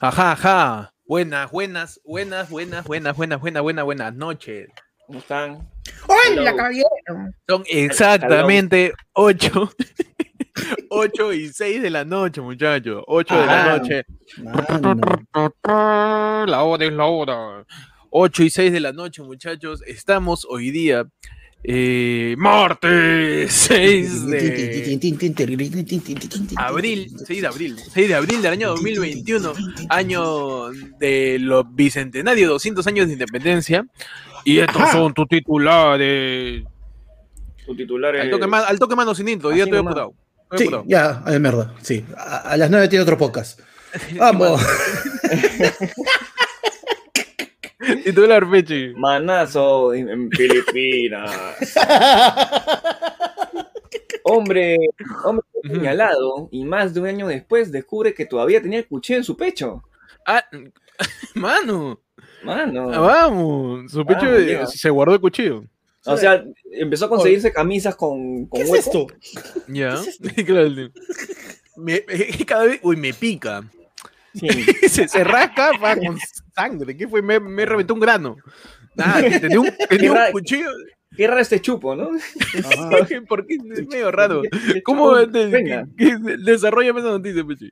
Ajá, 0.00 0.32
ajá. 0.32 0.92
Buenas, 1.06 1.50
buenas, 1.50 2.00
buenas, 2.04 2.50
buenas, 2.50 2.84
buenas, 2.84 3.16
buenas, 3.16 3.40
buenas, 3.40 3.62
buenas, 3.62 3.84
buenas 3.84 4.14
noches. 4.14 4.68
¿Cómo 5.06 5.20
están? 5.20 5.68
¡Hola, 6.08 6.54
caballero! 6.56 6.88
Son 7.48 7.62
exactamente 7.68 8.92
8, 9.12 9.72
8 10.90 11.32
y 11.32 11.48
6 11.48 11.82
de 11.82 11.90
la 11.90 12.04
noche, 12.04 12.40
muchachos. 12.40 13.04
8 13.06 13.40
de 13.40 13.46
la 13.46 13.64
Ah, 13.64 13.78
noche. 13.78 14.04
Mano. 14.42 15.00
La 16.46 16.62
hora 16.64 16.84
es 16.84 16.92
la 16.92 17.04
hora. 17.04 17.64
8 18.10 18.42
y 18.42 18.50
6 18.50 18.72
de 18.72 18.80
la 18.80 18.92
noche, 18.92 19.22
muchachos. 19.22 19.82
Estamos 19.86 20.44
hoy 20.50 20.70
día, 20.72 21.04
eh, 21.68 22.36
martes 22.38 23.52
6 23.52 24.26
de 24.28 24.36
abril, 26.56 27.12
6 27.26 27.40
de 27.42 27.46
abril, 27.48 27.76
6 27.92 28.08
de 28.08 28.14
abril 28.14 28.40
del 28.40 28.52
año 28.52 28.68
2021, 28.68 29.52
año 29.88 30.70
de 31.00 31.38
los 31.40 31.64
bicentenarios, 31.74 32.48
200 32.50 32.86
años 32.86 33.08
de 33.08 33.14
independencia. 33.14 33.84
Y 34.44 34.60
estos 34.60 34.80
Ajá. 34.80 34.92
son 34.92 35.12
tus 35.12 35.26
titulares. 35.26 36.62
Tu 37.66 37.74
titular 37.74 38.14
es... 38.14 38.22
Al 38.22 38.30
toque, 38.30 38.46
al 38.54 38.78
toque 38.78 38.94
mano 38.94 39.12
sin 39.12 39.28
intro, 39.28 39.50
Así 39.50 39.60
estoy 39.60 39.78
apurado. 39.80 40.14
Sí, 40.56 40.62
apurado. 40.64 40.84
ya, 40.86 41.24
a 41.26 41.38
mierda, 41.40 41.74
sí. 41.82 42.04
A, 42.16 42.36
a 42.50 42.56
las 42.56 42.70
nueve 42.70 42.86
tiene 42.86 43.02
otro 43.02 43.18
podcast. 43.18 43.58
Vamos. 44.16 44.62
Titular, 48.04 48.48
Pechi. 48.50 48.92
Manazo 48.96 49.94
en, 49.94 50.08
en 50.08 50.30
Filipinas. 50.30 51.30
hombre, 54.22 54.76
hombre 55.24 55.44
señalado 55.62 56.48
y 56.50 56.64
más 56.64 56.94
de 56.94 57.00
un 57.00 57.06
año 57.06 57.26
después 57.28 57.70
descubre 57.72 58.14
que 58.14 58.26
todavía 58.26 58.60
tenía 58.62 58.78
el 58.80 58.86
cuchillo 58.86 59.18
en 59.18 59.24
su 59.24 59.36
pecho. 59.36 59.82
Ah, 60.26 60.44
mano, 61.34 62.00
Mano. 62.44 62.90
ah, 62.92 62.98
vamos. 63.00 63.90
Su 63.92 64.04
pecho 64.04 64.26
eh, 64.36 64.66
se 64.66 64.90
guardó 64.90 65.14
el 65.14 65.20
cuchillo. 65.20 65.64
O 66.08 66.16
sea, 66.16 66.44
empezó 66.72 67.06
a 67.06 67.08
conseguirse 67.08 67.52
camisas 67.52 67.96
con, 67.96 68.46
con 68.46 68.60
¿Qué 68.60 68.64
es 68.64 68.70
hueco. 68.70 69.08
esto? 69.16 69.62
Ya. 69.68 69.96
Claro, 70.46 70.66
el- 70.66 70.92
me- 71.76 72.04
cada 72.46 72.64
vez, 72.66 72.78
uy, 72.82 72.96
me 72.96 73.12
pica. 73.12 73.64
Sí. 74.38 74.48
se, 74.88 75.08
se 75.08 75.24
rasca 75.24 75.70
va, 75.82 75.96
con 75.96 76.16
sangre. 76.54 76.96
¿Qué 76.96 77.08
fue? 77.08 77.22
Me, 77.22 77.40
me 77.40 77.64
reventó 77.66 77.94
un 77.94 78.00
grano. 78.00 78.36
Nada, 78.94 79.22
que 79.28 79.40
tenía 79.40 79.60
un, 79.60 79.68
tenía 79.88 80.10
un 80.12 80.16
ra- 80.16 80.30
cuchillo. 80.32 80.68
Qué 81.16 81.26
raro 81.26 81.40
este 81.40 81.60
chupo, 81.60 81.94
¿no? 81.96 82.10
Porque 83.28 83.54
es 83.54 83.86
medio 83.88 84.10
raro. 84.10 84.42
¿Cómo 84.84 85.16
te, 85.28 85.46
Venga. 85.46 85.86
que- 85.96 86.06
que- 86.10 86.36
desarrollame 86.44 87.00
esa 87.00 87.10
noticia, 87.10 87.44
Pechi? 87.44 87.70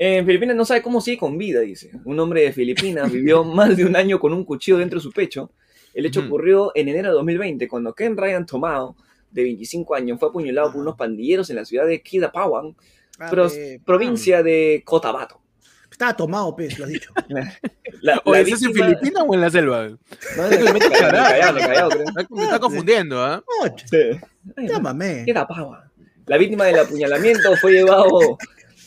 En 0.00 0.24
Filipinas 0.26 0.56
no 0.56 0.64
sabe 0.64 0.82
cómo 0.82 1.00
sigue 1.00 1.18
con 1.18 1.36
vida, 1.38 1.60
dice. 1.60 1.90
Un 2.04 2.18
hombre 2.20 2.42
de 2.42 2.52
Filipinas 2.52 3.10
vivió 3.10 3.42
más 3.44 3.76
de 3.76 3.84
un 3.84 3.96
año 3.96 4.18
con 4.20 4.32
un 4.32 4.44
cuchillo 4.44 4.78
dentro 4.78 4.98
de 4.98 5.02
su 5.02 5.12
pecho. 5.12 5.50
El 5.94 6.06
hecho 6.06 6.20
ocurrió 6.20 6.70
en 6.76 6.88
enero 6.88 7.08
de 7.08 7.14
2020, 7.14 7.66
cuando 7.66 7.92
Ken 7.94 8.16
Ryan 8.16 8.46
Tomao, 8.46 8.96
de 9.30 9.42
25 9.42 9.94
años, 9.96 10.18
fue 10.20 10.28
apuñalado 10.28 10.70
por 10.72 10.80
unos 10.82 10.94
pandilleros 10.96 11.50
en 11.50 11.56
la 11.56 11.64
ciudad 11.64 11.86
de 11.86 12.00
Kidapawan, 12.00 12.76
pro- 13.30 13.48
eh, 13.52 13.80
provincia 13.84 14.42
de 14.44 14.82
Cotabato. 14.84 15.40
Estaba 15.98 16.14
tomado, 16.16 16.54
pez, 16.54 16.78
lo 16.78 16.84
has 16.84 16.90
dicho. 16.92 17.10
La, 18.02 18.22
¿O 18.24 18.32
la 18.32 18.40
es 18.40 18.62
en 18.62 18.72
Filipinas 18.72 19.24
o 19.26 19.34
en 19.34 19.40
la 19.40 19.50
selva? 19.50 19.88
No, 19.88 19.96
Me 22.30 22.42
está 22.44 22.58
confundiendo, 22.60 23.20
¿ah? 23.20 23.42
No, 23.64 23.68
ch- 23.74 23.84
Sí. 23.90 24.20
Llámame. 24.68 25.24
Kidapawan. 25.24 25.80
La 26.26 26.36
víctima 26.36 26.66
del 26.66 26.78
apuñalamiento 26.78 27.56
fue 27.56 27.72
llevado 27.72 28.38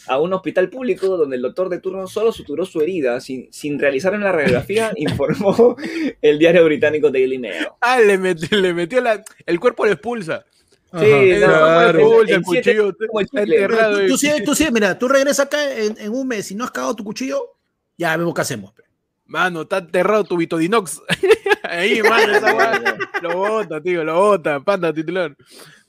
a 0.07 0.19
un 0.19 0.31
hospital 0.33 0.69
público 0.69 1.17
donde 1.17 1.35
el 1.35 1.41
doctor 1.41 1.67
de 1.67 1.79
turno 1.79 2.07
solo 2.07 2.31
suturó 2.31 2.65
su 2.65 2.79
herida 2.81 3.19
sin, 3.19 3.51
sin 3.51 3.77
realizar 3.79 4.13
una 4.13 4.31
radiografía, 4.31 4.91
informó 4.95 5.75
el 6.21 6.39
diario 6.39 6.63
británico 6.63 7.11
Daily 7.11 7.37
Mail. 7.37 7.67
Ah, 7.81 7.99
le, 7.99 8.17
meti- 8.19 8.55
le 8.55 8.73
metió 8.73 9.01
la. 9.01 9.21
El 9.45 9.59
cuerpo 9.59 9.85
lo 9.85 9.91
expulsa. 9.91 10.45
Ajá. 10.91 11.05
Sí, 11.05 11.31
no, 11.39 11.47
claro. 11.47 12.23
el 12.23 12.41
cuchillo 12.41 12.93
enterrado. 13.31 13.99
Tú, 14.01 14.07
tú 14.07 14.17
sí, 14.17 14.29
tú 14.43 14.55
sí, 14.55 14.67
mira, 14.71 14.99
tú 14.99 15.07
regresas 15.07 15.45
acá 15.45 15.73
en, 15.73 15.95
en 15.97 16.11
un 16.11 16.27
mes 16.27 16.51
y 16.51 16.55
no 16.55 16.65
has 16.65 16.71
cagado 16.71 16.95
tu 16.95 17.03
cuchillo, 17.03 17.57
ya 17.97 18.17
vemos 18.17 18.33
qué 18.33 18.41
hacemos. 18.41 18.73
pe. 18.73 18.83
Mano, 19.31 19.61
está 19.61 19.77
enterrado 19.77 20.25
tu 20.25 20.35
Vitodinox. 20.35 21.01
Ahí, 21.63 22.01
mano, 22.09 22.35
esa 22.35 22.53
weá. 22.53 22.97
Lo 23.21 23.37
bota, 23.37 23.81
tío, 23.81 24.03
lo 24.03 24.15
bota. 24.15 24.59
Panda 24.59 24.91
titular. 24.91 25.33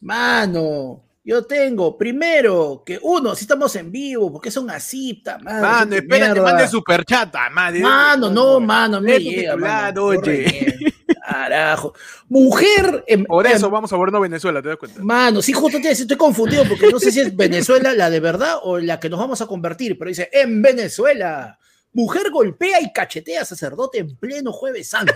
Mano, 0.00 1.02
yo 1.24 1.44
tengo, 1.44 1.98
primero, 1.98 2.84
que 2.86 3.00
uno, 3.02 3.34
si 3.34 3.42
estamos 3.42 3.74
en 3.74 3.90
vivo, 3.90 4.32
porque 4.32 4.52
son 4.52 4.70
así, 4.70 5.22
ta 5.24 5.38
madre. 5.38 5.60
Mano, 5.60 5.96
espera 5.96 6.26
que 6.28 6.32
mierda. 6.34 6.52
mande 6.52 6.69
superchata, 6.69 7.50
madre. 7.50 7.80
Mano, 7.80 8.30
no, 8.30 8.60
mano, 8.60 9.00
me 9.00 9.19
llega, 9.19 9.54
titular, 9.54 9.58
mano. 9.58 10.04
oye. 10.04 10.91
Carajo. 11.32 11.94
Mujer 12.28 13.04
en, 13.06 13.25
Por 13.25 13.47
en- 13.47 13.53
eso 13.53 13.70
vamos 13.70 13.93
a 13.93 13.97
vernos 13.97 14.20
Venezuela, 14.20 14.60
¿te 14.62 14.69
das 14.69 14.76
cuenta? 14.78 15.03
Mano, 15.03 15.41
sí, 15.43 15.53
justo 15.53 15.81
te 15.81 15.91
estoy 15.91 16.16
confundido 16.16 16.65
porque 16.69 16.88
no 16.91 16.98
sé 16.98 17.10
si 17.10 17.20
es 17.20 17.34
Venezuela 17.34 17.93
la 17.94 18.10
de 18.10 18.20
verdad 18.20 18.56
o 18.62 18.78
la 18.78 19.00
que 19.00 19.09
nos 19.09 19.19
vamos 19.19 19.41
a 19.41 19.47
convertir, 19.47 19.98
pero 19.98 20.09
dice, 20.09 20.28
en 20.32 20.60
Venezuela, 20.62 21.59
mujer 21.93 22.31
golpea 22.31 22.81
y 22.81 22.93
cachetea 22.93 23.43
a 23.43 23.44
sacerdote 23.44 23.98
en 23.98 24.16
pleno 24.16 24.53
jueves 24.53 24.88
santo. 24.88 25.12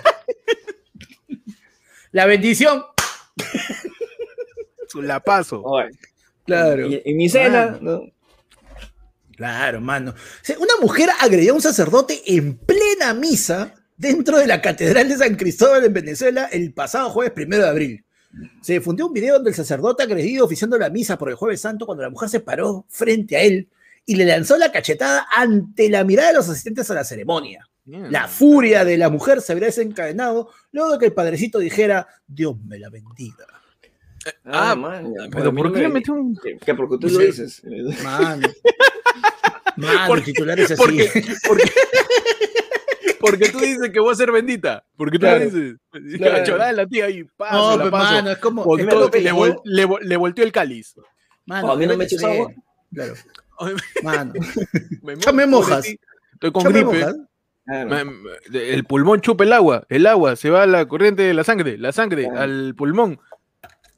La 2.13 2.27
bendición. 2.27 2.85
La 4.95 5.21
paso. 5.21 5.63
Oye, 5.63 5.91
Claro. 6.47 6.87
Y, 6.87 7.03
y 7.05 7.15
mi 7.15 7.29
cena, 7.29 7.77
¿no? 7.81 8.03
Claro, 9.37 9.81
mano. 9.81 10.13
O 10.13 10.15
sea, 10.45 10.57
una 10.59 10.75
mujer 10.81 11.11
agredió 11.21 11.53
a 11.53 11.57
un 11.57 11.61
sacerdote 11.61 12.23
en 12.35 12.57
plena 12.57 13.13
misa 13.13 13.75
dentro 13.97 14.39
de 14.39 14.47
la 14.47 14.61
Catedral 14.61 15.09
de 15.09 15.17
San 15.17 15.35
Cristóbal 15.37 15.85
en 15.85 15.93
Venezuela 15.93 16.47
el 16.53 16.73
pasado 16.73 17.11
jueves 17.11 17.33
primero 17.33 17.63
de 17.65 17.69
abril. 17.69 18.05
Se 18.61 18.75
difundió 18.75 19.07
un 19.07 19.13
video 19.15 19.35
donde 19.35 19.51
el 19.51 19.57
sacerdote 19.57 20.03
agredido 20.03 20.45
oficiando 20.45 20.77
la 20.79 20.91
misa 20.91 21.17
por 21.17 21.31
el 21.31 21.37
jueves 21.37 21.61
santo 21.61 21.87
cuando 21.87 22.03
la 22.05 22.11
mujer 22.11 22.29
se 22.29 22.41
paró 22.41 22.85
frente 22.89 23.37
a 23.37 23.43
él 23.43 23.69
y 24.05 24.17
le 24.17 24.25
lanzó 24.27 24.59
la 24.59 24.71
cachetada 24.71 25.27
ante 25.35 25.89
la 25.89 26.05
mirada 26.05 26.29
de 26.29 26.35
los 26.35 26.49
asistentes 26.49 26.91
a 26.91 26.95
la 26.95 27.05
ceremonia. 27.05 27.67
La 27.87 28.27
furia 28.29 28.85
de 28.85 28.99
la 28.99 29.09
mujer 29.11 29.41
se 29.41 29.53
habría 29.53 29.67
desencadenado 29.69 30.51
luego 30.73 30.93
de 30.93 30.99
que 30.99 31.07
el 31.07 31.13
padrecito 31.13 31.59
dijera, 31.61 32.07
Dios 32.27 32.57
me 32.67 32.79
la 32.81 32.91
bendiga. 32.91 33.47
Ah, 34.45 34.75
man, 34.75 35.15
ya. 35.17 35.29
Pero 35.31 35.55
¿por 35.55 35.73
qué 35.73 35.81
le 35.83 35.89
metió 35.89 36.15
un.? 36.15 36.33
me- 36.33 36.41
que- 36.43 36.59
que 36.59 36.75
porque 36.75 36.99
tú 36.99 37.09
lo 37.09 37.21
dices. 37.21 37.63
Mano. 38.03 38.49
Mano, 39.77 40.07
¿Por 40.09 40.19
el 40.19 40.25
titular 40.25 40.59
es 40.59 40.71
así. 40.73 40.83
Porque, 40.83 41.11
porque, 41.47 41.63
porque 43.31 43.49
tú 43.51 43.59
dices 43.59 43.91
que 43.91 44.01
voy 44.01 44.13
a 44.13 44.15
ser 44.17 44.33
bendita. 44.33 44.85
Porque 44.97 45.19
tú 45.19 45.27
Claro. 45.27 45.45
dices. 45.45 45.77
Claro. 46.19 46.33
La 46.39 46.45
chorada 46.45 46.71
de 46.71 46.77
la 46.77 46.87
tía 46.87 47.07
ahí, 47.07 47.25
paso, 47.37 47.57
No, 47.57 47.71
la 47.73 47.79
pero, 47.85 47.91
paso. 47.91 48.13
mano, 48.13 48.31
es 48.31 48.39
como. 48.39 48.65
Con 48.65 48.81
es 48.81 48.87
todo, 48.89 48.99
como 49.01 49.11
que 49.11 49.21
le, 49.21 49.29
yo- 49.31 49.37
vol- 49.37 49.61
le 49.65 49.87
vol- 49.87 50.01
le 50.03 50.17
volteó 50.17 50.45
el 50.45 50.53
cáliz. 50.53 50.95
Mano, 51.47 51.69
Oh, 51.69 51.73
a 51.73 51.77
mí 51.77 51.87
no 51.87 51.97
me 51.97 52.05
eches 52.05 52.23
agua. 52.25 52.53
Claro. 52.93 53.15
Mano. 54.03 54.33
Me, 55.03 55.17
Ya 55.17 55.33
me 55.33 55.47
mojas. 55.47 55.87
Estoy 56.35 56.53
con 56.53 56.65
Ya 56.65 56.71
me 56.71 56.81
gripe. 56.85 57.07
Claro. 57.65 57.99
El 58.53 58.85
pulmón 58.85 59.21
chupa 59.21 59.45
el 59.45 59.53
agua. 59.53 59.85
El 59.89 60.07
agua 60.07 60.37
se 60.37 60.51
va 60.51 60.63
a 60.65 60.67
la 60.67 60.87
corriente 60.87 61.23
de 61.23 61.35
la 61.35 61.43
sangre. 61.45 61.79
La 61.79 61.93
sangre 61.93 62.25
Claro. 62.25 62.41
al 62.41 62.75
pulmón. 62.77 63.19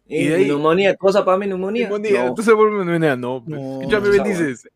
Y 0.06 0.20
y 0.22 0.26
de 0.28 0.34
ahí- 0.36 0.46
neumonía, 0.46 0.94
cosa 0.96 1.22
para 1.24 1.36
mí, 1.36 1.46
neumonía. 1.46 1.88
Neumonía. 1.88 2.22
No. 2.22 2.28
Entonces 2.28 2.54
vuelve 2.54 2.76
neumonía. 2.84 3.16
No, 3.16 3.42
No, 3.46 3.82
ya 3.90 4.00
me 4.00 4.08
bendices. 4.08 4.68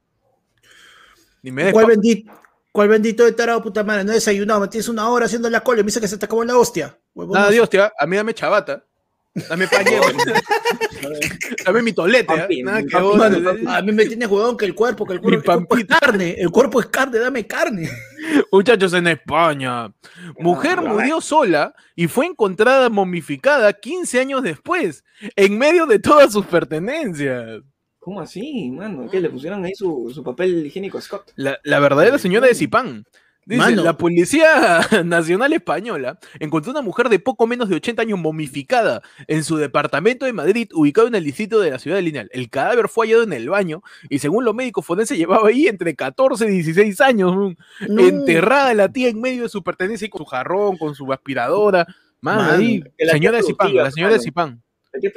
Ni 1.43 1.51
me 1.51 1.73
¿Cuál 1.73 1.87
bendito? 1.87 2.31
¿Cuál 2.73 2.89
bendito 2.89 3.25
de 3.25 3.33
tarado, 3.33 3.63
puta 3.63 3.85
madre? 3.85 4.03
No 4.03 4.13
he 4.13 4.15
desayunado, 4.15 4.61
me 4.61 4.69
tienes 4.69 4.89
una 4.89 5.09
hora 5.11 5.27
haciendo 5.27 5.51
la 5.51 5.61
cola 5.63 5.81
y 5.81 5.83
me 5.85 5.89
dice 5.89 6.01
que 6.01 6.09
se 6.09 6.17
te 6.17 6.25
acabó 6.25 6.43
la 6.43 6.57
hostia. 6.57 6.99
Huevón, 7.15 7.35
Nada. 7.39 7.51
Dios, 7.51 7.69
tía. 7.69 7.93
A 7.99 8.07
mí 8.07 8.17
dame 8.17 8.33
chabata. 8.33 8.83
Dame 9.49 9.67
pañero. 9.67 10.03
dame 11.65 11.83
mi 11.83 11.93
tolete. 11.93 12.35
¿eh? 12.35 12.63
Nada 12.63 12.83
que 12.83 12.97
a 12.97 13.83
mí 13.83 13.93
me 13.93 14.07
tienes 14.07 14.29
huevón 14.29 14.57
que 14.57 14.67
el 14.67 14.75
cuerpo, 14.75 15.07
que 15.07 15.15
el 15.15 15.21
cuerpo, 15.21 15.31
Mi 15.31 15.37
el 15.37 15.67
cuerpo 15.67 15.77
es 15.77 15.85
carne, 15.87 16.35
el 16.39 16.51
cuerpo 16.51 16.81
es 16.81 16.87
carne, 16.87 17.19
dame 17.19 17.47
carne. 17.47 17.91
Muchachos 18.53 18.93
en 18.95 19.07
España. 19.07 19.93
Mujer 20.39 20.79
Ah, 20.79 20.83
murió 20.83 21.21
sola 21.21 21.75
y 21.95 22.09
fue 22.09 22.27
encontrada 22.27 22.89
momificada 22.91 23.73
15 23.73 24.21
años 24.21 24.43
después, 24.43 25.03
en 25.37 25.57
medio 25.59 25.87
de 25.87 25.99
todas 25.99 26.33
sus 26.33 26.45
pertenencias. 26.47 27.63
¿Cómo 28.03 28.21
así, 28.21 28.69
mano? 28.73 29.09
¿Qué? 29.09 29.21
¿Le 29.21 29.31
pusieron 29.31 29.65
ahí 29.65 29.75
su, 29.77 30.11
su 30.13 30.25
papel 30.25 30.67
higiénico 30.67 30.99
a 30.99 31.01
Scott? 31.01 31.31
La, 31.37 31.59
la 31.63 31.79
verdadera 31.79 32.19
señora 32.19 32.49
de 32.49 32.55
Zipán. 32.57 33.05
Dice, 33.45 33.59
Mano. 33.61 33.83
la 33.83 33.97
Policía 33.97 34.81
Nacional 35.05 35.53
Española 35.53 36.19
encontró 36.41 36.71
una 36.73 36.81
mujer 36.83 37.09
de 37.09 37.19
poco 37.21 37.47
menos 37.47 37.69
de 37.69 37.75
80 37.77 38.03
años 38.03 38.19
momificada 38.19 39.03
en 39.29 39.43
su 39.45 39.57
departamento 39.57 40.27
de 40.27 40.33
Madrid, 40.33 40.69
ubicado 40.75 41.07
en 41.09 41.15
el 41.17 41.25
distrito 41.25 41.61
de 41.61 41.71
la 41.71 41.79
ciudad 41.81 41.97
de 41.97 42.03
Lineal. 42.03 42.29
El 42.33 42.51
cadáver 42.51 42.89
fue 42.89 43.07
hallado 43.07 43.23
en 43.25 43.33
el 43.33 43.49
baño 43.49 43.83
y 44.09 44.19
según 44.21 44.45
los 44.45 44.55
médicos 44.55 44.85
forenses 44.87 45.17
llevaba 45.19 45.49
ahí 45.49 45.67
entre 45.69 45.95
14 45.97 46.45
y 46.47 46.51
16 46.51 47.01
años. 47.01 47.35
mm, 47.37 47.55
No. 47.89 48.03
Enterrada 48.03 48.75
la 48.75 48.89
tía 48.91 49.09
en 49.09 49.21
medio 49.21 49.45
de 49.45 49.49
su 49.49 49.63
pertenencia 49.63 50.07
y 50.07 50.11
con 50.11 50.21
su 50.21 50.25
jarrón, 50.27 50.77
con 50.77 50.95
su 50.97 51.13
aspiradora. 51.13 51.87
Mano, 52.21 52.43
Mano, 52.43 52.53
ahí, 52.55 52.83
señora 53.11 53.39
de 53.39 53.43
Zipán, 53.45 53.75
la 53.75 53.91
señora 53.91 54.13
de. 54.15 54.21
Zipán. 54.21 54.63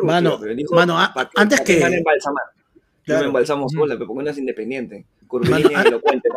Mano, 0.04 0.40
mano, 0.72 0.98
antes 1.36 1.62
que- 1.62 1.84
embalsamar. 3.06 3.08
Yo 3.08 3.14
me 3.14 3.14
Claro. 3.14 3.26
embalsamo 3.28 3.70
sola, 3.70 3.96
pero 3.96 4.08
porque 4.08 4.24
no 4.24 4.30
es 4.32 4.38
independiente. 4.38 5.06
Curvilínea 5.28 5.80
ah- 5.80 5.84
elocuente. 5.88 6.30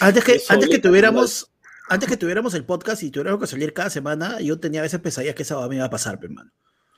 Antes 0.00 0.24
que, 0.24 0.40
antes 0.48 0.68
que 0.68 0.78
tuviéramos, 0.78 1.50
antes 1.88 2.08
que 2.08 2.16
tuviéramos 2.16 2.54
el 2.54 2.64
podcast 2.64 3.02
y 3.02 3.10
tuviéramos 3.10 3.40
que 3.40 3.46
salir 3.46 3.72
cada 3.72 3.90
semana, 3.90 4.40
yo 4.40 4.58
tenía 4.58 4.80
a 4.80 4.84
veces 4.84 5.00
pesadillas 5.00 5.34
que 5.34 5.42
esa 5.42 5.56
va 5.56 5.68
me 5.68 5.76
iba 5.76 5.84
a 5.84 5.90
pasar, 5.90 6.18
pe, 6.18 6.28
mano. 6.28 6.50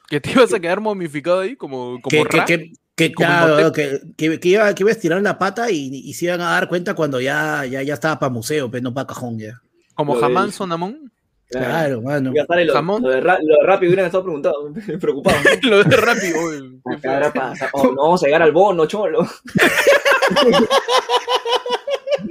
Que 0.09 0.21
te 0.21 0.31
ibas 0.33 0.53
a 0.53 0.61
quedar 0.61 0.81
momificado 0.81 1.41
ahí 1.41 1.57
como, 1.57 2.01
como 2.01 2.25
Que, 2.25 2.45
que, 2.47 2.73
que, 2.95 3.13
claro, 3.13 3.59
iba, 3.59 3.73
que 3.73 4.51
iba 4.51 4.65
a 4.91 4.93
estirar 4.93 5.21
la 5.23 5.39
pata 5.39 5.71
y, 5.71 5.89
y 5.93 6.15
se 6.15 6.27
iban 6.27 6.41
a 6.41 6.51
dar 6.51 6.69
cuenta 6.69 6.95
cuando 6.95 7.21
ya, 7.21 7.65
ya, 7.67 7.83
ya 7.83 7.95
estaba 7.95 8.19
para 8.19 8.33
museo, 8.33 8.71
pero 8.71 8.83
no 8.83 8.95
para 8.95 9.07
cajón 9.09 9.39
ya. 9.39 9.61
como 9.95 10.15
Jamán 10.21 10.53
Sonamón. 10.53 11.11
Claro, 11.49 12.03
mano. 12.03 12.33
Ya 12.35 12.45
sale 12.47 12.65
lo, 12.65 12.73
Jamón. 12.73 13.03
lo 13.03 13.11
de, 13.11 13.21
ra- 13.21 13.39
lo 13.41 13.57
de 13.61 13.67
Rappi 13.67 13.87
hubieran 13.87 14.07
estado 14.07 14.25
preguntados, 14.25 14.59
preocupados. 15.01 15.41
Lo 15.63 15.85
de 15.85 15.97
rápido. 15.97 16.41
uy, 16.45 16.81
qué 16.85 16.95
Acá 16.97 17.15
ahora 17.15 17.31
feo. 17.33 17.43
pasa. 17.43 17.71
Oh, 17.73 17.85
no 17.93 18.03
vamos 18.03 18.23
a 18.23 18.27
llegar 18.27 18.43
al 18.43 18.53
bono, 18.53 18.87
cholo. 18.87 19.27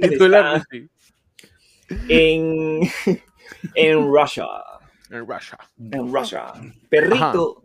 Titular, 0.00 0.56
Está 0.56 0.66
sí. 0.70 0.88
en, 2.08 2.80
en 3.74 4.06
Russia. 4.12 4.44
En 5.10 5.26
Russia. 5.26 5.58
En 5.78 6.12
Russia. 6.12 6.52
Perrito. 6.88 7.62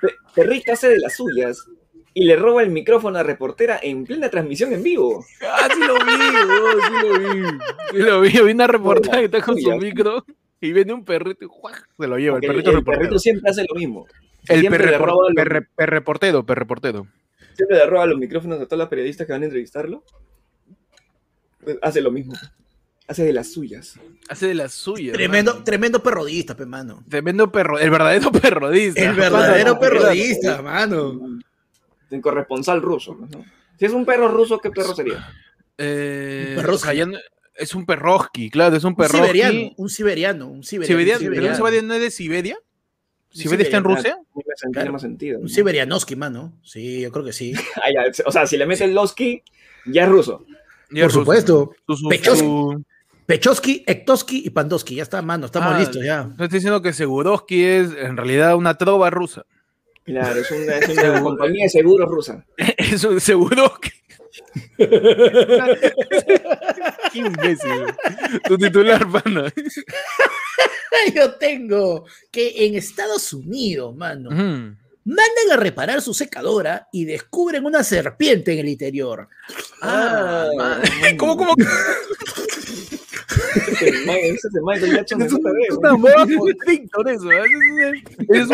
Pe- 0.00 0.14
Perrito 0.34 0.72
hace 0.72 0.90
de 0.90 0.98
las 1.00 1.16
suyas 1.16 1.64
y 2.18 2.24
le 2.24 2.34
roba 2.34 2.62
el 2.62 2.70
micrófono 2.70 3.18
a 3.18 3.20
la 3.20 3.26
reportera 3.26 3.78
en 3.82 4.02
plena 4.04 4.30
transmisión 4.30 4.72
en 4.72 4.82
vivo. 4.82 5.22
Ah, 5.42 5.68
sí 5.70 5.80
lo 5.86 5.96
vi, 5.96 6.12
sí 6.82 7.02
lo 7.02 7.18
vi. 7.18 7.58
Sí 7.90 7.98
lo 7.98 8.20
vi. 8.22 8.30
Vi 8.30 8.52
una 8.52 8.66
reportaje 8.66 9.18
que 9.18 9.24
está 9.26 9.42
con 9.42 9.60
su 9.60 9.70
micro 9.76 10.24
y 10.58 10.72
viene 10.72 10.94
un 10.94 11.04
perrito 11.04 11.44
y 11.44 11.48
se 11.98 12.08
lo 12.08 12.16
lleva. 12.16 12.38
El 12.38 12.46
perrito 12.46 12.70
el 12.70 12.76
reportero. 12.76 13.00
perrito 13.00 13.18
siempre 13.18 13.50
hace 13.50 13.66
lo 13.68 13.78
mismo. 13.78 14.06
El 14.48 14.60
siempre, 14.60 14.86
le 14.86 14.92
perre, 14.92 15.04
roba 15.04 15.28
los, 15.28 15.34
perre, 15.34 15.68
perreportero, 15.76 16.46
perreportero. 16.46 17.06
siempre 17.52 17.76
le 17.76 17.84
roba 17.84 18.06
los 18.06 18.18
micrófonos 18.18 18.62
a 18.62 18.64
todas 18.64 18.78
las 18.78 18.88
periodistas 18.88 19.26
que 19.26 19.34
van 19.34 19.42
a 19.42 19.44
entrevistarlo. 19.44 20.02
Pues 21.62 21.76
hace 21.82 22.00
lo 22.00 22.10
mismo. 22.10 22.32
Hace 23.08 23.24
de 23.24 23.34
las 23.34 23.52
suyas. 23.52 24.00
Hace 24.30 24.46
de 24.46 24.54
las 24.54 24.72
suyas. 24.72 25.12
Tremendo, 25.12 25.52
mano. 25.52 25.64
tremendo 25.64 26.02
perrodista, 26.02 26.56
pe, 26.56 26.64
mano. 26.64 27.04
Tremendo 27.10 27.52
perro. 27.52 27.78
El 27.78 27.90
verdadero 27.90 28.32
perrodista. 28.32 29.02
El 29.02 29.14
verdadero 29.14 29.78
perrodista, 29.78 30.62
mano. 30.62 31.35
El 32.10 32.20
corresponsal 32.20 32.80
ruso. 32.82 33.14
¿no? 33.18 33.26
Si 33.78 33.84
es 33.84 33.92
un 33.92 34.04
perro 34.04 34.28
ruso, 34.28 34.58
¿qué 34.60 34.70
perro 34.70 34.94
sería? 34.94 35.28
Eh, 35.78 36.46
Un 36.50 36.56
perroski. 36.62 36.74
o 36.82 36.84
sea, 36.86 36.94
ya 36.94 37.06
no- 37.06 37.18
es 37.54 37.74
un 37.74 37.86
perroski, 37.86 38.50
claro, 38.50 38.76
es 38.76 38.84
un 38.84 38.88
Un 38.90 38.96
perroski. 38.96 39.18
siberiano, 39.18 39.70
un 39.76 39.88
siberiano, 39.88 40.46
un 40.48 40.62
siberiano. 40.62 40.98
Siberiano, 40.98 41.18
un 41.20 41.24
¿pero 41.24 41.30
no 41.30 41.54
siberiano. 41.54 41.56
Siberia 41.56 41.82
no 41.82 41.94
es 41.94 42.00
de 42.00 42.10
Siberia? 42.10 42.58
¿Siberia 43.30 43.64
está 43.64 43.76
en 43.78 43.84
Rusia? 43.84 44.18
Tiene 44.34 44.72
Claro. 44.72 44.92
más 44.92 45.02
sentido. 45.02 45.38
Un 45.38 45.44
¿no? 45.44 45.48
siberianoski, 45.50 46.16
mano. 46.16 46.58
Sí, 46.62 47.00
yo 47.02 47.10
creo 47.12 47.24
que 47.24 47.32
sí. 47.32 47.52
Ah, 47.82 47.90
ya, 47.92 48.04
o 48.24 48.32
sea, 48.32 48.46
si 48.46 48.56
le 48.56 48.66
mete 48.66 48.84
el 48.84 48.94
Losky, 48.94 49.42
ya 49.86 50.04
es 50.04 50.08
ruso. 50.08 50.44
Ya 50.48 50.54
Por 50.88 50.96
es 50.96 51.02
ruso. 51.04 51.18
supuesto. 51.20 51.70
Su- 51.86 51.96
su- 51.96 52.08
Pechos- 52.08 52.38
su- 52.38 52.84
Pechowski, 53.26 53.82
Ektoski 53.86 54.42
y 54.46 54.50
Pandoski. 54.50 54.94
Ya 54.94 55.02
está, 55.02 55.20
mano. 55.20 55.46
Estamos 55.46 55.74
Ah, 55.74 55.78
listos 55.80 56.02
ya. 56.04 56.28
Estoy 56.30 56.48
diciendo 56.48 56.80
que 56.80 56.92
Seguroski 56.92 57.64
es 57.64 57.90
en 57.92 58.16
realidad 58.16 58.54
una 58.56 58.78
trova 58.78 59.10
rusa. 59.10 59.44
Claro, 60.06 60.40
es 60.40 60.50
una, 60.50 60.78
es 60.78 60.88
una 60.96 61.20
compañía 61.22 61.64
de 61.64 61.68
seguros 61.70 62.08
rusa. 62.08 62.44
Es 62.78 63.04
un 63.04 63.20
Seguroski. 63.20 63.90
Qué 67.12 67.18
imbécil. 67.18 67.86
Tu 68.46 68.58
titular, 68.58 69.10
pana. 69.10 69.52
Yo 71.14 71.34
tengo 71.34 72.04
que 72.30 72.66
en 72.66 72.74
Estados 72.76 73.32
Unidos, 73.32 73.94
mano, 73.96 74.30
mandan 74.30 75.50
a 75.52 75.56
reparar 75.56 76.00
su 76.02 76.14
secadora 76.14 76.88
y 76.92 77.04
descubren 77.04 77.64
una 77.66 77.82
serpiente 77.84 78.52
en 78.52 78.60
el 78.60 78.68
interior. 78.68 79.28
Ah, 79.82 80.48
Ah, 80.58 80.80
¿Cómo, 81.18 81.36
cómo? 81.36 81.54
Ese 83.56 84.48
es 84.48 84.54
el 84.54 84.62
Michael 84.62 84.94
Jackson 84.96 85.22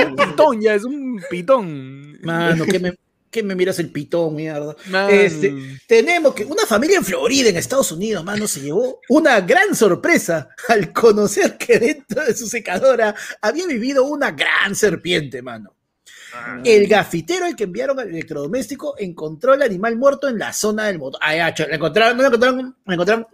un- 0.06 0.16
pitón 0.16 0.60
ya, 0.60 0.74
es 0.74 0.84
un 0.84 1.22
pitón. 1.30 2.18
Mano, 2.22 2.64
¿qué 2.66 2.78
me, 2.78 2.94
qué 3.30 3.42
me 3.42 3.54
miras 3.54 3.78
el 3.78 3.90
pitón, 3.90 4.34
mierda? 4.36 4.76
Man. 4.90 5.08
Este, 5.10 5.52
tenemos 5.86 6.34
que 6.34 6.44
una 6.44 6.66
familia 6.66 6.98
en 6.98 7.04
Florida, 7.04 7.48
en 7.48 7.56
Estados 7.56 7.90
Unidos, 7.92 8.24
mano, 8.24 8.46
se 8.46 8.60
llevó 8.60 9.00
una 9.08 9.40
gran 9.40 9.74
sorpresa 9.74 10.48
al 10.68 10.92
conocer 10.92 11.56
que 11.56 11.78
dentro 11.78 12.24
de 12.24 12.34
su 12.34 12.46
secadora 12.46 13.14
había 13.40 13.66
vivido 13.66 14.04
una 14.04 14.30
gran 14.32 14.74
serpiente, 14.74 15.42
mano. 15.42 15.74
El 16.64 16.86
gafitero 16.86 17.44
al 17.44 17.54
que 17.54 17.64
enviaron 17.64 18.00
al 18.00 18.08
electrodoméstico 18.08 18.94
encontró 18.98 19.52
el 19.52 19.60
animal 19.60 19.96
muerto 19.96 20.28
en 20.28 20.38
la 20.38 20.52
zona 20.54 20.86
del 20.86 20.98
motor. 20.98 21.20
Ah, 21.22 21.36
ya, 21.36 21.52
cho, 21.52 21.66
la 21.66 21.74
encontraron, 21.76 22.16
no 22.16 22.22
la 22.22 22.28
encontraron, 22.28 22.76
la 22.86 22.94
encontraron. 22.94 23.26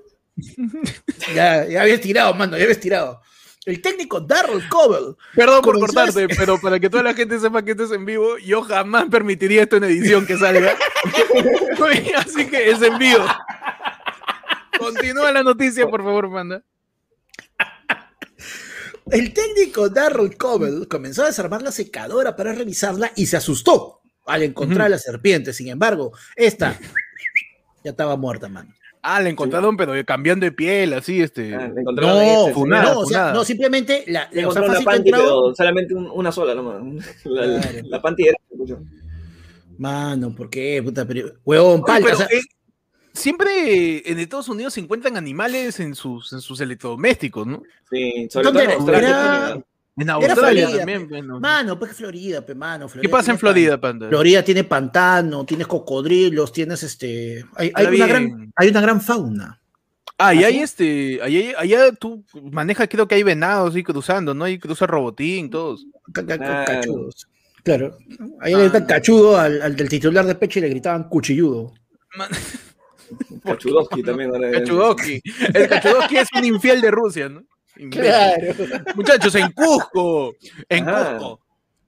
Ya, 1.35 1.67
ya 1.67 1.82
había 1.82 1.94
estirado, 1.94 2.35
mano, 2.35 2.56
ya 2.56 2.62
había 2.64 2.73
estirado. 2.73 3.20
El 3.64 3.82
técnico 3.82 4.20
Darrell 4.20 4.67
Cobble 4.70 5.17
Perdón 5.35 5.61
por 5.61 5.79
cortarte, 5.79 6.26
pero 6.29 6.58
para 6.58 6.81
que 6.81 6.88
toda 6.88 7.02
la 7.02 7.12
gente 7.12 7.38
sepa 7.38 7.62
que 7.62 7.73
esto 7.73 7.85
es 7.85 7.93
en 7.93 8.06
vivo, 8.06 8.38
yo 8.38 8.62
jamás 8.62 9.06
permitiría 9.11 9.64
esto 9.64 9.76
en 9.76 9.85
edición 9.85 10.26
que 10.26 10.38
salga. 10.38 10.75
Así 12.17 12.46
que 12.46 12.70
es 12.70 12.81
en 12.81 12.96
vivo. 12.96 13.25
Continúa 14.79 15.32
la 15.32 15.43
noticia, 15.43 15.87
por 15.87 16.02
favor, 16.02 16.31
manda. 16.31 16.62
El 19.11 19.32
técnico 19.32 19.88
Darrell 19.88 20.37
Cobble 20.37 20.87
comenzó 20.87 21.25
a 21.25 21.26
desarmar 21.26 21.62
la 21.62 21.73
secadora 21.73 22.37
para 22.37 22.52
revisarla 22.52 23.12
y 23.17 23.26
se 23.26 23.37
asustó 23.37 24.00
al 24.26 24.43
encontrar 24.43 24.87
a 24.87 24.90
la 24.90 24.99
serpiente. 24.99 25.52
Sin 25.52 25.69
embargo, 25.69 26.12
esta 26.37 26.79
ya 27.85 27.90
estaba 27.90 28.17
muerta, 28.17 28.49
mano. 28.49 28.75
Ah, 29.02 29.20
la 29.20 29.28
encontraron, 29.28 29.76
pero 29.76 29.92
cambiando 30.04 30.44
de 30.44 30.52
piel, 30.52 30.92
así, 30.92 31.20
este. 31.20 31.54
Ah, 31.54 31.70
le 31.74 31.80
encontraron 31.82 32.16
No, 32.16 32.20
este, 32.42 32.54
funada, 32.54 32.94
no, 32.94 33.00
o 33.00 33.06
sea, 33.06 33.18
funada. 33.18 33.32
no, 33.34 33.44
simplemente 33.44 34.04
la, 34.08 34.28
Le 34.32 34.46
o 34.46 34.52
sea, 34.52 34.62
encontraron 34.62 34.68
la 34.68 34.74
fácil 34.74 34.84
que 34.84 34.84
panty, 34.84 35.08
entraba- 35.10 35.24
pero 35.42 35.54
solamente 35.54 35.94
un- 35.94 36.10
una 36.12 36.32
sola 36.32 36.54
nomás. 36.54 37.06
La, 37.24 37.46
la, 37.46 37.60
Claro. 37.60 37.78
la 37.88 38.02
panty 38.02 38.22
era. 38.28 38.36
escucho. 38.50 38.78
Mano, 39.78 40.34
¿por 40.34 40.50
qué? 40.50 40.82
Puta, 40.82 41.06
pero, 41.06 41.32
huevón, 41.44 41.82
palta, 41.82 42.12
o 42.12 42.16
sea, 42.16 42.26
eh, 42.26 42.40
siempre 43.12 44.11
en 44.11 44.18
Estados 44.18 44.49
Unidos 44.49 44.75
se 44.75 44.80
encuentran 44.80 45.16
animales 45.16 45.78
en 45.80 45.94
sus, 45.94 46.32
en 46.32 46.40
sus 46.40 46.61
electrodomésticos, 46.61 47.46
¿no? 47.46 47.62
Sí, 47.90 48.28
sobre 48.30 48.44
¿Dónde 48.44 48.61
todo 48.61 48.64
en 48.64 48.70
era? 48.70 48.78
Australia. 48.78 49.08
Era- 49.54 49.64
En 50.00 50.11
Australia 50.11 50.35
Florida, 50.69 50.78
también, 50.78 51.09
bueno. 51.09 51.40
mano, 51.40 51.78
pues 51.78 51.93
Florida, 51.97 52.45
pe, 52.45 52.55
mano. 52.55 52.87
¿Qué 52.87 52.93
Florida 52.93 53.11
pasa 53.11 53.33
en 53.33 53.38
Florida, 53.38 53.81
pan- 53.81 53.93
panda? 53.99 54.09
Florida 54.09 54.43
tiene 54.45 54.64
pantano, 54.64 55.45
tienes 55.45 55.67
cocodrilos, 55.67 56.52
tienes 56.52 56.83
este. 56.83 57.45
Hay, 57.57 57.73
una, 57.97 58.07
gran, 58.07 58.52
hay 58.57 58.69
una 58.69 58.81
gran 58.81 59.00
fauna. 59.00 59.61
Ah, 60.19 60.35
y 60.35 60.43
¿Ah, 60.43 60.49
hay 60.49 60.59
este, 60.59 61.21
allá, 61.23 61.59
allá 61.61 61.93
tú 61.93 62.25
manejas, 62.50 62.88
creo 62.90 63.07
que 63.07 63.14
hay 63.14 63.23
venados 63.23 63.76
y 63.76 63.83
cruzando, 63.85 64.35
¿no? 64.35 64.45
Hay 64.45 64.59
cruza 64.59 64.87
robotín, 64.87 65.49
todos. 65.50 65.87
Claro. 66.12 66.64
Cachudos. 66.67 67.28
Claro. 67.62 67.97
Ahí 68.40 68.55
Ah, 68.55 68.57
le 68.59 68.62
gritan 68.64 68.87
cachudo 68.87 69.37
al, 69.38 69.61
al 69.62 69.76
del 69.76 69.88
titular 69.88 70.25
de 70.26 70.35
pecho 70.35 70.59
y 70.59 70.62
le 70.62 70.69
gritaban 70.71 71.09
cuchilludo. 71.09 71.73
Kachudowski 73.45 74.02
también. 74.05 74.31
ahora 74.31 74.50
es- 74.50 74.59
Kachudoski. 74.61 75.23
El 75.55 75.69
Kachudoski 75.69 76.17
es 76.17 76.28
un 76.37 76.45
infiel 76.45 76.81
de 76.81 76.90
Rusia, 76.90 77.28
¿no? 77.28 77.43
Imbécil. 77.78 78.85
Muchachos, 78.94 79.35
en 79.35 79.50
Cusco, 79.52 80.35
en 80.68 80.88
Ajá. 80.88 81.18
Cusco. 81.18 81.40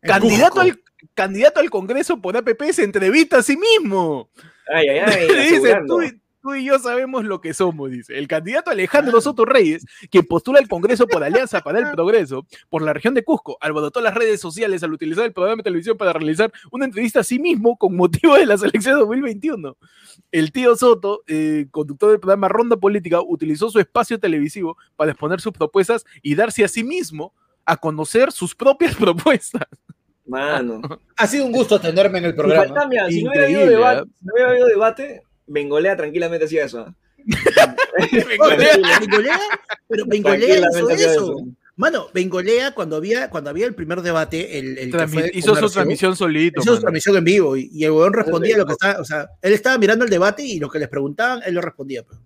En 0.03 0.09
Candidato 0.09 0.55
Cusco. 0.55 0.61
al, 0.61 0.81
candidato 1.15 1.61
al 1.61 1.71
Congreso 1.71 2.21
por 2.21 2.37
APP 2.37 2.63
se 2.73 2.85
entrevista 2.85 3.39
a 3.39 3.43
sí 3.43 3.57
mismo. 3.57 4.31
Ay, 4.73 4.89
ay, 4.89 4.99
ay. 4.99 5.49
dice, 5.51 5.77
tú, 5.87 6.01
tú 6.41 6.55
y 6.55 6.65
yo 6.65 6.79
sabemos 6.79 7.25
lo 7.25 7.41
que 7.41 7.55
somos, 7.55 7.91
dice. 7.91 8.19
El 8.19 8.29
candidato 8.29 8.71
Alejandro 8.71 9.21
Soto 9.21 9.45
Reyes, 9.45 9.85
quien 10.11 10.25
postula 10.27 10.59
al 10.59 10.69
Congreso 10.69 11.07
por 11.07 11.23
Alianza 11.25 11.61
para 11.61 11.79
el 11.79 11.91
Progreso, 11.93 12.47
por 12.69 12.83
la 12.83 12.93
región 12.93 13.15
de 13.15 13.25
Cusco, 13.25 13.57
alborotó 13.61 14.01
las 14.01 14.15
redes 14.15 14.41
sociales 14.41 14.83
al 14.83 14.93
utilizar 14.93 15.25
el 15.25 15.33
programa 15.33 15.59
de 15.59 15.65
televisión 15.65 15.97
para 15.97 16.13
realizar 16.13 16.53
una 16.71 16.85
entrevista 16.85 17.21
a 17.21 17.25
sí 17.25 17.39
mismo 17.39 17.77
con 17.77 17.97
motivo 17.97 18.35
de 18.37 18.47
las 18.47 18.63
elecciones 18.63 18.97
de 18.97 19.01
2021. 19.07 19.77
El 20.33 20.53
tío 20.53 20.77
Soto, 20.77 21.23
eh, 21.27 21.67
conductor 21.71 22.11
del 22.11 22.21
programa 22.21 22.49
Ronda 22.49 22.77
Política, 22.77 23.21
utilizó 23.21 23.71
su 23.71 23.79
espacio 23.79 24.19
televisivo 24.19 24.77
para 24.97 25.11
exponer 25.13 25.41
sus 25.41 25.53
propuestas 25.53 26.05
y 26.23 26.35
darse 26.35 26.65
a 26.65 26.69
sí 26.69 26.85
mismo 26.85 27.35
a 27.65 27.77
conocer 27.77 28.33
sus 28.33 28.55
propias 28.55 28.95
propuestas. 28.97 29.67
Mano. 30.27 30.81
Ha 31.17 31.27
sido 31.27 31.45
un 31.45 31.53
gusto 31.53 31.75
atenderme 31.75 32.19
en 32.19 32.27
el 32.27 32.31
Si, 32.33 32.37
programa. 32.37 32.87
mira, 32.87 33.09
si 33.09 33.25
no 33.25 33.31
hubiera 33.31 33.47
habido 33.47 33.67
debate, 33.67 34.01
¿eh? 34.03 34.11
si 34.19 34.25
no 34.27 34.33
hubiera 34.33 34.51
habido 34.51 34.67
debate, 34.69 35.23
Bengolea 35.51 35.97
tranquilamente 35.97 36.45
hacía 36.47 36.65
eso. 36.65 36.87
¿ah? 37.61 37.77
Bengolea, 39.01 39.39
pero 39.89 40.05
Bengolea 40.07 40.59
hizo 40.59 40.89
hacía 40.91 41.13
eso. 41.13 41.37
Mano, 41.77 42.09
Bengolea, 42.13 42.73
cuando 42.75 42.97
había, 42.97 43.31
cuando 43.31 43.49
había 43.51 43.67
el 43.67 43.75
primer 43.75 44.03
debate, 44.03 44.59
el, 44.59 44.77
el 44.79 44.91
que 44.91 44.99
Transmi- 44.99 45.13
fue 45.13 45.23
de 45.23 45.31
hizo 45.35 45.57
su 45.57 45.71
transmisión 45.71 46.15
solito. 46.15 46.61
hizo 46.61 46.75
su 46.77 46.81
transmisión 46.81 47.17
en 47.17 47.25
vivo 47.25 47.57
y, 47.57 47.71
y 47.73 47.85
el 47.85 47.91
huevón 47.93 48.13
respondía 48.13 48.59
lo 48.59 48.67
que 48.67 48.73
estaba, 48.73 49.01
o 49.01 49.05
sea, 49.05 49.29
él 49.41 49.53
estaba 49.55 49.79
mirando 49.79 50.05
el 50.05 50.11
debate 50.11 50.43
y 50.43 50.59
lo 50.61 50.69
que 50.69 50.79
les 50.79 50.89
preguntaban, 50.89 51.41
él 51.47 51.55
lo 51.55 51.61
respondía. 51.63 52.03
pues. 52.03 52.19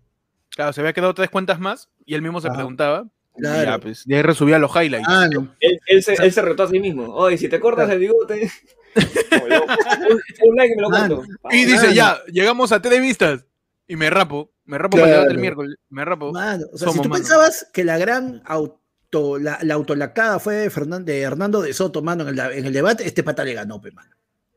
Claro, 0.51 0.73
se 0.73 0.81
había 0.81 0.93
quedado 0.93 1.15
tres 1.15 1.31
cuentas 1.31 1.61
más 1.61 1.89
y 2.05 2.15
él 2.15 2.23
mismo 2.23 2.41
se 2.41 2.49
Ajá. 2.49 2.57
preguntaba. 2.57 3.07
y 3.37 3.41
Claro. 3.43 3.71
Ya, 3.71 3.79
pues, 3.79 4.05
y 4.07 4.15
ahí 4.15 4.23
resubía 4.23 4.59
los 4.59 4.71
highlights. 4.75 5.07
Ah, 5.09 5.29
no. 5.33 5.55
Él, 5.61 5.79
él 5.87 6.03
se, 6.03 6.15
él 6.15 6.33
se 6.33 6.43
retó 6.43 6.65
a 6.65 6.69
sí 6.69 6.81
mismo. 6.81 7.15
Oye, 7.15 7.39
si 7.39 7.49
te 7.49 7.61
cortas 7.61 7.89
el 7.91 7.99
bigote. 8.01 8.51
Un, 8.97 10.49
un 10.49 10.57
like 10.57 10.73
y 10.73 10.77
me 10.77 11.09
lo. 11.09 11.23
Y 11.51 11.65
dice, 11.65 11.95
ya, 11.95 12.19
llegamos 12.27 12.73
a 12.73 12.81
TV 12.81 13.01
Vistas. 13.01 13.45
Y 13.87 13.97
me 13.97 14.09
rapo. 14.11 14.51
Me 14.65 14.79
rapo 14.79 14.97
para 14.97 15.07
Claro. 15.07 15.13
el 15.15 15.21
debate 15.23 15.35
el 15.35 15.41
miércoles. 15.41 15.77
Me 15.91 16.05
rapo. 16.05 16.33
Mano, 16.33 16.65
o 16.73 16.79
sea, 16.79 16.87
Somos, 16.89 16.95
si 16.95 17.03
tú 17.03 17.09
mano. 17.09 17.21
pensabas 17.23 17.67
que 17.73 17.85
la 17.85 17.99
gran 17.99 18.43
auto, 18.47 19.39
la, 19.39 19.59
la 19.63 19.75
autolacada 19.75 20.39
fue 20.39 20.55
de, 20.55 20.71
Fernan- 20.71 21.05
de 21.05 21.21
Hernando 21.21 21.61
de 21.61 21.75
Soto, 21.75 22.01
mano, 22.03 22.27
en 22.27 22.39
el, 22.39 22.53
en 22.53 22.65
el 22.67 22.73
debate, 22.73 23.07
este 23.07 23.23
pata 23.23 23.45
le 23.45 23.53
ganó, 23.55 23.81
pe, 23.81 23.91
mano. 23.93 24.11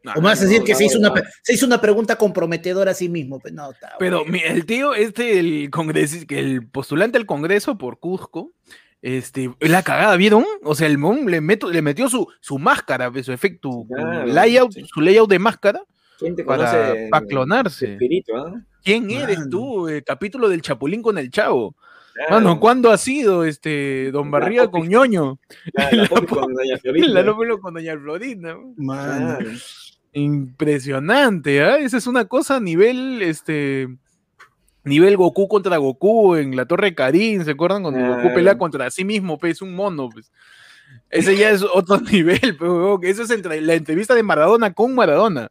No, 0.03 0.13
o 0.13 0.20
a 0.20 0.22
no, 0.22 0.29
decir 0.29 0.63
que 0.63 0.72
no, 0.72 0.77
se, 0.77 0.86
hizo 0.86 1.00
no. 1.00 1.12
una, 1.12 1.24
se 1.44 1.53
hizo 1.53 1.65
una 1.65 1.82
pregunta 1.82 2.15
comprometedora 2.15 2.91
a 2.91 2.94
sí 2.94 3.10
mismo, 3.10 3.39
pe, 3.41 3.51
no, 3.51 3.72
está 3.72 3.96
Pero 4.00 4.24
mi- 4.24 4.39
el 4.41 4.65
tío, 4.65 4.94
este, 4.94 5.39
el 5.39 5.70
congreso, 5.72 6.25
que 6.25 6.39
el 6.39 6.65
postulante 6.65 7.17
al 7.17 7.25
Congreso 7.25 7.77
por 7.77 8.00
Cusco, 8.00 8.53
este, 9.08 9.50
la 9.62 9.84
cagada, 9.84 10.18
¿vieron? 10.18 10.44
O 10.64 10.76
sea, 10.76 10.88
el 10.88 10.98
mon 10.98 11.32
le, 11.32 11.40
meto, 11.40 11.72
le 11.72 11.82
metió 11.82 12.10
su, 12.10 12.28
su 12.42 12.60
máscara, 12.60 13.10
su 13.24 13.32
efecto, 13.32 13.86
Claro, 13.88 14.26
layout, 14.26 14.74
sí. 14.74 14.84
su 14.86 15.00
layout 15.00 15.30
de 15.30 15.40
máscara 15.40 15.82
¿Quién 16.20 16.36
te 16.36 16.44
para, 16.44 16.70
conoce? 16.70 17.08
para 17.10 17.26
clonarse. 17.26 17.94
Espíritu, 17.94 18.36
¿ah? 18.36 18.62
¿Quién 18.84 19.10
eres 19.10 19.50
tú? 19.50 19.88
El 19.88 20.04
capítulo 20.04 20.50
del 20.50 20.62
Chapulín 20.62 21.02
con 21.02 21.18
el 21.18 21.32
Chavo. 21.32 21.74
Claro. 22.14 22.32
Mano, 22.32 22.60
¿cuándo 22.60 22.92
ha 22.92 22.98
sido 22.98 23.46
este 23.46 24.12
Don 24.12 24.26
La 24.26 24.40
Barriga 24.40 24.70
con 24.70 24.90
ñoño? 24.90 25.40
Claro, 25.74 25.98
la 25.98 26.08
Poppy 26.08 26.26
con 26.26 26.54
Doña 26.54 26.78
Florinda. 26.78 27.24
La 27.24 27.58
con 27.62 27.74
Doña 27.76 27.98
Florinda. 27.98 28.58
Impresionante, 30.12 31.62
¿ah? 31.64 31.78
Esa 31.78 31.96
es 31.96 32.08
una 32.08 32.26
cosa 32.26 32.58
a 32.58 32.60
nivel, 32.60 33.22
este, 33.22 33.88
nivel 34.88 35.17
Goku 35.17 35.48
contra 35.48 35.77
Goku 35.77 36.36
en 36.36 36.56
la 36.56 36.65
Torre 36.65 36.96
Karin, 36.96 37.44
¿se 37.46 37.51
acuerdan? 37.51 37.84
Cuando 37.84 38.00
Goku 38.15 38.34
pelea 38.34 38.58
contra 38.58 38.89
sí 38.89 39.03
mismo, 39.06 39.38
pues, 39.38 39.62
un 39.62 39.75
mono, 39.75 40.10
pues. 40.10 40.32
Ese 41.10 41.36
ya 41.38 41.51
es 41.51 41.62
otro 41.63 42.00
nivel, 42.12 42.56
pero 42.58 43.00
eso 43.03 43.24
es 43.24 43.29
entre 43.32 43.62
la 43.62 43.74
entrevista 43.75 44.13
de 44.15 44.24
Maradona 44.24 44.74
con 44.74 44.94
Maradona. 44.96 45.50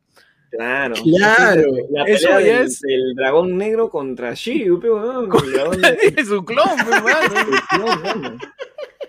Claro. 0.51 0.95
Claro. 1.03 1.63
La 1.91 2.05
Eso 2.05 2.29
ya 2.29 2.39
del, 2.39 2.67
es- 2.67 2.81
del 2.81 3.15
dragón 3.15 3.57
negro 3.59 3.91
contra 3.91 4.33
Shiryu, 4.35 4.81
pe, 4.81 4.91
weón, 4.91 5.29
el 5.45 5.53
dragón 5.53 5.81
Es 6.17 6.29
su 6.29 6.45
clon, 6.45 6.65
pues, 6.89 7.03
mano. 7.03 7.51
No, 7.79 7.87
mano. 8.03 8.39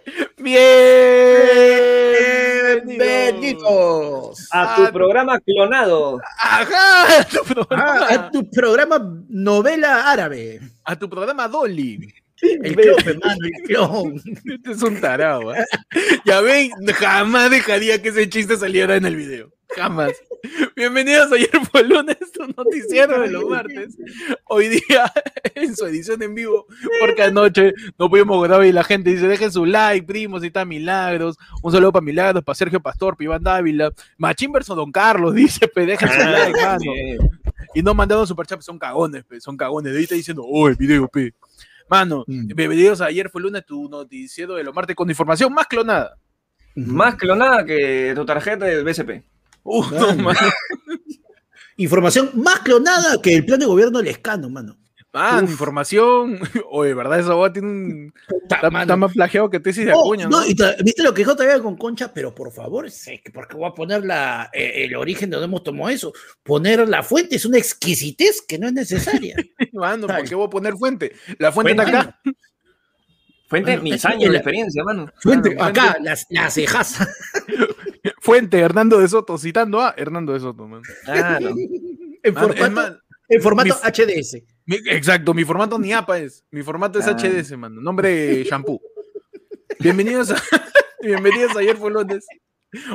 Bienvenidos. 3.17 4.47
A 4.51 4.75
tu 4.75 4.91
programa 4.93 5.39
clonado. 5.39 6.19
Ajá, 6.41 7.19
a 7.19 7.23
tu 7.25 7.43
programa, 7.43 7.83
Ah, 7.85 8.13
a 8.13 8.31
tu 8.31 8.49
programa 8.49 8.99
novela 9.29 10.11
árabe. 10.11 10.59
a 10.83 10.95
tu 10.97 11.09
programa 11.09 11.47
Dolly. 11.47 12.13
El 12.41 12.75
clon, 12.75 12.95
pe, 13.03 13.13
mano, 13.15 13.37
el 13.43 13.63
clon. 13.67 14.21
Este 14.45 14.71
es 14.71 14.83
un 14.83 15.01
tarado. 15.01 15.51
¿ah? 15.51 15.65
Ya 16.25 16.41
ven, 16.41 16.71
jamás 16.93 17.49
dejaría 17.49 18.01
que 18.01 18.09
ese 18.09 18.29
chiste 18.29 18.57
saliera 18.57 18.95
en 18.95 19.05
el 19.05 19.15
video. 19.15 19.51
Jamás. 19.75 20.11
Bienvenidos 20.75 21.31
a 21.31 21.35
ayer 21.35 21.49
fue 21.71 21.83
lunes, 21.83 22.17
tu 22.31 22.45
noticiero 22.55 23.21
de 23.21 23.29
los 23.29 23.45
martes. 23.45 23.97
Hoy 24.45 24.67
día, 24.67 25.11
en 25.55 25.75
su 25.75 25.85
edición 25.85 26.21
en 26.21 26.35
vivo, 26.35 26.65
porque 26.99 27.23
anoche 27.23 27.73
no 27.97 28.09
pudimos 28.09 28.43
grabar 28.43 28.65
y 28.65 28.71
la 28.71 28.83
gente 28.83 29.09
dice: 29.09 29.27
dejen 29.27 29.51
su 29.51 29.65
like, 29.65 30.05
primos, 30.05 30.43
y 30.43 30.47
está 30.47 30.65
Milagros. 30.65 31.37
Un 31.61 31.71
saludo 31.71 31.91
para 31.91 32.03
Milagros, 32.05 32.43
para 32.43 32.55
Sergio 32.55 32.79
Pastor, 32.79 33.15
para 33.15 33.25
Iván 33.25 33.43
Dávila. 33.43 33.91
Machín 34.17 34.51
versus 34.51 34.75
Don 34.75 34.91
Carlos, 34.91 35.33
dice: 35.33 35.67
pe, 35.67 35.85
dejen 35.85 36.09
su 36.09 36.17
like, 36.17 36.61
mano. 36.61 36.91
Y 37.73 37.81
no 37.81 37.93
mandaron 37.93 38.27
superchat, 38.27 38.61
son 38.61 38.79
cagones, 38.79 39.23
pe, 39.23 39.39
son 39.39 39.57
cagones. 39.57 39.91
De 39.93 39.97
ahí 39.99 40.03
está 40.03 40.15
diciendo: 40.15 40.43
oh, 40.45 40.67
el 40.67 40.75
video, 40.75 41.07
pe. 41.07 41.33
Mano, 41.89 42.25
Mm. 42.27 42.47
bienvenidos 42.53 42.99
a 42.99 43.05
ayer 43.05 43.29
fue 43.29 43.41
lunes, 43.41 43.65
tu 43.65 43.87
noticiero 43.87 44.55
de 44.55 44.63
los 44.65 44.75
martes 44.75 44.93
con 44.95 45.09
información 45.09 45.53
más 45.53 45.67
clonada. 45.67 46.17
Más 46.75 47.15
clonada 47.15 47.65
que 47.65 48.11
tu 48.13 48.23
tarjeta 48.25 48.65
del 48.65 48.83
BCP. 48.83 49.23
Uh, 49.69 49.83
Mano. 49.83 50.13
no, 50.13 50.23
mano. 50.23 50.39
Información 51.77 52.31
más 52.35 52.59
clonada 52.61 53.21
que 53.21 53.35
el 53.35 53.45
plan 53.45 53.59
de 53.59 53.65
gobierno 53.65 53.99
del 53.99 54.07
escano, 54.07 54.49
mano. 54.49 54.77
Uf. 55.13 55.49
información. 55.49 56.39
Oye, 56.71 56.93
¿verdad? 56.93 57.19
Esa 57.19 57.33
boda 57.33 57.51
tiene 57.51 57.67
un. 57.67 58.13
Está, 58.49 58.69
más 58.95 59.13
plagiado 59.13 59.49
que 59.49 59.59
tesis 59.59 59.85
de 59.85 59.93
Oh, 59.93 60.05
Acuña, 60.05 60.27
no, 60.27 60.41
¿no? 60.41 60.45
y 60.45 60.55
¿Viste 60.83 61.03
lo 61.03 61.13
que 61.13 61.21
dijo 61.21 61.35
todavía 61.35 61.61
con 61.61 61.75
Concha? 61.75 62.13
Pero 62.13 62.33
por 62.33 62.51
favor, 62.51 62.89
sé 62.91 63.21
que 63.23 63.31
porque 63.31 63.55
voy 63.57 63.67
a 63.67 63.73
poner 63.73 64.05
la, 64.05 64.49
eh, 64.53 64.85
el 64.85 64.95
origen 64.95 65.29
de 65.29 65.35
donde 65.35 65.47
hemos 65.47 65.63
tomado 65.63 65.89
eso. 65.89 66.13
Poner 66.43 66.87
la 66.87 67.03
fuente 67.03 67.35
es 67.35 67.45
una 67.45 67.57
exquisitez 67.57 68.41
que 68.47 68.57
no 68.59 68.67
es 68.67 68.73
necesaria. 68.73 69.35
Mano, 69.73 70.07
¿por 70.07 70.23
qué 70.23 70.35
voy 70.35 70.47
a 70.47 70.49
poner 70.49 70.75
fuente? 70.75 71.13
La 71.39 71.51
fuente 71.51 71.71
está 71.71 71.83
acá. 71.83 72.21
Fuente 73.47 73.71
Bueno, 73.77 73.83
mis 73.83 74.05
años 74.05 74.29
de 74.31 74.37
experiencia, 74.37 74.83
mano. 74.83 75.11
Fuente, 75.21 75.55
acá, 75.59 75.97
las, 76.01 76.25
las 76.29 76.53
cejas. 76.53 76.99
Fuente, 78.21 78.59
Hernando 78.59 78.99
de 78.99 79.07
Soto, 79.07 79.37
citando 79.37 79.81
a 79.81 79.93
Hernando 79.97 80.33
de 80.33 80.39
Soto, 80.39 80.67
man. 80.67 80.81
Claro. 81.05 81.55
En 82.23 82.33
formato, 82.33 82.71
más, 82.71 82.93
en 83.29 83.41
formato 83.41 83.69
mi- 83.75 83.89
HDS. 84.21 84.37
mi- 84.65 84.79
exacto, 84.89 85.33
mi 85.33 85.45
formato 85.45 85.79
ni 85.79 85.93
APA 85.93 86.19
es. 86.19 86.43
Mi 86.51 86.61
formato 86.61 86.99
es 86.99 87.07
Ah. 87.07 87.11
HDS, 87.15 87.55
mano. 87.57 87.79
Nombre 87.79 88.43
shampoo. 88.43 88.81
Bienvenidos 89.79 90.31
a, 90.31 90.35
bienvenidos 91.01 91.55
a 91.55 91.59
ayer 91.59 91.77
fue 91.77 91.89
lunes. 91.91 92.25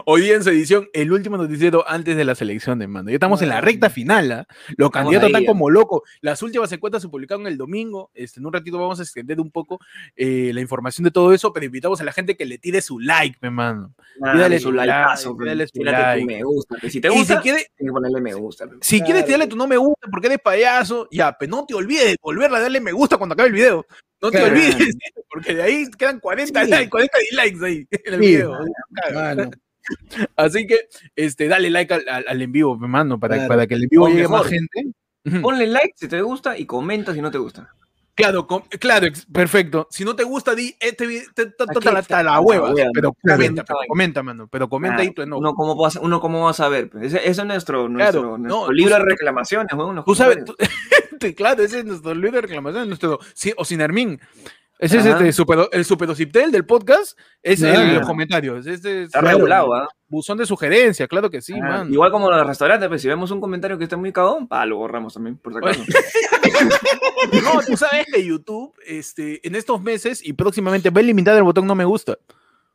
Hoy 0.04 0.22
día 0.22 0.34
en 0.34 0.44
su 0.44 0.50
edición, 0.50 0.86
el 0.92 1.12
último 1.12 1.38
noticiero 1.38 1.88
antes 1.88 2.14
de 2.14 2.24
las 2.24 2.42
elecciones, 2.42 2.88
mano. 2.88 3.08
Ya 3.08 3.14
estamos 3.14 3.40
en 3.40 3.48
la 3.48 3.62
recta 3.62 3.88
final, 3.88 4.30
¿ah? 4.30 4.46
Los 4.76 4.90
candidatos 4.90 5.28
están 5.28 5.46
como 5.46 5.70
locos. 5.70 6.02
Las 6.20 6.42
últimas 6.42 6.70
encuestas 6.72 7.00
se 7.00 7.08
publicaron 7.08 7.46
el 7.46 7.56
domingo. 7.56 8.10
Este, 8.12 8.40
en 8.40 8.46
un 8.46 8.52
ratito 8.52 8.78
vamos 8.78 9.00
a 9.00 9.02
extender 9.02 9.40
un 9.40 9.50
poco 9.50 9.78
eh, 10.14 10.50
la 10.52 10.60
información 10.60 11.04
de 11.04 11.10
todo 11.10 11.32
eso, 11.32 11.52
pero 11.54 11.64
invitamos 11.64 12.00
a 12.02 12.04
la 12.04 12.12
gente 12.12 12.36
que 12.36 12.44
le 12.44 12.58
tire 12.58 12.82
su 12.82 12.98
like, 12.98 13.38
mi 13.40 13.48
mano. 13.48 13.94
Dale 14.20 14.60
su 14.60 14.72
like, 14.72 14.92
dale 14.92 15.66
su 15.66 15.82
like. 15.82 16.24
me 16.26 16.42
gusta. 16.42 16.76
pe. 16.76 16.90
Si 16.90 17.00
te 17.00 17.08
Y 17.08 17.12
si 17.12 17.18
gusta, 17.18 17.40
quiere, 17.40 17.58
tienes 17.76 17.90
que 17.90 17.92
ponerle 17.92 18.20
me 18.20 18.34
gusta. 18.34 18.68
si 18.82 19.00
quieres 19.00 19.24
tirarle 19.24 19.46
tu 19.46 19.56
no 19.56 19.66
me 19.66 19.78
gusta 19.78 20.06
porque 20.10 20.26
eres 20.26 20.40
payaso, 20.40 21.08
ya, 21.10 21.34
pero 21.38 21.50
no 21.50 21.64
te 21.64 21.74
olvides 21.74 22.04
de 22.04 22.16
volverle 22.20 22.58
a 22.58 22.60
darle 22.60 22.80
me 22.80 22.92
gusta 22.92 23.16
cuando 23.16 23.32
acabe 23.32 23.48
el 23.48 23.54
video. 23.54 23.86
No 24.22 24.30
te 24.30 24.38
Claro. 24.38 24.54
olvides, 24.54 24.96
porque 25.30 25.54
de 25.54 25.62
ahí 25.62 25.90
quedan 25.98 26.20
40 26.20 26.64
Sí. 26.64 26.70
likes, 26.70 26.90
40 26.90 27.18
dislikes 27.18 27.66
ahí 27.66 27.86
en 27.90 28.14
el 28.14 28.20
Sí, 28.20 28.26
video. 28.26 28.58
Mano, 29.14 29.50
Así 30.36 30.64
que 30.66 30.76
este, 31.16 31.48
dale 31.48 31.68
like 31.70 31.92
al, 31.92 32.08
al- 32.08 32.24
al 32.28 32.42
en 32.42 32.52
vivo, 32.52 32.78
hermano, 32.80 33.18
para, 33.18 33.34
Claro. 33.34 33.48
para 33.48 33.66
que 33.66 33.74
el 33.74 33.82
en 33.84 33.88
vivo 33.88 34.04
O 34.04 34.08
llegue 34.08 34.22
mejor, 34.22 34.38
más 34.42 34.48
gente. 34.48 34.92
Ponle 35.40 35.66
like 35.66 35.92
si 35.96 36.08
te 36.08 36.20
gusta 36.22 36.56
y 36.58 36.66
comenta 36.66 37.12
si 37.14 37.20
no 37.20 37.30
te 37.30 37.38
gusta. 37.38 37.74
Claro, 38.14 38.46
claro, 38.78 39.06
perfecto. 39.32 39.88
Si 39.90 40.04
no 40.04 40.14
te 40.14 40.22
gusta, 40.24 40.54
di 40.54 40.76
este 40.80 41.06
video, 41.06 41.24
te 41.34 41.46
la- 42.22 42.40
hueva, 42.40 42.70
hueva. 42.70 42.90
pero 42.92 43.14
comenta, 43.14 43.64
pero 43.64 43.78
comenta, 43.88 44.22
mano, 44.22 44.48
pero 44.48 44.68
comenta 44.68 45.00
ahí 45.00 45.12
tu 45.12 45.22
Ah, 45.22 45.24
enojo. 45.24 45.40
uno, 45.40 45.54
cómo 45.54 45.76
va 45.80 45.88
a, 45.88 46.00
uno 46.00 46.20
cómo 46.20 46.44
va 46.44 46.50
a 46.50 46.54
saber. 46.54 46.90
pe. 46.90 47.06
Ese, 47.06 47.16
ese 47.26 47.40
es 47.40 47.44
nuestro, 47.46 47.88
nuestro, 47.88 48.20
Claro, 48.20 48.38
nuestro 48.38 48.66
no, 48.66 48.70
libro 48.72 48.96
tú- 48.96 49.02
de 49.02 49.08
reclamaciones. 49.10 49.72
weón, 49.72 50.04
Tú 50.04 50.14
sabes, 50.14 50.44
tú- 50.44 50.54
claro, 51.36 51.62
ese 51.62 51.78
es 51.78 51.84
nuestro 51.86 52.14
libro 52.14 52.32
de 52.32 52.40
reclamación, 52.42 52.88
nuestro, 52.88 53.18
sí, 53.34 53.54
o 53.56 53.64
sin 53.64 53.80
Hermín. 53.80 54.20
Ese 54.78 54.98
es 54.98 55.06
Ajá. 55.06 55.16
este 55.18 55.32
super, 55.32 55.68
el 55.72 55.84
superociptel 55.84 56.50
del 56.52 56.66
podcast, 56.66 57.18
es 57.42 57.62
el, 57.62 57.72
Claro. 57.72 57.92
los 58.00 58.06
comentarios. 58.06 58.66
Este 58.66 59.02
es 59.02 59.06
Está 59.06 59.20
regulado, 59.22 59.72
¿ah? 59.74 59.88
Buzón 60.12 60.36
de 60.36 60.44
sugerencia, 60.46 61.08
claro 61.08 61.30
que 61.30 61.40
sí, 61.40 61.54
Ah, 61.54 61.78
man. 61.78 61.92
Igual 61.92 62.12
como 62.12 62.30
los 62.30 62.46
restaurantes, 62.46 62.86
pues, 62.88 63.00
si 63.00 63.08
vemos 63.08 63.30
un 63.30 63.40
comentario 63.40 63.78
que 63.78 63.84
está 63.84 63.96
muy 63.96 64.12
cagón, 64.12 64.46
pa, 64.46 64.64
lo 64.66 64.76
borramos 64.76 65.14
también, 65.14 65.38
por 65.38 65.52
si 65.54 65.58
acaso. 65.58 65.82
No, 67.42 67.60
tú 67.66 67.76
sabes 67.76 68.04
que 68.12 68.24
YouTube, 68.24 68.74
este, 68.86 69.46
en 69.46 69.54
estos 69.54 69.80
meses 69.80 70.20
y 70.24 70.34
próximamente 70.34 70.90
va 70.90 70.98
a 70.98 71.02
eliminar 71.02 71.34
el 71.36 71.44
botón 71.44 71.66
no 71.66 71.74
me 71.74 71.84
gusta. 71.84 72.18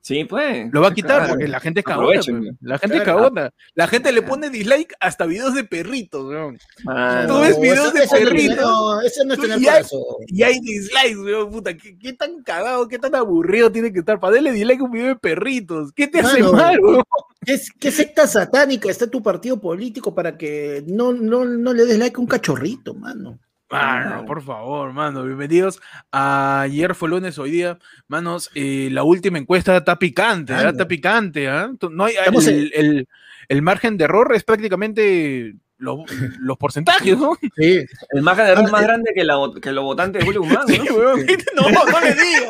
Sí, 0.08 0.24
pues. 0.24 0.70
Lo 0.72 0.80
va 0.80 0.88
a 0.88 0.94
quitar 0.94 1.18
Claro. 1.18 1.34
porque 1.34 1.50
la 1.50 1.60
gente 1.60 1.82
es 1.82 1.86
cagona. 1.86 2.08
Aprovechen. 2.08 2.40
pues. 2.40 2.56
La 2.62 2.78
gente 2.78 2.96
es 2.98 3.04
cagona. 3.04 3.50
La 3.76 3.88
gente 3.88 4.12
le 4.14 4.22
pone 4.22 4.50
dislike 4.50 4.94
hasta 5.02 5.26
videos 5.26 5.54
de 5.54 5.66
perritos, 5.66 6.24
weón. 6.26 6.58
Mano, 6.86 7.28
Tú 7.36 7.42
ves 7.42 7.60
videos 7.60 7.94
eso- 7.94 8.16
de 8.16 8.22
perritos. 8.24 8.56
No, 8.58 9.02
eso 9.02 9.26
no 9.26 9.34
es 9.34 9.40
tener 9.42 9.60
ya- 9.60 9.72
corazón. 9.74 10.02
Y 10.28 10.44
hay 10.44 10.60
dislikes, 10.62 11.18
weón, 11.18 11.52
puta. 11.52 11.76
¿Qué, 11.76 11.98
qué 12.00 12.14
tan 12.14 12.42
cagado, 12.42 12.88
qué 12.88 12.98
tan 13.00 13.16
aburrido 13.16 13.70
tiene 13.70 13.92
que 13.92 14.00
estar 14.00 14.18
para 14.18 14.36
darle 14.36 14.54
dislike 14.54 14.80
a 14.80 14.84
un 14.86 14.92
video 14.92 15.08
de 15.08 15.16
perritos? 15.18 15.92
¿Qué 15.94 16.08
te 16.08 16.20
hace 16.22 16.42
mal, 16.42 16.80
weón? 16.80 17.04
¿Qué, 17.46 17.60
qué 17.78 17.92
secta 17.92 18.28
satánica 18.28 18.90
está 18.90 19.08
tu 19.08 19.22
partido 19.22 19.60
político 19.60 20.16
para 20.16 20.38
que 20.38 20.86
no, 20.88 21.12
no, 21.12 21.44
no 21.44 21.74
le 21.74 21.86
des 21.86 22.00
like 22.00 22.16
a 22.16 22.20
un 22.22 22.28
cachorrito, 22.28 22.94
mano? 22.94 23.40
Mano, 23.70 24.26
por 24.26 24.42
favor, 24.42 24.94
mano, 24.94 25.24
bienvenidos. 25.26 25.82
Ayer 26.12 26.96
fue 26.96 27.10
lunes, 27.10 27.38
hoy 27.38 27.52
día, 27.52 27.78
manos, 28.08 28.50
eh, 28.56 28.88
la 28.94 29.04
última 29.04 29.40
encuesta 29.40 29.76
está 29.76 30.00
picante, 30.00 30.54
¿ah? 30.54 30.70
Está 30.70 30.88
picante, 30.88 31.50
¿ah? 31.50 31.70
Tú- 31.78 31.90
No 31.90 32.06
hay, 32.06 32.14
el, 32.48 32.72
el- 32.74 33.08
el 33.50 33.62
margen 33.62 33.98
de 33.98 34.06
error 34.06 34.34
es 34.34 34.46
prácticamente 34.46 35.56
lo- 35.80 36.06
los 36.40 36.58
porcentajes, 36.58 37.18
¿no? 37.18 37.38
Sí. 37.58 37.84
el 38.12 38.22
margen 38.22 38.46
de 38.46 38.52
error 38.54 38.64
es 38.64 38.70
Ah, 38.70 38.72
más 38.72 38.82
eh. 38.84 38.86
grande 38.86 39.12
que, 39.14 39.24
la, 39.26 39.36
que 39.62 39.72
los 39.74 39.84
votantes 39.84 40.22
de 40.22 40.26
Julio 40.26 40.42
Guzmán, 40.44 40.64
¿no? 40.66 40.68
Sí, 40.86 40.90
weón. 40.90 41.26
No, 41.56 41.70
no 41.92 42.00
le 42.00 42.14
digas. 42.14 42.46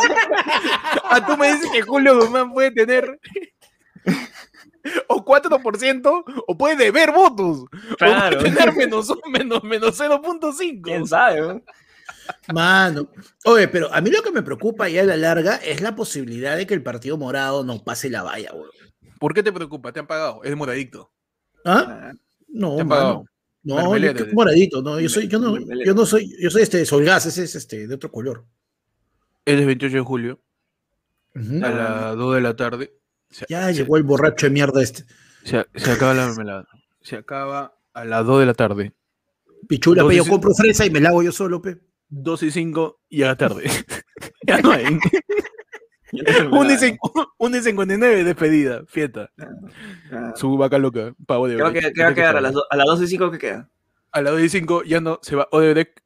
Ah, 1.04 1.26
tú 1.26 1.36
me 1.36 1.52
dices 1.52 1.68
que 1.72 1.82
Julio 1.82 2.16
Guzmán 2.20 2.54
puede 2.54 2.70
tener 2.72 3.20
o 5.08 5.26
4% 5.26 6.24
o 6.48 6.58
puede 6.58 6.76
deber 6.76 7.12
votos. 7.12 7.66
Claro. 7.98 8.38
O 8.38 8.40
puede 8.42 8.56
tener 8.56 8.76
menos, 8.76 9.12
menos, 9.32 9.64
menos 9.64 10.00
0.5. 10.00 10.82
¿Quién 10.82 11.08
sabe? 11.08 11.42
no? 11.42 11.62
Mano. 12.54 13.10
Oye, 13.46 13.68
pero 13.68 13.94
a 13.94 14.02
mí 14.02 14.10
lo 14.10 14.22
que 14.22 14.32
me 14.32 14.42
preocupa 14.42 14.90
ya 14.90 15.02
a 15.02 15.06
la 15.06 15.18
larga 15.18 15.56
es 15.58 15.82
la 15.82 15.96
posibilidad 15.96 16.58
de 16.58 16.68
que 16.68 16.74
el 16.74 16.84
Partido 16.84 17.18
Morado 17.18 17.64
no 17.64 17.84
pase 17.84 18.10
la 18.10 18.24
valla. 18.24 18.52
¿Por 19.20 19.34
qué 19.34 19.44
te 19.44 19.52
preocupa? 19.52 19.92
¿Te 19.92 20.00
han 20.00 20.08
pagado? 20.08 20.44
Es 20.44 20.56
moradicto. 20.56 21.12
¿Ah? 21.66 21.86
Ah, 21.88 22.12
No, 22.48 22.76
Te 22.76 22.82
han 22.82 22.88
mano. 22.88 23.26
No, 23.64 23.98
yo, 23.98 24.26
moradito, 24.32 24.82
no, 24.82 24.98
yo 24.98 25.10
soy, 25.10 25.28
yo 25.28 25.40
no, 25.40 25.58
yo 25.84 25.94
no 25.94 26.06
soy, 26.06 26.34
yo 26.40 26.50
soy 26.50 26.62
este 26.62 26.86
Solgas, 26.86 27.26
ese 27.26 27.44
es 27.44 27.54
este 27.54 27.86
de 27.86 27.96
otro 27.96 28.10
color. 28.10 28.46
Es 29.44 29.60
el 29.60 29.66
28 29.66 29.98
de 29.98 30.02
julio, 30.04 30.42
a 31.36 31.70
las 31.70 32.16
2 32.16 32.36
de 32.36 32.42
la 32.42 32.56
tarde. 32.56 32.94
Se, 33.30 33.46
Ya 33.50 33.66
se- 33.68 33.74
llegó 33.74 33.98
el 33.98 34.04
borracho 34.04 34.46
de 34.48 34.52
mierda 34.52 34.82
este. 34.82 35.04
se- 35.44 35.66
se 35.76 35.92
acaba 35.92 36.14
la 36.14 36.28
mermelada. 36.28 36.68
Se 37.02 37.16
acaba 37.18 37.74
a 37.94 38.06
las 38.06 38.26
2 38.26 38.40
de 38.42 38.46
la 38.46 38.54
tarde. 38.54 38.94
Pichula, 39.68 40.08
pe, 40.08 40.16
yo 40.16 40.26
compro 40.26 40.54
fresa 40.54 40.86
y 40.86 40.90
me 40.90 41.00
la 41.02 41.10
hago 41.10 41.24
yo 41.24 41.32
solo, 41.32 41.62
pe. 41.62 41.78
2 42.10 42.44
y 42.44 42.52
5 42.52 43.02
y 43.10 43.24
a 43.24 43.28
la 43.28 43.36
tarde. 43.38 43.64
ya 44.48 44.60
no 44.62 44.72
hay. 44.72 44.86
1 46.14 46.22
y, 46.22 46.24
mermelada. 46.24 46.80
cin- 46.80 46.98
1 47.38 47.58
y 47.58 47.62
59, 47.62 48.24
despedida, 48.24 48.84
fiesta. 48.88 49.30
Ah. 50.12 50.32
Su 50.36 50.56
vaca 50.58 50.78
loca, 50.78 51.14
pavo 51.26 51.48
de 51.48 51.58
¿Qué 51.58 51.62
va 51.62 51.68
a 51.68 51.72
break. 51.72 51.84
quedar, 51.84 51.94
qué 51.94 52.04
va 52.04 52.10
a 52.10 52.14
quedar? 52.16 52.38
¿A 52.38 52.42
las, 52.42 52.54
do- 52.54 52.66
a 52.70 52.76
las 52.78 52.86
12 52.86 53.04
y 53.04 53.08
5 53.08 53.32
qué 53.32 53.38
queda? 53.40 53.70
A 54.12 54.22
las 54.22 54.34
2 54.34 54.42
y 54.42 54.50
5 54.50 54.84
ya 54.84 55.02
no 55.02 55.20
se 55.22 55.36
va 55.36 55.48
Odebrecht. 55.52 56.00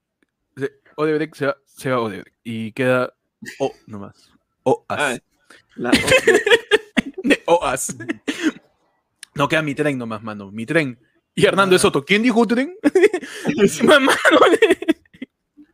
Se, 0.58 0.72
Odebrecht 0.96 1.36
se 1.36 1.46
va, 1.46 1.58
se 1.66 1.90
va 1.92 2.00
Odebrecht. 2.00 2.36
Y 2.44 2.72
queda 2.72 3.13
O 3.60 3.72
nomás. 3.86 4.32
OAS. 4.63 4.86
Ah, 4.90 5.18
la- 5.75 5.92
De 7.24 7.42
OAS. 7.46 7.96
No 9.34 9.48
queda 9.48 9.62
mi 9.62 9.74
tren 9.74 9.98
nomás, 9.98 10.22
mano. 10.22 10.51
Mi 10.51 10.66
tren. 10.66 11.00
Y 11.34 11.46
Hernando 11.46 11.74
de 11.74 11.80
Soto. 11.80 12.04
¿Quién 12.04 12.22
dijo 12.22 12.46
tren? 12.46 12.75
Encima, 13.58 13.98
mano, 13.98 14.18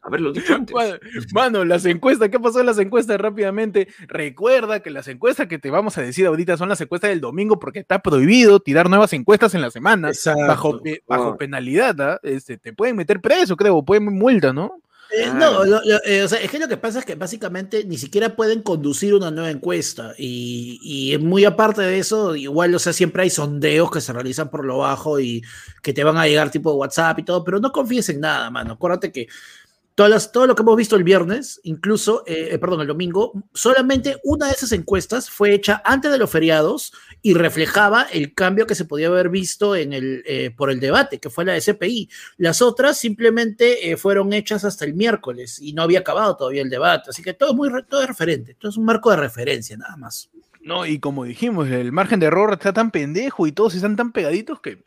Haberlo 0.04 0.32
dicho 0.32 0.54
antes. 0.54 0.74
Mano, 0.75 0.98
mano, 1.34 1.66
las 1.66 1.84
encuestas, 1.86 2.30
¿qué 2.30 2.39
pasó 2.39 2.60
en 2.62 2.68
las 2.68 2.77
encuestas 2.77 3.20
rápidamente? 3.20 3.88
Recuerda 4.08 4.80
que 4.82 4.89
las 4.92 5.08
encuestas 5.08 5.48
que 5.48 5.58
te 5.58 5.70
vamos 5.72 5.98
a 5.98 6.01
decir 6.01 6.27
ahorita 6.27 6.56
son 6.56 6.70
las 6.70 6.80
encuestas 6.80 7.10
del 7.10 7.20
domingo 7.20 7.60
porque 7.60 7.80
está 7.80 8.00
prohibido 8.00 8.60
tirar 8.62 8.89
nuevas 8.89 9.12
encuestas 9.13 9.54
en 9.56 9.62
la 9.62 9.72
semana 9.72 10.10
Exacto. 10.10 10.46
bajo, 10.48 10.82
pe- 10.82 11.04
bajo 11.08 11.30
Ah. 11.30 11.38
penalidad, 11.38 12.00
¿ah? 12.00 12.20
este, 12.24 12.58
te 12.58 12.72
pueden 12.74 12.96
meter 12.96 13.20
preso, 13.20 13.58
creo, 13.58 13.84
pueden 13.84 14.06
multa, 14.06 14.54
¿no? 14.54 14.82
Eh, 15.10 15.32
no, 15.34 15.64
lo- 15.64 15.80
lo- 15.86 16.04
eh, 16.04 16.24
o 16.24 16.28
sea, 16.28 16.40
es 16.42 16.52
que 16.52 16.60
lo 16.60 16.68
que 16.68 16.76
pasa 16.76 17.00
es 17.00 17.06
que 17.06 17.16
básicamente 17.16 17.86
ni 17.86 17.98
siquiera 17.98 18.36
pueden 18.36 18.62
conducir 18.62 19.14
una 19.16 19.32
nueva 19.32 19.50
encuesta 19.50 20.14
y, 20.18 20.80
y 21.14 21.18
muy 21.18 21.46
aparte 21.46 21.82
de 21.82 21.98
eso, 21.98 22.36
igual, 22.36 22.76
o 22.76 22.80
sea, 22.80 22.92
siempre 22.92 23.24
hay 23.24 23.30
sondeos 23.30 23.90
que 23.90 24.02
se 24.02 24.12
realizan 24.12 24.50
por 24.50 24.66
lo 24.66 24.80
bajo 24.80 25.20
y 25.22 25.42
que 25.82 25.94
te 25.94 26.04
van 26.04 26.18
a 26.18 26.28
llegar 26.28 26.52
tipo 26.52 26.72
de 26.72 26.78
WhatsApp 26.78 27.20
y 27.20 27.24
todo, 27.24 27.42
pero 27.46 27.60
no 27.62 27.72
confíes 27.72 28.10
en 28.10 28.20
nada, 28.20 28.50
mano. 28.50 28.74
Acuérdate 28.74 29.14
que 29.14 29.28
todas 29.98 30.12
las- 30.12 30.32
todo 30.32 30.46
lo 30.46 30.54
que 30.54 30.62
hemos 30.62 30.77
visto 30.77 30.96
el 30.96 31.04
viernes, 31.04 31.60
incluso, 31.63 32.24
eh, 32.27 32.50
eh, 32.51 32.60
perdón, 32.60 32.82
el 32.82 32.88
domingo, 32.88 33.34
solamente 33.51 34.18
una 34.24 34.46
de 34.46 34.51
esas 34.51 34.72
encuestas 34.72 35.32
fue 35.32 35.56
hecha 35.56 35.82
antes 35.84 36.12
de 36.12 36.20
los 36.20 36.30
feriados 36.30 36.94
y 37.24 37.34
reflejaba 37.34 38.04
el 38.04 38.36
cambio 38.36 38.68
que 38.68 38.75
se 38.75 38.86
podía 38.86 39.08
haber 39.08 39.30
visto 39.30 39.75
en 39.75 39.94
el, 39.94 40.22
eh, 40.27 40.51
por 40.56 40.70
el 40.70 40.80
debate, 40.80 41.18
que 41.18 41.32
fue 41.32 41.46
la 41.46 41.54
de 41.54 41.62
CPI. 41.62 42.10
Las 42.38 42.62
otras 42.62 43.00
simplemente 43.00 43.98
fueron 43.98 44.34
hechas 44.34 44.63
hasta 44.66 44.86
el 44.86 44.94
miércoles 44.94 45.60
y 45.60 45.74
no 45.74 45.82
había 45.82 46.00
acabado 46.00 46.38
todavía 46.38 46.62
el 46.62 46.70
debate. 46.70 47.10
Así 47.10 47.24
que 47.24 47.34
todo 47.34 47.50
es 47.50 47.56
muy 47.56 47.70
todo 47.89 48.04
es 48.04 48.08
referente. 48.08 48.54
Todo 48.54 48.70
es 48.70 48.77
un 48.77 48.86
marco 48.86 49.10
de 49.10 49.18
referencia, 49.18 49.77
nada 49.77 49.98
más. 49.98 50.30
No, 50.62 50.86
y 50.86 51.00
como 51.00 51.24
dijimos, 51.24 51.70
el 51.70 51.92
margen 51.92 52.20
de 52.20 52.27
error 52.27 52.54
está 52.54 52.72
tan 52.72 52.92
pendejo 52.92 53.48
y 53.48 53.51
todos 53.51 53.74
están 53.74 53.96
tan 53.96 54.12
pegaditos 54.12 54.62
que 54.62 54.86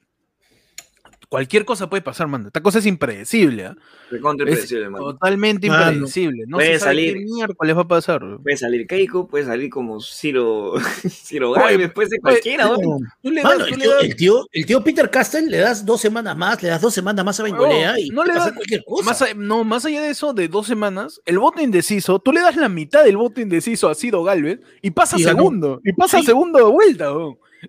cualquier 1.31 1.65
cosa 1.65 1.89
puede 1.89 2.03
pasar, 2.03 2.27
mano. 2.27 2.49
Esta 2.49 2.61
cosa 2.61 2.81
es 2.81 2.87
impredecible, 2.87 3.65
¿ah? 3.67 3.77
Es 4.11 4.21
impredecible, 4.21 4.91
mano. 4.91 5.05
totalmente 5.13 5.69
Mano, 5.69 5.93
impredecible. 5.93 6.45
No 6.47 6.57
puede 6.59 6.73
se 6.75 6.79
sabe 6.81 6.91
salir- 6.97 7.15
qué 7.15 7.25
miércoles 7.25 7.77
va 7.77 7.81
a 7.81 7.89
pasar. 7.89 8.21
Puede 8.43 8.57
salir 8.57 8.87
Keiko, 8.87 9.27
puede 9.29 9.45
salir 9.47 9.71
como 9.71 10.01
Ciro, 10.01 10.75
Ciro 11.09 11.55
puede 11.95 12.09
ser 12.09 12.21
cualquiera. 12.21 12.69
oye, 12.71 12.83
¿no? 12.85 12.99
Tú 13.23 13.31
le 13.31 13.43
Mano, 13.43 13.59
das- 13.61 13.69
tú 13.69 13.75
el, 13.75 13.79
le 13.81 13.85
tío, 13.87 13.95
das- 13.95 14.05
el, 14.05 14.17
tío, 14.17 14.47
el 14.53 14.67
tío 14.67 14.85
Peter 14.85 15.09
Castell 15.11 15.47
le 15.49 15.59
das 15.59 15.87
dos 15.87 16.01
semanas 16.01 16.37
más, 16.37 16.63
le 16.63 16.69
das 16.69 16.81
dos 16.83 16.93
semanas 16.93 17.25
más 17.25 17.39
a 17.41 17.45
Bengolea 17.45 17.99
y 17.99 18.09
no 18.11 18.25
le 18.25 18.33
pasar 18.33 18.47
das- 18.49 18.55
cualquier 18.57 18.85
cosa. 18.85 19.05
Más 19.05 19.23
a- 19.23 19.35
no, 19.35 19.63
más 19.65 19.85
allá 19.87 20.03
de 20.03 20.11
eso, 20.11 20.33
de 20.35 20.49
dos 20.49 20.67
semanas, 20.67 21.21
el 21.25 21.39
voto 21.39 21.63
indeciso, 21.63 22.19
tú 22.19 22.33
le 22.33 22.41
das 22.41 22.57
la 22.57 22.69
mitad 22.69 23.05
del 23.05 23.17
voto 23.17 23.41
indeciso 23.41 23.89
a 23.89 23.95
Ciro 23.95 24.25
Galvez 24.25 24.59
y 24.83 24.91
pasa 24.91 25.17
segundo. 25.17 25.81
Y 25.85 25.93
pasa 25.93 26.19
Sí. 26.19 26.27
segundo 26.27 26.59
de 26.59 26.65
vuelta. 26.65 27.13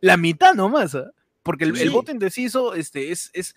La 0.02 0.18
mitad 0.18 0.56
nomás. 0.56 0.96
¿ah? 0.96 1.12
Porque 1.44 1.64
el, 1.64 1.72
el 1.72 1.78
Sí. 1.78 1.90
voto 1.90 2.12
indeciso 2.12 2.76
este, 2.76 3.12
es, 3.12 3.32
es, 3.34 3.56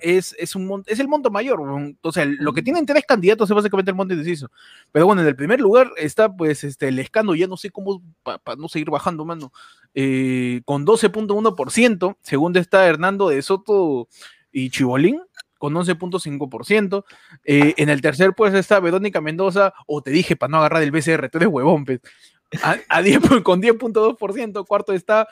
es, 0.00 0.36
es, 0.38 0.54
un, 0.54 0.84
es 0.86 1.00
el 1.00 1.08
monto 1.08 1.30
mayor. 1.30 1.60
O 2.00 2.12
sea, 2.12 2.24
lo 2.26 2.52
que 2.52 2.62
tienen 2.62 2.86
tres 2.86 3.04
candidatos 3.06 3.50
es 3.50 3.54
básicamente 3.56 3.90
el 3.90 3.96
monto 3.96 4.14
indeciso. 4.14 4.50
Pero 4.92 5.06
bueno, 5.06 5.22
en 5.22 5.28
el 5.28 5.34
primer 5.34 5.60
lugar 5.60 5.90
está 5.96 6.32
pues 6.34 6.62
este, 6.62 6.88
el 6.88 6.98
escándalo, 7.00 7.34
ya 7.34 7.48
no 7.48 7.56
sé 7.56 7.70
cómo, 7.70 8.02
para 8.22 8.40
no 8.56 8.68
seguir 8.68 8.88
bajando, 8.90 9.24
mano, 9.24 9.52
eh, 9.94 10.60
con 10.64 10.86
12.1%. 10.86 12.16
Segundo 12.22 12.60
está 12.60 12.86
Hernando 12.86 13.28
de 13.28 13.42
Soto 13.42 14.08
y 14.52 14.70
Chibolín 14.70 15.20
con 15.58 15.74
11.5%. 15.74 17.04
Eh, 17.44 17.74
en 17.78 17.88
el 17.88 18.00
tercer 18.00 18.34
puesto 18.34 18.58
está 18.58 18.80
Verónica 18.80 19.20
Mendoza, 19.20 19.72
o 19.86 20.02
te 20.02 20.10
dije 20.10 20.36
para 20.36 20.50
no 20.50 20.58
agarrar 20.58 20.82
el 20.82 20.90
BCR, 20.90 21.28
tú 21.30 21.38
eres 21.38 21.48
huevón, 21.48 21.84
pues. 21.84 22.00
A, 22.62 22.76
a 22.88 23.02
10 23.02 23.20
pu- 23.20 23.42
con 23.42 23.60
10.2%. 23.60 24.64
Cuarto 24.66 24.92
está. 24.92 25.26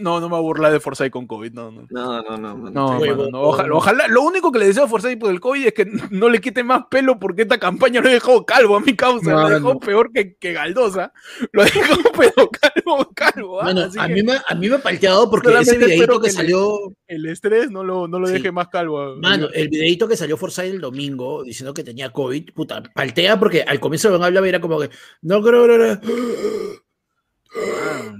No, 0.00 0.20
no 0.20 0.28
me 0.28 0.30
voy 0.36 0.38
a 0.38 0.42
burlar 0.42 0.72
de 0.72 0.78
Forsyth 0.78 1.10
con 1.10 1.26
COVID, 1.26 1.52
no, 1.52 1.72
no. 1.72 1.86
No, 1.90 2.22
no, 2.22 2.36
no. 2.38 2.56
mano. 2.56 2.70
No, 2.70 3.00
mano, 3.00 3.28
no, 3.30 3.40
ojalá, 3.42 3.74
ojalá- 3.74 4.06
lo 4.06 4.22
único 4.22 4.52
que 4.52 4.60
le 4.60 4.66
deseo 4.66 4.84
a 4.84 4.88
Forsyth 4.88 5.18
por 5.18 5.30
el 5.30 5.40
COVID 5.40 5.66
es 5.66 5.72
que 5.74 5.86
no 6.10 6.28
le 6.28 6.40
quite 6.40 6.62
más 6.62 6.84
pelo 6.88 7.18
porque 7.18 7.42
esta 7.42 7.58
campaña 7.58 8.00
lo 8.00 8.08
dejó 8.08 8.46
calvo 8.46 8.76
a 8.76 8.80
mi 8.80 8.94
causa, 8.94 9.32
lo 9.32 9.48
dejó 9.48 9.68
Mano. 9.68 9.80
peor 9.80 10.12
que, 10.12 10.36
que 10.36 10.52
Galdosa, 10.52 11.12
lo 11.52 11.64
dejó 11.64 11.80
pero 12.16 12.48
calvo, 12.48 13.10
calvo. 13.14 13.60
ah, 13.60 13.64
Mano, 13.64 13.80
así 13.82 13.98
a, 13.98 14.06
que 14.06 14.14
mí 14.14 14.22
me, 14.22 14.34
a 14.46 14.54
mí 14.54 14.68
me 14.68 14.76
ha 14.76 14.82
palteado 14.82 15.28
porque 15.28 15.48
Solamente 15.48 15.76
ese 15.76 15.84
videito 15.84 16.20
que 16.20 16.26
que 16.28 16.32
salió, 16.32 16.78
el 17.08 17.26
estrés 17.26 17.70
no 17.70 17.82
lo, 17.82 18.06
no 18.06 18.20
lo 18.20 18.28
Sí. 18.28 18.34
deje 18.34 18.52
más 18.52 18.68
calvo. 18.68 19.00
a- 19.00 19.16
mano, 19.16 19.48
el 19.52 19.68
videito 19.68 20.06
que 20.06 20.16
salió 20.16 20.36
Forsyth 20.36 20.66
el 20.66 20.80
domingo 20.80 21.42
diciendo 21.42 21.74
que 21.74 21.82
tenía 21.82 22.10
COVID, 22.12 22.52
puta, 22.54 22.84
paltea 22.94 23.38
porque 23.40 23.62
al 23.62 23.80
comienzo 23.80 24.10
lo 24.16 24.22
hablaba 24.24 24.46
y 24.46 24.50
era 24.50 24.60
como 24.60 24.78
que, 24.78 24.90
no 25.22 25.42
creo, 25.42 25.66
no, 25.66 25.76
no, 25.76 25.84
Ah. 25.92 26.00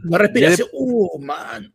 Una 0.04 0.18
respiración, 0.18 0.68
uh, 0.72 1.18
man. 1.20 1.74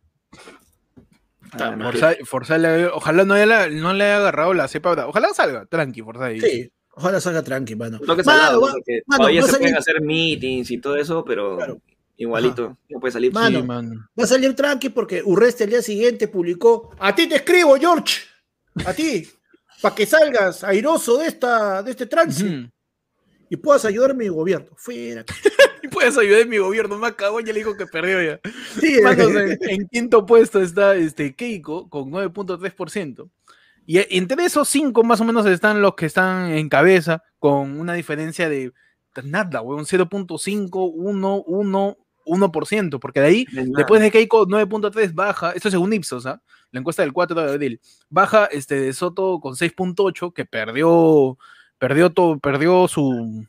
Ah, 1.53 1.75
no. 1.75 1.91
Forsyth- 1.91 2.25
Forsyth 2.25 2.57
le- 2.57 2.87
ojalá 2.87 3.25
no, 3.25 3.35
haya- 3.35 3.69
no 3.69 3.93
le 3.93 4.03
haya 4.05 4.17
agarrado 4.17 4.53
la 4.53 4.67
cepa. 4.67 5.05
Ojalá 5.07 5.33
salga, 5.33 5.65
tranqui, 5.67 6.01
Forsyth. 6.01 6.41
Sí, 6.43 6.71
ojalá 6.95 7.19
salga 7.21 7.43
tranqui, 7.43 7.75
mano. 7.75 7.99
Lo 8.01 8.15
que 8.15 8.23
se 8.23 8.29
Mano, 8.29 8.59
mano, 8.61 8.73
todavía 9.17 9.41
se 9.43 9.47
salir- 9.49 9.59
pueden 9.59 9.77
hacer 9.77 10.01
meetings 10.01 10.71
y 10.71 10.77
todo 10.79 10.95
eso, 10.95 11.23
pero 11.23 11.57
Claro. 11.57 11.79
igualito 12.17 12.77
no 12.89 12.99
puede 12.99 13.11
salir. 13.11 13.31
Mano, 13.31 13.59
Sí, 13.59 13.65
mano. 13.67 14.09
Va 14.19 14.23
a 14.23 14.27
salir 14.27 14.55
tranqui 14.55 14.89
porque 14.89 15.21
Urreste 15.23 15.65
el 15.65 15.69
día 15.71 15.81
siguiente 15.83 16.27
publicó, 16.27 16.89
a 16.99 17.13
ti 17.13 17.27
te 17.27 17.35
escribo, 17.35 17.75
George, 17.77 18.21
a 18.85 18.93
ti, 18.93 19.27
para 19.79 19.93
que 19.93 20.07
salgas 20.07 20.63
airoso 20.63 21.17
de, 21.19 21.27
esta, 21.27 21.83
de 21.83 21.91
este 21.91 22.07
trance 22.07 22.67
y 23.47 23.57
puedas 23.57 23.85
ayudar 23.85 24.11
a 24.11 24.13
mi 24.15 24.27
gobierno. 24.27 24.69
Fuera. 24.75 25.23
Y 25.83 25.89
puedes 25.89 26.17
ayudar 26.17 26.41
en 26.41 26.49
mi 26.49 26.57
gobierno, 26.57 26.99
cagón, 27.15 27.45
ya 27.45 27.51
le 27.51 27.59
dijo 27.59 27.75
que 27.75 27.85
perdió 27.85 28.23
ya. 28.23 28.39
Sí, 28.79 28.99
Manos, 29.03 29.35
en, 29.35 29.59
en 29.61 29.87
quinto 29.89 30.25
puesto 30.25 30.61
está 30.61 30.95
este 30.95 31.35
Keiko 31.35 31.89
con 31.89 32.09
9.3%. 32.09 33.29
Y 33.85 33.97
e- 33.97 34.07
entre 34.11 34.45
esos 34.45 34.69
cinco 34.69 35.03
más 35.03 35.19
o 35.19 35.25
menos 35.25 35.45
están 35.45 35.81
los 35.81 35.95
que 35.95 36.05
están 36.05 36.51
en 36.51 36.69
cabeza 36.69 37.21
con 37.37 37.79
una 37.79 37.93
diferencia 37.93 38.47
de 38.47 38.71
nada, 39.23 39.61
weón, 39.61 39.85
0.5, 39.85 40.91
1, 40.95 41.43
1, 41.45 41.97
1%, 42.25 42.99
porque 42.99 43.19
de 43.19 43.27
ahí, 43.27 43.45
después 43.51 44.01
de 44.01 44.09
Keiko 44.09 44.47
9.3 44.47 45.13
baja, 45.13 45.51
esto 45.51 45.67
es 45.67 45.73
según 45.73 45.93
Ipsos, 45.93 46.25
¿ah? 46.25 46.41
la 46.71 46.79
encuesta 46.79 47.03
del 47.03 47.13
4 47.13 47.41
de 47.43 47.51
abril, 47.51 47.81
baja 48.09 48.45
este 48.45 48.79
de 48.79 48.93
Soto 48.93 49.39
con 49.39 49.55
6.8, 49.55 50.33
que 50.33 50.45
perdió, 50.45 51.37
perdió 51.77 52.11
todo, 52.11 52.39
perdió 52.39 52.87
su, 52.87 53.45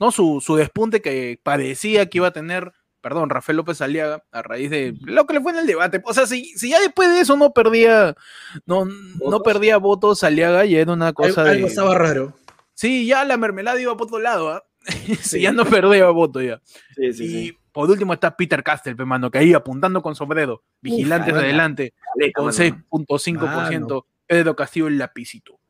no, 0.00 0.10
su, 0.10 0.40
su 0.40 0.56
despunte 0.56 1.00
que 1.00 1.40
parecía 1.42 2.06
que 2.06 2.18
iba 2.18 2.28
a 2.28 2.32
tener 2.32 2.72
perdón, 3.06 3.30
Rafael 3.30 3.56
López 3.56 3.80
Aliaga, 3.80 4.24
a 4.32 4.42
raíz 4.42 4.68
de 4.68 4.92
lo 5.02 5.26
que 5.26 5.34
le 5.34 5.40
fue 5.40 5.52
en 5.52 5.58
el 5.58 5.66
debate. 5.68 6.02
O 6.04 6.12
sea, 6.12 6.26
si, 6.26 6.46
si 6.56 6.70
ya 6.70 6.80
después 6.80 7.08
de 7.08 7.20
eso 7.20 7.36
no 7.36 7.52
perdía, 7.52 8.16
no, 8.64 8.84
no 8.84 8.92
¿Votos? 9.18 9.42
perdía 9.44 9.76
votos 9.76 10.24
Aliaga, 10.24 10.64
ya 10.64 10.80
era 10.80 10.92
una 10.92 11.12
cosa 11.12 11.42
Algo 11.42 11.52
de. 11.52 11.66
estaba 11.66 11.94
raro. 11.96 12.34
Sí, 12.74 13.06
ya 13.06 13.24
la 13.24 13.36
mermelada 13.36 13.80
iba 13.80 13.96
por 13.96 14.08
otro 14.08 14.18
lado, 14.18 14.48
¿ah? 14.48 14.64
Sí. 15.06 15.14
Si 15.16 15.40
ya 15.42 15.52
no 15.52 15.64
perdía 15.64 16.08
voto 16.10 16.42
ya. 16.42 16.60
Sí, 16.96 17.12
sí, 17.12 17.24
y 17.24 17.28
sí. 17.28 17.58
por 17.70 17.88
último 17.88 18.12
está 18.12 18.36
Peter 18.36 18.64
Castell, 18.64 18.96
pe, 18.96 19.04
mano, 19.04 19.30
que 19.30 19.38
ahí 19.38 19.54
apuntando 19.54 20.02
con 20.02 20.16
sombrero, 20.16 20.64
vigilantes 20.80 21.28
caramba. 21.32 21.44
adelante, 21.44 21.94
con 22.34 22.46
mano. 22.46 22.58
6.5%, 22.58 24.04
Pedro 24.26 24.56
Castillo 24.56 24.88
el 24.88 24.98
lapicito. 24.98 25.60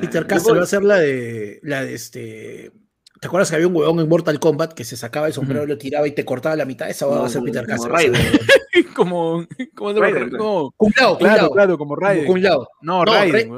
Peter 0.00 0.26
Castle 0.26 0.56
va 0.56 0.62
a 0.62 0.66
ser 0.66 0.82
la 0.82 0.96
de, 0.98 1.60
la 1.62 1.84
de 1.84 1.92
este... 1.92 2.72
¿Te 3.20 3.26
acuerdas 3.28 3.50
que 3.50 3.56
había 3.56 3.68
un 3.68 3.76
huevón 3.76 4.00
en 4.00 4.08
Mortal 4.08 4.40
Kombat 4.40 4.72
que 4.72 4.82
se 4.84 4.96
sacaba 4.96 5.26
el 5.26 5.34
sombrero, 5.34 5.66
lo 5.66 5.76
tiraba 5.76 6.08
y 6.08 6.12
te 6.12 6.24
cortaba 6.24 6.56
la 6.56 6.64
mitad? 6.64 6.88
Esa 6.88 7.04
va 7.06 7.16
No, 7.16 7.24
a 7.24 7.28
ser 7.28 7.42
Peter 7.42 7.66
como. 7.66 7.88
Raiden. 7.88 8.22
como, 8.96 9.46
como? 9.74 9.92
Raiden. 10.00 10.30
Como- 10.30 10.70
Kun 10.72 10.92
Lao, 10.96 11.10
Kun 11.10 11.18
claro, 11.18 11.42
Lao. 11.42 11.50
claro, 11.50 11.76
como 11.78 11.96
Raiden. 11.96 12.26
Kun 12.26 12.42
Lao. 12.42 12.66
No, 12.80 13.04
No, 13.04 13.12
Raiden, 13.12 13.50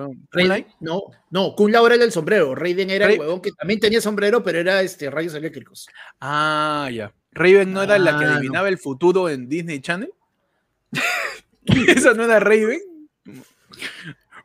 no, 0.81 1.03
no, 1.31 1.55
Kun 1.55 1.71
Lao 1.71 1.87
era 1.87 1.95
el 1.95 2.01
del 2.01 2.11
sombrero. 2.11 2.57
Raiden 2.57 2.91
era 2.91 3.09
el 3.09 3.21
huevón 3.21 3.41
que 3.41 3.53
también 3.53 3.79
tenía 3.79 4.01
sombrero, 4.01 4.43
pero 4.43 4.59
era 4.59 4.83
este, 4.83 5.09
rayos 5.11 5.35
eléctricos. 5.35 5.87
Ah, 6.21 6.91
ya. 6.93 7.13
Raven 7.31 7.73
no 7.73 7.83
era 7.85 7.99
la 7.99 8.19
que 8.19 8.25
Ah, 8.25 8.29
no. 8.31 8.35
adivinaba 8.39 8.69
el 8.69 8.79
futuro 8.79 9.29
en 9.29 9.49
Disney 9.49 9.81
Channel. 9.81 10.13
¿Esa 11.87 12.15
no 12.15 12.25
era 12.25 12.41
Raven? 12.41 12.81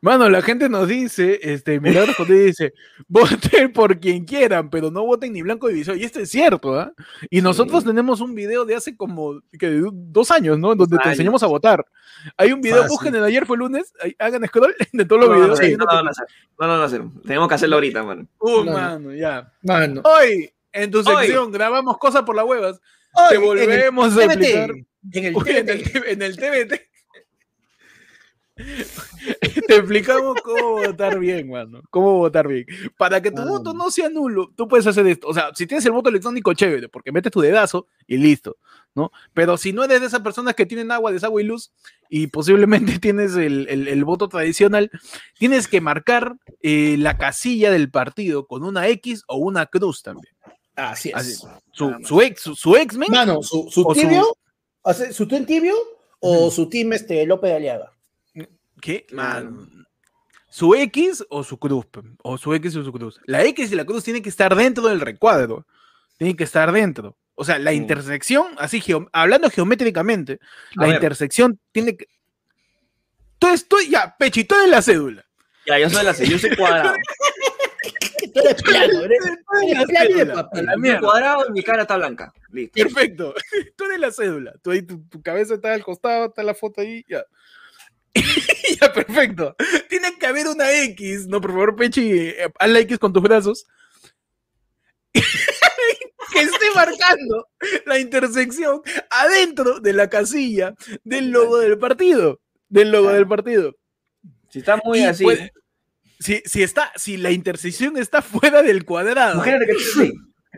Mano, 0.01 0.29
la 0.29 0.41
gente 0.41 0.69
nos 0.69 0.87
dice, 0.87 1.39
este, 1.41 1.79
Milagros 1.79 2.15
José 2.15 2.33
dice, 2.33 2.73
voten 3.07 3.73
por 3.73 3.99
quien 3.99 4.25
quieran, 4.25 4.69
pero 4.69 4.91
no 4.91 5.05
voten 5.05 5.33
ni 5.33 5.41
blanco 5.41 5.67
divisor. 5.67 5.97
Y 5.97 6.03
esto 6.03 6.19
es 6.19 6.29
cierto, 6.29 6.79
¿ah? 6.79 6.93
Y 7.29 7.41
nosotros 7.41 7.83
tenemos 7.83 8.21
un 8.21 8.35
video 8.35 8.65
de 8.65 8.75
hace 8.75 8.95
como 8.95 9.41
que, 9.59 9.81
dos 9.91 10.31
años, 10.31 10.59
¿no? 10.59 10.75
Donde 10.75 10.97
te 10.97 11.03
años. 11.03 11.13
enseñamos 11.13 11.43
a 11.43 11.47
votar. 11.47 11.85
Hay 12.37 12.51
un 12.51 12.61
video, 12.61 12.77
Fácil. 12.77 12.89
busquen 12.89 13.15
el 13.15 13.23
ayer 13.23 13.45
fue 13.45 13.57
lunes, 13.57 13.93
hagan 14.19 14.45
scroll 14.47 14.75
de 14.91 15.05
todos 15.05 15.21
los 15.21 15.29
No, 15.29 15.35
videos. 15.35 15.59
no, 15.77 15.85
no, 15.85 16.03
no, 16.67 16.87
no, 16.87 16.87
no. 16.87 17.21
Tenemos 17.23 17.47
que 17.47 17.55
hacerlo 17.55 17.75
ahorita, 17.77 18.03
mano. 18.03 18.27
Uh, 18.39 18.49
No, 18.49 18.63
no. 18.65 18.71
mano, 18.73 19.13
ya. 19.13 19.51
Mano. 19.63 20.01
Hoy, 20.03 20.49
en 20.73 20.91
tu 20.91 20.99
Hoy. 20.99 21.05
sección, 21.05 21.51
grabamos 21.51 21.97
cosas 21.97 22.23
por 22.23 22.35
las 22.35 22.45
huevas. 22.45 22.79
Hoy, 23.13 23.25
Te 23.31 23.37
volvemos 23.37 24.17
a 24.17 24.25
explicar. 24.25 24.71
En 25.13 25.23
el 25.25 25.35
Uy, 25.35 25.43
en, 25.47 26.21
el, 26.21 26.35
TBT. 26.37 26.86
Te 29.67 29.75
explicamos 29.75 30.41
cómo 30.41 30.71
votar 30.73 31.19
bien, 31.19 31.49
mano. 31.49 31.81
Cómo 31.89 32.17
votar 32.17 32.47
bien. 32.47 32.65
Para 32.97 33.21
que 33.21 33.31
tu 33.31 33.41
Ah. 33.41 33.45
voto 33.45 33.73
no 33.73 33.91
sea 33.91 34.09
nulo, 34.09 34.51
tú 34.55 34.67
puedes 34.67 34.87
hacer 34.87 35.05
esto. 35.07 35.27
O 35.27 35.33
sea, 35.33 35.51
si 35.55 35.67
tienes 35.67 35.85
el 35.85 35.91
voto 35.91 36.09
electrónico, 36.09 36.53
chévere, 36.53 36.89
porque 36.89 37.11
metes 37.11 37.31
tu 37.31 37.41
dedazo 37.41 37.87
y 38.07 38.17
listo, 38.17 38.57
¿no? 38.95 39.11
Pero 39.33 39.57
si 39.57 39.73
no 39.73 39.83
eres 39.83 40.01
de 40.01 40.07
esas 40.07 40.21
personas 40.21 40.55
que 40.55 40.65
tienen 40.65 40.91
agua, 40.91 41.11
desagüe 41.11 41.43
y 41.43 41.45
luz, 41.45 41.71
y 42.09 42.27
posiblemente 42.27 42.99
tienes 43.01 43.35
el, 43.35 43.67
el- 43.69 43.87
el 43.87 44.05
voto 44.05 44.29
tradicional, 44.29 44.89
tienes 45.37 45.67
que 45.67 45.81
marcar 45.81 46.35
eh, 46.61 46.95
la 46.97 47.17
casilla 47.17 47.71
del 47.71 47.91
partido 47.91 48.47
con 48.47 48.63
una 48.63 48.87
X 48.87 49.23
o 49.27 49.37
una 49.37 49.65
cruz 49.65 50.03
también. 50.03 50.33
Así 50.75 51.09
es. 51.09 51.15
Así. 51.15 51.33
Su, 51.71 51.95
su 52.03 52.21
ex, 52.21 52.41
su, 52.41 52.55
su 52.55 52.75
ex, 52.75 52.95
men, 52.95 53.09
Mano, 53.11 53.41
su, 53.41 53.67
su 53.71 53.83
tibio, 53.93 54.25
su 55.11 55.27
team 55.27 55.45
tibio 55.45 55.73
o 56.19 56.49
su 56.51 56.69
team 56.69 56.93
este, 56.93 57.25
López 57.25 57.49
de 57.51 57.55
Aliaga. 57.57 57.91
¿Qué? 58.81 59.05
Mano. 59.11 59.67
Su 60.49 60.73
X 60.75 61.25
o 61.29 61.43
su 61.43 61.57
cruz. 61.59 61.85
O 62.23 62.37
su 62.37 62.53
X 62.53 62.75
o 62.75 62.83
su 62.83 62.91
cruz. 62.91 63.19
La 63.25 63.43
X 63.43 63.71
y 63.71 63.75
la 63.75 63.85
cruz 63.85 64.03
tienen 64.03 64.23
que 64.23 64.29
estar 64.29 64.55
dentro 64.55 64.87
del 64.87 65.01
recuadro. 65.01 65.65
Tienen 66.17 66.35
que 66.35 66.43
estar 66.45 66.71
dentro. 66.71 67.15
O 67.35 67.43
sea, 67.45 67.59
la 67.59 67.71
Mm. 67.71 67.75
intersección, 67.75 68.47
así 68.57 68.81
geo- 68.81 69.07
hablando 69.13 69.49
geométricamente, 69.51 70.39
A 70.75 70.81
la 70.81 70.85
ver. 70.87 70.95
intersección 70.95 71.59
tiene 71.71 71.95
que. 71.95 72.07
Tú 73.37 73.47
estoy, 73.49 73.89
ya, 73.89 74.15
pechito 74.17 74.59
de 74.59 74.67
la 74.67 74.81
cédula. 74.81 75.23
Ya, 75.67 75.77
yo 75.77 75.89
soy 75.89 76.03
la 76.03 76.13
C, 76.13 76.25
yo 76.27 76.39
soy 76.39 76.55
cuadrado. 76.55 76.95
Tú 78.33 78.39
eres 78.41 78.61
plano, 78.63 78.99
eres, 79.03 79.19
Tú 79.19 79.67
eres 79.67 79.79
eres 79.79 79.87
de 79.87 79.95
cédula, 80.17 80.33
papel. 80.33 80.65
la 80.65 80.77
mierda. 80.77 80.99
cuadrado 81.01 81.45
y 81.49 81.51
mi 81.51 81.63
cara 81.63 81.81
está 81.83 81.97
blanca. 81.97 82.33
Listo. 82.51 82.73
Perfecto. 82.81 83.33
Tú 83.77 83.83
eres 83.85 83.99
la 83.99 84.11
cédula. 84.11 84.53
Tú 84.63 84.71
ahí, 84.71 84.81
tu, 84.81 85.03
tu 85.07 85.21
cabeza 85.21 85.55
está 85.55 85.73
al 85.73 85.83
costado, 85.83 86.25
está 86.27 86.41
la 86.43 86.55
foto 86.55 86.81
ahí, 86.81 87.05
ya. 87.07 87.23
ya, 88.81 88.91
perfecto. 88.93 89.55
Tiene 89.89 90.17
que 90.19 90.25
haber 90.27 90.47
una 90.47 90.71
X. 90.83 91.27
No, 91.27 91.39
por 91.41 91.51
favor, 91.51 91.75
Pechi, 91.75 92.11
eh, 92.11 92.51
haz 92.59 92.69
la 92.69 92.79
X 92.79 92.99
con 92.99 93.13
tus 93.13 93.23
brazos. 93.23 93.65
que 95.13 96.39
esté 96.41 96.65
marcando 96.75 97.47
la 97.85 97.99
intersección 97.99 98.81
adentro 99.09 99.79
de 99.79 99.93
la 99.93 100.09
casilla 100.09 100.75
del 101.03 101.31
logo 101.31 101.57
del 101.57 101.77
partido. 101.77 102.41
Del 102.69 102.91
logo 102.91 103.11
del 103.11 103.27
partido. 103.27 103.75
Si 104.49 104.59
está 104.59 104.79
muy 104.83 104.99
Y 104.99 105.03
así. 105.03 105.23
puede- 105.23 105.51
si, 106.19 106.41
si 106.45 106.63
está, 106.63 106.91
si 106.95 107.15
la 107.17 107.31
intersección 107.31 107.95
está 107.97 108.21
fuera 108.23 108.63
del 108.63 108.85
cuadrado, 108.85 109.35
Imagínate 109.35 109.65
que 109.67 109.71
estés 109.73 109.97
así. 109.97 110.13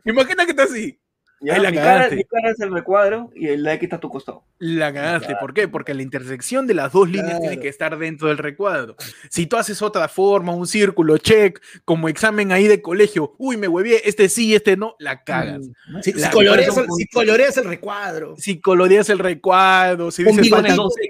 imagina 0.06 0.46
que 0.46 0.52
está 0.52 0.64
así. 0.64 1.00
Ya, 1.42 1.54
Ahí 1.54 1.62
la 1.62 1.72
mi, 1.72 1.78
cara, 1.78 1.94
cagaste. 1.94 2.16
mi 2.18 2.24
cara 2.26 2.50
es 2.52 2.60
el 2.60 2.72
recuadro 2.74 3.32
y 3.34 3.48
el 3.48 3.64
like 3.64 3.86
está 3.86 3.96
a 3.96 4.00
tu 4.02 4.10
costado. 4.10 4.44
La 4.58 4.92
cagaste. 4.94 5.36
¿Por 5.40 5.54
qué? 5.54 5.68
Porque 5.70 5.94
la 5.94 6.02
intersección 6.02 6.68
de 6.68 6.74
las 6.74 6.92
dos 6.92 7.10
líneas 7.10 7.40
tiene 7.40 7.60
que 7.62 7.70
estar 7.70 7.98
dentro 7.98 8.28
del 8.28 8.38
recuadro. 8.38 8.96
Si 9.30 9.46
tú 9.46 9.56
haces 9.56 9.82
otra 9.82 10.10
forma, 10.10 10.54
un 10.54 10.68
círculo, 10.68 11.18
check, 11.18 11.62
como 11.86 12.10
examen 12.10 12.52
ahí 12.52 12.68
de 12.68 12.82
colegio, 12.82 13.36
uy, 13.38 13.56
me 13.56 13.70
huevié, 13.70 14.02
este 14.04 14.28
sí, 14.28 14.54
este 14.54 14.76
no, 14.76 14.96
la 15.00 15.24
cagas. 15.24 15.60
Mm. 15.88 16.02
Si, 16.02 16.12
si 16.12 16.20
La- 16.20 16.32
coloreas, 16.32 16.76
el, 16.78 16.86
si 16.98 17.08
coloreas 17.08 17.58
el 17.58 17.66
recuadro, 17.66 18.36
Si 18.38 18.60
coloreas 18.60 19.10
el 19.10 19.20
recuadro, 19.20 20.12
si 20.12 20.26
Con 20.26 20.36
dices 20.38 20.62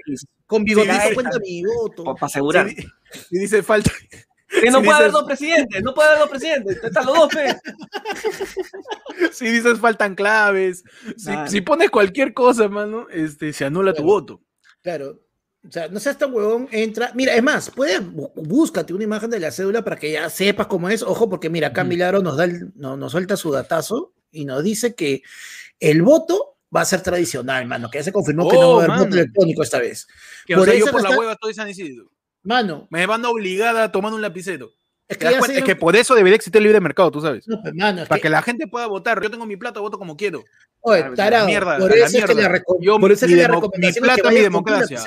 X 0.06 0.26
con 0.46 0.64
bigotito 0.64 0.94
Sí, 0.94 1.00
ahí 1.00 1.14
cuenta 1.14 1.38
mi 1.40 1.62
voto. 1.64 2.04
para 2.04 2.26
asegurar. 2.26 2.68
si, 2.68 2.76
si 3.30 3.38
dice 3.38 3.62
falta, 3.62 3.90
Que 4.60 4.70
no 4.70 4.78
si 4.80 4.84
puede 4.84 4.98
haber 4.98 5.12
dos 5.12 5.24
presidentes, 5.24 5.82
no 5.82 5.94
puede 5.94 6.08
haber 6.08 6.20
dos 6.20 6.30
presidentes. 6.30 6.82
Están 6.82 7.06
los 7.06 7.16
dos, 7.16 7.32
fe. 7.32 7.56
si 9.32 9.48
dices 9.48 9.78
faltan 9.78 10.14
claves, 10.14 10.82
si, 11.46 11.60
pones 11.60 11.90
cualquier 11.90 12.34
cosa, 12.34 12.68
mano, 12.68 13.06
este, 13.10 13.52
se 13.52 13.64
anula 13.64 13.94
tu 13.94 14.02
voto. 14.02 14.40
Claro. 14.82 15.20
O 15.66 15.70
sea, 15.70 15.88
no 15.88 16.00
seas 16.00 16.16
tan 16.16 16.32
huevón, 16.32 16.68
entra. 16.72 17.12
Mira, 17.14 17.34
es 17.34 17.42
más, 17.42 17.70
puedes, 17.70 18.00
bú- 18.02 18.32
búscate 18.34 18.94
una 18.94 19.04
imagen 19.04 19.28
de 19.28 19.40
la 19.40 19.50
cédula 19.50 19.84
para 19.84 19.96
que 19.96 20.10
ya 20.12 20.30
sepas 20.30 20.66
cómo 20.66 20.88
es. 20.88 21.02
Ojo, 21.02 21.28
porque 21.28 21.50
mira, 21.50 21.68
acá. 21.68 21.84
Milagro 21.84 22.22
nos 22.22 22.36
da 22.38 22.44
el- 22.44 22.72
no, 22.76 22.96
nos 22.96 23.12
suelta 23.12 23.36
su 23.36 23.50
datazo 23.52 24.14
y 24.32 24.46
nos 24.46 24.64
dice 24.64 24.94
que 24.94 25.22
el 25.78 26.00
voto 26.02 26.56
va 26.74 26.80
a 26.80 26.84
ser 26.86 27.02
tradicional, 27.02 27.66
mano, 27.66 27.90
que 27.90 27.98
ya 27.98 28.04
se 28.04 28.12
confirmó 28.12 28.48
que 28.48 28.56
no 28.56 28.70
Oh, 28.70 28.76
va 28.76 28.82
a 28.82 28.86
haber 28.86 29.04
voto 29.06 29.16
electrónico 29.16 29.62
esta 29.62 29.78
vez. 29.78 30.06
Que, 30.46 30.54
Por 30.54 30.62
o 30.62 30.64
sea, 30.64 30.74
yo 30.78 30.84
eso 30.86 30.92
por 30.92 31.02
la 31.02 31.08
está- 31.10 31.20
hueva 31.20 31.32
estoy 31.32 31.52
San 31.54 31.68
Isidro. 31.68 32.10
Mano, 32.42 32.86
Me 32.90 33.06
van 33.06 33.24
obligada 33.24 33.92
tomando 33.92 34.16
un 34.16 34.22
lapicero. 34.22 34.70
es 35.08 35.18
¿Te 35.18 35.26
que 35.26 35.38
cuenta? 35.38 35.58
Es 35.58 35.76
por 35.76 35.94
eso 35.96 36.14
debería 36.14 36.36
existir 36.36 36.56
el 36.58 36.64
libre 36.64 36.80
mercado, 36.80 37.10
tú 37.10 37.20
sabes. 37.20 37.46
no, 37.48 37.60
pues, 37.62 37.74
mano, 37.74 38.04
Para 38.06 38.18
que- 38.18 38.22
que 38.22 38.30
la 38.30 38.42
gente 38.42 38.66
pueda 38.66 38.86
votar. 38.86 39.22
Yo 39.22 39.30
tengo 39.30 39.44
mi 39.46 39.56
plata, 39.56 39.80
voto 39.80 39.98
como 39.98 40.16
quiero. 40.16 40.42
Oye, 40.80 41.04
tarado, 41.16 41.46
mierda, 41.46 41.78
por 41.78 41.92
a 41.92 41.96
la 41.96 42.06
eso 42.06 42.18
es 42.18 42.24
que 42.24 42.34
mierda. 42.34 42.48
la, 42.50 42.58
reco- 42.58 42.78
Yo, 42.80 42.98
por 42.98 43.12
eso 43.12 43.26
es 43.26 43.30
mi 43.30 43.36
que 43.36 43.42
la 43.42 43.48
mi 43.48 43.60
que 43.94 44.00
plata, 44.00 44.30
mi 44.30 44.40
democracia. 44.40 45.00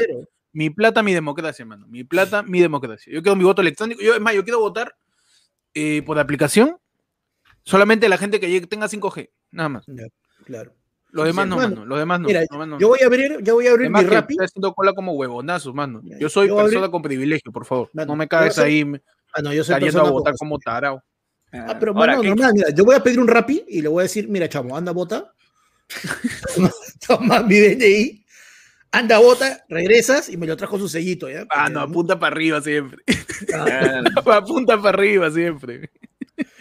Mi 0.56 0.70
plata, 0.70 1.02
mi 1.02 1.14
democracia, 1.14 1.66
mano. 1.66 1.88
Mi 1.88 2.04
plata, 2.04 2.44
mi 2.44 2.62
democracia. 2.62 3.12
Yo 3.12 3.24
quiero 3.24 3.36
mi 3.36 3.44
voto 3.44 3.62
electrónico. 3.62 4.02
Yo, 4.04 4.14
es 4.14 4.22
más, 4.22 4.36
yo 4.36 4.44
quiero 4.44 4.60
votar 4.60 4.96
eh, 5.74 6.04
por 6.06 6.20
aplicación. 6.20 6.78
Solamente 7.64 8.08
la 8.10 8.18
gente 8.18 8.40
que 8.40 8.62
tenga 8.68 8.88
5G. 8.88 9.32
Nada 9.52 9.70
más. 9.70 9.86
Claro. 10.46 10.76
Lo 11.14 11.22
Sí, 11.22 11.28
demás 11.28 11.48
no, 11.48 11.56
mano. 11.58 11.70
mano. 11.76 11.86
Lo 11.86 11.98
demás 11.98 12.20
no. 12.20 12.28
Mira, 12.28 12.42
no. 12.52 12.80
Yo 12.80 12.88
voy 12.90 13.00
a 13.02 13.06
abrir, 13.06 13.38
yo 13.44 13.54
voy 13.54 13.68
a 13.68 13.72
abrir 13.72 13.86
Además 13.86 14.04
mi 14.04 14.10
Rappi. 14.10 14.34
está 14.34 14.46
haciendo 14.46 14.74
cola 14.74 14.94
como 14.94 15.14
huevonazos, 15.14 15.74
mano. 15.74 16.02
Yo 16.20 16.28
soy 16.28 16.48
yo 16.48 16.56
voy 16.56 16.62
a 16.62 16.64
abrir- 16.66 16.74
persona 16.74 16.92
con 16.92 17.02
privilegio, 17.04 17.52
por 17.52 17.66
favor. 17.66 17.90
Mano, 17.94 18.14
no 18.14 18.16
me 18.18 18.28
cagues 18.28 18.56
soy- 18.56 18.66
ahí 18.66 18.86
me- 18.86 19.02
Ah, 19.36 19.42
no, 19.42 19.54
yo 19.54 19.64
soy 19.64 19.76
cayendo 19.76 20.00
a 20.00 20.02
persona 20.04 20.12
votar 20.12 20.34
como 20.38 20.60
tarao. 20.60 21.02
Ah, 21.52 21.78
pero 21.80 21.92
Ahora, 21.96 22.14
mano, 22.14 22.22
¿qué- 22.24 22.30
normal, 22.30 22.52
mira, 22.56 22.70
yo 22.72 22.84
voy 22.84 22.96
a 22.96 23.04
pedir 23.04 23.20
un 23.20 23.28
Rappi 23.28 23.64
y 23.68 23.82
le 23.84 23.88
voy 23.90 24.02
a 24.02 24.04
decir, 24.04 24.28
mira, 24.28 24.50
chamo, 24.50 24.76
anda, 24.76 24.92
bota. 24.92 25.32
toma, 26.56 26.72
toma 27.08 27.44
mi 27.44 27.60
DNI, 27.60 28.26
anda, 28.92 29.20
bota, 29.20 29.64
regresas 29.70 30.30
y 30.30 30.38
me 30.38 30.48
lo 30.48 30.58
trajo 30.58 30.80
su 30.80 30.90
sellito, 30.90 31.30
¿ya? 31.30 31.46
Ah, 31.52 31.70
no, 31.70 31.80
apunta 31.82 32.18
para 32.20 32.34
arriba 32.36 32.60
siempre. 32.62 33.04
Ah, 33.54 34.02
apunta 34.38 34.78
para 34.78 34.90
arriba 34.98 35.30
siempre. 35.30 35.92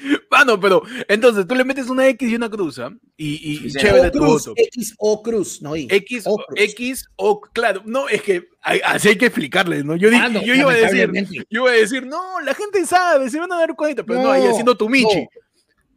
Mano, 0.31 0.59
pero 0.59 0.83
entonces 1.09 1.47
tú 1.47 1.55
le 1.55 1.65
metes 1.65 1.89
una 1.89 2.07
X 2.09 2.29
y 2.31 2.35
una 2.35 2.49
cruz, 2.51 2.79
¿ah? 2.79 2.91
Y, 3.17 3.67
y 3.67 3.71
chévere 3.73 4.09
o 4.09 4.11
tu 4.11 4.19
cruz, 4.19 4.47
voto. 4.47 4.55
X 4.57 4.95
o 4.99 5.23
cruz, 5.23 5.63
no 5.63 5.77
I. 5.77 5.87
X, 5.91 6.25
o 6.27 6.37
cruz. 6.37 6.61
X 6.61 7.05
o, 7.17 7.41
claro, 7.41 7.83
no, 7.85 8.09
es 8.09 8.23
que 8.23 8.49
hay- 8.63 8.81
así 8.85 9.09
hay 9.09 9.17
que 9.19 9.27
explicarles, 9.27 9.85
¿no? 9.85 9.97
Yo, 9.97 10.11
di- 10.11 10.17
Ah, 10.17 10.29
no, 10.29 10.43
yo 10.43 10.55
iba 10.55 10.73
a 10.73 10.77
decir, 10.77 11.11
yo 11.51 11.63
iba 11.63 11.71
a 11.71 11.75
decir, 11.75 12.07
no, 12.07 12.41
la 12.41 12.55
gente 12.55 12.85
sabe, 12.87 13.29
se 13.31 13.39
van 13.39 13.53
a 13.53 13.59
dar 13.59 13.75
cuenta, 13.77 14.03
pero 14.03 14.23
no, 14.23 14.31
ahí 14.31 14.47
haciendo 14.47 14.77
tu 14.77 14.89
Michi, 14.89 15.27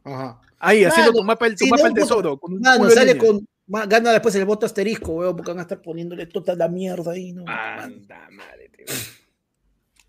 Ajá. 0.03 0.39
ahí 0.59 0.83
haciendo 0.83 1.11
tu 1.13 1.23
mapa, 1.23 1.47
el, 1.47 1.55
tu 1.55 1.65
si 1.65 1.71
mapa 1.71 1.83
no, 1.83 1.87
el 1.89 1.93
tesoro. 1.95 2.37
Con 2.37 2.59
Mano, 2.59 2.89
sale 2.89 3.17
con. 3.17 3.47
Gana 3.67 4.11
después 4.11 4.35
el 4.35 4.45
voto 4.45 4.67
asterisco, 4.67 5.13
weón, 5.13 5.35
porque 5.35 5.49
van 5.51 5.57
a 5.59 5.63
estar 5.63 5.81
poniéndole 5.81 6.27
toda 6.27 6.53
la 6.55 6.67
mierda 6.67 7.13
ahí, 7.13 7.31
¿no? 7.33 7.45
Anda, 7.47 8.27
madre, 8.31 8.69
tío. 8.69 8.85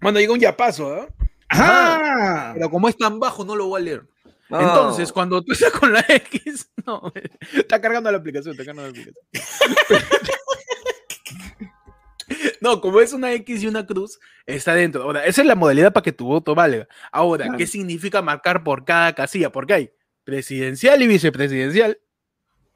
Mano, 0.01 0.19
llega 0.21 0.33
un 0.35 0.41
yapazo, 0.41 0.93
¿ah? 0.95 1.09
¡Ah! 1.49 2.53
Pero 2.55 2.71
como 2.71 2.89
es 2.89 2.97
tan 2.97 3.19
bajo, 3.21 3.45
no 3.45 3.55
lo 3.57 3.67
voy 3.67 3.81
a 3.81 3.85
leer. 3.85 4.07
no. 4.51 4.61
Entonces, 4.61 5.13
cuando 5.13 5.43
tú 5.43 5.53
estás 5.53 5.73
con 5.73 5.93
la 5.93 6.01
X, 6.09 6.71
no, 6.87 7.13
está 7.55 7.81
cargando 7.81 8.11
la 8.11 8.19
aplicación, 8.19 8.53
está 8.53 8.65
cargando 8.65 8.83
la 8.83 8.89
aplicación. 8.89 9.25
No, 12.61 12.81
como 12.81 13.01
es 13.01 13.13
una 13.13 13.33
X 13.35 13.63
y 13.63 13.69
una 13.69 13.87
cruz, 13.87 14.19
está 14.47 14.75
dentro. 14.75 15.03
Ahora, 15.05 15.25
esa 15.27 15.43
es 15.43 15.47
la 15.47 15.55
modalidad 15.55 15.93
para 15.93 16.03
que 16.03 16.11
tu 16.13 16.27
voto 16.27 16.55
valga. 16.57 16.89
Ahora, 17.13 17.45
Claro. 17.45 17.59
¿qué 17.59 17.67
significa 17.69 18.21
marcar 18.23 18.65
por 18.65 18.85
cada 18.85 19.15
casilla? 19.15 19.53
Porque 19.53 19.75
hay 19.75 19.91
presidencial 20.25 21.01
y 21.03 21.07
vicepresidencial. 21.07 22.01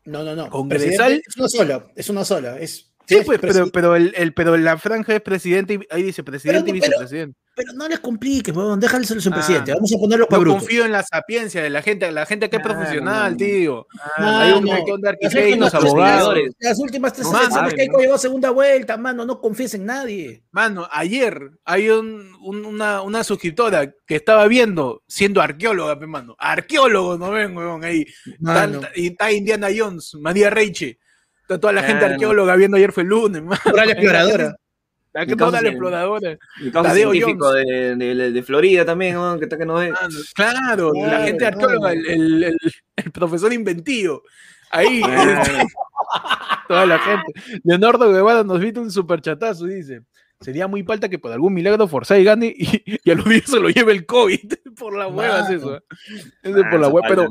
No, 0.04 0.22
no, 0.22 0.36
no. 0.36 0.50
Congresal. 0.50 0.88
Presidente 1.20 1.24
Es 1.28 1.36
una 1.36 1.48
sola, 1.48 1.84
es 1.96 2.08
una 2.10 2.24
sola. 2.24 2.58
Es, 2.60 2.89
Sí, 3.14 3.20
es 3.20 3.24
pues, 3.26 3.38
pero, 3.40 3.66
pero, 3.70 3.96
el, 3.96 4.12
el- 4.16 4.32
pero 4.34 4.56
la 4.56 4.78
franja 4.78 5.14
es 5.14 5.20
presidente 5.20 5.74
y 5.74 5.80
ahí 5.90 6.02
dice 6.04 6.22
presidente 6.24 6.70
y 6.70 6.72
Pero- 6.72 6.86
vicepresidente. 6.86 7.36
pero 7.54 7.72
no 7.74 7.88
les 7.88 8.00
compliques, 8.00 8.54
weón. 8.56 8.78
Déjale 8.80 9.04
ser 9.06 9.20
su 9.20 9.28
Ah. 9.30 9.34
presidente. 9.34 9.74
Vamos 9.74 9.92
a 9.94 9.98
ponerlo 9.98 10.26
para 10.26 10.42
Yo 10.42 10.50
confío 10.52 10.84
en 10.84 10.92
la 10.92 11.02
sapiencia 11.02 11.62
de 11.62 11.68
la 11.70 11.82
gente, 11.82 12.10
la 12.12 12.24
gente 12.24 12.48
que 12.48 12.56
es 12.56 12.62
Claro, 12.62 12.78
profesional, 12.78 13.36
tío. 13.36 13.86
Ah, 14.16 14.40
Hay 14.42 14.52
un 14.52 14.64
montón 14.64 15.00
de 15.02 15.08
arquitectos, 15.10 15.74
abogados. 15.74 16.34
Las 16.60 16.78
últimas 16.78 17.12
tres 17.12 17.26
elecciones 17.28 17.74
que 17.74 17.88
llegó 17.98 18.16
segunda 18.16 18.50
vuelta, 18.50 18.96
mano. 18.96 19.24
No 19.26 19.40
confíes 19.40 19.74
en 19.74 19.84
nadie. 19.86 20.42
Mano, 20.52 20.88
ayer 20.90 21.50
hay 21.64 21.88
un- 21.90 22.34
un- 22.42 22.64
una, 22.64 23.02
una 23.02 23.24
suscriptora 23.24 23.92
que 24.06 24.16
estaba 24.16 24.46
viendo, 24.46 25.02
siendo 25.08 25.42
arqueóloga, 25.42 25.96
mano. 26.06 26.36
Arqueólogo, 26.38 27.18
no 27.18 27.30
ven, 27.30 27.56
weón, 27.56 27.84
ahí. 27.84 28.06
Mano. 28.38 28.80
Y 28.94 29.08
está 29.08 29.32
Indiana 29.32 29.68
Jones, 29.76 30.14
María 30.20 30.48
Reiche. 30.50 30.98
Está 31.50 31.60
toda 31.60 31.72
la 31.72 31.82
gente 31.82 31.98
Claro. 31.98 32.14
arqueóloga 32.14 32.54
viendo 32.54 32.76
ayer 32.76 32.92
fue 32.92 33.02
el 33.02 33.08
lunes, 33.08 33.42
mano. 33.42 33.60
Rural 33.64 33.90
exploradora. 33.90 34.56
La 35.12 35.26
que 35.26 35.34
toda 35.34 35.60
la 35.60 35.68
exploradora. 35.70 36.38
Causa 36.72 36.90
Tadeo 36.90 37.10
científico 37.10 37.52
de, 37.52 37.96
de- 37.96 38.30
de 38.30 38.42
Florida 38.44 38.84
también, 38.84 39.14
¿no? 39.16 39.36
que 39.40 39.46
está 39.46 39.58
que 39.58 39.66
no 39.66 39.74
ve. 39.74 39.92
Ah, 39.92 40.06
Claro, 40.36 40.92
la 40.94 41.08
Claro, 41.08 41.24
gente 41.24 41.46
arqueóloga, 41.46 41.92
el, 41.92 42.06
el- 42.06 42.44
el- 42.44 42.58
el 42.94 43.10
profesor 43.10 43.52
inventivo. 43.52 44.22
Ahí, 44.70 45.02
Ah, 45.04 45.66
toda 46.68 46.86
la 46.86 46.98
gente. 47.00 47.60
Leonardo 47.64 48.12
Guevara 48.12 48.44
nos 48.44 48.60
viste 48.60 48.78
un 48.78 48.92
superchatazo 48.92 49.66
y 49.66 49.74
dice: 49.74 50.02
Sería 50.40 50.68
muy 50.68 50.84
falta 50.84 51.08
que 51.08 51.18
por 51.18 51.32
algún 51.32 51.54
milagro 51.54 51.88
Forsyth 51.88 52.24
gane 52.24 52.54
y, 52.56 52.84
y 53.02 53.10
a 53.10 53.14
los 53.16 53.24
días 53.24 53.46
se 53.46 53.58
lo 53.58 53.68
lleve 53.68 53.90
el 53.90 54.06
COVID. 54.06 54.52
por 54.78 54.96
la 54.96 55.08
hueva 55.08 55.40
es 55.40 55.50
eso. 55.56 55.76
¿eh? 55.76 55.80
Eso 56.44 56.56
es 56.58 56.64
Ah, 56.64 56.70
por 56.70 56.78
la 56.80 56.86
hueva. 56.88 57.08
Pero. 57.08 57.26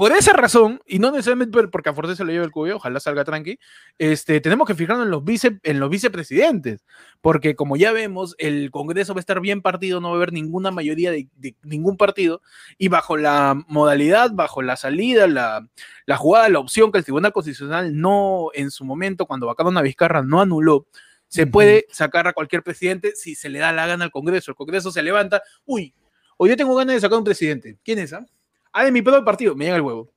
Por 0.00 0.12
esa 0.12 0.32
razón, 0.32 0.80
y 0.86 0.98
no 0.98 1.10
necesariamente 1.10 1.52
por- 1.52 1.70
porque 1.70 1.90
a 1.90 1.92
Forsyth 1.92 2.16
se 2.16 2.24
lo 2.24 2.32
lleve 2.32 2.46
el 2.46 2.50
COVID, 2.50 2.76
ojalá 2.76 3.00
salga 3.00 3.22
tranqui, 3.22 3.58
este, 3.98 4.40
tenemos 4.40 4.66
que 4.66 4.74
fijarnos 4.74 5.04
en 5.04 5.10
los, 5.10 5.22
vice, 5.22 5.60
en 5.62 5.78
los 5.78 5.90
vicepresidentes. 5.90 6.86
Porque 7.20 7.54
como 7.54 7.76
ya 7.76 7.92
vemos, 7.92 8.34
el 8.38 8.70
Congreso 8.70 9.12
va 9.12 9.18
a 9.18 9.20
estar 9.20 9.42
bien 9.42 9.60
partido, 9.60 10.00
no 10.00 10.08
va 10.08 10.14
a 10.14 10.16
haber 10.16 10.32
ninguna 10.32 10.70
mayoría 10.70 11.10
de, 11.10 11.28
de 11.36 11.54
ningún 11.64 11.98
partido, 11.98 12.40
y 12.78 12.88
bajo 12.88 13.18
la 13.18 13.62
modalidad, 13.68 14.30
bajo 14.32 14.62
la 14.62 14.76
salida, 14.76 15.26
la, 15.26 15.68
la 16.06 16.16
jugada, 16.16 16.48
la 16.48 16.60
opción 16.60 16.90
que 16.92 16.96
el 16.96 17.04
Tribunal 17.04 17.34
Constitucional 17.34 17.94
no, 18.00 18.48
en 18.54 18.70
su 18.70 18.86
momento, 18.86 19.26
cuando 19.26 19.48
vacaron 19.48 19.76
a 19.76 19.82
Vizcarra, 19.82 20.22
no 20.22 20.40
anuló, 20.40 20.86
se 21.28 21.46
puede 21.46 21.84
sacar 21.90 22.26
a 22.26 22.32
cualquier 22.32 22.62
presidente 22.62 23.12
si 23.16 23.34
se 23.34 23.50
le 23.50 23.58
da 23.58 23.70
la 23.70 23.86
gana 23.86 24.06
al 24.06 24.10
Congreso. 24.10 24.50
El 24.50 24.56
Congreso 24.56 24.90
se 24.90 25.02
levanta, 25.02 25.42
uy, 25.66 25.92
hoy 26.38 26.48
yo 26.48 26.56
tengo 26.56 26.74
ganas 26.74 26.94
de 26.94 27.00
sacar 27.02 27.18
un 27.18 27.24
presidente. 27.24 27.76
¿Quién 27.84 27.98
es? 27.98 28.14
Ah, 28.14 28.24
ah 28.72 28.84
de 28.84 28.92
mi 28.92 29.02
propio 29.02 29.24
partido, 29.24 29.54
me 29.54 29.64
llega 29.64 29.76
el 29.76 29.82
huevo. 29.82 30.12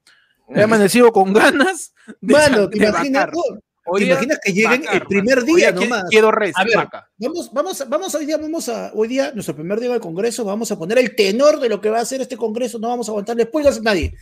He 0.50 0.62
amanecido 0.62 1.12
con 1.12 1.34
ganas 1.34 1.94
de, 2.22 2.34
Mano, 2.34 2.70
¿te 2.70 2.80
de 2.80 2.88
imaginas, 2.88 3.26
vacar. 3.28 3.34
no? 3.34 3.42
Hoy 3.86 4.00
¿Te 4.00 4.06
día, 4.06 4.14
imaginas 4.14 4.40
que 4.44 4.54
lleguen 4.54 4.82
vacar, 4.82 4.96
el 4.96 5.08
primer 5.08 5.44
día 5.44 5.72
qui- 5.74 5.82
nomás? 5.84 6.04
Quiero 6.10 6.32
res, 6.32 6.54
A 6.56 6.64
ver, 6.64 6.76
vaca. 6.78 7.10
Vamos, 7.18 7.52
vamos, 7.54 7.84
vamos 7.90 8.16
hoy 8.16 8.26
día, 8.26 8.38
vamos 8.38 8.70
a, 8.70 8.92
hoy 8.94 9.08
día, 9.10 9.32
nuestro 9.34 9.56
primer 9.56 9.80
día 9.80 9.90
del 9.92 10.00
Congreso, 10.00 10.46
vamos 10.46 10.72
a 10.72 10.78
poner 10.78 10.98
el 11.00 11.16
tenor 11.16 11.60
de 11.60 11.70
lo 11.70 11.82
que 11.82 11.90
va 11.90 12.00
a 12.00 12.02
hacer 12.02 12.22
este 12.22 12.38
Congreso, 12.38 12.80
no 12.80 12.88
vamos 12.90 13.08
a 13.08 13.12
aguantarle 13.12 13.44
spoilers 13.44 13.78
a 13.80 13.82
nadie. 13.82 14.14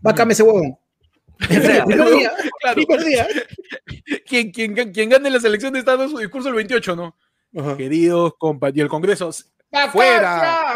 Bácame 0.00 0.32
ese 0.32 0.42
huevón. 0.42 0.76
El 1.50 1.84
primer 1.84 2.10
día, 2.10 2.32
Claro, 2.60 2.76
primer 2.86 3.04
día. 3.04 3.26
quien, 4.26 4.50
quien, 4.52 4.92
quien 4.92 5.08
gane 5.08 5.28
las 5.30 5.42
elecciones 5.44 5.80
está 5.80 5.96
dando 5.96 6.08
su 6.14 6.18
discurso 6.18 6.48
el 6.48 6.54
28, 6.54 6.94
¿no? 6.96 7.16
Queridos 7.76 8.32
compañeros, 8.38 8.76
y 8.78 8.80
el 8.82 8.88
Congreso, 8.88 9.30
¡fuera! 9.90 10.74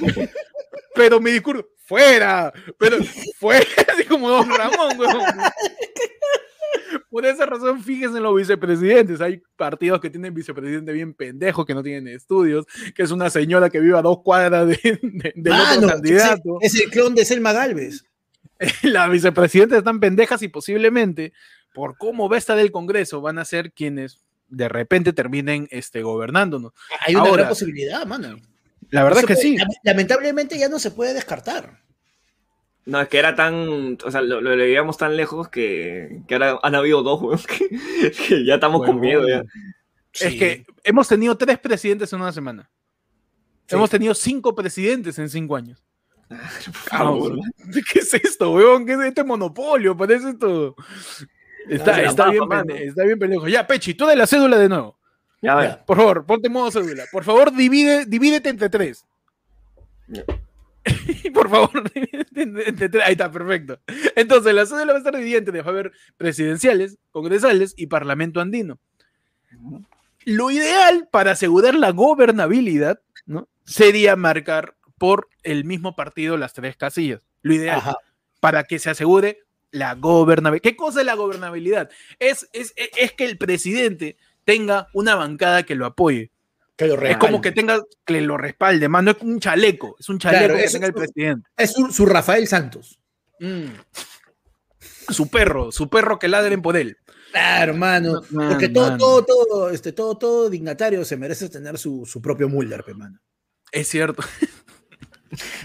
pero 0.94 1.20
mi 1.20 1.30
discurso, 1.30 1.66
¡fuera! 1.90 2.52
Pero, 2.78 2.98
¡fuera! 3.36 3.66
Así 3.92 4.04
como 4.04 4.30
Don 4.30 4.48
Ramón, 4.48 4.96
weón. 4.96 5.22
Por 7.10 7.26
esa 7.26 7.44
razón, 7.46 7.82
fíjense 7.82 8.18
en 8.18 8.22
los 8.22 8.36
vicepresidentes. 8.36 9.20
Hay 9.20 9.42
partidos 9.56 10.00
que 10.00 10.08
tienen 10.08 10.32
vicepresidente 10.32 10.92
bien 10.92 11.14
pendejo, 11.14 11.66
que 11.66 11.74
no 11.74 11.82
tienen 11.82 12.06
estudios, 12.06 12.64
que 12.94 13.02
es 13.02 13.10
una 13.10 13.28
señora 13.28 13.68
que 13.70 13.80
vive 13.80 13.98
a 13.98 14.02
dos 14.02 14.22
cuadras 14.22 14.68
de, 14.68 14.78
de- 15.02 15.32
del 15.34 15.52
Mano, 15.52 15.78
otro 15.78 15.88
candidato. 15.88 16.58
Es, 16.60 16.74
es 16.74 16.82
el 16.82 16.90
clon 16.90 17.16
de 17.16 17.24
Selma 17.24 17.52
Galvez. 17.52 18.04
Las 18.82 19.10
vicepresidentes 19.10 19.78
están 19.78 19.98
pendejas 19.98 20.42
y 20.42 20.48
posiblemente, 20.48 21.32
por 21.74 21.98
cómo 21.98 22.28
va 22.28 22.36
a 22.36 22.38
estar 22.38 22.58
el 22.58 22.70
Congreso, 22.70 23.20
van 23.20 23.38
a 23.38 23.44
ser 23.44 23.72
quienes 23.72 24.22
de 24.46 24.68
repente 24.68 25.12
terminen 25.12 25.66
este, 25.72 26.02
gobernándonos. 26.02 26.72
Hay 27.04 27.16
una 27.16 27.24
Ahora, 27.24 27.36
gran 27.42 27.48
posibilidad, 27.48 28.06
mano. 28.06 28.36
La 28.90 29.02
verdad 29.04 29.16
No 29.16 29.20
es 29.20 29.26
que 29.26 29.34
puede- 29.34 29.58
sí. 29.58 29.78
Lamentablemente 29.82 30.58
ya 30.58 30.68
no 30.68 30.78
se 30.78 30.90
puede 30.90 31.14
descartar. 31.14 31.80
No, 32.86 33.00
es 33.00 33.08
que 33.08 33.18
era 33.18 33.34
tan. 33.36 33.98
O 34.04 34.10
sea, 34.10 34.20
lo, 34.22 34.40
lo 34.40 34.56
leíamos 34.56 34.96
tan 34.96 35.16
lejos 35.16 35.48
que, 35.48 36.22
que 36.26 36.34
ahora 36.34 36.58
han 36.62 36.74
habido 36.74 37.02
dos, 37.02 37.20
weón. 37.22 37.40
Que, 37.48 38.10
que 38.10 38.44
ya 38.44 38.54
estamos 38.54 38.84
con 38.84 38.98
miedo 39.00 39.26
ya. 39.28 39.42
Es 40.12 40.32
Sí. 40.32 40.38
que 40.38 40.66
hemos 40.82 41.06
tenido 41.06 41.36
tres 41.36 41.58
presidentes 41.58 42.12
en 42.12 42.20
una 42.20 42.32
semana. 42.32 42.68
Sí. 43.66 43.76
Hemos 43.76 43.90
tenido 43.90 44.12
cinco 44.14 44.54
presidentes 44.56 45.18
en 45.20 45.28
cinco 45.28 45.54
años. 45.56 45.84
Ah, 46.30 46.48
favor. 46.72 47.38
¿Qué 47.92 47.98
es 48.00 48.14
esto, 48.14 48.52
weón? 48.52 48.86
¿Qué 48.86 48.94
es 48.94 49.00
este 49.00 49.22
monopolio? 49.22 49.96
Parece 49.96 50.30
esto. 50.30 50.74
Está, 51.68 52.02
está 52.02 52.30
bien 52.30 53.18
pendejo. 53.18 53.46
Ya, 53.46 53.66
Pechi, 53.66 53.94
tú 53.94 54.06
de 54.06 54.16
la 54.16 54.26
cédula 54.26 54.58
de 54.58 54.68
nuevo. 54.68 54.98
Ya, 55.42 55.52
a 55.52 55.56
ver. 55.56 55.68
Ya. 55.70 55.84
Por 55.86 55.96
favor, 55.96 56.26
ponte 56.26 56.48
modo 56.48 56.70
cédula. 56.70 57.04
Por 57.10 57.24
favor, 57.24 57.52
divide, 57.54 58.04
divídete 58.06 58.48
entre 58.50 58.68
tres. 58.68 59.06
Ya. 60.08 60.24
Por 61.34 61.48
favor, 61.50 61.90
divídete 61.92 62.42
entre- 62.42 62.88
tres. 62.88 63.02
Ahí 63.04 63.12
está, 63.12 63.30
perfecto. 63.30 63.78
Entonces, 64.16 64.52
la 64.54 64.66
cédula 64.66 64.86
va 64.92 64.94
a 64.94 64.98
estar 64.98 65.16
dividida 65.16 65.38
entre, 65.38 65.60
va 65.62 65.66
a 65.66 65.70
haber 65.70 65.92
presidenciales, 66.16 66.98
congresales 67.10 67.74
y 67.76 67.86
parlamento 67.86 68.40
andino. 68.40 68.78
Lo 70.24 70.50
ideal 70.50 71.08
para 71.10 71.32
asegurar 71.32 71.74
la 71.74 71.90
gobernabilidad, 71.90 73.00
¿no? 73.26 73.48
Sería 73.64 74.16
marcar 74.16 74.74
por 74.98 75.28
el 75.42 75.64
mismo 75.64 75.96
partido 75.96 76.36
las 76.36 76.52
tres 76.52 76.76
casillas. 76.76 77.26
Lo 77.42 77.54
ideal 77.54 77.78
Ajá. 77.78 77.96
para 78.40 78.64
que 78.64 78.78
se 78.78 78.90
asegure 78.90 79.38
la 79.70 79.94
gobernabilidad. 79.94 80.62
¿Qué 80.62 80.76
cosa 80.76 81.00
es 81.00 81.06
la 81.06 81.14
gobernabilidad? 81.14 81.90
Es, 82.18 82.48
es- 82.52 82.74
es 82.76 83.12
que 83.12 83.24
el 83.24 83.38
presidente 83.38 84.16
tenga 84.44 84.88
una 84.94 85.14
bancada 85.14 85.62
que 85.64 85.74
lo 85.74 85.86
apoye. 85.86 86.30
Que 86.76 86.86
lo 86.86 86.94
Es 87.02 87.18
como 87.18 87.40
que 87.40 87.52
tenga 87.52 87.82
que 88.06 88.20
lo 88.22 88.36
respalde, 88.38 88.88
más 88.88 89.04
no 89.04 89.10
es 89.10 89.18
un 89.20 89.38
chaleco, 89.38 89.96
es 89.98 90.08
un 90.08 90.18
chaleco 90.18 90.44
Claro, 90.46 90.56
que 90.58 90.64
es- 90.64 90.72
tenga 90.72 90.86
el 90.86 90.94
presidente. 90.94 91.48
Es 91.56 91.72
su, 91.72 91.90
su 91.92 92.06
Rafael 92.06 92.46
Santos. 92.48 92.98
Mm. 93.38 93.66
Su 95.10 95.28
perro, 95.28 95.72
su 95.72 95.88
perro 95.90 96.18
que 96.18 96.28
ladren 96.28 96.62
por 96.62 96.76
él. 96.76 96.96
Claro, 97.32 97.72
hermano. 97.72 98.22
No, 98.30 98.48
Porque 98.48 98.66
man, 98.68 98.72
todo, 98.72 98.88
man. 98.90 98.98
todo, 98.98 99.24
todo, 99.24 99.70
este, 99.70 99.92
todo, 99.92 100.16
todo 100.18 100.50
dignatario 100.50 101.04
se 101.04 101.16
merece 101.16 101.48
tener 101.48 101.78
su, 101.78 102.04
su 102.06 102.20
propio 102.22 102.48
Mulder, 102.48 102.82
pe, 102.84 102.94
mano. 102.94 103.18
Es 103.72 103.88
cierto. 103.88 104.22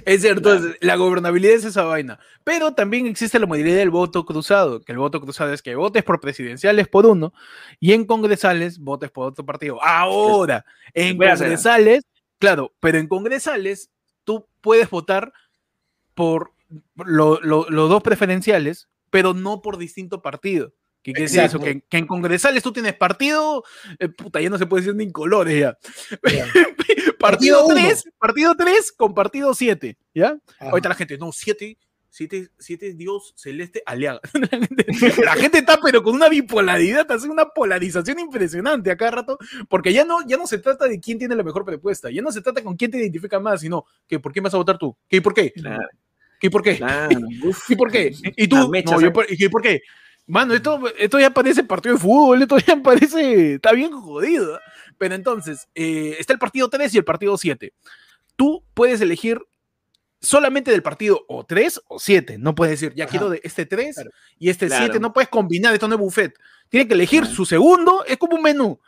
Es 0.05 0.21
cierto, 0.21 0.59
la 0.81 0.95
gobernabilidad 0.95 1.55
es 1.55 1.65
esa 1.65 1.83
vaina. 1.83 2.19
Pero 2.43 2.73
también 2.73 3.07
existe 3.07 3.39
la 3.39 3.47
modalidad 3.47 3.77
del 3.77 3.89
voto 3.89 4.25
cruzado, 4.25 4.81
que 4.81 4.91
el 4.91 4.97
voto 4.99 5.19
cruzado 5.21 5.51
es 5.53 5.61
que 5.61 5.75
votes 5.75 6.03
por 6.03 6.19
presidenciales 6.19 6.87
por 6.87 7.05
uno 7.05 7.33
y 7.79 7.93
en 7.93 8.05
congresales 8.05 8.77
votes 8.79 9.09
por 9.11 9.27
otro 9.29 9.45
partido. 9.45 9.83
Ahora, 9.83 10.65
en 10.93 11.17
Voy 11.17 11.27
congresales, 11.27 12.03
claro, 12.37 12.73
pero 12.79 12.97
en 12.99 13.07
congresales 13.07 13.89
tú 14.23 14.47
puedes 14.61 14.89
votar 14.89 15.33
por 16.13 16.51
lo- 17.03 17.39
lo- 17.41 17.69
los 17.69 17.89
dos 17.89 18.03
preferenciales, 18.03 18.87
pero 19.09 19.33
no 19.33 19.61
por 19.61 19.77
distinto 19.77 20.21
partido. 20.21 20.73
¿Qué 21.05 21.13
quiere 21.13 21.29
decir 21.29 21.41
eso? 21.41 21.59
Que, 21.59 21.81
que 21.81 21.97
en 21.97 22.07
congresales 22.07 22.63
tú 22.63 22.73
tienes 22.73 22.95
partido, 22.95 23.63
eh, 23.99 24.09
puta, 24.09 24.41
ya 24.41 24.49
no 24.49 24.57
se 24.57 24.65
puede 24.65 24.81
decir 24.81 24.95
ni 24.95 25.03
en 25.03 25.11
colores 25.11 25.59
ya. 25.59 25.77
Partido 27.19 27.67
Partido 27.67 27.67
3, 27.67 28.03
partido 28.17 28.55
3 28.55 28.91
con 28.91 29.13
partido 29.13 29.53
7, 29.53 29.95
¿ya? 30.15 30.35
Ajá. 30.59 30.71
Ahorita 30.71 30.89
la 30.89 30.95
gente, 30.95 31.19
no, 31.19 31.31
7, 31.31 31.77
7, 32.09 32.49
7 32.57 32.93
Dios 32.95 33.33
celeste 33.35 33.83
aliado. 33.85 34.19
La 34.33 34.57
gente, 34.57 35.23
la 35.23 35.33
gente 35.35 35.57
está 35.59 35.79
pero 35.79 36.01
con 36.01 36.15
una 36.15 36.27
bipolaridad, 36.27 37.09
hace 37.11 37.29
una 37.29 37.49
polarización 37.49 38.17
impresionante 38.17 38.89
a 38.89 38.97
cada 38.97 39.11
rato, 39.11 39.37
porque 39.69 39.93
ya 39.93 40.05
no, 40.05 40.25
ya 40.27 40.37
no 40.37 40.47
se 40.47 40.57
trata 40.57 40.87
de 40.87 40.99
quién 40.99 41.19
tiene 41.19 41.35
la 41.35 41.43
mejor 41.43 41.65
propuesta, 41.65 42.09
ya 42.09 42.23
no 42.23 42.31
se 42.31 42.41
trata 42.41 42.63
con 42.63 42.75
quién 42.75 42.89
te 42.89 42.97
identifica 42.97 43.39
más, 43.39 43.61
sino 43.61 43.85
que 44.07 44.19
por 44.19 44.33
qué 44.33 44.41
vas 44.41 44.55
a 44.55 44.57
votar 44.57 44.79
tú, 44.79 44.97
¿qué 45.07 45.17
y 45.17 45.21
por 45.21 45.35
qué? 45.35 45.51
Claro, 45.51 45.87
¿Qué 46.39 46.47
y 46.47 46.49
por 46.49 46.63
qué? 46.63 46.77
claro. 46.77 47.19
¿Y 47.69 47.75
por 47.75 47.91
qué? 47.91 48.11
¿Y 48.35 48.47
tú? 48.47 48.55
No, 48.55 48.99
yo 48.99 49.07
¿eh? 49.07 49.25
¿Y 49.29 49.49
por 49.49 49.61
qué? 49.61 49.81
Mano, 50.27 50.53
esto, 50.55 50.81
esto 50.97 51.19
ya 51.19 51.29
parece 51.29 51.63
partido 51.63 51.95
de 51.95 52.01
fútbol, 52.01 52.41
esto 52.41 52.57
ya 52.57 52.75
parece, 52.77 53.55
está 53.55 53.71
bien 53.73 53.91
jodido. 53.91 54.59
Pero 54.97 55.13
entonces, 55.15 55.67
eh, 55.75 56.15
está 56.19 56.33
el 56.33 56.39
partido 56.39 56.69
3 56.69 56.93
y 56.95 56.97
el 56.97 57.03
partido 57.05 57.37
7. 57.37 57.73
Tú 58.35 58.63
puedes 58.73 59.01
elegir 59.01 59.39
solamente 60.21 60.71
del 60.71 60.81
partido 60.81 61.23
o 61.27 61.45
3 61.45 61.81
o 61.87 61.99
7. 61.99 62.37
No 62.39 62.55
puedes 62.55 62.79
decir, 62.79 62.95
ya 62.95 63.03
Ajá. 63.03 63.11
quiero 63.11 63.29
de 63.29 63.41
este 63.43 63.65
3 63.65 63.95
Claro. 63.95 64.09
y 64.39 64.49
este 64.49 64.67
Claro. 64.67 64.85
7. 64.85 64.99
No 64.99 65.13
puedes 65.13 65.29
combinar, 65.29 65.73
esto 65.73 65.87
no 65.87 65.95
es 65.95 66.01
buffet. 66.01 66.33
Tiene 66.69 66.87
que 66.87 66.93
elegir 66.95 67.25
su 67.27 67.45
segundo, 67.45 68.03
es 68.07 68.17
como 68.17 68.35
un 68.35 68.41
menú. 68.41 68.79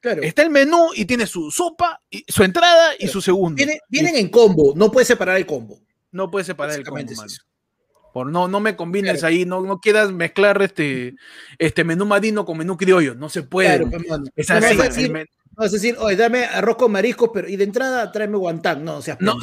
Claro. 0.00 0.20
Está 0.22 0.42
el 0.42 0.50
menú 0.50 0.88
y 0.94 1.04
tiene 1.04 1.26
su 1.26 1.50
sopa, 1.52 2.02
y, 2.10 2.24
su 2.28 2.42
entrada 2.42 2.94
y 2.94 2.98
Claro. 2.98 3.12
su 3.12 3.20
segundo. 3.22 3.56
Viene- 3.56 3.80
vienen 3.88 4.16
en 4.16 4.28
combo, 4.28 4.74
no 4.76 4.90
puedes 4.90 5.06
separar 5.08 5.36
el 5.36 5.46
combo. 5.46 5.78
No 6.10 6.30
puedes 6.30 6.46
separar 6.48 6.76
el 6.76 6.84
combo, 6.84 6.98
es. 7.00 7.40
Por 8.12 8.26
no, 8.30 8.48
no 8.48 8.60
me 8.60 8.76
combines 8.76 9.20
Claro. 9.20 9.26
ahí, 9.28 9.44
no, 9.44 9.60
no 9.62 9.80
quieras 9.80 10.12
mezclar 10.12 10.60
este, 10.62 11.14
este 11.58 11.84
menú 11.84 12.04
marino 12.06 12.44
con 12.44 12.58
menú 12.58 12.76
criollo, 12.76 13.14
no 13.14 13.28
se 13.28 13.42
puede. 13.42 13.78
Claro, 13.88 13.90
es 14.36 14.48
No 14.50 14.56
así. 14.56 14.76
vas 14.76 14.80
a 14.86 14.88
decir, 14.90 15.10
men- 15.10 15.26
no 15.54 15.64
vas 15.64 15.68
a 15.70 15.72
decir, 15.74 15.96
oye, 15.98 16.16
dame 16.16 16.44
arroz 16.46 16.76
con 16.76 16.92
mariscos, 16.92 17.30
pero 17.32 17.46
y 17.48 17.56
de 17.56 17.64
entrada 17.64 18.10
tráeme 18.10 18.36
guantán. 18.38 18.84
No, 18.84 18.96
o 18.98 19.02
sea, 19.02 19.16
No. 19.20 19.34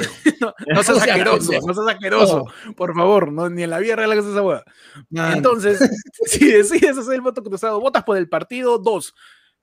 no, 0.41 0.53
no 0.67 0.83
seas 0.83 0.97
asqueroso, 1.01 1.51
no 1.65 1.73
seas 1.73 1.87
asqueroso, 1.87 2.45
por 2.75 2.95
favor, 2.95 3.31
no, 3.31 3.49
ni 3.49 3.63
en 3.63 3.69
la 3.69 3.79
vida 3.79 3.95
real 3.95 4.11
hagas 4.11 4.25
esa 4.25 4.41
hueá. 4.41 4.63
Entonces, 5.11 5.79
si 6.25 6.51
decides 6.51 6.97
hacer 6.97 7.13
el 7.15 7.21
voto 7.21 7.43
cruzado, 7.43 7.79
votas 7.79 8.03
por 8.03 8.17
el 8.17 8.27
partido 8.29 8.77
2 8.77 9.13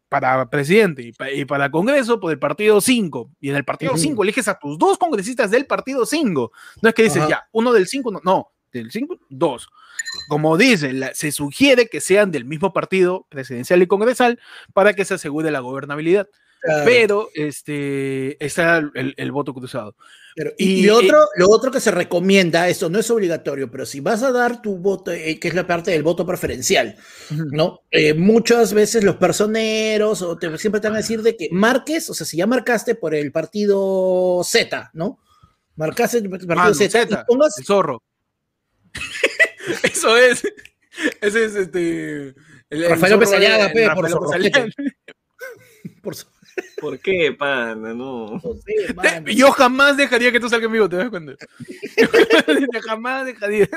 para 0.08 0.48
presidente 0.48 1.02
y, 1.02 1.12
pa- 1.12 1.30
y 1.32 1.44
para 1.44 1.68
Congreso 1.70 2.20
por 2.20 2.30
el 2.30 2.38
partido 2.38 2.80
5. 2.80 3.30
Y 3.40 3.50
en 3.50 3.56
el 3.56 3.64
partido 3.64 3.92
Ujú. 3.92 4.00
5 4.02 4.22
eliges 4.22 4.46
a 4.46 4.56
tus 4.56 4.78
dos 4.78 4.98
congresistas 4.98 5.50
del 5.50 5.66
partido 5.66 6.06
5. 6.06 6.52
No 6.80 6.88
es 6.88 6.94
que 6.94 7.02
dices, 7.02 7.22
Ajá. 7.22 7.28
ya, 7.28 7.48
uno 7.50 7.72
del 7.72 7.88
5, 7.88 8.12
no, 8.12 8.20
no, 8.24 8.52
del 8.78 8.90
5, 8.90 9.18
dos. 9.28 9.68
Como 10.28 10.56
dice, 10.56 10.92
la- 10.92 11.14
se 11.14 11.32
sugiere 11.32 11.88
que 11.88 12.00
sean 12.00 12.30
del 12.30 12.44
mismo 12.44 12.72
partido 12.72 13.26
presidencial 13.28 13.82
y 13.82 13.86
congresal 13.86 14.38
para 14.72 14.94
que 14.94 15.04
se 15.04 15.14
asegure 15.14 15.50
la 15.50 15.60
gobernabilidad. 15.60 16.28
Claro. 16.60 16.84
Pero 16.84 17.28
este, 17.34 18.44
está 18.44 18.78
el, 18.78 19.14
el 19.16 19.32
voto 19.32 19.52
cruzado. 19.54 19.94
Pero- 20.34 20.52
y, 20.58 20.80
Y, 20.80 20.84
y 20.86 20.90
otro, 20.90 21.18
lo 21.36 21.48
otro 21.48 21.70
que 21.70 21.80
se 21.80 21.90
recomienda, 21.90 22.68
eso 22.68 22.88
no 22.90 22.98
es 22.98 23.10
obligatorio, 23.10 23.70
pero 23.70 23.86
si 23.86 24.00
vas 24.00 24.22
a 24.22 24.32
dar 24.32 24.60
tu 24.62 24.76
voto, 24.76 25.12
eh, 25.12 25.38
que 25.38 25.48
es 25.48 25.54
la 25.54 25.66
parte 25.66 25.90
del 25.92 26.02
voto 26.02 26.26
preferencial, 26.26 26.96
¿no? 27.52 27.80
Eh, 27.90 28.14
muchas 28.14 28.72
veces 28.74 29.04
los 29.04 29.16
personeros 29.16 30.22
o 30.22 30.36
te, 30.36 30.56
siempre 30.58 30.80
te 30.80 30.88
van 30.88 30.96
a 30.96 31.00
decir 31.00 31.22
de 31.22 31.36
que 31.36 31.48
marques, 31.52 32.10
o 32.10 32.14
sea, 32.14 32.26
si 32.26 32.36
ya 32.38 32.46
marcaste 32.46 32.94
por 32.94 33.14
el 33.14 33.32
partido 33.32 34.42
Z, 34.44 34.90
¿no? 34.94 35.18
Marcaste 35.76 36.18
el 36.18 36.30
partido 36.30 36.54
Mano, 36.54 36.74
Z, 36.74 36.90
Z, 37.06 37.22
y 37.22 37.26
pongas 37.26 37.56
el 37.58 37.64
zorro. 37.64 38.02
Eso 39.82 40.16
es. 40.16 40.42
Ese 41.20 41.44
es 41.44 41.54
este. 41.56 42.28
el- 42.28 42.34
el 42.70 42.88
Rafael 42.90 43.12
López 43.12 43.32
Aliaga, 43.32 43.68
de- 43.68 43.74
pe, 43.74 43.90
por. 43.94 44.34
Aliaga. 44.34 44.66
por 46.02 46.14
su- 46.14 46.26
¿Por 46.80 46.98
qué, 47.00 47.32
pana? 47.38 47.92
No. 47.92 48.40
mano. 48.94 49.24
Te- 49.24 49.34
Yo 49.34 49.50
jamás 49.52 49.96
dejaría 49.96 50.32
que 50.32 50.40
tú 50.40 50.48
salgas 50.48 50.70
vivo, 50.72 50.88
¿te 50.88 50.96
das 50.96 51.10
cuenta? 51.10 51.34
Yo 52.72 52.80
jamás 52.86 53.26
dejaría. 53.26 53.68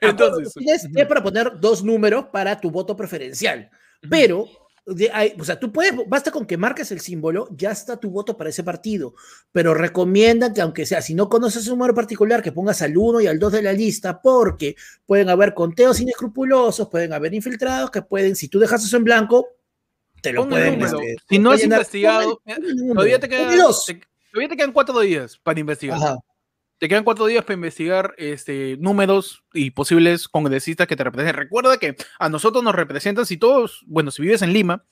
Entonces. 0.00 0.54
Tienes, 0.54 0.82
tienes 0.82 1.06
para 1.06 1.22
poner 1.22 1.52
dos 1.60 1.82
números 1.84 2.26
para 2.32 2.58
tu 2.60 2.70
voto 2.70 2.96
preferencial, 2.96 3.70
pero 4.08 4.48
de 4.94 5.10
ahí- 5.12 5.34
o 5.38 5.44
sea, 5.44 5.58
tú 5.58 5.72
puedes, 5.72 5.94
basta 6.08 6.30
con 6.30 6.44
que 6.46 6.56
marques 6.56 6.90
el 6.92 7.00
símbolo, 7.00 7.48
ya 7.56 7.70
está 7.70 7.96
tu 7.98 8.10
voto 8.10 8.36
para 8.36 8.50
ese 8.50 8.62
partido, 8.64 9.14
pero 9.52 9.72
recomiendan 9.74 10.52
que 10.52 10.60
aunque 10.60 10.84
sea, 10.86 11.00
si 11.02 11.14
no 11.14 11.28
conoces 11.28 11.66
un 11.68 11.78
número 11.78 11.94
particular, 11.94 12.42
que 12.42 12.52
pongas 12.52 12.82
al 12.82 12.96
1 12.96 13.20
y 13.20 13.26
al 13.26 13.38
2 13.38 13.52
de 13.52 13.62
la 13.62 13.72
lista, 13.72 14.20
porque 14.20 14.76
pueden 15.06 15.28
haber 15.28 15.54
conteos 15.54 16.00
inescrupulosos, 16.00 16.88
pueden 16.88 17.12
haber 17.12 17.32
infiltrados, 17.34 17.90
que 17.90 18.02
pueden, 18.02 18.36
si 18.36 18.48
tú 18.48 18.58
dejas 18.58 18.84
eso 18.84 18.96
en 18.96 19.04
blanco, 19.04 19.48
te 20.22 20.32
lo 20.32 20.42
Pon 20.42 20.50
pueden... 20.50 20.80
este, 20.82 21.16
Si 21.28 21.38
no 21.38 21.52
has 21.52 21.62
investigado, 21.64 22.40
el-. 22.44 22.88
Todavía 22.94 23.18
te, 23.18 23.28
Pon 23.28 23.38
queda- 23.38 23.52
el 23.52 23.58
dos. 23.58 23.84
te- 23.86 24.00
todavía 24.32 24.48
te 24.50 24.56
quedan 24.56 24.72
cuatro 24.72 25.00
días 25.00 25.38
para 25.42 25.60
investigar. 25.60 25.96
Ajá. 25.96 26.16
Te 26.80 26.88
quedan 26.88 27.04
cuatro 27.04 27.26
días 27.26 27.44
para 27.44 27.56
investigar 27.56 28.14
este, 28.16 28.78
números 28.78 29.44
y 29.52 29.72
posibles 29.72 30.28
congresistas 30.28 30.86
que 30.86 30.96
te 30.96 31.04
representen. 31.04 31.36
Recuerda 31.36 31.76
que 31.76 31.94
a 32.18 32.30
nosotros 32.30 32.64
nos 32.64 32.74
representan, 32.74 33.26
si 33.26 33.36
todos, 33.36 33.84
bueno, 33.86 34.10
si 34.10 34.22
vives 34.22 34.40
en 34.40 34.54
Lima, 34.54 34.86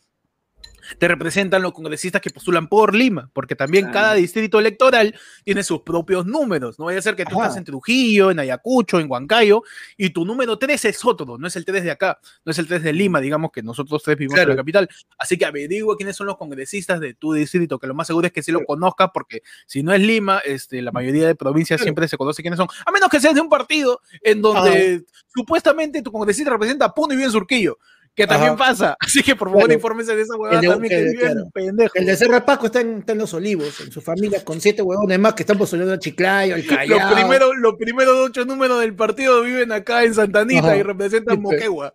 te 0.98 1.08
representan 1.08 1.62
los 1.62 1.72
congresistas 1.72 2.20
que 2.22 2.30
postulan 2.30 2.68
por 2.68 2.94
Lima, 2.94 3.30
porque 3.32 3.54
también 3.54 3.84
Claro. 3.86 3.94
cada 3.94 4.14
distrito 4.14 4.58
electoral 4.58 5.14
tiene 5.44 5.62
sus 5.62 5.82
propios 5.82 6.24
números. 6.26 6.78
No 6.78 6.86
vaya 6.86 6.98
a 6.98 7.02
ser 7.02 7.16
que 7.16 7.24
tú 7.24 7.36
Ajá. 7.38 7.48
estás 7.48 7.58
en 7.58 7.64
Trujillo, 7.64 8.30
en 8.30 8.38
Ayacucho, 8.38 9.00
en 9.00 9.10
Huancayo, 9.10 9.62
y 9.96 10.10
tu 10.10 10.24
número 10.24 10.58
3 10.58 10.84
es 10.86 11.04
otro, 11.04 11.38
no 11.38 11.46
es 11.46 11.56
el 11.56 11.64
3 11.64 11.84
de 11.84 11.90
acá, 11.90 12.18
no 12.44 12.50
es 12.52 12.58
el 12.58 12.66
3 12.66 12.82
de 12.82 12.92
Lima, 12.92 13.20
digamos 13.20 13.50
que 13.52 13.62
nosotros 13.62 14.02
tres 14.02 14.16
vivimos 14.16 14.38
en 14.40 14.48
la 14.48 14.56
capital. 14.56 14.88
Así 15.18 15.36
que 15.36 15.44
averigua 15.44 15.96
quiénes 15.96 16.16
son 16.16 16.26
los 16.26 16.36
congresistas 16.36 17.00
de 17.00 17.14
tu 17.14 17.32
distrito, 17.32 17.78
que 17.78 17.86
lo 17.86 17.94
más 17.94 18.06
seguro 18.06 18.26
es 18.26 18.32
que 18.32 18.42
sí 18.42 18.52
lo 18.52 18.64
conozcas, 18.64 19.10
porque 19.12 19.42
si 19.66 19.82
no 19.82 19.92
es 19.92 20.00
Lima, 20.00 20.38
este, 20.44 20.80
la 20.82 20.92
mayoría 20.92 21.26
de 21.26 21.34
provincias 21.34 21.78
Claro. 21.78 21.84
siempre 21.86 22.08
se 22.08 22.16
conoce 22.16 22.42
quiénes 22.42 22.56
son, 22.58 22.68
a 22.86 22.90
menos 22.92 23.08
que 23.08 23.20
seas 23.20 23.34
de 23.34 23.40
un 23.40 23.48
partido 23.48 24.00
en 24.22 24.40
donde 24.42 25.04
supuestamente 25.34 26.02
tu 26.02 26.10
congresista 26.12 26.50
representa 26.50 26.86
a 26.86 26.94
Puno 26.94 27.14
y 27.14 27.16
bien 27.16 27.30
Surquillo, 27.30 27.78
que 28.18 28.26
también 28.26 28.52
Ajá. 28.54 28.58
pasa. 28.58 28.96
Así 29.00 29.22
que 29.22 29.34
por 29.36 29.48
favor 29.48 29.62
Claro. 29.64 29.74
infórmese 29.74 30.14
de 30.16 30.22
esa 30.22 30.36
huevada 30.36 30.56
El 30.60 30.62
de- 30.66 30.68
también, 30.72 30.90
que 30.90 31.10
el 31.10 31.16
claro. 31.18 31.50
pendejo. 31.54 31.92
El 31.94 32.04
de 32.06 32.16
Cerro 32.16 32.44
Paco 32.44 32.66
está 32.66 32.80
en, 32.80 32.98
está 32.98 33.12
en 33.12 33.18
Los 33.18 33.32
Olivos, 33.32 33.80
en 33.80 33.92
su 33.92 34.00
familia, 34.00 34.44
con 34.44 34.60
siete 34.60 34.82
huevones 34.82 35.18
más 35.18 35.34
que 35.34 35.44
están 35.44 35.56
postulando 35.56 35.94
a 35.94 35.98
Chiclayo, 35.98 36.56
al 36.56 36.66
Callao. 36.66 36.98
Los 36.98 37.12
primeros, 37.14 37.50
los 37.58 37.74
primeros 37.76 38.14
ocho 38.28 38.44
números 38.44 38.80
del 38.80 38.94
partido 38.94 39.40
viven 39.42 39.70
acá 39.72 40.02
en 40.04 40.14
Santanita 40.14 40.66
Ajá. 40.66 40.76
y 40.76 40.82
representan 40.82 41.40
pues. 41.42 41.56
Moquegua. 41.56 41.94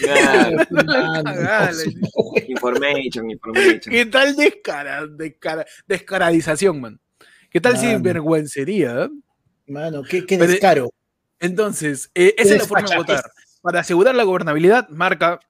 Claro. 0.00 0.58
Information, 2.48 3.30
information. 3.30 3.80
¿Qué 3.90 4.06
tal 4.06 4.36
descara, 4.36 5.06
descara- 5.06 5.66
descaradización, 5.86 6.80
man? 6.80 7.00
¿Qué 7.50 7.60
tal 7.60 7.74
Mano. 7.74 7.88
sinvergüencería? 7.88 9.08
Mano, 9.66 10.02
qué, 10.02 10.24
qué 10.26 10.38
Pero- 10.38 10.50
descaro. 10.50 10.90
Entonces, 11.40 12.10
eh, 12.14 12.34
esa 12.38 12.54
es 12.54 12.60
la 12.62 12.66
forma 12.68 12.88
de 12.88 12.96
votar. 12.96 13.24
Para 13.62 13.80
asegurar 13.80 14.14
la 14.14 14.22
gobernabilidad, 14.24 14.88
marca 14.90 15.40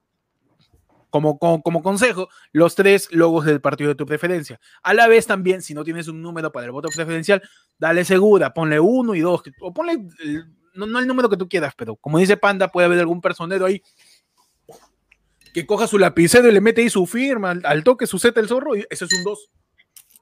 como, 1.13 1.37
como, 1.37 1.61
como 1.61 1.83
consejo 1.83 2.27
los 2.53 2.73
tres 2.73 3.07
logos 3.11 3.45
del 3.45 3.61
partido 3.61 3.89
de 3.89 3.95
tu 3.95 4.07
preferencia. 4.07 4.59
A 4.81 4.95
la 4.95 5.07
vez 5.07 5.27
también, 5.27 5.61
si 5.61 5.75
no 5.75 5.83
tienes 5.83 6.07
un 6.07 6.23
número 6.23 6.51
para 6.51 6.65
el 6.65 6.71
voto 6.71 6.89
preferencial, 6.89 7.39
dale 7.77 8.03
segura, 8.03 8.51
ponle 8.51 8.79
uno 8.79 9.13
y 9.13 9.19
dos, 9.19 9.43
o 9.61 9.71
ponle 9.71 10.07
no, 10.73 10.87
no 10.87 10.97
el 10.97 11.05
número 11.05 11.29
que 11.29 11.37
tú 11.37 11.47
quieras, 11.47 11.75
pero 11.77 11.95
como 11.97 12.17
dice 12.17 12.35
Panda, 12.35 12.67
puede 12.69 12.85
haber 12.87 12.97
algún 12.97 13.21
personero 13.21 13.67
ahí 13.67 13.83
que 15.53 15.67
coja 15.67 15.85
su 15.85 15.99
lapicero 15.99 16.49
y 16.49 16.51
le 16.51 16.61
mete 16.61 16.81
ahí 16.81 16.89
su 16.89 17.05
firma, 17.05 17.51
al, 17.51 17.61
al 17.63 17.83
toque 17.83 18.07
su 18.07 18.17
Z 18.17 18.39
el 18.39 18.47
zorro, 18.47 18.75
y 18.75 18.83
eso 18.89 19.05
es 19.05 19.13
un 19.13 19.23
2. 19.23 19.49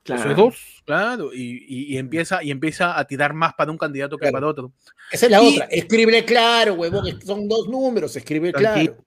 Eso 0.03 0.29
es 0.29 0.35
2, 0.35 0.83
claro, 0.85 1.31
y, 1.33 1.63
y- 1.69 1.93
y 1.93 1.97
empieza, 1.99 2.43
y 2.43 2.51
empieza 2.51 2.99
a 2.99 3.05
tirar 3.05 3.33
más 3.33 3.53
para 3.53 3.71
un 3.71 3.77
candidato 3.77 4.17
que 4.17 4.23
Claro. 4.23 4.33
para 4.33 4.47
otro. 4.47 4.73
Esa 5.09 5.27
es 5.27 5.31
la 5.31 5.41
Y- 5.41 5.53
otra. 5.53 5.65
Escribe 5.71 6.25
claro, 6.25 6.73
huevón. 6.73 7.21
Son 7.21 7.47
dos 7.47 7.69
números, 7.69 8.13
escribe 8.17 8.51
claro. 8.51 8.97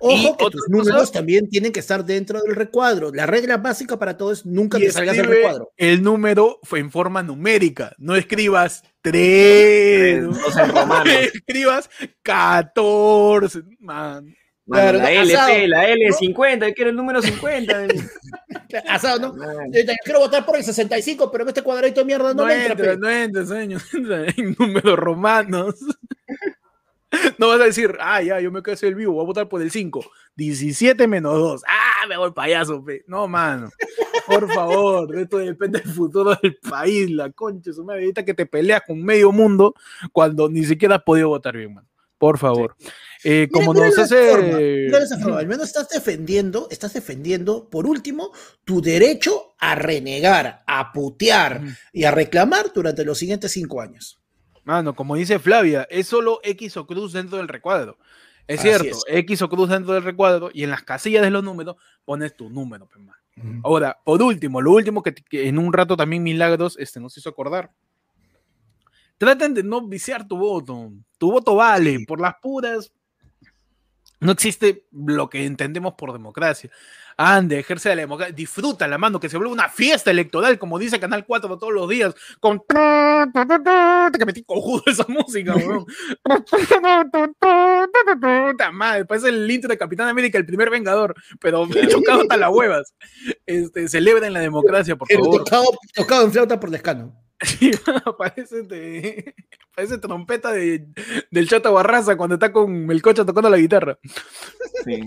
Ojo 0.00 0.14
Y 0.16 0.36
que 0.36 0.44
tus 0.50 0.62
cosa- 0.66 0.68
números 0.70 1.12
también 1.12 1.48
tienen 1.48 1.72
que 1.72 1.80
estar 1.80 2.04
dentro 2.04 2.40
del 2.42 2.54
recuadro. 2.56 3.12
La 3.12 3.26
regla 3.26 3.58
básica 3.58 3.98
para 3.98 4.16
todo 4.16 4.32
es 4.32 4.46
nunca 4.46 4.78
te 4.78 4.90
salgas 4.90 5.16
del 5.16 5.26
recuadro. 5.26 5.72
el 5.76 6.02
número 6.02 6.58
fue 6.62 6.78
en 6.80 6.90
forma 6.90 7.22
numérica. 7.22 7.92
No 7.98 8.16
escribas 8.16 8.82
3. 9.02 10.22
Dos 10.24 10.56
en 10.56 10.68
romano. 10.74 11.10
escribas 11.10 11.90
14. 12.22 13.62
Man. 13.78 14.34
Mano, 14.66 14.98
Claro, 14.98 14.98
la 14.98 15.20
asado, 15.22 15.48
LP, 15.54 15.68
la 15.68 15.88
L50, 15.88 16.68
yo 16.68 16.74
quiero 16.74 16.90
el 16.90 16.96
número 16.96 17.20
50. 17.20 17.86
Asado, 18.88 19.18
¿no? 19.18 19.34
Yo 19.72 19.80
quiero 20.04 20.20
votar 20.20 20.46
por 20.46 20.56
el 20.56 20.62
65, 20.62 21.28
pero 21.32 21.42
en 21.42 21.48
este 21.48 21.62
cuadradito 21.62 22.00
de 22.00 22.06
mierda 22.06 22.28
no, 22.34 22.42
No, 22.42 22.46
me 22.46 22.54
entra. 22.66 22.92
entra, 22.92 22.96
no 22.96 23.10
entra, 23.10 23.46
señor. 23.46 23.82
Entra 23.92 24.26
en 24.36 24.54
números 24.56 24.96
romanos. 24.96 25.74
No 27.38 27.48
vas 27.48 27.60
a 27.60 27.64
decir, 27.64 27.96
ah, 28.00 28.22
ya, 28.22 28.40
yo 28.40 28.50
me 28.52 28.62
quedo 28.62 28.76
el 28.86 28.94
vivo, 28.94 29.12
voy 29.14 29.22
a 29.22 29.26
votar 29.26 29.48
por 29.48 29.60
el 29.62 29.70
5. 29.70 30.04
17 30.36 31.06
menos 31.06 31.34
2. 31.34 31.62
Ah, 31.66 32.06
me 32.08 32.16
voy 32.16 32.30
payaso, 32.32 32.84
pe. 32.84 33.04
No, 33.06 33.26
mano. 33.26 33.70
Por 34.26 34.50
favor, 34.52 35.08
de 35.08 35.22
esto 35.22 35.38
depende 35.38 35.80
del 35.80 35.92
futuro 35.92 36.36
del 36.40 36.56
país, 36.56 37.10
la 37.10 37.30
concha, 37.30 37.72
su 37.72 37.84
madre. 37.84 38.02
Ahorita 38.02 38.24
que 38.24 38.34
te 38.34 38.46
peleas 38.46 38.82
con 38.86 39.02
medio 39.02 39.32
mundo 39.32 39.74
cuando 40.12 40.48
ni 40.48 40.64
siquiera 40.64 40.96
has 40.96 41.02
podido 41.02 41.28
votar 41.28 41.56
bien, 41.56 41.74
mano. 41.74 41.88
Por 42.16 42.38
favor. 42.38 42.76
Eh, 43.24 43.48
Mira, 43.50 43.50
como 43.50 43.72
mira 43.72 43.86
nos 43.86 43.98
hace. 43.98 44.30
forma, 44.30 44.58
mira 44.58 44.98
esa 45.02 45.18
forma. 45.18 45.38
Al 45.38 45.46
menos 45.46 45.66
estás 45.66 45.88
defendiendo, 45.88 46.68
estás 46.70 46.92
defendiendo, 46.92 47.68
por 47.70 47.86
último, 47.86 48.30
tu 48.64 48.82
derecho 48.82 49.54
a 49.58 49.74
renegar, 49.74 50.62
a 50.66 50.92
putear 50.92 51.62
Ujú. 51.64 51.72
y 51.94 52.04
a 52.04 52.10
reclamar 52.10 52.72
durante 52.74 53.04
los 53.06 53.18
siguientes 53.18 53.52
cinco 53.52 53.80
años. 53.80 54.19
Mano, 54.64 54.94
como 54.94 55.16
dice 55.16 55.38
Flavia, 55.38 55.86
es 55.90 56.06
solo 56.06 56.40
X 56.42 56.76
o 56.76 56.86
cruz 56.86 57.12
dentro 57.12 57.38
del 57.38 57.48
recuadro. 57.48 57.98
Es 58.46 58.60
Así 58.60 58.68
cierto, 58.68 58.98
es. 58.98 59.04
X 59.06 59.42
o 59.42 59.48
cruz 59.48 59.68
dentro 59.68 59.94
del 59.94 60.02
recuadro 60.02 60.50
y 60.52 60.64
en 60.64 60.70
las 60.70 60.82
casillas 60.82 61.22
de 61.22 61.30
los 61.30 61.44
números 61.44 61.76
pones 62.04 62.36
tu 62.36 62.50
número. 62.50 62.88
Ahora, 63.62 63.98
por 64.04 64.20
último, 64.22 64.60
lo 64.60 64.72
último 64.72 65.02
que, 65.02 65.14
que 65.14 65.48
en 65.48 65.58
un 65.58 65.72
rato 65.72 65.96
también 65.96 66.22
Milagros 66.22 66.76
este, 66.78 67.00
nos 67.00 67.16
hizo 67.16 67.28
acordar. 67.28 67.70
Traten 69.18 69.54
de 69.54 69.62
no 69.62 69.86
viciar 69.86 70.26
tu 70.26 70.36
voto. 70.36 70.92
Tu 71.18 71.30
voto 71.30 71.54
vale, 71.54 72.04
por 72.06 72.20
las 72.20 72.34
puras. 72.40 72.92
No 74.18 74.32
existe 74.32 74.86
lo 74.92 75.30
que 75.30 75.44
entendemos 75.46 75.94
por 75.94 76.12
democracia. 76.12 76.70
Ande, 77.22 77.58
ejerce 77.58 77.90
la 77.90 77.96
democracia, 77.96 78.34
disfruta 78.34 78.88
la 78.88 78.96
mano, 78.96 79.20
que 79.20 79.28
se 79.28 79.36
vuelve 79.36 79.52
una 79.52 79.68
fiesta 79.68 80.10
electoral, 80.10 80.58
como 80.58 80.78
dice 80.78 80.98
Canal 80.98 81.26
4 81.26 81.58
todos 81.58 81.70
los 81.72 81.86
días, 81.86 82.14
con 82.40 82.60
que 82.66 84.24
metí 84.24 84.42
cojudo 84.42 84.82
esa 84.86 85.04
música, 85.06 85.54
weón. 85.54 85.84
Puta 88.50 88.72
madre, 88.72 89.04
parece 89.04 89.28
el 89.28 89.50
intro 89.50 89.68
de 89.68 89.76
Capitán 89.76 90.08
América, 90.08 90.38
el 90.38 90.46
primer 90.46 90.70
vengador, 90.70 91.14
pero 91.40 91.66
chocado 91.90 92.22
hasta 92.22 92.36
las 92.38 92.50
huevas. 92.50 92.94
Este, 93.44 93.88
celebren 93.88 94.32
la 94.32 94.40
democracia, 94.40 94.96
por 94.96 95.06
favor. 95.08 95.44
tocado, 95.44 95.64
tocado 95.94 96.24
en 96.24 96.32
flauta 96.32 96.58
por 96.58 96.70
descano. 96.70 97.14
Sí, 97.42 97.70
parece, 98.18 98.62
de- 98.62 99.34
parece 99.74 99.98
trompeta 99.98 100.52
de, 100.52 100.86
del 101.30 101.48
Chata 101.48 101.70
Barraza 101.70 102.16
cuando 102.16 102.34
está 102.36 102.52
con 102.52 102.86
Melcocha 102.86 103.24
tocando 103.24 103.50
la 103.50 103.56
guitarra. 103.58 103.98
Sí. 104.84 105.06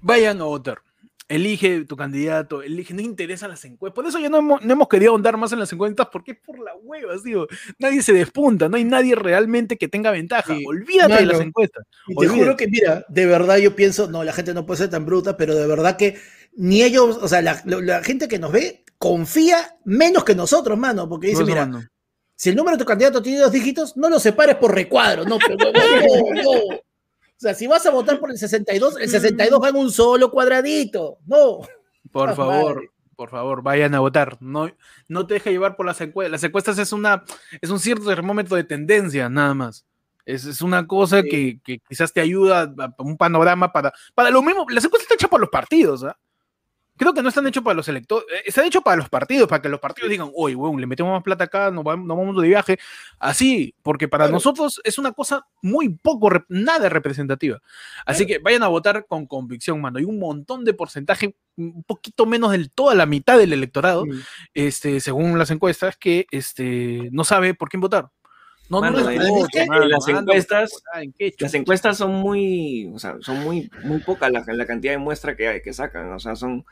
Vayan 0.00 0.40
a 0.40 0.44
votar. 0.44 0.82
Elige 1.28 1.84
tu 1.86 1.96
candidato, 1.96 2.62
elige, 2.62 2.92
no 2.92 3.00
interesan 3.00 3.48
las 3.50 3.64
encuestas. 3.64 3.94
Por 3.94 4.06
eso 4.06 4.18
ya 4.18 4.28
no 4.28 4.38
hemos, 4.38 4.62
no 4.62 4.72
hemos 4.72 4.88
querido 4.88 5.12
ahondar 5.12 5.36
más 5.38 5.52
en 5.52 5.60
las 5.60 5.72
encuestas, 5.72 6.08
porque 6.12 6.32
es 6.32 6.38
por 6.44 6.58
la 6.58 6.74
hueva, 6.74 7.14
tío. 7.22 7.46
Nadie 7.78 8.02
se 8.02 8.12
despunta, 8.12 8.68
no 8.68 8.76
hay 8.76 8.84
nadie 8.84 9.14
realmente 9.14 9.78
que 9.78 9.88
que 9.88 10.10
ventaja. 10.10 10.54
Sí. 10.54 10.64
Olvídate 10.66 11.14
de 11.20 11.26
las 11.26 11.40
encuestas. 11.40 11.84
Y 12.08 12.14
te 12.16 12.26
juro 12.28 12.56
que, 12.56 12.66
mira, 12.68 13.06
de 13.08 13.26
verdad 13.26 13.56
yo 13.58 13.74
pienso, 13.74 14.08
no, 14.10 14.24
la 14.24 14.32
gente 14.32 14.52
no 14.52 14.66
puede 14.66 14.78
ser 14.78 14.90
tan 14.90 15.06
bruta, 15.06 15.36
pero 15.36 15.54
de 15.54 15.66
verdad 15.66 15.96
que 15.96 16.16
ni 16.54 16.82
ellos, 16.82 17.18
o 17.22 17.28
sea, 17.28 17.40
la, 17.40 17.62
la- 17.64 17.80
la 17.80 18.02
gente 18.04 18.28
que 18.28 18.38
nos 18.38 18.52
ve 18.52 18.84
confía 18.98 19.76
menos 19.84 20.24
que 20.24 20.34
nosotros, 20.34 20.76
mano, 20.78 21.08
porque 21.08 21.28
dice, 21.28 21.38
mira, 21.46 21.62
si 22.34 22.50
el 22.50 22.56
número 22.56 22.76
de 22.76 22.82
tu 22.84 22.86
candidato 22.88 23.22
tiene 23.22 23.38
dos 23.38 23.52
dígitos, 23.52 23.96
no 23.96 24.10
lo 24.10 24.18
separes 24.18 24.56
por 24.56 24.74
recuadro, 24.74 25.24
no, 25.24 25.38
pero 25.38 25.56
no, 25.56 25.72
no. 26.42 26.80
O 27.42 27.44
sea, 27.44 27.54
si 27.54 27.66
vas 27.66 27.84
a 27.86 27.90
votar 27.90 28.20
por 28.20 28.30
el 28.30 28.38
62, 28.38 29.00
el 29.00 29.08
62 29.08 29.60
va 29.60 29.70
en 29.70 29.76
un 29.76 29.90
solo 29.90 30.30
cuadradito, 30.30 31.18
no. 31.26 31.58
Por 32.12 32.28
Ah, 32.30 32.34
favor, 32.36 32.74
madre. 32.76 32.90
por 33.16 33.30
favor, 33.30 33.62
vayan 33.64 33.96
a 33.96 34.00
votar. 34.00 34.36
No, 34.40 34.70
no 35.08 35.26
te 35.26 35.34
dejes 35.34 35.52
llevar 35.52 35.74
por 35.74 35.84
las 35.86 36.00
encuestas. 36.00 36.30
Las 36.30 36.44
encuestas 36.44 36.78
es 36.78 36.92
una, 36.92 37.24
es 37.60 37.68
un 37.70 37.80
cierto 37.80 38.06
termómetro 38.06 38.56
de 38.56 38.62
tendencia, 38.62 39.28
nada 39.28 39.54
más. 39.54 39.84
Es, 40.24 40.44
es 40.44 40.62
una 40.62 40.86
cosa 40.86 41.20
Sí. 41.22 41.28
que, 41.28 41.60
que 41.64 41.78
quizás 41.88 42.12
te 42.12 42.20
ayuda 42.20 42.72
a, 42.78 42.84
a 42.84 42.94
un 43.02 43.16
panorama 43.16 43.72
para, 43.72 43.92
para 44.14 44.30
lo 44.30 44.40
mismo. 44.40 44.64
Las 44.70 44.84
encuestas 44.84 45.06
están 45.06 45.16
hechas 45.16 45.30
para 45.30 45.40
los 45.40 45.50
partidos, 45.50 46.04
¿ah? 46.04 46.16
Creo 46.96 47.14
que 47.14 47.22
no 47.22 47.30
están 47.30 47.46
hechos 47.46 47.64
para 47.64 47.74
los 47.74 47.88
electores, 47.88 48.26
eh, 48.32 48.42
están 48.46 48.64
hechos 48.66 48.82
para 48.82 48.96
los 48.98 49.08
partidos, 49.08 49.48
para 49.48 49.62
que 49.62 49.68
los 49.68 49.80
partidos 49.80 50.10
digan, 50.10 50.30
oye, 50.34 50.54
weón, 50.54 50.80
le 50.80 50.86
metemos 50.86 51.12
más 51.12 51.22
plata 51.22 51.44
acá, 51.44 51.70
nos 51.70 51.82
vamos, 51.84 52.06
nos 52.06 52.16
vamos 52.16 52.40
de 52.40 52.48
viaje. 52.48 52.78
Así, 53.18 53.74
porque 53.82 54.08
para 54.08 54.24
Claro. 54.24 54.34
nosotros 54.34 54.80
es 54.84 54.98
una 54.98 55.12
cosa 55.12 55.46
muy 55.62 55.88
poco, 55.88 56.30
nada 56.48 56.88
representativa. 56.88 57.60
Así 58.04 58.26
que 58.26 58.38
vayan 58.38 58.62
a 58.62 58.68
votar 58.68 59.06
con 59.06 59.26
convicción, 59.26 59.80
mano. 59.80 59.98
Hay 59.98 60.04
un 60.04 60.18
montón 60.18 60.64
de 60.64 60.74
porcentaje, 60.74 61.34
un 61.56 61.82
poquito 61.84 62.26
menos 62.26 62.52
de 62.52 62.68
toda 62.68 62.94
la 62.94 63.06
mitad 63.06 63.38
del 63.38 63.52
electorado, 63.54 64.04
este, 64.54 65.00
según 65.00 65.38
las 65.38 65.50
encuestas, 65.50 65.96
que 65.96 66.26
este, 66.30 67.08
no 67.12 67.24
sabe 67.24 67.54
por 67.54 67.68
quién 67.68 67.80
votar. 67.80 68.10
No, 68.72 68.80
Mano, 68.80 69.00
no 69.00 69.10
en 69.10 69.18
mano, 69.68 69.84
las 69.86 70.08
encuestas- 70.08 70.70
votar, 70.72 71.02
¿en 71.02 71.12
qué 71.12 71.34
Las 71.38 71.52
encuestas 71.52 71.98
son 71.98 72.12
muy, 72.14 72.90
o 72.94 72.98
sea, 72.98 73.16
son 73.20 73.40
muy, 73.40 73.70
muy 73.84 73.98
pocas 73.98 74.32
la, 74.32 74.42
la 74.46 74.64
cantidad 74.66 74.92
de 74.94 74.98
muestra 74.98 75.36
que, 75.36 75.60
que 75.62 75.72
sacan. 75.74 76.10
O 76.12 76.18
sea, 76.18 76.36
son 76.36 76.64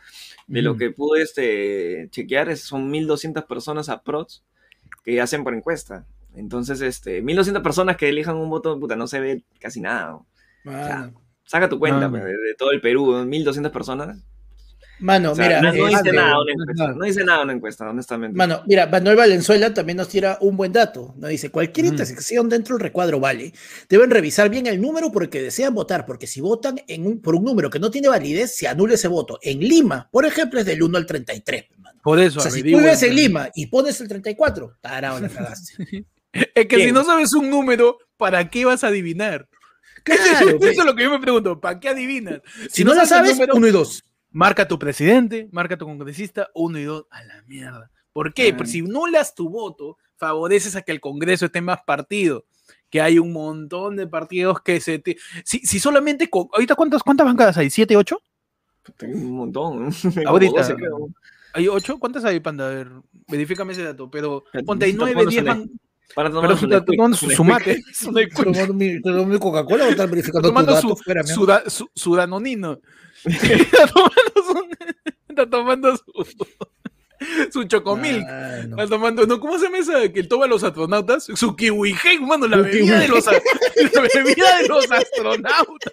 de 0.47 0.63
lo 0.63 0.71
Ujú. 0.71 0.79
que 0.79 0.91
pude 0.93 1.23
este, 1.23 2.09
chequear, 2.11 2.49
es- 2.49 2.63
son 2.63 2.91
1200 2.91 3.45
personas 3.45 3.91
aprox 3.91 4.43
que 5.05 5.21
hacen 5.21 5.45
por 5.45 5.53
encuesta. 5.55 6.07
Entonces, 6.35 6.81
este, 6.81 7.21
1200 7.21 7.63
personas 7.63 7.99
que 7.99 8.09
elijan 8.09 8.37
un 8.37 8.49
voto, 8.49 8.81
puta, 8.81 8.97
no 8.97 9.07
se 9.07 9.21
ve 9.21 9.43
casi 9.61 9.81
nada. 9.83 10.19
Mano, 10.65 11.13
Saca 11.45 11.69
tu 11.69 11.79
cuenta, 11.79 12.09
pues, 12.09 12.25
de, 12.25 12.31
de 12.31 12.55
todo 12.57 12.71
el 12.71 12.81
Perú, 12.81 13.25
1200 13.27 13.73
personas. 13.73 14.17
Mano, 15.01 15.33
O 15.33 15.35
sea, 15.35 15.47
mira, 15.47 15.61
no, 15.63 15.73
no 15.73 15.87
eh, 15.87 15.91
dice 15.91 16.09
eh, 16.09 16.13
nada 16.13 16.41
una 16.41 16.45
no 16.45 16.63
es 16.63 16.69
encuesta. 16.69 16.93
No 16.93 17.05
dice 17.05 17.25
nada 17.25 17.43
una 17.43 17.53
encuesta, 17.55 17.91
honestamente. 17.91 18.37
Mano, 18.37 18.63
mira, 18.67 18.87
Manuel 18.87 19.17
Valenzuela 19.17 19.73
también 19.73 19.97
nos 19.97 20.09
tira 20.09 20.37
un 20.41 20.57
buen 20.57 20.73
dato. 20.73 21.15
Nos 21.17 21.31
dice, 21.31 21.51
cualquier 21.51 21.87
intersección 21.87 22.49
dentro 22.49 22.77
del 22.77 22.83
recuadro 22.83 23.19
vale. 23.19 23.53
Deben 23.89 24.11
revisar 24.11 24.51
bien 24.51 24.67
el 24.67 24.81
número 24.81 25.11
por 25.11 25.23
el 25.23 25.31
que 25.31 25.43
desean 25.43 25.75
votar, 25.75 26.05
porque 26.05 26.27
si 26.27 26.41
votan 26.41 26.81
en 26.87 27.07
un, 27.07 27.21
por 27.21 27.35
un 27.35 27.45
número 27.45 27.71
que 27.71 27.79
no 27.79 27.91
tiene 27.91 28.09
validez, 28.09 28.55
se 28.55 28.69
anula 28.69 28.95
ese 28.95 29.09
voto. 29.09 29.39
En 29.43 29.61
Lima, 29.61 30.09
por 30.13 30.27
ejemplo, 30.27 30.61
es 30.61 30.67
del 30.67 30.83
1 30.83 30.99
al 30.99 31.07
33. 31.07 31.65
mano. 31.79 31.99
Por 32.03 32.19
eso, 32.19 32.41
O 32.41 32.43
sea, 32.43 32.51
si 32.51 32.61
tú 32.61 32.79
vives 32.79 33.03
en. 33.03 33.15
Lima 33.15 33.49
y 33.55 33.67
pones 33.67 34.01
el 34.01 34.09
34, 34.09 34.77
tarao, 34.81 35.19
la 35.19 35.29
cagaste. 35.29 36.05
Es 36.33 36.67
que 36.67 36.77
si 36.77 36.93
no 36.93 37.05
sabes 37.05 37.33
un 37.33 37.51
número, 37.51 37.99
¿para 38.17 38.49
qué 38.49 38.65
vas 38.65 38.85
a 38.85 38.89
adivinar? 38.89 39.49
Claro, 40.03 40.23
Eso 40.49 40.59
pues. 40.59 40.79
es 40.79 40.85
lo 40.85 40.95
que 40.97 41.03
yo 41.03 41.11
me 41.11 41.19
pregunto, 41.19 41.61
¿para 41.61 41.79
qué 41.79 41.91
adivinas? 41.91 42.41
si 42.71 42.85
no 42.85 42.95
la 42.95 43.03
el 43.03 43.09
sabes, 43.09 43.33
número, 43.33 43.55
uno 43.55 43.67
y 43.69 43.71
dos. 43.71 44.03
Marca 44.31 44.67
tu 44.69 44.79
presidente, 44.79 45.49
marca 45.53 45.77
tu 45.77 45.85
congresista, 45.87 46.49
uno 46.55 46.79
y 46.79 46.85
dos, 46.85 47.07
a 47.11 47.23
la 47.25 47.43
mierda. 47.47 47.91
¿Por 48.13 48.35
qué? 48.35 48.51
Ah. 48.53 48.57
Porque 48.57 48.71
si 48.73 48.83
nulas 48.83 49.35
tu 49.35 49.49
voto, 49.49 49.97
favoreces 50.17 50.77
a 50.77 50.83
que 50.83 50.93
el 50.93 51.01
Congreso 51.01 51.47
esté 51.47 51.61
más 51.61 51.81
partido. 51.87 52.45
Que 52.89 53.01
hay 53.01 53.19
un 53.19 53.33
montón 53.33 53.97
de 53.97 54.07
partidos 54.07 54.61
que 54.63 54.81
se... 54.81 54.99
te- 54.99 55.17
Si, 55.45 55.61
si 55.61 55.79
solamente... 55.79 56.29
con- 56.29 56.49
¿Ahorita 56.53 56.75
cuántas, 56.75 57.03
cuántas 57.03 57.27
bancadas 57.27 57.57
hay? 57.57 57.71
¿Siete, 57.71 57.97
ocho? 57.97 58.21
Tengo 58.97 59.17
un 59.17 59.33
montón. 59.33 59.91
Ahorita. 60.27 60.63
12, 60.63 60.75
creo. 60.75 61.09
¿Hay 61.53 61.69
ocho? 61.69 61.99
¿Cuántas 61.99 62.25
hay, 62.25 62.41
Panda? 62.41 62.67
A 62.67 62.71
ver, 62.71 62.91
verifícame 63.29 63.73
ese 63.73 63.85
dato. 63.85 64.11
Pero 64.11 64.45
ponte, 64.65 64.87
hay 64.87 64.93
nueve, 64.93 65.25
diez 65.27 65.45
Para 66.15 66.31
tomar 66.31 66.53
está 66.53 66.85
tomando 66.85 67.17
mi, 68.75 69.39
Coca-Cola 69.39 69.85
o 69.87 69.89
estar 69.89 70.09
verificando 70.09 70.49
tu 70.49 70.49
tomando 70.49 70.73
dato 70.75 70.97
su, 70.97 71.71
su, 71.71 71.91
su 71.95 72.15
danonino. 72.15 72.81
Está 73.25 73.87
tomando 73.87 74.33
su, 74.35 74.69
está 75.29 75.51
tomando 75.51 75.97
su, 75.97 76.27
su 77.53 77.65
chocomilk. 77.65 78.25
Ah, 78.29 78.63
no. 78.67 78.77
Está 78.83 78.89
tomando, 78.97 79.27
no, 79.27 79.41
¿cómo 79.41 79.59
se 79.59 79.65
llama 79.67 79.79
esa 79.79 80.09
que 80.13 80.23
toma 80.25 80.47
los 80.47 80.63
astronautas? 80.65 81.25
Su 81.35 81.55
kiwi 81.57 81.95
Gen, 81.95 82.27
mano, 82.27 82.47
la 82.47 82.59
bebida, 82.59 82.99
de 82.99 83.09
los, 83.09 83.27
la 83.95 84.01
bebida 84.15 84.59
de 84.63 84.69
los 84.69 84.91
astronautas. 84.91 85.93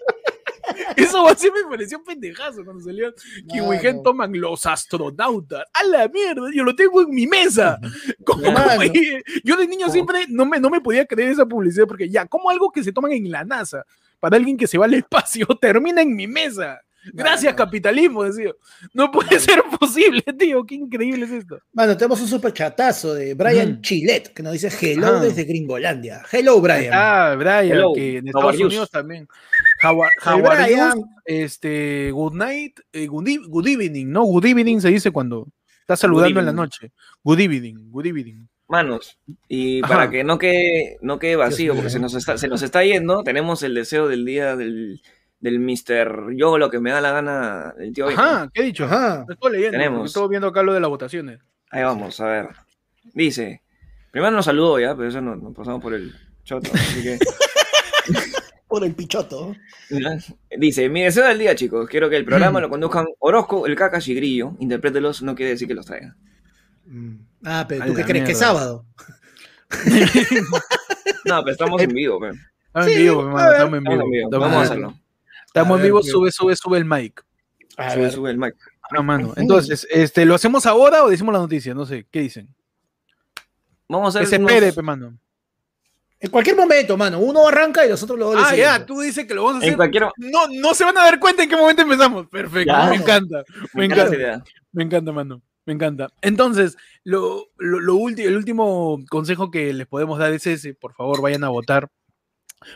Eso 0.98 1.26
así 1.30 1.50
me 1.50 1.70
pareció 1.70 2.04
pendejazo 2.04 2.64
cuando 2.66 2.84
salió. 2.84 3.14
Kiwi 3.50 3.78
Gen 3.80 3.98
Mano. 3.98 4.04
toman 4.04 4.40
los 4.40 4.66
astronautas. 4.66 5.64
A 5.74 5.84
la 5.86 6.08
mierda, 6.10 6.50
yo 6.54 6.64
lo 6.64 6.76
tengo 6.76 7.02
en 7.02 7.10
mi 7.10 7.26
mesa. 7.26 7.80
Como- 8.26 8.42
yo 9.44 9.56
de 9.56 9.68
niño 9.68 9.86
¿Cómo? 9.86 9.94
siempre 9.94 10.26
no 10.28 10.46
me, 10.46 10.60
no 10.60 10.70
me 10.70 10.82
podía 10.82 11.06
creer 11.06 11.30
esa 11.32 11.46
publicidad 11.46 11.88
porque 11.88 12.10
ya, 12.10 12.26
como 12.26 12.50
algo 12.50 12.70
que 12.72 12.84
se 12.84 12.92
toman 12.92 13.14
en 13.14 13.32
la 13.32 13.46
NASA 13.46 13.86
para 14.20 14.36
alguien 14.36 14.58
que 14.58 14.68
se 14.68 14.78
va 14.78 14.86
al 14.86 14.94
espacio 14.96 15.46
termina 15.62 16.02
en 16.02 16.14
mi 16.16 16.28
mesa. 16.28 16.82
Gracias, 17.14 17.54
Mano. 17.54 17.56
capitalismo, 17.56 18.24
decía. 18.24 18.52
No 18.94 19.12
puede 19.12 19.40
ser 19.40 19.62
posible, 19.80 20.22
tío. 20.38 20.66
Qué 20.66 20.76
increíble 20.76 21.26
es 21.26 21.32
esto. 21.32 21.60
Mano, 21.74 21.96
tenemos 21.98 22.22
un 22.22 22.28
super 22.28 22.54
chatazo 22.54 23.14
de 23.14 23.34
Brian 23.34 23.74
Ujú. 23.74 23.82
Chilet 23.82 24.34
que 24.34 24.44
nos 24.44 24.54
dice 24.54 24.70
hello 24.82 25.08
Ajá. 25.08 25.20
desde 25.22 25.44
Gringolandia. 25.44 26.24
Hello, 26.32 26.60
Brian. 26.62 26.94
Ah, 26.94 27.36
Brian, 27.38 27.72
Hello, 27.72 27.94
que 27.94 28.18
en 28.18 28.26
how 28.34 28.50
Estados? 28.50 28.60
Unidos 28.62 28.92
también. 28.92 29.28
How 29.84 30.04
are, 30.04 30.12
how 30.26 30.40
El 30.40 30.46
are 30.46 30.64
Brian. 30.64 31.04
Este, 31.26 32.12
good 32.12 32.34
night, 32.34 32.80
eh, 32.94 33.08
good, 33.08 33.28
good 33.48 33.68
evening, 33.68 34.08
¿no? 34.08 34.24
Good 34.24 34.46
evening 34.46 34.80
se 34.80 34.90
dice 34.90 35.12
cuando 35.12 35.48
estás 35.82 36.00
saludando 36.00 36.40
en 36.40 36.46
la 36.46 36.54
noche. 36.54 36.92
Good 37.24 37.40
evening, 37.40 37.90
good 37.92 38.06
evening. 38.06 38.48
Manos. 38.70 39.18
Y 39.48 39.82
Ajá. 39.84 39.94
para 39.94 40.10
que 40.10 40.24
no 40.26 40.38
quede, 40.38 40.98
no 41.02 41.20
quede 41.20 41.38
vacío, 41.38 41.74
porque 41.74 41.90
se 41.90 42.00
nos, 42.00 42.14
está, 42.16 42.38
se 42.38 42.50
nos 42.50 42.62
está 42.62 42.84
yendo, 42.84 43.24
tenemos 43.24 43.64
el 43.64 43.74
deseo 43.74 44.10
del 44.10 44.26
día 44.26 44.58
del, 44.58 45.02
del 45.40 45.60
Mr. 45.60 46.34
Yo, 46.36 46.58
lo 46.58 46.70
que 46.70 46.80
me 46.80 46.92
da 46.92 47.02
la 47.02 47.12
gana, 47.12 47.74
el 47.80 47.94
tío. 47.94 48.08
Ajá, 48.10 48.50
¿qué 48.54 48.62
he 48.62 48.66
dicho? 48.66 48.86
Ajá. 48.86 49.24
Lo 49.28 49.34
Estoy 49.34 49.52
leyendo, 49.54 49.78
Tenemos. 49.78 50.06
estoy 50.10 50.30
viendo 50.30 50.48
acá 50.48 50.64
lo 50.64 50.74
de 50.74 50.80
las 50.80 50.90
votaciones. 50.90 51.40
Ahí 51.70 51.84
vamos, 51.84 52.20
a 52.22 52.26
ver. 52.28 52.48
Dice, 53.14 53.62
primero 54.12 54.32
nos 54.32 54.46
saludó 54.46 54.80
ya, 54.80 54.96
pero 54.96 55.10
eso 55.10 55.22
nos, 55.22 55.42
nos 55.42 55.54
pasamos 55.56 55.82
por 55.82 55.94
el 55.94 56.14
choto, 56.44 56.70
así 56.74 57.04
que... 57.04 57.20
Por 58.70 58.84
el 58.84 58.94
pichoto. 58.96 59.56
Dice, 60.58 60.90
mi 60.90 61.02
deseo 61.02 61.26
del 61.26 61.40
día, 61.40 61.56
chicos, 61.56 61.88
quiero 61.88 62.10
que 62.10 62.18
el 62.18 62.24
Mm. 62.24 62.26
programa 62.26 62.60
lo 62.60 62.70
conduzcan 62.70 63.06
Orozco, 63.20 63.66
el 63.66 63.78
Cacas 63.78 64.06
y 64.10 64.14
Grillo. 64.14 64.56
Interprételos, 64.60 65.22
no 65.24 65.36
quiere 65.36 65.52
decir 65.52 65.70
que 65.70 65.74
los 65.74 65.86
traigan. 65.86 66.18
Ah, 67.46 67.66
pero 67.68 67.86
¿tú 67.86 67.94
qué 67.94 68.04
crees 68.04 68.26
que 68.26 68.32
es 68.34 68.40
sábado? 68.40 68.86
No, 71.26 71.40
pero 71.44 71.52
estamos 71.52 71.82
en 71.82 71.90
vivo, 71.94 72.20
pe. 72.20 72.30
Estamos 72.68 72.88
en 72.90 72.98
vivo, 72.98 73.22
estamos 73.22 73.42
en 73.42 73.52
Estamos 73.54 73.72
vivo. 73.72 74.04
en 74.04 74.12
vivo. 74.12 74.28
Estamos 74.28 74.48
Vamos 74.50 74.58
a 74.58 74.62
hacerlo. 74.62 74.94
Estamos 75.58 75.76
A 75.76 75.78
en 75.78 75.82
ver, 75.84 75.92
vivo, 75.92 76.02
tío. 76.02 76.12
sube, 76.12 76.32
sube, 76.32 76.56
sube 76.56 76.78
el 76.78 76.86
mic. 76.86 77.24
A 77.78 77.92
Sube, 77.92 78.02
ver. 78.04 78.12
sube 78.12 78.32
el 78.32 78.38
mic. 78.38 78.56
Ah, 78.98 79.02
mano. 79.02 79.34
Entonces, 79.36 79.86
este, 79.92 80.26
¿lo 80.26 80.36
hacemos 80.36 80.66
ahora 80.66 81.04
o 81.04 81.10
decimos 81.10 81.34
la 81.34 81.40
noticia? 81.40 81.74
No 81.74 81.86
sé, 81.86 82.06
¿qué 82.10 82.22
dicen? 82.22 82.48
Vamos 83.90 84.16
a 84.16 84.20
Que 84.20 84.26
hacer 84.26 84.38
se 84.40 84.44
unos- 84.44 84.52
espere, 84.54 84.82
mano. 84.82 85.18
En 86.20 86.32
cualquier 86.32 86.56
momento, 86.56 86.98
mano. 86.98 87.20
Uno 87.20 87.48
arranca 87.48 87.86
y 87.86 87.90
los 87.90 88.02
otros 88.02 88.18
luego 88.18 88.34
le 88.34 88.42
Ah, 88.42 88.56
ya, 88.56 88.86
tú 88.86 89.02
dices 89.02 89.28
que 89.28 89.36
lo 89.36 89.44
vamos 89.44 89.56
a 89.56 89.60
hacer. 89.60 89.70
En 89.72 89.76
cualquier... 89.76 90.04
No, 90.18 90.48
no 90.52 90.74
se 90.74 90.84
van 90.84 90.98
a 90.98 91.04
dar 91.04 91.20
cuenta 91.20 91.44
en 91.44 91.50
qué 91.50 91.56
momento 91.56 91.84
empezamos. 91.84 92.28
Perfecto, 92.28 92.74
Ya. 92.74 92.90
me 92.90 92.96
encanta. 92.96 93.44
Me 93.74 93.82
Me 93.82 93.86
encanta 93.86 94.44
me 94.72 94.84
encanta, 94.84 95.12
mano. 95.12 95.42
Me 95.66 95.74
encanta. 95.74 96.10
Entonces, 96.22 96.76
lo, 97.04 97.46
lo, 97.58 97.80
lo 97.82 97.96
ulti- 97.96 98.26
el 98.26 98.36
último 98.38 98.98
consejo 99.10 99.52
que 99.52 99.72
les 99.74 99.86
podemos 99.86 100.18
dar 100.18 100.32
es 100.34 100.48
ese. 100.48 100.74
Por 100.74 100.94
favor, 100.94 101.22
vayan 101.22 101.44
a 101.44 101.50
votar. 101.50 101.88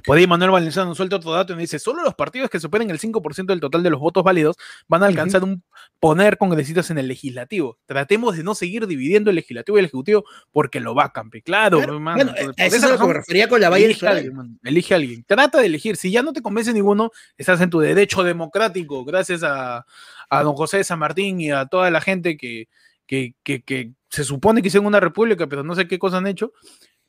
Por 0.05 0.17
ahí 0.17 0.27
Manuel 0.27 0.51
Valenciano 0.51 0.93
suelta 0.93 1.15
otro 1.15 1.31
dato 1.31 1.53
y 1.53 1.57
dice, 1.57 1.79
solo 1.79 2.03
los 2.03 2.13
partidos 2.13 2.49
que 2.49 2.59
superen 2.59 2.91
el 2.91 2.99
5% 2.99 3.45
del 3.47 3.59
total 3.59 3.81
de 3.81 3.89
los 3.89 3.99
votos 3.99 4.23
válidos 4.23 4.55
van 4.87 5.01
a 5.03 5.07
alcanzar 5.07 5.43
un 5.43 5.63
poner 5.99 6.37
congresistas 6.37 6.91
en 6.91 6.99
el 6.99 7.07
legislativo. 7.07 7.79
Tratemos 7.87 8.37
de 8.37 8.43
no 8.43 8.53
seguir 8.53 8.85
dividiendo 8.85 9.31
el 9.31 9.37
legislativo 9.37 9.77
y 9.77 9.79
el 9.79 9.85
ejecutivo 9.85 10.23
porque 10.51 10.79
lo 10.79 10.93
va 10.93 11.05
a 11.05 11.11
campe. 11.11 11.41
Claro, 11.41 11.77
Claro. 11.77 11.99
Bueno, 11.99 12.31
Por- 12.35 12.55
por 12.55 12.65
eso 12.65 12.75
es 12.75 12.91
lo 12.91 12.97
que 12.99 13.07
me 13.07 13.13
refería 13.13 13.49
con 13.49 13.59
la 13.59 13.69
valla 13.69 13.85
Elige 13.85 14.07
a 14.07 14.11
alguien. 14.11 14.59
Elige 14.63 14.93
a 14.93 14.97
alguien. 14.97 15.23
Trata 15.25 15.59
de 15.59 15.65
elegir. 15.65 15.95
Si 15.97 16.11
ya 16.11 16.21
no 16.21 16.31
te 16.31 16.41
convence 16.41 16.71
ninguno, 16.73 17.09
estás 17.37 17.59
en 17.61 17.69
tu 17.71 17.79
derecho 17.79 18.23
democrático, 18.23 19.03
gracias 19.03 19.41
a, 19.43 19.85
a 20.29 20.43
don 20.43 20.53
José 20.55 20.77
de 20.77 20.83
San 20.83 20.99
Martín 20.99 21.41
y 21.41 21.49
a 21.51 21.65
toda 21.65 21.89
la 21.89 22.01
gente 22.01 22.37
que, 22.37 22.67
que, 23.07 23.33
que- 23.43 23.63
que 23.63 23.91
se 24.09 24.23
supone 24.25 24.61
que 24.61 24.67
hicieron 24.67 24.85
una 24.87 24.99
república, 24.99 25.47
pero 25.47 25.63
no 25.63 25.73
sé 25.73 25.87
qué 25.87 25.97
cosa 25.97 26.17
han 26.17 26.27
hecho, 26.27 26.51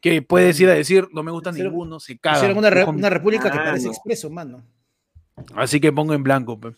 que 0.03 0.21
puedes 0.21 0.61
ir 0.61 0.69
a 0.69 0.75
decir, 0.75 1.09
no 1.13 1.23
me 1.23 1.31
gusta 1.31 1.51
ninguno, 1.53 1.99
se 2.01 2.19
caga. 2.19 2.53
Una, 2.53 2.69
re- 2.69 2.85
una 2.85 3.09
república 3.11 3.51
que 3.51 3.59
Ah, 3.59 3.65
parece 3.65 3.87
no. 3.87 3.93
expreso, 3.93 4.29
mano. 4.29 4.63
Así 5.55 5.81
que 5.81 5.91
pongo 5.93 6.13
en 6.13 6.23
blanco. 6.23 6.61
pe. 6.61 6.77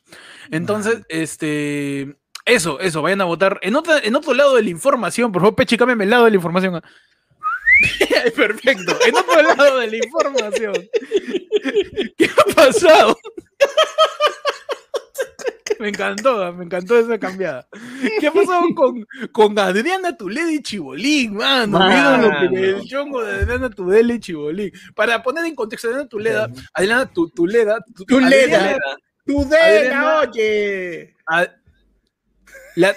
Entonces, 0.53 1.01
este... 1.09 2.16
Eso, 2.47 2.79
eso, 2.79 3.01
vayan 3.01 3.22
a 3.22 3.25
votar. 3.25 3.59
En, 3.62 3.75
otra, 3.75 3.99
en 4.01 4.14
otro 4.14 4.35
lado 4.35 4.55
de 4.57 4.62
la 4.62 4.68
información, 4.68 5.33
por 5.33 5.41
favor, 5.41 5.55
Pechi, 5.57 5.79
cámbiame 5.79 6.05
el 6.05 6.11
lado 6.11 6.27
de 6.27 6.31
la 6.31 6.37
información. 6.37 6.83
Perfecto. 8.37 8.97
En 9.07 9.16
otro 9.16 9.43
lado 9.43 9.79
de 9.79 9.87
la 9.87 9.97
información. 9.97 10.75
¿Qué 12.18 12.27
ha 12.27 12.55
pasado? 12.55 13.16
Me 15.81 15.89
encantó, 15.89 16.53
me 16.53 16.65
encantó 16.65 16.99
esa 16.99 17.19
cambiada. 17.19 17.67
¿Qué 18.21 18.27
ha 18.29 18.33
pasado 18.33 18.62
con, 18.75 19.07
con 19.33 19.59
Adriana 19.59 20.17
Tuledi 20.17 20.57
y 20.57 20.62
Chibolín, 20.62 21.35
mano? 21.37 21.79
¿Vieron 21.89 22.23
lo 22.23 22.31
que 22.51 22.71
el 22.71 22.85
chongo 22.87 23.25
de 23.25 23.33
Adriana 23.43 23.71
Tuledi 23.71 24.12
y 24.12 24.21
Chibolín? 24.21 24.73
Para 24.95 25.23
poner 25.23 25.47
en 25.47 25.55
contexto, 25.55 25.89
Adriana 25.89 26.09
Tuleda, 26.09 26.51
Adriana 26.75 27.07
Tu- 27.12 27.31
Tuleda, 27.31 27.79
Tu- 27.95 28.05
Tuleda. 28.05 28.59
Adriana- 28.59 28.79
¡Tu 29.27 29.41
Adriana- 29.43 30.21
oye! 30.21 31.17
a- 31.27 31.49
La... 32.77 32.95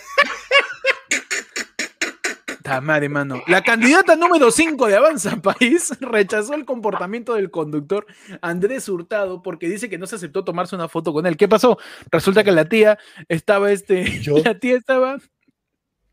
Ta 2.68 2.82
madre, 2.82 3.08
mano. 3.08 3.42
La 3.48 3.62
candidata 3.62 4.18
número 4.18 4.52
5 4.52 4.88
de 4.88 4.98
Avanza 4.98 5.38
País 5.38 5.94
rechazó 6.02 6.54
el 6.54 6.66
comportamiento 6.66 7.34
del 7.34 7.50
conductor 7.50 8.06
Andrés 8.42 8.90
Hurtado 8.90 9.42
porque 9.42 9.70
dice 9.70 9.88
que 9.88 9.98
no 9.98 10.06
se 10.06 10.18
aceptó 10.18 10.44
tomarse 10.44 10.76
una 10.76 10.90
foto 10.90 11.14
con 11.14 11.26
él. 11.26 11.38
¿Qué 11.38 11.48
pasó? 11.48 11.78
Resulta 12.12 12.44
que 12.44 12.52
la 12.52 12.68
tía 12.68 13.00
estaba, 13.30 13.72
este, 13.72 14.04
¿Yo? 14.22 14.40
la 14.44 14.60
tía 14.60 14.76
estaba, 14.76 15.18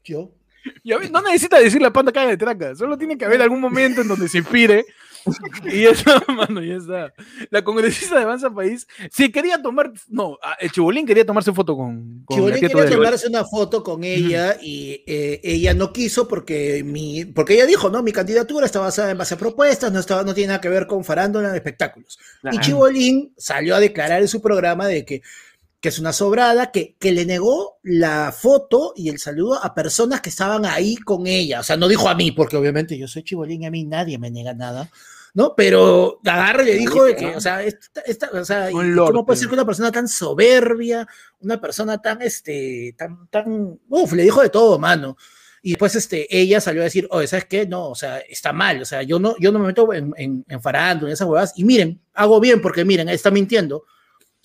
Yo. 0.05 0.30
ya 0.84 0.98
ves, 0.98 1.11
no 1.11 1.20
necesita 1.22 1.59
decir 1.59 1.82
la 1.82 1.92
panda 1.92 2.12
caga 2.12 2.28
de 2.28 2.36
traca, 2.36 2.76
solo 2.76 2.96
tiene 2.96 3.18
que 3.18 3.24
haber 3.24 3.42
algún 3.42 3.61
momento 3.61 4.02
en 4.02 4.07
donde 4.07 4.28
se 4.28 4.38
inspire. 4.38 4.84
Y 5.64 5.84
eso, 5.84 6.04
mano, 6.28 6.62
ya 6.62 6.76
está. 6.76 7.14
La 7.50 7.62
congresista 7.64 8.16
de 8.16 8.22
Avanza 8.22 8.50
País, 8.50 8.86
si 9.10 9.30
quería 9.30 9.60
tomar, 9.60 9.92
no, 10.08 10.38
ah, 10.42 10.56
el 10.60 10.70
Chibolín 10.70 11.06
quería 11.06 11.24
tomarse 11.24 11.52
foto 11.52 11.76
con, 11.76 12.22
con 12.24 12.36
Chibolín 12.36 12.60
quería 12.60 12.90
tomarse 12.90 13.28
una 13.28 13.44
foto 13.44 13.82
con 13.82 14.04
ella 14.04 14.56
y 14.60 15.02
eh, 15.06 15.40
ella 15.42 15.74
no 15.74 15.92
quiso 15.92 16.28
porque 16.28 16.82
mi, 16.84 17.24
porque 17.24 17.54
ella 17.54 17.66
dijo, 17.66 17.90
no, 17.90 18.02
mi 18.02 18.12
candidatura 18.12 18.66
está 18.66 18.80
basada 18.80 19.10
en 19.10 19.18
base 19.18 19.34
a 19.34 19.38
propuestas, 19.38 19.92
no, 19.92 20.00
estaba, 20.00 20.22
no 20.22 20.34
tiene 20.34 20.48
nada 20.48 20.60
que 20.60 20.68
ver 20.68 20.86
con 20.86 21.04
farándula 21.04 21.50
de 21.50 21.56
espectáculos. 21.56 22.18
Y. 22.52 22.58
Chibolín 22.58 23.34
salió 23.36 23.76
a 23.76 23.80
declarar 23.80 24.20
en 24.20 24.28
su 24.28 24.40
programa 24.40 24.86
de 24.86 25.04
que, 25.04 25.22
que 25.80 25.88
es 25.88 25.98
una 25.98 26.12
sobrada, 26.12 26.70
que, 26.70 26.96
que 26.98 27.12
le 27.12 27.26
negó 27.26 27.78
la 27.82 28.32
foto 28.32 28.94
y 28.96 29.10
el 29.10 29.18
saludo 29.18 29.62
a 29.62 29.74
personas 29.74 30.20
que 30.20 30.30
estaban 30.30 30.64
ahí 30.64 30.96
con 30.96 31.26
ella. 31.26 31.60
O 31.60 31.62
sea, 31.62 31.76
no 31.76 31.88
dijo 31.88 32.08
a 32.08 32.14
mí, 32.14 32.32
porque 32.32 32.56
obviamente 32.56 32.96
yo 32.96 33.06
soy 33.06 33.22
Chibolín 33.22 33.62
y 33.62 33.66
a 33.66 33.70
mí 33.70 33.84
nadie 33.84 34.18
me 34.18 34.30
niega 34.30 34.54
nada. 34.54 34.90
¿No? 35.37 35.55
Pero 35.57 36.20
agarra 36.24 36.62
y 36.62 36.66
le 36.66 36.74
dijo 36.74 37.03
de 37.05 37.16
que, 37.16 37.35
o 37.35 37.41
sea, 37.41 37.62
esta, 37.64 38.01
esta- 38.03 38.30
o 38.32 38.45
sea, 38.45 38.68
Un 38.72 38.87
¿y 38.87 38.91
lord, 38.91 39.11
¿cómo 39.11 39.26
puede 39.26 39.37
ser 39.37 39.47
pero- 39.49 39.51
que 39.51 39.61
una 39.62 39.66
persona 39.66 39.91
tan 39.93 40.07
soberbia, 40.09 41.07
una 41.41 41.61
persona 41.61 41.99
tan, 42.01 42.22
este, 42.22 42.95
tan, 42.97 43.26
tan, 43.28 43.78
uf, 43.89 44.12
le 44.12 44.22
dijo 44.22 44.41
de 44.43 44.49
todo, 44.51 44.78
mano. 44.78 45.16
Y 45.61 45.70
después 45.70 45.95
este, 45.97 46.26
ella 46.30 46.61
salió 46.61 46.82
a 46.82 46.85
decir, 46.85 47.09
oye, 47.11 47.26
¿sabes 47.26 47.47
qué? 47.47 47.66
No, 47.66 47.89
o 47.89 47.95
sea, 47.97 48.18
está 48.18 48.53
mal, 48.53 48.80
o 48.82 48.85
sea, 48.85 49.03
yo 49.03 49.18
no, 49.18 49.35
yo 49.41 49.51
no 49.51 49.59
me 49.59 49.66
meto 49.66 49.93
en, 49.93 50.12
en, 50.16 50.45
en 50.49 50.62
farándula, 50.62 51.11
en 51.11 51.14
esas 51.14 51.26
huevadas. 51.26 51.53
Y 51.57 51.64
miren, 51.64 52.01
hago 52.12 52.39
bien 52.39 52.61
porque 52.62 52.85
miren, 52.85 53.09
está 53.09 53.30
mintiendo. 53.32 53.78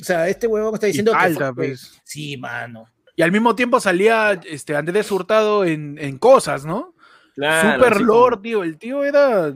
O 0.02 0.04
sea, 0.04 0.28
este 0.30 0.48
huevón 0.48 0.74
está 0.74 0.88
diciendo 0.88 1.12
que 1.12 1.18
falta, 1.20 1.54
fue- 1.54 1.68
pues. 1.68 2.02
Sí, 2.04 2.36
mano. 2.38 2.86
Y 3.16 3.22
al 3.22 3.32
mismo 3.34 3.54
tiempo 3.54 3.80
salía 3.82 4.40
este, 4.50 4.76
Andrés 4.76 5.12
Hurtado 5.12 5.66
en, 5.66 5.98
en 6.00 6.18
cosas, 6.18 6.66
¿no? 6.66 6.96
Claro, 7.36 7.74
Super 7.84 8.02
Lord, 8.02 8.42
tío. 8.42 8.64
El 8.64 8.78
tío 8.78 9.04
era. 9.04 9.54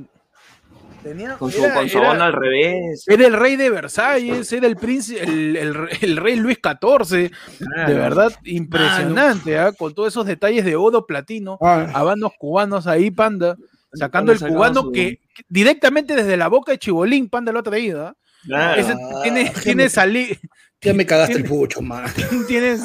Tenía. 1.03 1.33
Con 1.37 1.51
su, 1.51 1.63
era, 1.63 1.73
con 1.75 1.89
su 1.89 1.97
era- 1.97 2.11
onda 2.11 2.25
al 2.25 2.33
revés. 2.33 3.03
era 3.07 3.27
el 3.27 3.33
rey 3.33 3.55
de 3.57 3.69
Versalles, 3.69 4.51
era 4.53 4.67
el 4.67 4.75
príncipe, 4.77 5.21
el, 5.23 5.55
el 5.57 5.73
re- 5.75 5.97
el 6.01 6.17
rey 6.17 6.35
Luis 6.37 6.57
XIV. 6.57 7.31
Claro. 7.59 7.89
De 7.91 7.93
verdad, 7.99 8.31
impresionante, 8.45 9.57
¿ah? 9.59 9.71
Con 9.73 9.93
todos 9.93 10.13
esos 10.13 10.25
detalles 10.25 10.65
de 10.65 10.75
oro 10.75 11.05
platino, 11.05 11.57
habanos 11.61 12.31
cubanos 12.37 12.87
ahí, 12.87 13.11
panda, 13.11 13.55
sacando 13.93 14.31
el 14.31 14.39
cubano 14.39 14.81
su- 14.83 14.91
que, 14.91 15.19
que 15.35 15.43
directamente 15.49 16.15
desde 16.15 16.37
la 16.37 16.47
boca 16.47 16.71
de 16.71 16.79
Chibolín, 16.79 17.29
panda 17.29 17.51
lo 17.51 17.59
ha 17.59 17.63
traído, 17.63 18.07
¿ah? 18.07 18.15
Claro. 18.45 18.81
Ese 18.81 18.91
Ah, 18.93 19.19
tiene, 19.23 19.51
tiene, 19.63 19.83
me- 19.83 19.89
sali- 19.89 20.37
Ya 20.81 20.93
me 20.93 21.05
cagaste 21.05 21.35
el 21.35 21.43
pucho, 21.45 21.81
mano. 21.81 22.07
tiene, 22.47 22.77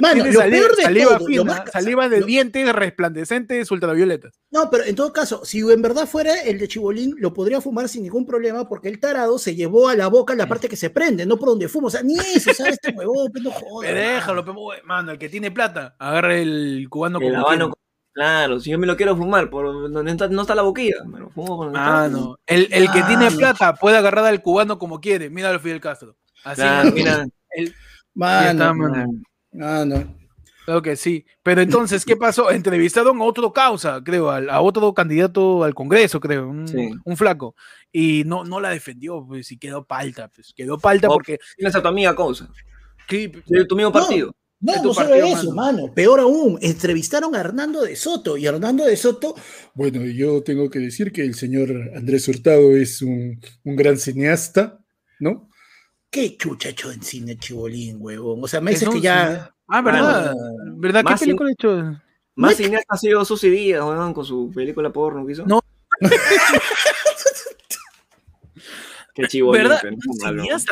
Mano, 0.00 0.14
tiene 0.14 0.32
lo 0.32 0.40
sali- 0.40 0.50
peor 0.58 0.76
de 0.76 0.82
saliva 0.82 1.06
todo, 1.10 1.18
lo 1.20 1.26
fina, 1.26 1.44
más- 1.44 1.70
saliva 1.72 2.08
de 2.08 2.20
lo- 2.20 2.26
dientes 2.26 2.72
resplandecentes 2.72 3.70
ultravioletas. 3.70 4.40
No, 4.50 4.70
pero 4.70 4.84
en 4.84 4.94
todo 4.94 5.12
caso, 5.12 5.44
si 5.44 5.60
en 5.60 5.82
verdad 5.82 6.06
fuera 6.06 6.40
el 6.42 6.58
de 6.58 6.68
Chibolín, 6.68 7.14
lo 7.18 7.32
podría 7.32 7.60
fumar 7.60 7.88
sin 7.88 8.02
ningún 8.02 8.26
problema 8.26 8.68
porque 8.68 8.88
el 8.88 8.98
tarado 9.00 9.38
se 9.38 9.54
llevó 9.54 9.88
a 9.88 9.94
la 9.94 10.08
boca 10.08 10.34
la 10.34 10.46
parte 10.46 10.68
que 10.68 10.76
se 10.76 10.90
prende, 10.90 11.26
no 11.26 11.36
por 11.36 11.48
donde 11.50 11.68
fuma. 11.68 11.88
O 11.88 11.90
sea, 11.90 12.02
ni 12.02 12.14
eso, 12.18 12.52
¿sabes? 12.54 12.74
Este 12.82 12.90
huevón, 12.96 13.30
pues 13.32 13.44
no 13.44 13.50
jodas. 13.50 13.90
Pero 13.90 14.00
déjalo, 14.00 14.44
boy, 14.54 14.76
mano, 14.84 15.12
el 15.12 15.18
que 15.18 15.28
tiene 15.28 15.50
plata, 15.50 15.96
agarra 15.98 16.36
el 16.36 16.86
cubano 16.90 17.18
El 17.20 17.34
claro, 18.12 18.60
si 18.60 18.70
yo 18.70 18.78
me 18.78 18.86
lo 18.86 18.96
quiero 18.96 19.14
fumar, 19.14 19.50
por 19.50 19.66
donde 19.92 20.10
está- 20.10 20.28
no 20.28 20.40
está 20.42 20.54
la 20.54 20.62
boquilla, 20.62 21.04
me 21.04 21.18
lo 21.20 21.28
fumo 21.28 21.58
con 21.58 21.66
el 21.68 21.72
Mano, 21.74 22.38
el, 22.46 22.68
el 22.72 22.90
que 22.90 23.02
tiene 23.02 23.30
plata 23.30 23.74
puede 23.74 23.98
agarrar 23.98 24.24
al 24.24 24.40
cubano 24.40 24.78
como 24.78 25.00
quiere. 25.00 25.28
Míralo, 25.28 25.60
Fidel 25.60 25.80
Castro. 25.80 26.16
Así, 26.44 26.62
Claro, 26.62 26.92
mira. 26.92 27.26
el- 27.50 27.68
ya 27.68 27.74
Mano, 28.14 28.50
está, 28.50 28.72
mano. 28.72 29.10
Mano. 29.56 30.14
Claro 30.64 30.82
que 30.82 30.96
sí. 30.96 31.24
Pero 31.44 31.60
entonces, 31.60 32.04
¿qué 32.04 32.16
pasó? 32.16 32.50
Entrevistaron 32.50 33.20
a 33.20 33.24
otro 33.24 33.52
causa, 33.52 34.02
creo, 34.02 34.30
al- 34.30 34.50
a, 34.50 34.60
otro 34.60 34.92
candidato 34.94 35.62
al 35.62 35.74
Congreso, 35.74 36.18
creo, 36.20 36.48
un, 36.48 36.66
Sí. 36.66 36.90
un 37.04 37.16
flaco. 37.16 37.54
Y 37.92 38.24
no, 38.26 38.44
no 38.44 38.58
la 38.60 38.70
defendió, 38.70 39.24
pues, 39.26 39.50
y 39.52 39.58
quedó 39.58 39.84
palta, 39.84 40.28
pues. 40.28 40.52
Quedó 40.56 40.78
palta 40.78 41.08
Oh, 41.08 41.14
porque. 41.14 41.38
Tienes 41.56 41.74
a 41.76 41.82
tu 41.82 41.88
amiga 41.88 42.14
Cousa, 42.16 42.48
¿qué? 43.06 43.30
de 43.46 43.64
tu 43.64 43.76
mismo 43.76 43.90
No. 43.90 43.92
partido. 44.00 44.34
No, 44.58 44.72
tu 44.80 44.88
no 44.88 44.94
solo 44.94 45.08
partido, 45.10 45.26
eso, 45.28 45.52
mano. 45.52 45.82
mano. 45.82 45.94
Peor 45.94 46.18
aún, 46.18 46.58
entrevistaron 46.62 47.36
a 47.36 47.40
Hernando 47.40 47.82
de 47.82 47.94
Soto 47.94 48.36
y 48.38 48.46
Hernando 48.46 48.84
de 48.86 48.96
Soto, 48.96 49.34
Bueno, 49.74 50.02
yo 50.06 50.42
tengo 50.42 50.70
que 50.70 50.78
decir 50.78 51.12
que 51.12 51.22
el 51.22 51.34
señor 51.34 51.70
Andrés 51.94 52.26
Hurtado 52.26 52.74
es 52.74 53.02
un, 53.02 53.38
un 53.64 53.76
gran 53.76 53.98
cineasta, 53.98 54.80
¿no? 55.20 55.48
Qué 56.16 56.36
chucha 56.38 56.70
hecho 56.70 56.90
en 56.90 57.02
cine 57.02 57.36
Chibolín, 57.36 57.98
huevón. 58.00 58.40
O 58.42 58.48
sea, 58.48 58.62
me 58.62 58.72
Es 58.72 58.80
dices 58.80 58.94
que 58.94 59.00
ya. 59.02 59.54
Ah, 59.68 59.82
¿verdad? 59.82 60.32
¿Verdad? 60.76 61.04
¿Qué 61.06 61.14
película 61.16 61.50
ha 61.50 61.52
hecho? 61.52 62.00
Más 62.36 62.56
cineasta 62.56 62.94
ha 62.94 62.96
sido 62.96 63.22
Susy 63.24 63.50
Díaz, 63.50 63.82
weón, 63.84 64.14
con 64.14 64.24
su 64.24 64.50
película 64.54 64.90
porno 64.90 65.26
que 65.26 65.32
hizo. 65.32 65.44
No. 65.46 65.60
Qué 69.14 69.26
chivo. 69.28 69.50
¿Verdad? 69.52 69.80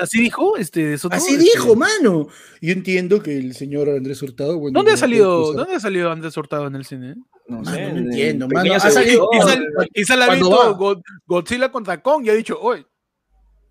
¿Así 0.00 0.20
dijo? 0.20 0.56
Este? 0.56 0.94
Así 0.94 1.08
Este, 1.34 1.36
dijo, 1.38 1.76
mano. 1.76 2.28
Yo 2.60 2.72
entiendo 2.72 3.22
que 3.22 3.36
el 3.38 3.54
señor 3.54 3.88
Andrés 3.90 4.22
Hurtado, 4.22 4.58
bueno, 4.58 4.78
¿Dónde 4.78 4.92
ha 4.92 4.96
salido, 4.98 5.52
¿Dónde 5.54 5.76
ha 5.76 5.80
salido 5.80 6.10
Andrés 6.10 6.36
Hurtado 6.36 6.66
en 6.66 6.74
el 6.76 6.84
cine? 6.84 7.16
No 7.48 7.58
Mano, 7.62 7.70
sé. 7.76 7.80
no 7.82 7.88
en- 7.88 7.96
entiendo, 7.98 8.44
en 8.46 8.50
mano. 8.52 8.74
Ha 8.74 8.80
salido- 8.80 9.28
la 10.16 10.24
ha 10.26 10.34
visto 10.34 11.00
Godzilla 11.26 11.70
contra 11.72 12.02
Kong 12.02 12.24
y 12.26 12.30
ha 12.30 12.34
dicho, 12.34 12.58
oye, 12.60 12.86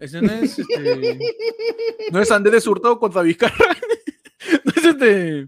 ese 0.04 0.22
no 0.22 0.34
es, 0.34 0.60
este, 0.60 1.18
no 2.12 2.22
es 2.22 2.32
Andrés 2.32 2.68
Hurtado 2.68 3.00
contra 3.00 3.22
Vizcarra. 3.22 3.56
no 4.66 4.72
es 4.76 4.84
este. 4.84 5.48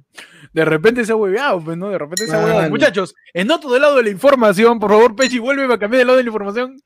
De 0.53 0.63
repente 0.63 1.03
se 1.03 1.11
ha 1.11 1.15
hueveado, 1.15 1.61
pues, 1.61 1.77
¿no? 1.77 1.89
De 1.89 1.97
repente 1.97 2.25
se 2.25 2.33
ha 2.33 2.39
hueveado. 2.39 2.69
Muchachos, 2.69 3.13
en 3.33 3.51
otro 3.51 3.77
lado 3.77 3.97
de 3.97 4.03
la 4.03 4.09
información, 4.09 4.79
por 4.79 4.91
favor, 4.91 5.13
Pechi, 5.13 5.39
vuelve 5.39 5.65
a 5.65 5.77
cambiar 5.77 5.99
de 5.99 6.05
lado 6.05 6.17
de 6.17 6.23
la 6.23 6.29
información. 6.29 6.81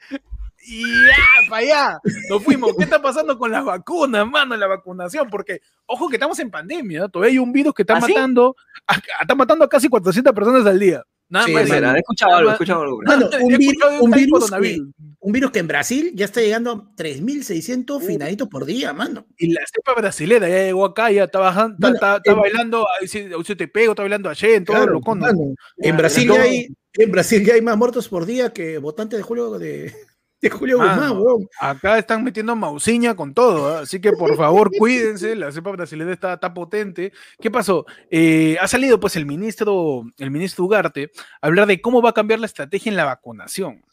Y 0.65 0.82
ya, 0.82 1.49
para 1.49 1.61
allá, 1.61 1.99
nos 2.30 2.43
fuimos. 2.43 2.76
¿Qué 2.76 2.84
está 2.84 3.01
pasando 3.01 3.38
con 3.38 3.51
las 3.51 3.63
vacunas, 3.63 4.28
mano? 4.28 4.57
La 4.57 4.67
vacunación, 4.67 5.30
porque, 5.30 5.61
ojo 5.86 6.09
que 6.09 6.15
estamos 6.15 6.39
en 6.39 6.49
pandemia, 6.49 7.01
¿no? 7.01 7.09
todavía 7.09 7.34
hay 7.34 7.39
un 7.39 7.53
virus 7.53 7.74
que 7.76 7.84
está 7.84 7.97
¿Ah, 7.97 8.01
sí? 8.01 8.13
matando, 8.13 8.55
a, 8.88 8.95
está 9.22 9.36
matando 9.36 9.65
a 9.65 9.70
casi 9.70 9.88
400 9.88 10.34
personas 10.34 10.65
al 10.65 10.80
día. 10.80 11.03
Nada 11.30 11.46
Sí, 11.46 11.54
más. 11.54 11.70
¿has 11.72 11.96
escuchado 11.98 12.36
algo? 12.36 12.50
¿Has 12.50 12.56
escuchado 12.56 12.82
algo? 12.82 12.98
Un, 12.98 13.54
He 13.54 13.58
virus 13.58 14.50
que, 14.50 14.80
un 15.22 15.32
virus 15.32 15.52
que 15.52 15.60
en 15.60 15.68
Brasil 15.68 16.12
ya 16.16 16.26
está 16.26 16.42
llegando 16.42 16.72
a 16.72 16.96
3.600 16.96 18.02
finaditos 18.02 18.48
por 18.48 18.66
día, 18.66 18.94
mano. 18.94 19.28
Y 19.38 19.52
la 19.54 19.62
cepa 19.72 19.94
brasilera 20.00 20.50
ya 20.50 20.64
llegó 20.64 20.86
acá, 20.86 21.12
ya 21.12 21.26
está, 21.26 21.40
bajando, 21.40 21.76
está, 21.76 21.88
Mano, 21.88 21.96
está- 21.96 22.18
está 22.18 22.32
en- 22.32 22.40
bailando, 22.40 22.88
ahí 23.00 23.08
sí 23.08 23.56
te 23.56 23.68
pego, 23.68 23.92
está 23.92 24.04
bailando 24.04 24.30
ayer, 24.30 24.52
en 24.56 24.66
todo 24.66 24.78
Claro, 24.78 24.94
lo 24.94 25.02
cono. 25.02 25.22
mano. 25.22 25.54
En 25.78 25.98
Brasil 25.98 26.28
ya 26.34 26.42
hay, 26.42 26.68
en 26.94 27.12
Brasil 27.12 27.46
ya 27.46 27.54
hay 27.54 27.62
más 27.62 27.78
muertos 27.78 28.08
por 28.10 28.26
día 28.26 28.52
que 28.52 28.78
votantes 28.80 29.18
de 29.18 29.24
Julio 29.24 29.52
de, 29.60 29.94
de 30.42 30.50
Julio 30.50 30.78
Mano. 30.78 30.94
Guzmán, 30.94 31.18
weón. 31.22 31.50
Acá 31.60 31.98
están 31.98 32.24
metiendo 32.24 32.56
mausiña 32.56 33.16
con 33.16 33.34
todo, 33.34 33.76
¿ah? 33.76 33.80
así 33.82 34.00
que 34.00 34.12
por 34.14 34.36
favor 34.38 34.72
cuídense, 34.78 35.36
la 35.36 35.52
cepa 35.52 35.72
brasileña 35.72 36.14
está, 36.14 36.34
está 36.34 36.54
potente. 36.54 37.12
¿Qué 37.40 37.52
pasó? 37.52 37.86
Eh, 38.10 38.58
ha 38.60 38.68
salido 38.68 39.00
pues 39.00 39.16
el 39.16 39.26
ministro, 39.26 40.04
el 40.18 40.32
ministro 40.32 40.66
Ugarte 40.66 41.12
a 41.42 41.48
hablar 41.48 41.68
de 41.68 41.82
cómo 41.82 42.02
va 42.02 42.12
a 42.12 42.14
cambiar 42.14 42.40
la 42.40 42.46
estrategia 42.46 42.90
en 42.90 42.96
la 42.96 43.06
vacunación. 43.06 43.84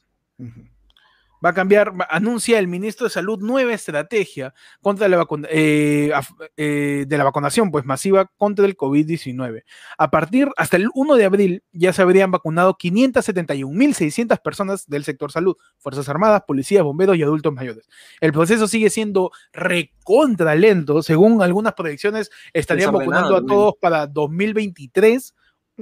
Va 1.45 1.51
a 1.51 1.55
cambiar, 1.55 1.93
anuncia 2.09 2.59
el 2.59 2.67
ministro 2.69 3.05
de 3.07 3.11
Salud 3.11 3.39
nueva 3.41 3.73
estrategia 3.75 4.55
contra 4.81 5.09
la 5.09 5.19
vacuna- 5.19 5.49
eh, 5.51 6.11
eh, 6.57 7.05
de 7.07 7.19
la 7.19 7.25
vacunación 7.25 7.71
pues 7.71 7.85
masiva 7.85 8.31
contra 8.37 8.65
el 8.65 8.77
COVID-19. 8.77 9.63
A 9.99 10.11
partir, 10.11 10.49
hasta 10.57 10.77
el 10.77 10.89
1 10.95 11.15
de 11.17 11.25
abril, 11.25 11.63
ya 11.73 11.93
se 11.93 12.03
habrían 12.03 12.31
vacunado 12.31 12.77
571.600 12.79 14.39
personas 14.41 14.87
del 14.89 15.05
sector 15.05 15.31
salud, 15.33 15.57
Fuerzas 15.79 16.09
Armadas, 16.09 16.43
policías, 16.47 16.83
bomberos 16.85 17.17
y 17.17 17.23
adultos 17.23 17.53
mayores. 17.53 17.89
El 18.21 18.33
proceso 18.33 18.67
sigue 18.69 18.91
siendo 18.91 19.31
recontra 19.53 20.55
lento, 20.55 21.03
según 21.03 21.43
algunas 21.43 21.75
proyecciones, 21.75 22.31
estarían 22.53 22.93
vacunando 22.93 23.37
a 23.37 23.41
todos 23.47 23.75
para 23.81 24.07
2023, 24.07 25.35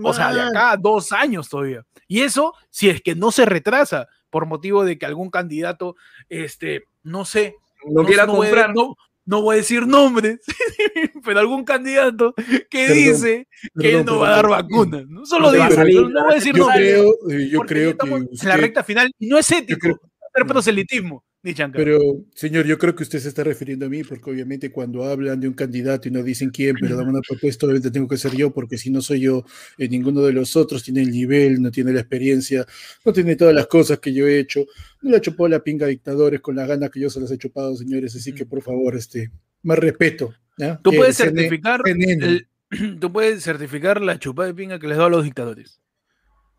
o 0.02 0.12
sea, 0.12 0.32
de 0.32 0.38
Man. 0.40 0.48
acá 0.48 0.70
a 0.72 0.76
dos 0.76 1.12
años 1.12 1.48
todavía. 1.48 1.84
Y 2.08 2.22
eso, 2.22 2.52
si 2.70 2.90
es 2.90 3.00
que 3.00 3.14
no 3.14 3.30
se 3.30 3.44
retrasa 3.46 4.08
por 4.34 4.46
motivo 4.46 4.84
de 4.84 4.98
que 4.98 5.06
algún 5.06 5.30
candidato, 5.30 5.94
este, 6.28 6.82
no 7.04 7.24
sé, 7.24 7.54
No, 7.88 8.04
quiera 8.04 8.24
voy 8.26 8.48
a- 8.48 8.50
comprar. 8.50 8.74
no, 8.74 8.96
no 9.26 9.42
voy 9.42 9.54
a 9.54 9.58
decir 9.58 9.86
nombres, 9.86 10.40
pero 11.24 11.38
algún 11.38 11.62
candidato 11.64 12.34
que 12.68 12.86
Perdón, 12.88 12.94
dice 12.96 13.48
que 13.78 13.90
él 13.90 13.96
perdón, 13.98 14.06
no 14.06 14.18
va 14.18 14.26
a 14.28 14.36
dar 14.36 14.48
vacunas. 14.48 15.06
¿no? 15.06 15.24
Solo 15.24 15.52
salir, 15.70 16.02
no, 16.10 16.24
voy 16.24 16.32
a 16.32 16.34
decir 16.34 16.52
Yo 16.56 16.64
nombres. 16.66 16.80
creo, 16.82 17.04
eh, 17.30 17.48
yo 17.48 17.60
creo 17.60 17.96
que 17.96 18.08
en 18.08 18.28
la 18.48 18.56
recta 18.56 18.82
final 18.82 19.08
y 19.20 19.28
no 19.28 19.38
es 19.38 19.48
ético 19.52 19.86
hacer 20.34 20.46
proselitismo. 20.48 21.22
Ni. 21.44 21.84
Pero, 21.84 22.00
señor, 22.34 22.64
yo 22.66 22.78
creo 22.78 22.94
que 22.94 23.02
usted 23.02 23.18
se 23.18 23.28
está 23.28 23.44
refiriendo 23.44 23.84
a 23.86 23.88
mí, 23.88 24.02
porque 24.02 24.30
obviamente 24.30 24.70
cuando 24.72 25.04
hablan 25.04 25.40
de 25.40 25.48
un 25.48 25.54
candidato 25.54 26.08
y 26.08 26.10
no 26.10 26.22
dicen 26.22 26.50
quién, 26.50 26.74
pero 26.80 26.96
dan 26.96 27.08
una 27.08 27.20
propuesta, 27.28 27.66
obviamente 27.66 27.90
tengo 27.90 28.08
que 28.08 28.16
ser 28.16 28.34
yo, 28.34 28.50
porque 28.52 28.78
si 28.78 28.90
no 28.90 29.00
soy 29.02 29.20
yo, 29.20 29.44
eh, 29.78 29.88
ninguno 29.88 30.22
de 30.22 30.32
los 30.32 30.56
otros 30.56 30.82
tiene 30.82 31.02
el 31.02 31.10
nivel, 31.10 31.60
no 31.60 31.70
tiene 31.70 31.92
la 31.92 32.00
experiencia, 32.00 32.64
no 33.04 33.12
tiene 33.12 33.36
todas 33.36 33.54
las 33.54 33.66
cosas 33.66 33.98
que 33.98 34.12
yo 34.14 34.26
he 34.26 34.38
hecho. 34.38 34.64
No 35.02 35.10
le 35.10 35.18
ha 35.18 35.20
chupado 35.20 35.48
la 35.48 35.62
pinga 35.62 35.86
a 35.86 35.90
dictadores 35.90 36.40
con 36.40 36.56
las 36.56 36.66
ganas 36.66 36.90
que 36.90 37.00
yo 37.00 37.10
se 37.10 37.20
las 37.20 37.30
he 37.30 37.38
chupado, 37.38 37.76
señores, 37.76 38.16
así 38.16 38.32
que 38.32 38.46
por 38.46 38.62
favor, 38.62 38.96
este, 38.96 39.30
más 39.62 39.78
respeto. 39.78 40.34
Tú 40.82 40.90
puedes 40.96 41.16
certificar 41.16 41.82
CNN. 41.84 42.24
el- 42.26 42.48
tú 43.00 43.12
puedes 43.12 43.42
certificar 43.44 44.00
la 44.00 44.18
chupada 44.18 44.48
de 44.48 44.54
pinga 44.54 44.78
que 44.78 44.88
les 44.88 44.96
da 44.96 45.06
a 45.06 45.10
los 45.10 45.24
dictadores. 45.24 45.80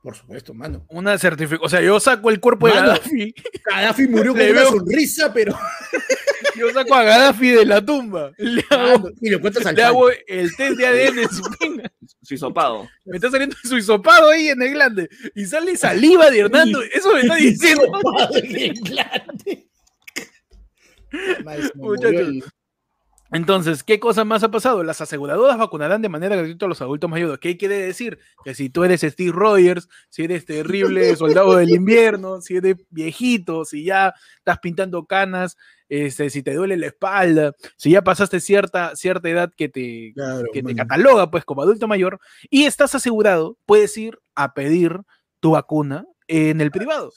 Por 0.06 0.16
supuesto, 0.16 0.54
mano. 0.54 0.86
Una 0.90 1.18
certificación. 1.18 1.66
O 1.66 1.68
sea, 1.68 1.82
yo 1.82 2.00
saco 2.00 2.30
el 2.30 2.40
cuerpo 2.40 2.68
de. 2.68 2.74
Gaddafi. 2.76 3.34
Gaddafi 3.66 4.08
murió 4.08 4.34
con 4.34 4.42
una 4.44 4.66
sonrisa, 4.66 5.34
pero. 5.34 5.58
Yo 6.56 6.72
saco 6.72 6.94
a 6.94 7.04
Gaddafi 7.04 7.50
de 7.50 7.66
la 7.66 7.84
tumba. 7.84 8.32
Le 8.38 8.64
hago, 8.70 9.00
Mano, 9.00 9.16
y 9.20 9.30
lo 9.32 9.42
cuentas 9.42 9.66
al 9.66 9.76
le 9.76 9.82
pan. 9.82 9.90
hago 9.90 10.10
el 10.12 10.56
test 10.56 10.78
de 10.78 10.86
ADN 10.86 11.20
en 11.20 11.30
su 11.30 11.44
pinga. 11.60 11.92
Su 12.22 12.36
hisopado. 12.36 12.88
Me 13.04 13.18
está 13.18 13.32
saliendo 13.32 13.56
su 13.64 13.78
hisopado 13.78 14.30
ahí 14.30 14.50
en 14.50 14.62
el 14.62 14.74
glande. 14.74 15.10
Y 15.34 15.46
sale 15.46 15.76
saliva 15.76 16.30
de 16.30 16.40
Hernando. 16.42 16.82
Eso 16.94 17.12
me 17.12 17.22
está 17.22 17.36
diciendo. 17.36 17.92
Grande. 18.84 19.68
Madre, 21.44 21.64
se 21.64 21.72
me 21.76 21.84
Muchachos. 21.84 22.54
Entonces, 23.32 23.84
¿qué 23.84 24.00
cosa 24.00 24.24
más 24.24 24.44
ha 24.44 24.52
pasado? 24.52 24.84
Las 24.84 25.02
aseguradoras 25.02 25.58
vacunarán 25.58 26.02
de 26.02 26.10
manera 26.10 26.36
gratuita 26.36 26.66
a 26.66 26.70
los 26.70 26.82
adultos 26.82 27.10
mayores. 27.10 27.40
¿Qué 27.40 27.58
quiere 27.58 27.78
decir? 27.78 28.20
Que 28.44 28.54
si 28.54 28.70
tú 28.70 28.84
eres 28.84 29.02
Steve 29.02 29.32
Rogers, 29.32 29.90
si 30.10 30.24
eres 30.24 30.46
terrible 30.46 31.16
soldado 31.16 31.56
del 31.56 31.72
invierno, 31.72 32.42
si 32.42 32.58
eres 32.58 32.76
viejito, 32.90 33.66
si 33.66 33.84
ya 33.84 34.14
estás 34.38 34.60
pintando 34.60 35.06
canas, 35.06 35.58
este, 35.90 36.30
si 36.30 36.44
te 36.44 36.54
duele 36.54 36.78
la 36.78 36.88
espalda, 36.88 37.56
si 37.78 37.92
ya 37.92 38.04
pasaste 38.04 38.40
cierta, 38.40 38.96
cierta 38.96 39.30
edad 39.30 39.52
que 39.56 39.70
te, 39.70 40.14
Claro, 40.14 40.48
que 40.54 40.64
te 40.64 40.76
cataloga 40.76 41.30
pues 41.30 41.46
como 41.46 41.62
adulto 41.62 41.88
mayor 41.88 42.20
y 42.50 42.66
estás 42.66 42.96
asegurado, 42.96 43.58
puedes 43.66 43.96
ir 43.98 44.20
a 44.36 44.54
pedir 44.54 45.00
tu 45.40 45.52
vacuna 45.52 46.06
en 46.28 46.62
el 46.62 46.72
privado. 46.72 47.12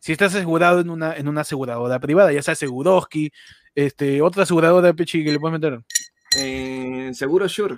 Si 0.00 0.12
estás 0.12 0.34
asegurado 0.34 0.80
en 0.80 0.90
una, 0.90 1.16
en 1.16 1.28
una 1.28 1.42
aseguradora 1.42 1.98
privada, 1.98 2.30
ya 2.30 2.42
sea 2.42 2.54
Seguroski, 2.54 3.32
este, 3.74 4.22
otra 4.22 4.42
aseguradora 4.44 4.92
Pechi 4.92 5.24
que 5.24 5.32
le 5.32 5.40
puedes 5.40 5.60
meter. 5.60 5.80
Eh, 6.38 7.10
seguro 7.14 7.48
Sure. 7.48 7.76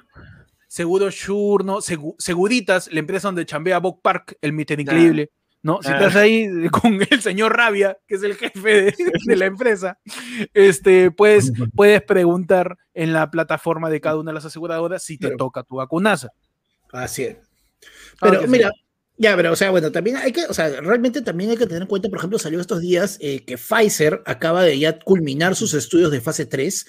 Seguro 0.68 1.11
Sure, 1.11 1.64
¿no? 1.64 1.76
Segu- 1.78 2.14
Seguritas, 2.18 2.88
la 2.92 3.01
empresa 3.01 3.28
donde 3.28 3.47
chambea 3.47 3.78
Bob 3.78 4.01
Park, 4.03 4.36
el 4.40 4.53
Mister 4.53 4.76
Claro. 4.82 4.99
Increíble. 4.99 5.30
¿no? 5.62 5.80
Si 5.82 5.88
Ah. 5.90 5.97
estás 5.99 6.14
ahí 6.16 6.49
con 6.70 6.99
el 7.11 7.20
señor 7.22 7.57
Rabia, 7.57 7.97
que 8.07 8.14
es 8.14 8.22
el 8.22 8.34
jefe 8.36 8.82
de, 8.82 8.94
de 9.24 9.36
la 9.36 9.47
empresa, 9.47 9.99
este, 10.55 11.11
puedes, 11.11 11.53
puedes 11.74 12.03
preguntar 12.03 12.76
en 12.94 13.12
la 13.12 13.30
plataforma 13.32 13.90
de 13.90 14.01
cada 14.01 14.16
una 14.16 14.30
de 14.30 14.34
las 14.34 14.44
aseguradoras 14.44 15.03
si 15.03 15.18
te 15.18 15.34
toca 15.36 15.64
tu 15.64 15.76
vacunaza. 15.76 16.28
Así 16.92 17.24
es. 17.24 17.36
Ah, 18.20 18.28
Pero 18.30 18.42
sí. 18.42 18.47
Ya, 19.18 19.34
pero 19.36 19.52
o 19.52 19.56
sea, 19.56 19.70
bueno, 19.70 19.90
también 19.90 20.16
hay 20.16 20.32
que, 20.32 20.44
o 20.44 20.52
sea, 20.52 20.68
realmente 20.80 21.22
también 21.22 21.50
hay 21.50 21.56
que 21.56 21.66
tener 21.66 21.82
en 21.82 21.88
cuenta, 21.88 22.08
por 22.08 22.18
ejemplo, 22.18 22.38
salió 22.38 22.60
estos 22.60 22.80
días 22.80 23.16
eh, 23.20 23.44
que 23.44 23.56
Pfizer 23.56 24.22
acaba 24.26 24.62
de 24.62 24.78
ya 24.78 24.98
culminar 24.98 25.56
sus 25.56 25.72
estudios 25.74 26.10
de 26.10 26.20
fase 26.20 26.44
3, 26.44 26.86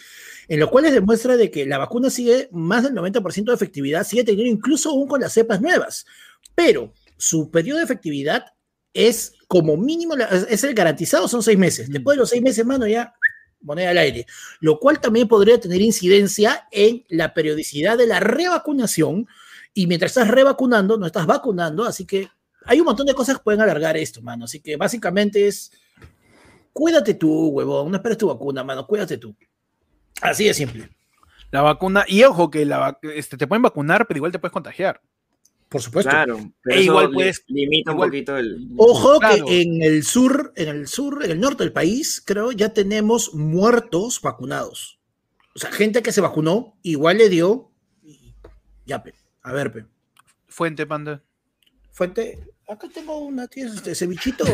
en 0.50 0.60
los 0.60 0.70
cuales 0.70 0.94
demuestra 0.94 1.38
de 1.38 1.50
que 1.52 1.66
la 1.66 1.78
vacuna 1.78 2.10
sigue 2.10 2.50
más 2.52 2.84
del 2.84 2.94
90% 2.94 3.46
de 3.46 3.54
efectividad, 3.54 4.06
sigue 4.06 4.24
teniendo 4.26 4.52
incluso 4.52 4.90
aún 4.90 5.08
con 5.08 5.22
las 5.22 5.34
cepas 5.34 5.62
nuevas, 5.62 6.06
pero 6.54 6.94
su 7.18 7.50
periodo 7.50 7.78
de 7.78 7.86
efectividad 7.86 8.46
es 8.94 9.34
como 9.48 9.78
mínimo, 9.78 10.16
es 10.16 10.64
el 10.64 10.74
garantizado, 10.74 11.28
son 11.28 11.44
seis 11.44 11.58
meses. 11.58 11.90
Después 11.90 12.16
de 12.16 12.20
los 12.20 12.30
seis 12.30 12.42
meses, 12.42 12.66
mano, 12.66 12.88
ya 12.88 13.14
moneda 13.62 13.92
al 13.92 13.98
aire, 13.98 14.26
lo 14.60 14.80
cual 14.80 15.00
también 15.00 15.28
podría 15.28 15.60
tener 15.60 15.82
incidencia 15.82 16.68
en 16.72 17.06
la 17.10 17.34
periodicidad 17.34 17.98
de 17.98 18.08
la 18.08 18.20
revacunación 18.20 19.28
y 19.82 19.88
mientras 19.88 20.12
estás 20.12 20.28
revacunando, 20.30 20.98
no 20.98 21.06
estás 21.06 21.26
vacunando, 21.26 21.84
así 21.86 22.06
que 22.06 22.30
hay 22.66 22.80
un 22.80 22.86
montón 22.86 23.06
de 23.06 23.14
cosas 23.14 23.38
que 23.38 23.44
pueden 23.44 23.62
alargar 23.62 23.96
esto, 23.98 24.22
mano. 24.22 24.46
Así 24.46 24.60
que 24.60 24.76
básicamente 24.76 25.48
es, 25.48 25.72
cuídate 26.74 27.14
tú, 27.14 27.48
huevón, 27.50 27.90
no 27.92 27.98
esperes 27.98 28.18
tu 28.18 28.28
vacuna, 28.28 28.64
mano, 28.64 28.86
cuídate 28.88 29.18
tú. 29.18 29.36
Así 30.22 30.46
de 30.46 30.54
simple. 30.54 30.90
La 31.52 31.62
vacuna, 31.62 32.04
y 32.08 32.24
ojo 32.24 32.50
que 32.50 32.66
la, 32.66 32.98
este, 33.16 33.38
te 33.38 33.48
pueden 33.48 33.62
vacunar, 33.62 34.06
pero 34.08 34.18
igual 34.18 34.32
te 34.32 34.40
puedes 34.40 34.52
contagiar. 34.54 35.02
Por 35.70 35.82
supuesto. 35.82 36.10
Claro. 36.10 36.40
Pero 36.64 36.80
E 36.80 36.84
igual 36.84 37.12
puedes- 37.12 37.44
limita 37.48 37.92
igual- 37.92 38.08
un 38.08 38.12
poquito 38.12 38.38
el. 38.38 38.70
Ojo 38.78 39.20
Claro. 39.20 39.46
que 39.46 39.62
en 39.62 39.82
el 39.84 40.04
sur, 40.04 40.54
en 40.56 40.70
el 40.70 40.88
sur, 40.88 41.24
en 41.26 41.32
el 41.32 41.40
norte 41.42 41.64
del 41.64 41.74
país, 41.74 42.22
creo, 42.26 42.52
ya 42.54 42.70
tenemos 42.74 43.34
muertos 43.34 44.22
vacunados. 44.22 45.00
O 45.56 45.60
sea, 45.60 45.72
gente 45.72 46.02
que 46.02 46.12
se 46.14 46.22
vacunó, 46.22 46.78
igual 46.84 47.18
le 47.18 47.30
dio. 47.30 47.72
y 48.04 48.34
Ya, 48.86 49.04
pe. 49.04 49.14
A 49.48 49.54
ver, 49.54 49.72
pe. 49.72 49.86
Fuente, 50.50 50.86
panda. 50.86 51.24
Fuente. 51.92 52.38
Acá 52.68 52.90
tengo 52.94 53.18
una, 53.20 53.48
¿tienes 53.48 53.76
este 53.76 53.96
cevichito? 53.96 54.44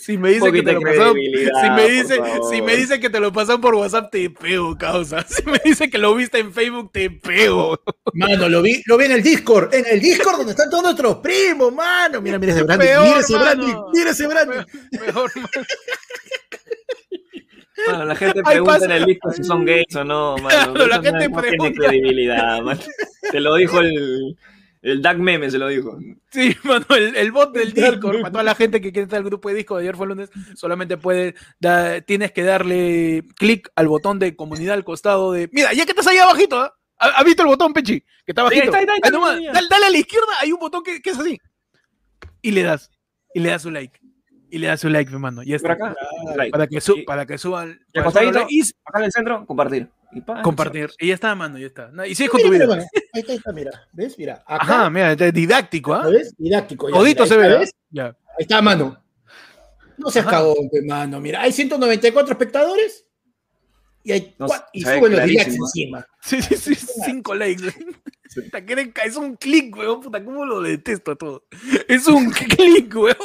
Si 0.00 0.16
me 0.16 0.30
dice 0.30 0.52
que 0.52 0.62
te 0.62 0.72
lo 0.72 0.80
pasaron, 0.80 1.16
si 1.16 1.70
me 1.70 1.82
por 1.82 1.90
dice, 1.90 2.20
si 2.48 2.62
me 2.62 2.76
dice 2.76 3.00
que 3.00 3.10
te 3.10 3.18
lo 3.18 3.32
pasan 3.32 3.60
por 3.60 3.74
WhatsApp, 3.74 4.10
te 4.10 4.30
pego, 4.30 4.78
causa. 4.78 5.26
Si 5.28 5.42
me 5.44 5.60
dice 5.64 5.90
que 5.90 5.98
lo 5.98 6.14
viste 6.14 6.38
en 6.38 6.52
Facebook, 6.52 6.92
te 6.92 7.10
pego. 7.10 7.80
Mano, 8.12 8.48
lo 8.48 8.62
vi, 8.62 8.82
lo 8.86 8.96
vi 8.96 9.06
en 9.06 9.12
el 9.12 9.22
Discord, 9.22 9.74
en 9.74 9.84
el 9.90 10.00
Discord 10.00 10.36
donde 10.36 10.52
están 10.52 10.70
todos 10.70 10.84
nuestros 10.84 11.16
primos, 11.16 11.72
mano. 11.72 12.20
Mira, 12.20 12.38
mira 12.38 12.52
ese 12.52 12.62
Brandy, 12.62 12.86
Peor, 12.86 13.04
mira 13.04 13.20
ese. 13.20 13.36
Brandy, 13.36 13.74
mira 13.92 14.10
ese 14.10 14.26
Brandy. 14.28 14.56
Mejor, 14.92 15.32
Bueno, 17.86 18.04
la 18.04 18.14
gente 18.16 18.42
pregunta 18.44 18.84
en 18.84 18.90
el 18.90 19.04
disco 19.06 19.30
si 19.32 19.44
son 19.44 19.64
gays 19.64 19.94
o 19.96 20.04
no, 20.04 20.36
mano. 20.38 20.74
Claro, 20.74 20.86
la 20.86 20.96
no- 20.98 21.02
gente 21.02 21.28
no 21.28 21.40
tiene 21.40 21.56
pregunta. 21.56 21.80
credibilidad, 21.88 22.60
mano. 22.62 22.80
Se 23.30 23.40
lo 23.40 23.54
dijo 23.56 23.80
el, 23.80 24.36
el 24.82 25.02
Duck 25.02 25.16
Meme, 25.16 25.50
se 25.50 25.58
lo 25.58 25.68
dijo. 25.68 25.98
Sí, 26.30 26.56
mano, 26.64 26.84
el, 26.90 27.16
el 27.16 27.32
bot 27.32 27.52
del 27.52 27.72
Discord, 27.72 28.20
para 28.20 28.32
toda 28.32 28.44
la 28.44 28.54
gente 28.54 28.80
que 28.80 28.92
quiere 28.92 29.04
estar 29.04 29.18
al 29.18 29.24
grupo 29.24 29.48
de 29.48 29.54
Discord, 29.56 29.80
ayer 29.80 29.96
fue 29.96 30.06
el 30.06 30.10
lunes, 30.10 30.30
solamente 30.54 30.96
puede, 30.96 31.34
da- 31.60 32.00
tienes 32.00 32.32
que 32.32 32.42
darle 32.42 33.22
clic 33.36 33.70
al 33.76 33.88
botón 33.88 34.18
de 34.18 34.34
comunidad 34.36 34.74
al 34.74 34.84
costado 34.84 35.32
de, 35.32 35.48
mira, 35.52 35.72
ya 35.72 35.84
que 35.84 35.92
estás 35.92 36.06
ahí 36.06 36.18
abajito, 36.18 36.60
¿ah? 36.60 36.74
¿Ha- 36.98 37.08
¿has 37.18 37.24
visto 37.24 37.42
el 37.42 37.48
botón, 37.48 37.72
Pechi? 37.72 38.00
Que 38.24 38.32
está 38.32 38.48
Sí, 38.48 38.60
nomás, 39.12 39.38
mira. 39.38 39.52
dale, 39.52 39.66
dale 39.68 39.86
a 39.86 39.90
la 39.90 39.98
izquierda, 39.98 40.26
hay 40.40 40.52
un 40.52 40.60
botón 40.60 40.82
que, 40.82 41.00
que 41.02 41.10
es 41.10 41.18
así. 41.18 41.38
Y 42.40 42.50
le 42.52 42.62
das, 42.62 42.90
y 43.34 43.40
le 43.40 43.50
das 43.50 43.62
su 43.62 43.70
like. 43.70 43.98
Y 44.54 44.58
le 44.58 44.68
das 44.68 44.80
su 44.80 44.88
like, 44.88 45.10
mi 45.10 45.18
mano. 45.18 45.42
Ya 45.42 45.58
Por 45.58 45.72
está. 45.72 45.86
acá. 45.88 45.96
like. 46.36 46.50
Para 46.52 46.66
que, 46.68 46.80
su- 46.80 46.96
Y- 46.98 47.02
para 47.02 47.26
que 47.26 47.38
suban. 47.38 47.80
y 47.92 47.98
acostadito, 47.98 48.32
like 48.38 48.54
y 48.54 48.60
acá 48.84 48.98
en 49.00 49.04
el 49.04 49.12
centro, 49.12 49.46
compartir. 49.46 49.88
Y 50.12 50.20
pa, 50.20 50.42
compartir. 50.42 50.90
Y 51.00 51.08
ya 51.08 51.14
está, 51.14 51.34
mano, 51.34 51.58
ya 51.58 51.66
está. 51.66 51.88
No, 51.88 52.04
Y 52.06 52.14
sigues 52.14 52.30
con 52.30 52.38
Mira, 52.38 52.48
tu 52.50 52.52
mira, 52.54 52.66
mano. 52.68 52.82
Ahí 53.12 53.20
está, 53.20 53.32
ahí 53.32 53.38
está, 53.38 53.52
mira. 53.52 53.70
¿Ves? 53.92 54.16
Mira. 54.16 54.34
Acá, 54.46 54.62
Ajá, 54.62 54.90
mira, 54.90 55.10
este 55.10 55.26
es 55.28 55.34
didáctico, 55.34 55.92
¿ah? 55.92 56.06
¿ves? 56.08 56.34
Didáctico. 56.38 56.88
ya, 56.88 57.00
mira, 57.00 57.26
se 57.26 57.36
ve, 57.36 57.42
está, 57.46 57.56
¿ah? 57.56 57.58
¿ves? 57.58 57.70
Ya. 57.90 58.06
Ahí 58.06 58.14
está, 58.38 58.62
mano. 58.62 59.02
No 59.98 60.08
seas 60.10 60.24
Ajá. 60.26 60.36
cagón, 60.36 60.70
mano. 60.86 61.20
Mira, 61.20 61.42
hay 61.42 61.50
194 61.50 62.32
espectadores 62.32 63.06
y, 64.04 64.12
hay 64.12 64.34
No, 64.38 64.46
y 64.72 64.82
suben 64.82 65.12
los 65.12 65.26
likes 65.26 65.54
encima. 65.56 66.06
Sí, 66.22 66.40
sí, 66.42 66.54
sí, 66.56 66.74
cinco 67.04 67.34
likes. 67.34 67.74
Puta, 68.34 68.58
Es 69.04 69.16
un 69.16 69.36
clic, 69.36 69.76
weón. 69.76 70.00
Puta, 70.00 70.24
cómo 70.24 70.44
lo 70.44 70.60
detesto 70.60 71.16
todo. 71.16 71.44
Es 71.88 72.06
un 72.06 72.30
clic, 72.30 72.94
weón. 72.94 73.16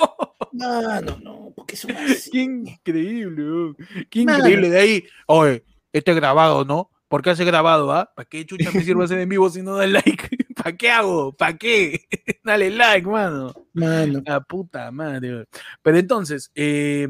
Mano, 0.53 1.19
no, 1.21 1.53
porque 1.55 1.75
son 1.75 1.91
así. 1.91 2.31
Qué 2.31 2.39
increíble, 2.41 3.43
weón. 3.43 3.77
Qué 4.09 4.21
increíble. 4.21 4.69
De 4.69 4.79
ahí, 4.79 5.05
oye, 5.27 5.63
este 5.93 6.11
es 6.11 6.17
grabado, 6.17 6.65
¿no? 6.65 6.89
¿Por 7.09 7.23
qué 7.23 7.31
hace 7.31 7.43
grabado, 7.43 7.91
ah? 7.91 8.11
¿Para 8.15 8.29
qué 8.29 8.45
chucha 8.45 8.69
me 8.71 8.83
sirve 8.83 9.03
hacer 9.03 9.17
en 9.17 9.29
vivo 9.29 9.49
si 9.49 9.63
no 9.63 9.75
da 9.75 9.87
like? 9.87 10.29
¿Para 10.55 10.77
qué 10.77 10.91
hago? 10.91 11.33
¿Para 11.35 11.57
qué? 11.57 12.05
Dale 12.43 12.69
like, 12.69 13.07
mano. 13.07 13.51
Mano. 13.73 14.21
La 14.23 14.41
puta 14.41 14.91
madre. 14.91 15.45
Pero 15.81 15.97
entonces, 15.97 16.51
eh, 16.53 17.07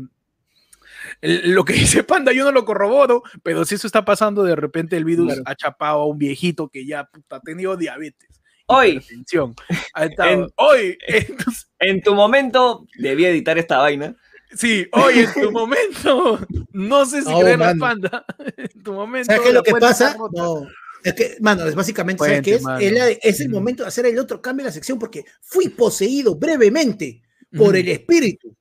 lo 1.22 1.64
que 1.66 1.74
dice 2.02 2.04
Panda, 2.04 2.32
yo 2.34 2.44
no 2.44 2.52
lo 2.52 2.66
corroboro, 2.66 3.24
pero 3.44 3.66
si 3.66 3.76
eso 3.76 3.88
está 3.88 4.06
pasando, 4.06 4.44
de 4.44 4.56
repente 4.56 4.98
el 4.98 5.06
virus 5.06 5.28
Claro. 5.28 5.42
ha 5.46 5.56
chapado 5.56 6.02
a 6.02 6.06
un 6.08 6.18
viejito 6.18 6.70
que 6.70 6.86
ya 6.86 7.06
puta, 7.06 7.38
ha 7.38 7.42
tenido 7.42 7.76
diabetes. 7.78 8.30
Hoy, 8.68 8.98
Atención. 8.98 9.56
Ha 9.94 10.06
estado- 10.06 10.30
En- 10.30 10.48
hoy, 10.58 10.98
entonces, 11.08 11.70
en 11.80 12.02
tu 12.02 12.14
momento, 12.14 12.86
debí 12.98 13.26
editar 13.26 13.58
esta 13.58 13.78
vaina. 13.80 14.16
sí, 14.54 14.88
hoy 14.92 15.20
en 15.20 15.34
tu 15.34 15.52
momento, 15.52 16.40
no 16.72 17.06
sé 17.06 17.22
si 17.24 17.28
creerle 17.34 17.66
al 17.66 17.76
mano. 17.78 17.80
Panda. 17.80 18.26
En 18.58 18.84
tu 18.84 18.94
momento. 18.94 19.26
¿Sabes 19.28 19.42
qué 19.42 19.48
es 19.50 19.54
la 19.54 19.60
lo 19.60 19.64
que 19.64 19.72
pasa? 19.74 20.16
No. 20.34 20.68
Es 21.04 21.14
que, 21.14 21.38
mano, 21.40 21.66
es 21.66 21.76
básicamente, 21.76 22.24
¿sabes 22.24 22.42
qué 22.42 22.56
es? 22.56 22.62
mano. 22.62 22.80
Es, 22.80 22.92
la- 22.92 23.10
el 23.10 23.50
Mm. 23.50 23.52
momento 23.52 23.84
de 23.84 23.88
hacer 23.90 24.06
el 24.06 24.20
otro 24.20 24.42
cambio 24.42 24.64
en 24.64 24.68
la 24.68 24.72
sección 24.74 25.00
porque 25.00 25.24
fui 25.42 25.70
poseído 25.70 26.36
brevemente 26.36 27.22
por 27.52 27.68
Ujú. 27.70 27.76
el 27.78 27.88
espíritu 27.90 28.56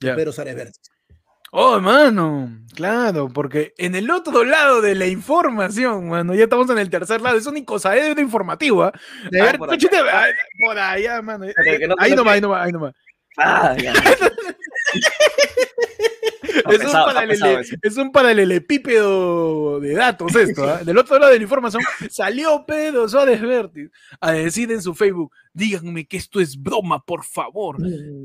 de 0.00 0.14
Pedro 0.14 0.32
Suárez 0.32 0.54
Vértiz. 0.56 0.80
Oh, 1.54 1.78
mano, 1.80 2.50
claro, 2.74 3.28
porque 3.28 3.74
en 3.76 3.94
el 3.94 4.10
otro 4.10 4.42
lado 4.42 4.80
de 4.80 4.94
la 4.94 5.06
información, 5.06 6.08
mano, 6.08 6.34
ya 6.34 6.44
estamos 6.44 6.70
en 6.70 6.78
el 6.78 6.88
tercer 6.88 7.20
lado, 7.20 7.36
es 7.36 7.44
un 7.46 7.58
icosaedro 7.58 8.22
informativo, 8.22 8.84
¿ah? 8.84 8.92
A 9.26 9.28
ver, 9.44 9.58
por 9.58 9.68
por 9.68 10.78
allá, 10.78 11.20
mano. 11.20 11.44
No 11.44 11.94
ahí 11.98 12.12
nomás, 12.14 12.32
que- 12.32 12.36
ahí 12.36 12.40
nomás, 12.40 12.64
ahí 12.66 12.72
nomás. 12.72 12.94
Ah, 13.36 13.76
ya. 13.78 13.92
Es 16.52 16.64
un, 16.64 16.70
pesado, 16.70 17.08
está 17.08 17.20
paralele- 17.20 17.28
pesado 17.28 17.58
eso. 17.60 17.74
es 17.80 17.96
un 17.96 18.12
paralelepípedo 18.12 19.80
de 19.80 19.94
datos 19.94 20.34
esto. 20.36 20.64
¿ah? 20.68 20.84
Del 20.84 20.98
otro 20.98 21.18
lado 21.18 21.32
de 21.32 21.38
la 21.38 21.42
información 21.44 21.82
salió 22.10 22.64
Pedro 22.66 23.08
Suárez 23.08 23.40
Vértiz 23.40 23.90
a 24.20 24.32
decir 24.32 24.70
en 24.70 24.82
su 24.82 24.94
Facebook, 24.94 25.32
díganme 25.54 26.06
que 26.06 26.16
esto 26.16 26.40
es 26.40 26.60
broma, 26.60 27.04
por 27.04 27.24
favor. 27.24 27.76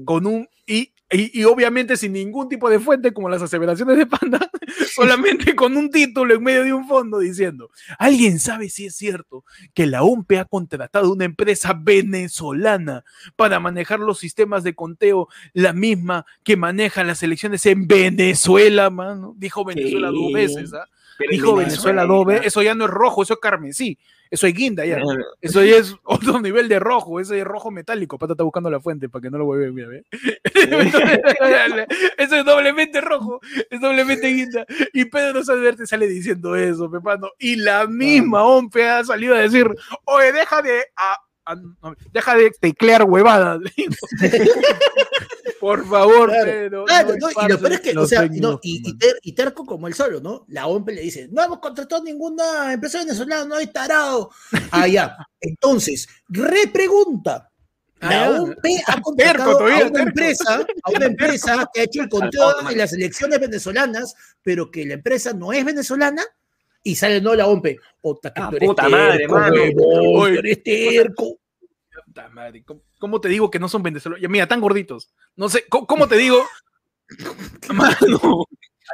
Con 0.06 0.26
un 0.26 0.48
y, 0.66 0.94
y, 1.10 1.40
y 1.40 1.44
obviamente 1.46 1.96
sin 1.96 2.14
ningún 2.14 2.50
tipo 2.50 2.70
de 2.70 2.80
fuente 2.80 3.14
como 3.14 3.30
las 3.30 3.42
aseveraciones 3.42 3.98
de 3.98 4.06
Panda, 4.06 4.52
solamente 4.94 5.56
con 5.56 5.78
un 5.78 5.90
título 5.90 6.36
en 6.36 6.44
medio 6.44 6.64
de 6.64 6.74
un 6.74 6.88
fondo 6.88 7.20
diciendo, 7.20 7.70
¿alguien 7.98 8.40
sabe 8.40 8.70
si 8.70 8.88
es 8.88 8.96
cierto 8.96 9.46
que 9.74 9.86
la 9.86 10.04
OMPE 10.04 10.40
ha 10.40 10.46
contratado 10.46 11.12
una 11.14 11.24
empresa 11.24 11.74
venezolana 11.74 13.06
para 13.38 13.60
manejar 13.60 14.00
los 14.00 14.20
sistemas 14.20 14.64
de 14.64 14.76
conteo, 14.76 15.30
la 15.54 15.72
misma 15.72 16.26
que 16.44 16.58
maneja 16.58 17.04
las 17.06 17.24
elecciones 17.24 17.66
en 17.66 17.88
Venezuela, 17.88 18.90
mano? 18.90 19.34
Dijo 19.38 19.64
Venezuela 19.64 20.10
dos 20.10 20.34
veces, 20.34 20.74
¿ah? 20.74 20.86
Dijo 21.32 21.52
en 21.52 21.68
Venezuela 21.68 22.06
dos 22.06 22.26
veces, 22.26 22.48
eso 22.48 22.62
ya 22.62 22.76
no 22.76 22.86
es 22.86 22.92
rojo, 22.92 23.24
eso 23.24 23.36
es 23.36 23.40
carmesí, 23.40 23.98
eso 24.30 24.48
es 24.48 24.54
guinda 24.54 24.86
ya. 24.86 25.00
Claro. 25.00 25.24
Eso 25.42 25.64
ya 25.64 25.78
es 25.78 25.96
otro 26.04 26.40
nivel 26.42 26.68
de 26.68 26.80
rojo, 26.80 27.20
ese 27.20 27.40
es 27.40 27.46
rojo 27.46 27.72
metálico. 27.72 28.18
Pata 28.18 28.34
está 28.34 28.44
buscando 28.44 28.70
la 28.70 28.80
fuente 28.80 29.10
para 29.10 29.22
que 29.22 29.30
no 29.30 29.38
lo 29.38 29.46
vuelva 29.46 29.72
mira, 29.72 29.88
ve. 29.88 30.04
Eso 32.18 32.36
es 32.36 32.46
doblemente 32.46 33.02
rojo, 33.02 33.40
es 33.70 33.80
doblemente 33.80 34.28
guinda. 34.28 34.66
Y 34.94 35.06
Pedro 35.06 35.44
Salverte 35.44 35.86
sale 35.88 36.08
diciendo 36.08 36.56
eso, 36.56 36.90
Pepano. 36.90 37.32
Y 37.40 37.56
la 37.58 37.88
misma 37.88 38.44
OMPE 38.44 38.90
ha 38.90 39.04
salido 39.04 39.36
a 39.36 39.40
decir, 39.40 39.68
oye, 40.06 40.32
deja 40.32 40.62
de... 40.62 40.86
ah, 40.96 41.18
ah, 41.46 41.56
no, 41.56 41.96
deja 42.12 42.36
de 42.36 42.52
teclear 42.52 43.04
huevadas. 43.04 43.62
Por 45.60 45.88
favor, 45.88 46.30
Claro. 46.30 46.86
Y 46.88 47.48
lo 47.50 47.60
peor 47.60 47.74
es 47.74 47.80
que, 47.82 47.98
o 47.98 48.06
sea, 48.06 48.26
y, 48.26 48.40
no, 48.40 48.50
news, 48.52 48.60
y, 48.64 48.78
y 48.78 48.82
mano. 48.84 48.98
ter- 49.00 49.20
y 49.22 49.32
terco 49.34 49.66
como 49.66 49.88
el 49.88 49.94
solo, 49.94 50.20
¿no? 50.22 50.46
La 50.50 50.68
OMP 50.68 50.90
le 50.90 51.02
dice, 51.02 51.28
no 51.32 51.44
hemos 51.44 51.60
contratado 51.60 52.04
ninguna 52.04 52.74
empresa 52.74 53.00
venezolana, 53.00 53.46
no 53.46 53.56
hay 53.56 53.68
tarado. 53.68 54.30
Ah, 54.72 54.88
ya. 54.88 55.16
Entonces, 55.42 56.08
repregunta. 56.30 57.50
Ah, 58.00 58.10
La 58.10 58.10
ya. 58.32 58.42
OMP 58.42 58.66
ha 58.88 59.02
contratado 59.02 59.58
todavía, 59.58 59.86
a 59.86 59.90
una 59.90 60.04
empresa, 60.04 60.66
a 60.84 60.92
una 60.92 61.06
empresa 61.08 61.70
que 61.74 61.82
ha 61.82 61.84
hecho 61.86 62.02
el 62.04 62.10
conteo 62.10 62.62
de 62.70 62.76
las 62.76 62.94
elecciones 62.94 63.40
venezolanas, 63.40 64.14
pero 64.44 64.70
que 64.70 64.86
la 64.86 64.94
empresa 64.96 65.34
no 65.34 65.52
es 65.54 65.66
venezolana, 65.66 66.24
y 66.84 66.96
sale 66.96 67.20
no 67.20 67.34
la 67.36 67.48
OMP. 67.48 67.80
Ota, 68.02 68.32
que 68.34 68.42
Ah, 68.42 68.50
tú 68.52 68.56
eres 68.58 68.70
puta 68.70 68.88
madre, 68.88 69.28
mano. 69.28 69.56
tú 69.76 70.26
eres 70.28 70.64
terco. 70.64 71.40
Puta 72.18 72.30
madre, 72.34 72.64
¿cómo, 72.64 72.82
cómo 73.00 73.22
te 73.22 73.30
digo 73.30 73.52
que 73.52 73.60
no 73.60 73.70
son 73.70 73.84
venezolanos? 73.84 74.22
Ya, 74.22 74.28
mira, 74.30 74.48
tan 74.48 74.60
gorditos. 74.62 75.14
No 75.36 75.50
sé, 75.50 75.66
¿cómo, 75.70 75.86
cómo 75.86 76.08
te 76.08 76.18
digo? 76.18 76.44
Mano, 77.74 78.46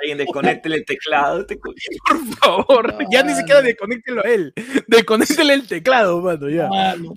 Alguien 0.01 0.17
desconecte 0.17 0.69
el 0.69 0.85
teclado. 0.85 1.45
te- 1.45 1.57
por 1.57 1.73
favor, 2.39 2.95
ya 3.11 3.23
ni 3.23 3.33
siquiera 3.35 3.61
desconéctelo 3.61 4.21
a 4.25 4.27
él. 4.27 4.53
Desconéctele 4.87 5.53
el 5.53 5.67
teclado, 5.67 6.19
mano, 6.21 6.49
ya. 6.49 6.67
Mano. 6.67 7.13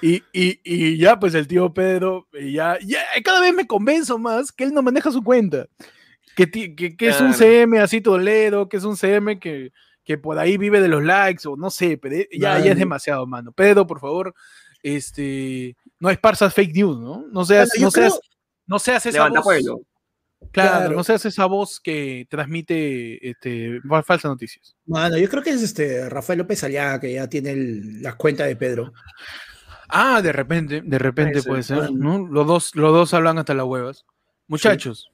Y, 0.00 0.22
y, 0.32 0.60
y 0.64 0.96
ya, 0.96 1.18
pues 1.18 1.34
el 1.34 1.46
tío 1.48 1.74
Pedro, 1.74 2.28
eh, 2.32 2.52
ya, 2.52 2.78
ya, 2.82 3.00
cada 3.24 3.40
vez 3.40 3.52
me 3.52 3.66
convenzo 3.66 4.16
más 4.18 4.50
que 4.52 4.64
él 4.64 4.72
no 4.72 4.80
maneja 4.82 5.10
su 5.10 5.22
cuenta. 5.22 5.66
Que, 6.36 6.50
que, 6.50 6.96
que 6.96 7.08
es 7.08 7.20
un. 7.20 7.34
CM 7.34 7.78
así 7.80 8.00
Toledo, 8.00 8.68
que 8.68 8.76
es 8.76 8.84
un 8.84 8.96
CM 8.96 9.38
que, 9.40 9.72
que 10.04 10.18
por 10.18 10.38
ahí 10.38 10.56
vive 10.56 10.80
de 10.80 10.88
los 10.88 11.02
likes, 11.02 11.46
o 11.48 11.56
no 11.56 11.68
sé, 11.70 11.98
pero 11.98 12.16
ya, 12.32 12.58
ya 12.60 12.72
es 12.72 12.78
demasiado, 12.78 13.26
mano. 13.26 13.52
Pedro, 13.52 13.86
por 13.86 14.00
favor, 14.00 14.34
este, 14.94 15.76
no 15.98 16.10
esparzas 16.10 16.54
fake 16.54 16.74
news, 16.74 16.98
¿no? 17.00 17.24
No 17.32 17.44
seas, 17.44 17.68
Bueno, 17.70 17.86
no 17.86 17.90
seas, 17.90 18.20
no 18.66 18.78
seas 18.78 19.06
esa 19.06 19.28
voz. 19.28 19.42
pueblo. 19.42 19.80
Claro, 20.52 20.78
Claro. 20.78 20.94
no 20.96 21.02
seas 21.04 21.24
esa 21.24 21.46
voz 21.46 21.80
que 21.80 22.26
transmite 22.30 23.28
este, 23.30 23.80
fa- 23.88 24.02
falsas 24.02 24.30
noticias. 24.30 24.76
Mano, 24.86 25.16
yo 25.18 25.28
creo 25.28 25.42
que 25.42 25.50
es 25.50 25.62
este 25.62 26.08
Rafael 26.08 26.38
López 26.38 26.62
Aliaga 26.62 27.00
que 27.00 27.12
ya 27.14 27.26
tiene 27.28 27.50
el- 27.52 28.02
las 28.02 28.14
cuentas 28.16 28.46
de 28.46 28.54
Pedro. 28.56 28.92
Ah, 29.88 30.20
de 30.22 30.32
repente, 30.32 30.82
de 30.84 30.98
repente 30.98 31.34
Puede 31.42 31.44
puede 31.48 31.62
ser, 31.62 31.80
ser, 31.80 31.92
¿no? 31.92 32.26
Los 32.28 32.46
dos, 32.46 32.74
los 32.76 32.92
dos 32.92 33.14
hablan 33.14 33.38
hasta 33.38 33.54
las 33.54 33.66
huevas. 33.66 34.04
Muchachos, 34.46 35.10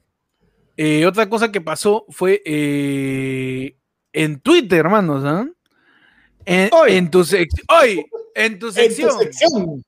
eh, 0.77 1.05
otra 1.05 1.29
cosa 1.29 1.51
que 1.51 1.61
pasó 1.61 2.05
fue 2.09 2.41
eh, 2.45 3.75
en 4.11 4.39
Twitter, 4.39 4.79
hermanos, 4.79 5.23
¿ah? 5.25 5.47
En, 6.45 6.69
Hoy. 6.73 6.95
en 6.95 7.09
tu 7.09 7.19
hoy, 7.69 8.05
en 8.35 8.59
tu 8.59 8.67
En 8.67 8.71
tu 8.71 8.71
sección, 8.71 9.19
sección. 9.19 9.83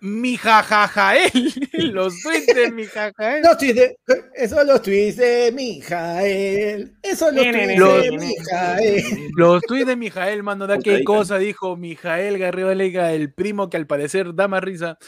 mi 0.00 0.36
jajajael, 0.36 1.32
los 1.92 2.20
tweets 2.22 2.46
de 2.54 2.70
mi 2.70 2.84
jajael. 2.84 3.42
Los 3.42 3.58
tweets 3.58 3.74
de, 3.76 3.96
esos 4.34 4.66
los 4.66 4.82
tweets 4.82 5.16
de 5.16 5.52
Mijael. 5.52 6.96
Esos 7.02 7.32
los 7.32 7.42
tweets 7.44 7.68
de 7.68 7.76
Los- 7.76 8.20
Mijael. 8.20 9.04
Los 9.36 9.62
tweets 9.62 9.86
de 9.86 9.96
Mijael, 9.96 10.42
mano, 10.42 10.66
da 10.66 10.78
qué 10.78 11.02
cosa 11.04 11.38
dijo 11.38 11.76
Mijael 11.76 12.38
Garrido 12.38 12.70
el 12.70 13.32
primo 13.32 13.68
que 13.70 13.76
al 13.76 13.86
parecer 13.86 14.34
da 14.34 14.48
más 14.48 14.62
risa. 14.62 14.98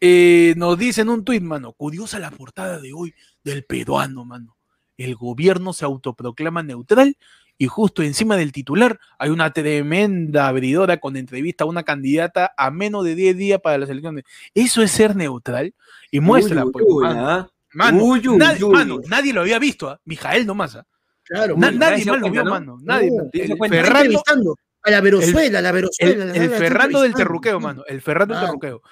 Eh, 0.00 0.54
nos 0.56 0.78
dice 0.78 1.00
en 1.00 1.08
un 1.08 1.24
tweet, 1.24 1.40
mano, 1.40 1.72
curiosa 1.72 2.18
la 2.20 2.30
portada 2.30 2.78
de 2.80 2.92
hoy 2.92 3.12
del 3.42 3.64
peruano, 3.64 4.24
mano. 4.24 4.56
El 4.96 5.16
gobierno 5.16 5.72
se 5.72 5.84
autoproclama 5.84 6.62
neutral 6.62 7.16
y 7.58 7.66
justo 7.66 8.02
encima 8.02 8.36
del 8.36 8.52
titular 8.52 8.98
hay 9.18 9.30
una 9.30 9.52
tremenda 9.52 10.46
abridora 10.48 10.98
con 10.98 11.16
entrevista 11.16 11.64
a 11.64 11.66
una 11.66 11.82
candidata 11.82 12.54
a 12.56 12.70
menos 12.70 13.04
de 13.04 13.14
10 13.16 13.36
días 13.36 13.60
para 13.60 13.76
las 13.78 13.90
elecciones. 13.90 14.24
¿Eso 14.54 14.80
es 14.82 14.90
ser 14.92 15.16
neutral? 15.16 15.74
Y 16.10 16.20
muestra, 16.20 16.64
Uy, 16.64 16.72
pues, 16.72 16.84
uy, 16.88 17.04
mano, 17.04 17.28
ah. 17.28 17.50
mano, 17.74 18.02
Uy, 18.04 18.26
uy, 18.28 18.36
nadie, 18.38 18.64
uy. 18.64 18.72
mano, 18.72 18.98
nadie 19.08 19.32
lo 19.32 19.40
había 19.42 19.58
visto, 19.58 19.90
¿ah? 19.90 20.00
Mijael 20.04 20.46
nomás. 20.46 20.76
¿ah? 20.76 20.86
Claro, 21.24 21.56
Na- 21.58 21.70
nadie 21.70 22.04
más 22.06 22.20
lo 22.20 22.30
vio, 22.30 22.44
¿no? 22.44 22.50
mano. 22.52 22.78
Nadie. 22.82 23.10
No, 23.10 23.28
¿te 23.30 23.40
das 23.40 23.50
El 23.50 23.68
Ferrando, 23.68 24.22
a 24.82 24.90
la 24.90 25.00
Verozuela, 25.00 25.60
la 25.60 25.68
el, 25.68 25.74
Verozuela. 25.74 26.24
la- 26.24 26.32
el 26.34 26.38
la- 26.38 26.46
la- 26.46 26.56
Ferrando 26.58 27.02
del. 27.02 27.12
Terruqueo, 27.14 27.60
mano. 27.60 27.84
El 27.86 28.00
Ferrando 28.00 28.34
del 28.34 28.44
Ah. 28.44 28.46
Terruqueo. 28.46 28.82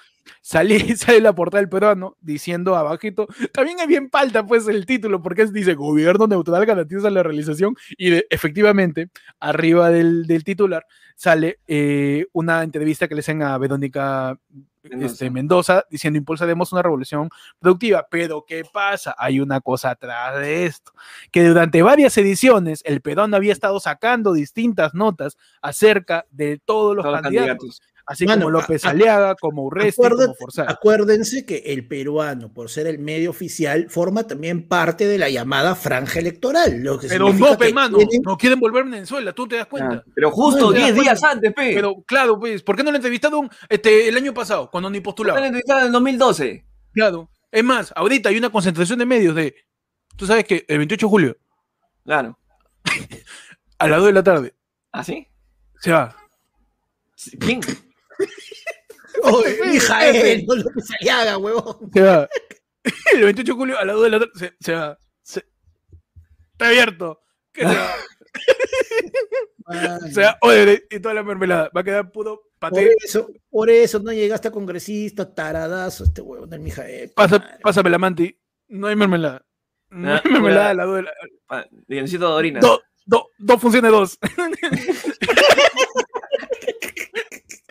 Sale, 0.41 0.79
sale 0.97 1.21
la 1.21 1.33
portada 1.33 1.61
del 1.61 1.69
peruano 1.69 2.17
diciendo 2.21 2.75
abajito. 2.75 3.27
También 3.53 3.79
es 3.79 3.87
bien 3.87 4.09
palta, 4.09 4.45
pues, 4.45 4.67
el 4.67 4.85
título, 4.85 5.21
porque 5.21 5.43
es, 5.43 5.53
dice 5.53 5.73
gobierno 5.75 6.27
neutral 6.27 6.65
garantiza 6.65 7.09
la 7.09 7.23
realización. 7.23 7.75
Y 7.97 8.09
de- 8.11 8.27
efectivamente, 8.29 9.09
arriba 9.39 9.89
del, 9.89 10.25
del 10.27 10.43
titular 10.43 10.85
sale 11.15 11.59
eh, 11.67 12.25
una 12.33 12.63
entrevista 12.63 13.07
que 13.07 13.15
le 13.15 13.19
hacen 13.21 13.41
a 13.41 13.57
Verónica 13.57 14.37
Mendoza. 14.83 15.05
este, 15.13 15.29
Mendoza 15.31 15.83
diciendo 15.89 16.17
impulsaremos 16.17 16.71
una 16.71 16.81
revolución 16.83 17.29
productiva. 17.59 18.07
Pero 18.09 18.45
¿qué 18.47 18.63
pasa? 18.71 19.15
Hay 19.17 19.39
una 19.39 19.59
cosa 19.59 19.89
atrás 19.89 20.39
de 20.39 20.65
esto, 20.65 20.91
que 21.31 21.43
durante 21.43 21.81
varias 21.81 22.17
ediciones 22.17 22.83
el 22.85 23.01
Perón 23.01 23.33
había 23.33 23.51
estado 23.51 23.79
sacando 23.79 24.31
distintas 24.33 24.93
notas 24.93 25.37
acerca 25.61 26.25
de 26.29 26.59
todos 26.63 26.95
los 26.95 27.03
Todos 27.03 27.15
los 27.15 27.21
candidatos, 27.23 27.47
candidatos. 27.57 27.81
Así 28.07 28.25
Mano, 28.25 28.45
como 28.45 28.51
López 28.51 28.83
a- 28.85 28.89
Aliaga, 28.89 29.35
como 29.35 29.63
Urresti, 29.65 30.01
como 30.01 30.33
Forzar. 30.33 30.71
Acuérdense 30.71 31.45
que 31.45 31.57
el 31.67 31.87
peruano, 31.87 32.51
por 32.53 32.69
ser 32.69 32.87
el 32.87 32.97
medio 32.99 33.29
oficial, 33.29 33.89
forma 33.89 34.23
también 34.25 34.67
parte 34.67 35.05
de 35.05 35.17
la 35.17 35.29
llamada 35.29 35.75
franja 35.75 36.19
electoral. 36.19 36.81
Lo 36.81 36.97
que 36.97 37.07
Pero 37.07 37.31
no, 37.33 37.57
pe, 37.57 37.67
que 37.67 37.73
mano, 37.73 37.97
tienen- 37.97 38.21
no 38.23 38.37
quieren 38.37 38.59
volver 38.59 38.83
a 38.83 38.89
Venezuela, 38.89 39.33
tú 39.33 39.47
te 39.47 39.57
das 39.57 39.67
cuenta. 39.67 40.03
Ah, 40.07 40.11
Pero 40.15 40.31
justo 40.31 40.67
No, 40.67 40.73
te 40.73 40.79
das 40.79 40.93
10 40.93 41.03
días 41.03 41.23
antes, 41.23 41.53
pe. 41.53 41.73
Pero 41.75 42.01
claro, 42.07 42.39
pues, 42.39 42.63
¿por 42.63 42.75
qué 42.75 42.83
no 42.83 42.91
le 42.91 42.97
entrevistaron 42.97 43.49
este, 43.69 44.07
el 44.07 44.15
año 44.17 44.33
pasado, 44.33 44.71
cuando 44.71 44.89
ni 44.89 45.01
postulaba? 45.01 45.37
entrevistados 45.45 45.81
en 45.81 45.87
el 45.87 45.91
2012. 45.93 46.65
Claro. 46.93 47.29
Es 47.51 47.63
más, 47.63 47.93
ahorita 47.95 48.29
hay 48.29 48.37
una 48.37 48.49
concentración 48.49 48.99
de 48.99 49.05
medios 49.05 49.35
de, 49.35 49.53
tú 50.15 50.25
sabes 50.25 50.45
que 50.45 50.65
el 50.67 50.77
28 50.79 51.05
de 51.05 51.09
julio, 51.09 51.37
Claro. 52.05 52.39
a 53.79 53.87
las 53.87 53.97
2 53.99 54.07
de 54.07 54.13
la 54.13 54.23
tarde, 54.23 54.53
¿Ah, 54.91 55.03
sí? 55.03 55.27
se 55.79 55.91
va. 55.91 56.15
¿Quién? 57.39 57.61
Oye, 59.23 59.59
Mijael, 59.65 60.45
no 60.45 60.55
lo 60.55 60.69
que 60.69 60.81
se 60.81 61.09
haga, 61.09 61.37
huevón. 61.37 61.89
Se 61.93 62.01
va. 62.01 62.27
El 63.13 63.21
28 63.23 63.51
de 63.51 63.57
julio 63.57 63.77
a 63.79 63.85
las 63.85 63.95
2 63.95 64.03
de 64.05 64.09
la 64.11 64.19
tarde 64.19 64.31
se, 64.35 64.53
se 64.59 64.73
va. 64.73 64.97
Se- 65.21 65.45
Está 66.53 66.67
abierto. 66.67 67.19
Que 67.51 67.61
se 67.61 67.67
va. 67.67 67.89
Se 70.11 70.21
va. 70.21 70.37
Oye, 70.41 70.83
y 70.89 70.99
toda 70.99 71.13
la 71.15 71.23
mermelada. 71.23 71.69
Va 71.75 71.81
a 71.81 71.83
quedar 71.83 72.11
puro 72.11 72.41
Por 72.59 72.69
paté. 72.71 72.93
eso, 73.03 73.29
por 73.49 73.69
eso 73.69 73.99
no 73.99 74.13
llegaste 74.13 74.47
a 74.47 74.51
congresista, 74.51 75.33
taradazo, 75.33 76.03
este 76.05 76.21
huevón 76.21 76.49
del 76.49 76.61
Mijael. 76.61 77.11
Pasa, 77.15 77.43
pásame 77.61 77.89
la 77.89 77.97
manti. 77.97 78.39
No 78.69 78.87
hay 78.87 78.95
mermelada. 78.95 79.45
No 79.89 80.13
Ah, 80.13 80.21
hay 80.23 80.31
mermelada 80.31 80.69
a 80.69 80.73
las 80.75 80.85
2 80.87 80.95
de 80.97 81.01
la 81.03 81.11
Necesito 81.87 82.33
orina. 82.35 82.59
Dos, 82.59 82.81
dos, 83.05 83.23
dos 83.37 83.59
funciones, 83.61 83.91
dos. 83.91 84.19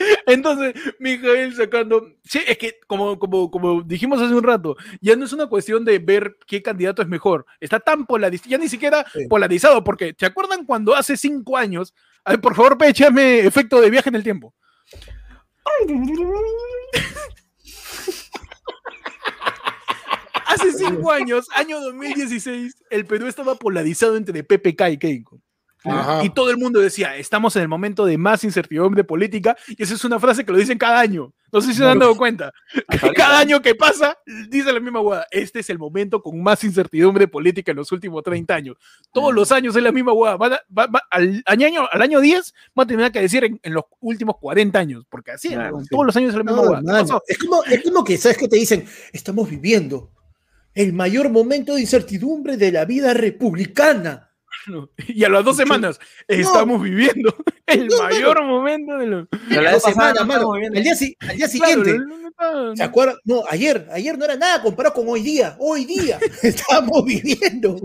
Entonces, 0.26 0.74
Mijael 0.98 1.54
sacando. 1.54 2.08
Sí, 2.24 2.40
es 2.46 2.58
que, 2.58 2.78
como, 2.86 3.18
como, 3.18 3.50
como 3.50 3.82
dijimos 3.82 4.20
hace 4.20 4.34
un 4.34 4.42
rato, 4.42 4.76
ya 5.00 5.16
no 5.16 5.24
es 5.24 5.32
una 5.32 5.46
cuestión 5.46 5.84
de 5.84 5.98
ver 5.98 6.36
qué 6.46 6.62
candidato 6.62 7.02
es 7.02 7.08
mejor. 7.08 7.46
Está 7.60 7.80
tan 7.80 8.06
polarizado, 8.06 8.50
ya 8.50 8.58
ni 8.58 8.68
siquiera 8.68 9.04
Sí. 9.12 9.26
polarizado, 9.28 9.82
porque 9.84 10.14
¿se 10.18 10.26
acuerdan 10.26 10.64
cuando 10.64 10.94
hace 10.94 11.16
cinco 11.16 11.56
años? 11.56 11.94
Ay, 12.24 12.38
por 12.38 12.54
favor, 12.54 12.76
échame 12.82 13.40
efecto 13.40 13.80
de 13.80 13.90
viaje 13.90 14.08
en 14.08 14.14
el 14.16 14.22
tiempo. 14.22 14.54
Hace 20.46 20.72
cinco 20.72 21.10
años, 21.10 21.48
año 21.54 21.80
2016, 21.80 22.84
el 22.90 23.04
Perú 23.04 23.26
estaba 23.26 23.56
polarizado 23.56 24.16
entre 24.16 24.44
PPK 24.44 24.90
y 24.90 24.98
Keiko. 24.98 25.40
Ajá. 25.92 26.24
Y 26.24 26.30
todo 26.30 26.50
el 26.50 26.56
mundo 26.58 26.80
decía, 26.80 27.16
estamos 27.16 27.54
en 27.56 27.62
el 27.62 27.68
momento 27.68 28.04
de 28.06 28.18
más 28.18 28.44
incertidumbre 28.44 29.04
política, 29.04 29.56
y 29.68 29.82
esa 29.82 29.94
es 29.94 30.04
una 30.04 30.18
frase 30.20 30.44
que 30.44 30.52
lo 30.52 30.58
dicen 30.58 30.78
cada 30.78 31.00
año. 31.00 31.32
No 31.52 31.60
sé 31.60 31.68
si 31.68 31.74
se 31.78 31.84
han 31.86 31.98
dado 32.00 32.16
cuenta. 32.16 32.52
Cada 33.16 33.38
año 33.38 33.62
que 33.62 33.74
pasa, 33.76 34.18
dice 34.50 34.72
la 34.72 34.80
misma 34.80 35.00
hueá. 35.00 35.24
Este 35.30 35.60
es 35.60 35.70
el 35.70 35.78
momento 35.78 36.20
con 36.20 36.42
más 36.42 36.62
incertidumbre 36.64 37.28
política 37.28 37.70
en 37.70 37.76
los 37.78 37.90
últimos 37.92 38.22
30 38.24 38.52
años. 38.54 38.76
Todos 39.12 39.32
los 39.32 39.50
años 39.52 39.74
es 39.76 39.82
la 39.82 39.92
misma 39.92 40.12
hueá. 40.12 40.36
Van 40.36 40.54
a- 40.54 40.60
va- 40.76 40.86
va- 40.88 41.02
al, 41.08 41.42
año, 41.46 41.88
al 41.90 42.02
año 42.02 42.20
10 42.20 42.52
va 42.78 42.82
a 42.82 42.86
tener 42.86 43.12
que 43.12 43.20
decir 43.22 43.44
en, 43.44 43.60
en 43.62 43.72
los 43.74 43.84
últimos 44.00 44.36
40 44.40 44.78
años, 44.78 45.04
porque 45.08 45.30
así, 45.30 45.48
Claro, 45.50 45.80
sí. 45.80 45.86
todos 45.88 46.04
los 46.06 46.16
años 46.16 46.30
es 46.30 46.36
la 46.36 46.42
misma 46.42 46.62
No, 46.62 46.68
hueá. 46.68 46.80
¿Qué 46.80 46.84
mano, 46.86 46.98
pasó? 47.02 47.22
Es 47.28 47.38
como, 47.38 47.62
es 47.64 47.82
como 47.84 48.04
que, 48.04 48.18
¿sabes 48.18 48.36
qué 48.36 48.48
te 48.48 48.56
dicen? 48.56 48.84
Estamos 49.12 49.48
viviendo 49.48 50.10
el 50.74 50.92
mayor 50.92 51.30
momento 51.30 51.74
de 51.76 51.80
incertidumbre 51.80 52.56
de 52.56 52.72
la 52.72 52.84
vida 52.84 53.14
republicana. 53.14 54.25
No. 54.66 54.90
Y 55.08 55.24
a 55.24 55.28
las 55.28 55.44
dos 55.44 55.56
semanas 55.56 56.00
estamos 56.26 56.82
viviendo 56.82 57.34
el 57.66 57.86
No, 57.88 58.02
mayor 58.02 58.42
momento 58.44 58.98
de 58.98 59.06
lo. 59.06 59.28
Pero 59.48 59.62
la 59.62 59.72
Dos 59.72 59.82
semanas, 59.82 60.14
no 60.20 60.26
mano. 60.26 60.52
Al 60.54 60.72
día, 60.72 60.94
al 61.20 61.36
día 61.36 61.48
siguiente. 61.48 61.98
no, 61.98 62.18
no, 62.18 62.64
no, 62.64 62.76
¿Se 62.76 62.82
acuerdan? 62.82 63.16
No, 63.24 63.42
ayer, 63.48 63.88
ayer 63.92 64.18
no 64.18 64.24
era 64.24 64.36
nada 64.36 64.62
comparado 64.62 64.94
con 64.94 65.08
hoy 65.08 65.22
día. 65.22 65.56
Hoy 65.58 65.84
día 65.84 66.18
estamos 66.42 67.04
viviendo 67.04 67.78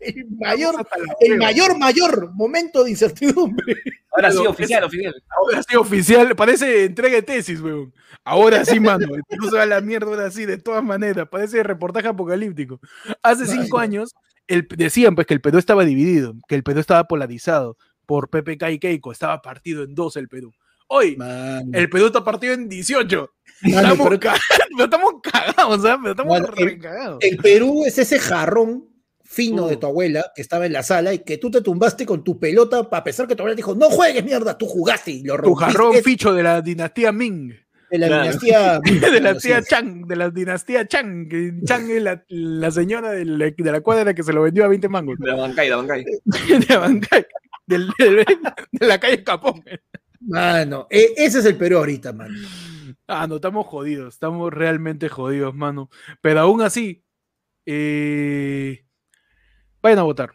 el 0.00 0.26
mayor, 0.38 0.86
el 1.20 1.38
mayor, 1.38 1.78
mayor 1.78 2.32
momento 2.34 2.84
de 2.84 2.90
incertidumbre. 2.90 3.76
Ahora 4.10 4.30
sí, 4.30 4.38
oficial, 4.38 4.84
oficial. 4.84 5.14
Ahora 5.36 5.62
sí, 5.62 5.76
oficial, 5.76 6.36
parece 6.36 6.84
entrega 6.84 7.16
de 7.16 7.22
tesis, 7.22 7.60
weón. 7.60 7.92
Ahora 8.24 8.64
sí, 8.64 8.80
mano. 8.80 9.06
Perú 9.28 9.50
se 9.50 9.56
va 9.56 9.62
a 9.62 9.66
la 9.66 9.80
mierda 9.80 10.06
ahora 10.06 10.30
sí, 10.30 10.46
de 10.46 10.58
todas 10.58 10.82
maneras. 10.82 11.28
Parece 11.28 11.62
reportaje 11.62 12.08
apocalíptico. 12.08 12.80
Hace 13.22 13.46
cinco 13.46 13.78
años 13.78 14.14
el, 14.48 14.66
decían 14.76 15.14
pues 15.14 15.26
que 15.26 15.34
el 15.34 15.40
Perú 15.40 15.58
estaba 15.58 15.84
dividido, 15.84 16.34
que 16.48 16.54
el 16.54 16.62
Perú 16.62 16.80
estaba 16.80 17.04
polarizado 17.04 17.76
por 18.06 18.28
PPK 18.30 18.70
y 18.70 18.78
Keiko. 18.78 19.12
Estaba 19.12 19.40
partido 19.42 19.82
en 19.82 19.94
dos 19.94 20.16
el 20.16 20.28
Perú. 20.28 20.52
Hoy, 20.88 21.16
Mano, 21.16 21.70
el 21.72 21.88
Perú 21.88 22.06
está 22.06 22.22
partido 22.22 22.52
en 22.54 22.68
18. 22.68 23.30
mano, 23.62 23.76
Estamos, 23.80 24.06
pero 24.08 24.20
ca- 24.20 24.34
pero 24.76 24.84
estamos 24.84 25.12
cagados, 25.22 25.82
¿sabes? 25.82 25.98
Pero 26.02 26.10
estamos 26.10 26.38
el- 26.38 26.46
recagados. 26.66 27.18
el 27.22 27.36
Perú 27.38 27.84
es 27.86 27.98
ese 27.98 28.18
jarrón 28.18 28.88
fino 29.22 29.64
Uh. 29.64 29.68
de 29.68 29.76
tu 29.78 29.86
abuela 29.86 30.30
que 30.36 30.42
estaba 30.42 30.66
en 30.66 30.74
la 30.74 30.82
sala 30.82 31.14
y 31.14 31.20
que 31.20 31.38
tú 31.38 31.50
te 31.50 31.62
tumbaste 31.62 32.04
con 32.04 32.22
tu 32.22 32.38
pelota 32.38 32.86
a 32.92 33.02
pesar 33.02 33.26
que 33.26 33.34
tu 33.34 33.42
abuela 33.42 33.56
dijo, 33.56 33.74
no 33.74 33.88
juegues 33.88 34.22
mierda, 34.24 34.56
tú 34.58 34.66
jugaste 34.66 35.10
y 35.12 35.22
lo 35.24 35.34
Tu 35.36 35.42
rompiste. 35.42 35.72
jarrón 35.72 35.94
Es 35.96 36.04
ficho 36.04 36.32
de 36.34 36.42
la 36.42 36.60
dinastía 36.60 37.10
Ming. 37.10 37.52
De 37.94 37.98
la 38.00 38.06
Claro. 38.08 38.22
dinastía 38.24 38.80
de 39.10 39.20
la 39.20 39.36
tía. 39.38 39.62
Chang, 39.62 40.06
de 40.06 40.16
la 40.16 40.30
dinastía 40.30 40.86
Chang. 40.86 41.28
que 41.28 41.52
Chang 41.64 41.88
es 41.90 42.02
la, 42.02 42.24
la 42.28 42.70
señora 42.70 43.10
de 43.12 43.24
la, 43.24 43.50
de 43.50 43.72
la 43.72 43.80
cuadra 43.80 44.14
que 44.14 44.22
se 44.22 44.32
lo 44.32 44.42
vendió 44.42 44.64
a 44.64 44.68
20 44.68 44.88
mangos. 44.88 45.18
De 45.18 45.26
la 45.28 45.36
bancay, 45.36 45.68
de 45.68 45.70
la 45.70 45.76
bancay. 45.76 46.04
de 46.68 46.76
Bancay, 46.76 47.26
del- 47.66 47.90
del- 47.98 48.24
de 48.72 48.86
la 48.86 48.98
calle 48.98 49.22
Capón. 49.22 49.62
Mano, 50.20 50.86
e- 50.90 51.12
ese 51.16 51.40
es 51.40 51.44
el 51.44 51.56
Perú 51.56 51.78
ahorita, 51.78 52.12
mano. 52.12 52.34
Ah, 53.06 53.26
no, 53.26 53.36
estamos 53.36 53.66
jodidos, 53.66 54.14
estamos 54.14 54.50
realmente 54.52 55.08
jodidos, 55.10 55.54
mano. 55.54 55.90
Pero 56.22 56.40
aún 56.40 56.62
así, 56.62 57.04
eh, 57.66 58.84
vayan 59.82 59.98
a 59.98 60.02
votar. 60.04 60.32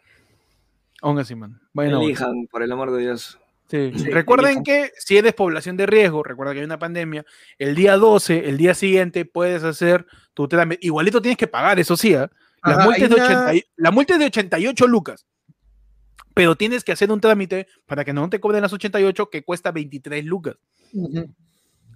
Aún 1.02 1.18
así, 1.18 1.34
mano. 1.34 1.58
Vayan 1.72 1.94
a 1.94 1.96
votar. 1.96 2.08
Elijan, 2.10 2.46
por 2.48 2.62
el 2.62 2.70
amor 2.70 2.92
de 2.92 3.00
Dios. 3.02 3.39
Sí. 3.70 3.92
Sí, 3.96 4.10
Recuerden 4.10 4.64
que 4.64 4.90
si 4.98 5.16
eres 5.16 5.32
población 5.32 5.76
de 5.76 5.86
riesgo, 5.86 6.22
recuerda 6.24 6.52
que 6.52 6.58
hay 6.58 6.64
una 6.64 6.78
pandemia, 6.78 7.24
el 7.56 7.74
día 7.76 7.96
12, 7.96 8.48
el 8.48 8.56
día 8.56 8.74
siguiente, 8.74 9.24
puedes 9.24 9.62
hacer 9.62 10.06
tu 10.34 10.48
trámite. 10.48 10.84
Igualito 10.84 11.22
tienes 11.22 11.38
que 11.38 11.46
pagar, 11.46 11.78
eso 11.78 11.96
sí, 11.96 12.14
¿ah? 12.14 12.28
La, 12.64 12.72
Ajá, 12.72 12.84
multa 12.84 13.04
es 13.04 13.08
de 13.08 13.14
una- 13.14 13.24
80 13.24 13.54
y- 13.54 13.64
la 13.76 13.90
multa 13.92 14.12
es 14.14 14.18
de 14.18 14.26
88 14.26 14.86
lucas. 14.88 15.24
Pero 16.34 16.56
tienes 16.56 16.84
que 16.84 16.92
hacer 16.92 17.10
un 17.12 17.20
trámite 17.20 17.66
para 17.86 18.04
que 18.04 18.12
no 18.12 18.28
te 18.28 18.40
cobren 18.40 18.62
las 18.62 18.72
88, 18.72 19.30
que 19.30 19.42
cuesta 19.44 19.70
23 19.72 20.24
lucas. 20.24 20.56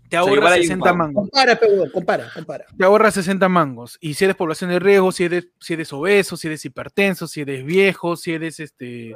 Te 0.09 0.17
hay 0.19 0.23
un 0.39 0.43
60 0.63 0.85
pago. 0.85 0.97
mangos. 0.97 1.23
Compara, 1.31 1.57
pero 1.59 1.91
compara, 1.93 2.31
compara. 2.35 2.65
Te 2.77 2.85
ahorras 2.85 3.15
60 3.15 3.49
mangos. 3.49 3.97
Y 4.01 4.15
si 4.15 4.25
eres 4.25 4.37
población 4.37 4.71
de 4.71 4.79
riesgo, 4.79 5.11
si 5.13 5.25
eres, 5.25 5.49
si 5.61 5.73
eres 5.75 5.93
obeso, 5.93 6.37
si 6.37 6.47
eres 6.47 6.65
hipertenso, 6.65 7.27
si 7.27 7.41
eres 7.41 7.65
viejo, 7.65 8.17
si 8.17 8.33
eres 8.33 8.61
este. 8.61 9.15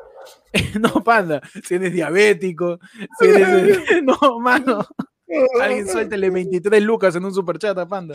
No, 0.81 1.05
panda. 1.05 1.41
Si 1.65 1.75
eres 1.77 1.93
diabético, 1.93 2.79
si 3.21 3.27
eres. 3.27 3.79
No, 4.03 4.41
mano. 4.41 4.87
Alguien 5.61 5.87
suéltele 5.87 6.31
23 6.31 6.83
lucas 6.83 7.15
en 7.15 7.25
un 7.27 7.35
superchat 7.35 7.77
a 7.79 7.87
panda. 7.87 8.15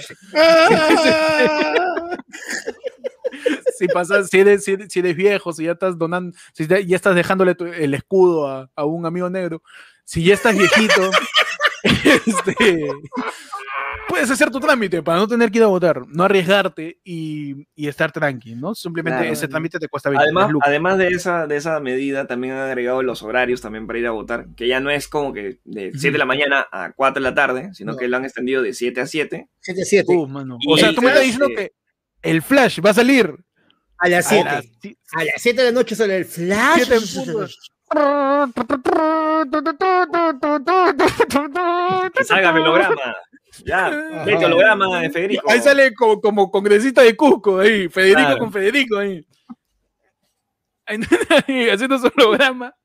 Si 3.78 3.88
pasas, 3.88 4.30
si 4.30 4.40
eres, 4.40 4.64
si 4.64 4.72
eres, 4.74 4.92
si 4.92 5.00
eres 5.00 5.16
viejo, 5.16 5.52
si 5.54 5.66
ya 5.66 5.72
estás 5.74 5.98
donando, 5.98 6.38
si 6.54 6.68
ya 6.68 6.80
ya 6.80 6.96
estás 6.96 7.16
dejándole 7.16 7.56
tu- 7.56 7.66
el 7.66 7.94
escudo 7.94 8.48
a, 8.48 8.70
a 8.76 8.86
un 8.86 9.06
amigo 9.06 9.30
negro, 9.30 9.62
si 10.06 10.24
ya 10.24 10.36
estás 10.36 10.56
viejito, 10.58 11.10
este, 12.26 12.88
puedes 14.08 14.30
hacer 14.32 14.50
tu 14.52 14.60
trámite 14.60 15.02
para 15.04 15.18
no 15.20 15.28
tener 15.28 15.52
que 15.52 15.58
ir 15.58 15.64
a 15.64 15.68
votar, 15.68 16.02
no 16.08 16.24
arriesgarte 16.24 17.00
y, 17.04 17.68
y 17.76 17.88
estar 17.88 18.12
tranqui, 18.12 18.56
¿no? 18.56 18.74
Simplemente 18.76 19.20
Claro. 19.20 19.34
ese 19.34 19.48
trámite 19.48 19.80
te 19.80 19.88
cuesta 19.88 20.10
23 20.10 20.36
Además, 20.36 20.62
además 20.66 20.98
de 20.98 21.08
esa, 21.10 21.48
de 21.48 21.58
esa 21.58 21.80
medida, 21.80 22.26
también 22.28 22.54
han 22.54 22.68
agregado 22.70 23.04
los 23.04 23.22
horarios 23.24 23.62
también 23.62 23.86
para 23.88 24.00
ir 24.00 24.08
a 24.08 24.12
votar, 24.12 24.46
que 24.56 24.68
ya 24.68 24.80
no 24.80 24.90
es 24.92 25.08
como 25.08 25.34
que 25.34 25.60
de 25.66 25.92
7 25.94 26.12
de 26.12 26.18
la 26.18 26.26
mañana 26.26 26.66
a 26.72 26.94
4 26.94 27.22
de 27.22 27.30
la 27.30 27.36
tarde, 27.36 27.70
sino 27.74 27.94
No. 27.94 27.98
que 27.98 28.08
lo 28.08 28.18
han 28.18 28.26
extendido 28.26 28.62
de 28.62 28.74
7 28.74 29.02
a 29.02 29.06
7. 29.08 29.50
7-7. 29.68 30.04
Uh, 30.08 30.28
mano. 30.28 30.58
O 30.68 30.78
sea, 30.78 30.94
tú 30.94 31.02
me 31.02 31.08
estás 31.10 31.24
diciendo 31.24 31.48
que 31.56 31.72
el 32.22 32.42
Flash 32.42 32.80
va 32.86 32.92
a 32.92 32.94
salir 32.94 33.34
a 33.98 34.10
las 34.10 34.26
a 34.28 34.30
7. 34.30 34.46
las 34.46 34.66
si- 34.82 34.98
A 35.14 35.24
las 35.24 35.34
7 35.42 35.62
de 35.62 35.68
la 35.72 35.74
noche 35.74 35.96
sale 35.96 36.16
el 36.18 36.26
flash. 36.26 36.88
Que 42.14 42.24
salga 42.26 42.50
el 42.50 42.58
holograma. 42.58 43.16
Ya, 43.66 43.90
vete 44.26 44.46
holograma 44.46 45.00
de 45.02 45.10
Federico. 45.12 45.50
Ahí 45.50 45.60
sale 45.62 45.94
como, 45.94 46.20
como 46.20 46.50
congresista 46.52 47.02
de 47.04 47.16
Cusco, 47.16 47.60
ahí, 47.60 47.88
Federico 47.88 48.20
Claro. 48.22 48.40
con 48.40 48.52
Federico 48.52 48.98
ahí. 48.98 49.26
Ahí, 51.48 51.70
Haciendo 51.70 51.98
su 51.98 52.12
programa, 52.12 52.76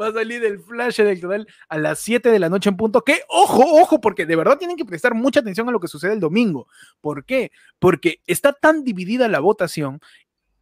va 0.00 0.06
a 0.06 0.12
salir 0.12 0.44
el 0.44 0.60
flash 0.60 1.00
electoral 1.00 1.44
a 1.68 1.76
las 1.76 1.98
7 1.98 2.30
de 2.30 2.38
la 2.38 2.48
noche 2.48 2.68
en 2.68 2.76
punto. 2.76 3.02
Que, 3.02 3.22
ojo, 3.28 3.64
ojo, 3.82 4.00
porque 4.00 4.26
de 4.26 4.36
verdad 4.36 4.58
tienen 4.58 4.76
que 4.76 4.84
prestar 4.84 5.12
mucha 5.14 5.40
atención 5.40 5.68
a 5.68 5.72
lo 5.72 5.80
que 5.80 5.88
sucede 5.88 6.12
el 6.12 6.20
domingo. 6.20 6.68
¿Por 7.00 7.24
qué? 7.24 7.50
Porque 7.80 8.20
está 8.28 8.52
tan 8.52 8.84
dividida 8.84 9.26
la 9.26 9.40
votación 9.40 9.98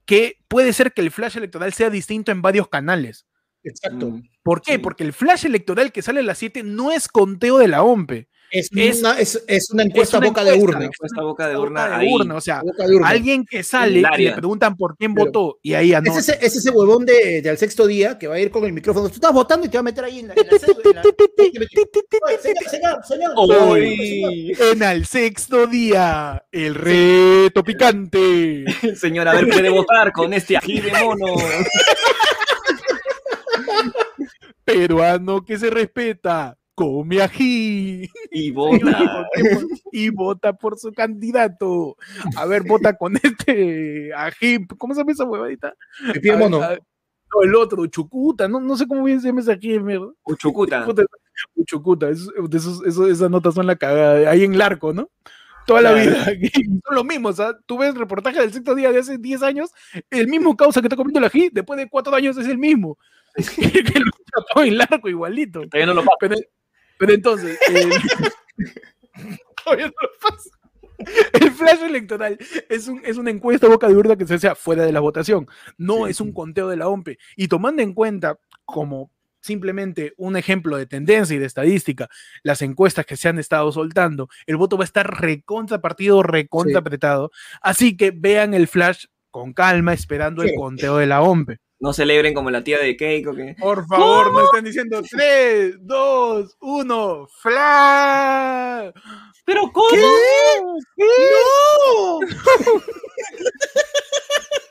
que 0.06 0.38
puede 0.48 0.72
ser 0.72 0.94
que 0.94 1.02
el 1.02 1.10
flash 1.10 1.36
electoral 1.36 1.74
sea 1.74 1.90
distinto 1.90 2.32
en 2.32 2.40
varios 2.40 2.66
canales. 2.68 3.26
Exacto. 3.68 4.10
Mm. 4.10 4.22
¿Por 4.42 4.62
qué? 4.62 4.72
Sí. 4.74 4.78
Porque 4.78 5.04
el 5.04 5.12
flash 5.12 5.44
electoral 5.46 5.92
que 5.92 6.02
sale 6.02 6.20
a 6.20 6.22
las 6.22 6.38
7 6.38 6.62
no 6.62 6.92
es 6.92 7.08
conteo 7.08 7.58
de 7.58 7.68
la 7.68 7.82
OMPE. 7.82 8.28
Es, 8.48 8.70
Es- 8.76 9.00
una, 9.00 9.18
es, 9.18 9.42
es 9.48 9.70
una 9.70 9.82
encuesta 9.82 10.18
una 10.18 10.28
boca 10.28 10.44
de 10.44 10.54
encuesta, 10.54 10.78
urna. 10.78 10.90
Esta 11.02 11.22
boca 11.22 11.48
de 11.48 11.56
urna 11.58 11.84
Boca 11.86 11.98
de 11.98 12.06
urna, 12.14 12.34
o 12.36 12.40
sea, 12.40 12.60
Boca 12.62 12.86
de 12.86 12.94
urna. 12.94 13.08
alguien 13.08 13.44
que 13.44 13.64
sale 13.64 14.04
y 14.16 14.22
le 14.22 14.32
preguntan 14.34 14.76
por 14.76 14.96
quién 14.96 15.14
Pero- 15.14 15.26
votó 15.26 15.58
y 15.64 15.74
ahí 15.74 15.90
Es 15.90 15.96
anota. 15.96 16.20
ese, 16.20 16.38
es 16.40 16.54
ese 16.54 16.70
huevón 16.70 17.04
de, 17.04 17.42
de 17.42 17.50
al 17.50 17.58
sexto 17.58 17.88
día 17.88 18.16
que 18.16 18.28
va 18.28 18.36
a 18.36 18.40
ir 18.40 18.52
con 18.52 18.64
el 18.64 18.72
micrófono. 18.72 19.08
Tú 19.08 19.14
estás 19.16 19.32
votando 19.32 19.66
y 19.66 19.68
te 19.68 19.76
va 19.78 19.80
a 19.80 19.82
meter 19.82 20.04
ahí 20.04 20.20
en 20.20 20.28
la. 20.28 20.34
En 20.34 20.46
la 20.46 20.58
cédula, 20.60 20.80
en 20.90 20.94
la- 20.94 21.02
Oye, 21.02 22.38
señor, 22.40 22.64
señor, 22.70 23.04
señor, 23.04 23.32
Hoy, 23.34 24.54
señor. 24.54 24.74
En 24.76 24.82
el 24.84 25.06
sexto 25.06 25.66
día, 25.66 26.44
el 26.52 26.74
reto 26.76 27.64
picante. 27.64 28.64
señor, 28.94 29.26
a 29.26 29.34
ver, 29.34 29.48
puede 29.48 29.70
votar 29.70 30.12
con 30.12 30.32
este 30.32 30.56
ají 30.56 30.80
de 30.82 30.92
mono. 30.92 31.26
Peruano 34.66 35.44
que 35.44 35.58
se 35.58 35.70
respeta, 35.70 36.58
come 36.74 37.22
ají. 37.22 38.10
Y 38.32 38.50
vota. 38.52 39.26
y 39.92 40.10
vota 40.10 40.52
por 40.52 40.78
su 40.78 40.92
candidato. 40.92 41.96
A 42.36 42.44
ver, 42.46 42.64
vota 42.64 42.94
con 42.96 43.16
este 43.22 44.12
ají. 44.14 44.66
¿Cómo 44.76 44.92
se 44.94 45.00
llama 45.00 45.12
esa 45.12 45.24
huevadita? 45.24 45.72
Mono. 46.38 46.60
a- 46.62 46.76
no, 47.34 47.42
el 47.42 47.54
otro, 47.56 47.86
Chucuta. 47.86 48.46
No, 48.48 48.60
no 48.60 48.76
sé 48.76 48.86
cómo 48.86 49.02
bien 49.04 49.20
se 49.20 49.28
llama 49.28 49.40
ese 49.40 49.52
ají, 49.52 49.78
mierda. 49.80 50.08
Uchucuta. 50.24 50.84
Puta, 50.84 51.04
Chucuta, 51.64 52.08
es- 52.10 52.26
de 52.26 52.56
esos- 52.58 52.84
esos- 52.86 53.08
esas 53.10 53.30
notas 53.30 53.54
son 53.54 53.66
la 53.66 53.76
cagada, 53.76 54.30
ahí 54.30 54.44
en 54.44 54.54
el 54.54 54.62
arco, 54.62 54.92
¿no? 54.92 55.08
Toda 55.66 55.82
la 55.82 55.92
vida. 55.94 56.24
Son 56.86 56.94
lo 56.94 57.04
mismo, 57.04 57.28
o 57.28 57.32
sea, 57.32 57.56
tú 57.66 57.78
ves 57.78 57.90
el 57.90 57.96
reportaje 57.96 58.40
del 58.40 58.52
sexto 58.52 58.74
día 58.74 58.92
de 58.92 59.00
hace 59.00 59.18
10 59.18 59.42
años, 59.42 59.70
el 60.10 60.28
mismo 60.28 60.56
causa 60.56 60.80
que 60.80 60.86
está 60.86 60.96
comiendo 60.96 61.18
el 61.18 61.24
ají, 61.26 61.50
después 61.52 61.76
de 61.78 61.88
4 61.88 62.14
años 62.14 62.36
es 62.36 62.46
el 62.46 62.58
mismo. 62.58 62.98
que 63.36 63.98
lo 64.00 64.10
tapó 64.34 64.62
en 64.62 64.72
el 64.74 64.80
arco 64.80 65.08
igualito. 65.08 65.60
Todavía 65.68 65.86
no 65.86 65.94
lo 65.94 66.04
paso. 66.04 66.16
Pero, 66.20 66.36
pero 66.98 67.12
entonces, 67.12 67.58
el- 67.68 67.90
todavía 69.64 69.86
no 69.86 69.92
lo 70.02 70.08
pasa. 70.30 70.50
El 71.34 71.50
flash 71.52 71.82
electoral 71.82 72.38
es, 72.70 72.88
un, 72.88 73.02
es 73.04 73.18
una 73.18 73.30
encuesta 73.30 73.68
boca 73.68 73.86
de 73.86 73.94
urna 73.94 74.16
que 74.16 74.26
se 74.26 74.34
hace 74.36 74.54
fuera 74.54 74.84
de 74.86 74.92
la 74.92 75.00
votación, 75.00 75.46
no 75.76 76.04
Sí. 76.06 76.10
es 76.12 76.20
un 76.22 76.32
conteo 76.32 76.68
de 76.68 76.76
la 76.78 76.88
OMPE. 76.88 77.18
Y 77.36 77.48
tomando 77.48 77.82
en 77.82 77.92
cuenta, 77.92 78.38
como 78.64 79.10
simplemente 79.46 80.12
un 80.18 80.36
ejemplo 80.36 80.76
de 80.76 80.86
tendencia 80.86 81.34
y 81.34 81.38
de 81.38 81.46
estadística, 81.46 82.08
las 82.42 82.60
encuestas 82.62 83.06
que 83.06 83.16
se 83.16 83.28
han 83.28 83.38
estado 83.38 83.72
soltando, 83.72 84.28
el 84.46 84.56
voto 84.56 84.76
va 84.76 84.84
a 84.84 84.86
estar 84.86 85.20
recontra 85.20 85.80
partido, 85.80 86.22
recontra 86.22 86.72
Sí. 86.72 86.78
apretado. 86.78 87.30
Así 87.62 87.96
que 87.96 88.10
vean 88.10 88.52
el 88.52 88.68
flash 88.68 89.06
con 89.30 89.52
calma, 89.54 89.92
esperando 89.92 90.42
el 90.42 90.54
conteo 90.54 90.98
de 90.98 91.06
la 91.06 91.22
OMPE. 91.22 91.58
No 91.78 91.92
celebren 91.92 92.32
como 92.32 92.50
la 92.50 92.64
tía 92.64 92.78
de 92.78 92.96
Keiko 92.96 93.34
que. 93.34 93.54
Por 93.58 93.86
favor, 93.86 94.32
no 94.32 94.44
estén 94.44 94.64
diciendo 94.64 95.02
3, 95.10 95.74
2, 95.80 96.56
1, 96.60 97.26
flash. 97.42 98.92
¿Pero 99.44 99.70
cómo? 99.72 99.88
¡No! 100.96 102.20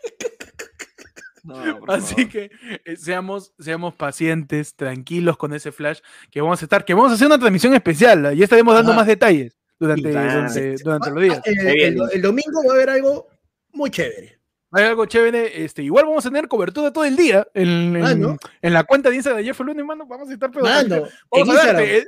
No, 1.46 1.56
Así 1.88 2.16
favor. 2.16 2.30
que 2.32 2.52
eh, 2.86 2.96
seamos, 2.98 3.54
seamos 3.60 3.94
pacientes, 3.94 4.76
tranquilos 4.76 5.38
con 5.38 5.54
ese 5.54 5.72
flash 5.72 6.00
que 6.32 6.42
vamos 6.42 6.62
a 6.62 6.66
estar, 6.66 6.84
que 6.84 6.94
vamos 6.94 7.12
a 7.12 7.16
hacer 7.16 7.28
una 7.28 7.38
transmisión 7.38 7.74
especial, 7.76 8.26
¿ah? 8.26 8.34
ya 8.34 8.44
estaremos 8.46 8.74
dando 8.74 8.92
Ajá. 8.92 9.02
más 9.02 9.08
detalles 9.08 9.56
durante, 9.80 10.10
Claro. 10.10 10.34
durante, 10.34 10.76
durante 10.84 11.10
los 11.12 11.22
días. 11.24 11.42
El, 11.46 12.22
domingo 12.22 12.64
va 12.68 12.74
a 12.74 12.76
haber 12.76 12.90
algo 12.90 13.28
muy 13.74 13.92
chévere. 13.92 14.40
Hay 14.72 14.86
algo 14.86 15.06
chévere, 15.06 15.64
este, 15.64 15.84
igual 15.84 16.06
vamos 16.06 16.26
a 16.26 16.30
tener 16.30 16.48
cobertura 16.48 16.92
todo 16.92 17.06
el 17.06 17.16
día 17.16 17.48
en, 17.54 17.96
en- 17.96 18.06
Ah, 18.06 18.16
¿no? 18.16 18.38
en 18.62 18.74
la 18.74 18.84
cuenta 18.84 19.10
de 19.10 19.16
Instagram 19.16 19.42
de 19.42 19.46
Jeff 19.46 19.60
Lunes, 19.62 19.86
mano, 19.86 20.06
vamos 20.08 20.30
a 20.30 20.34
estar 20.34 20.50
pero 20.52 20.66
Mano, 20.66 20.96
en 20.96 21.02
vamos 21.32 21.50
a 21.50 21.52
Instagram, 21.54 21.76
darte, 21.76 21.98
eh, 22.00 22.08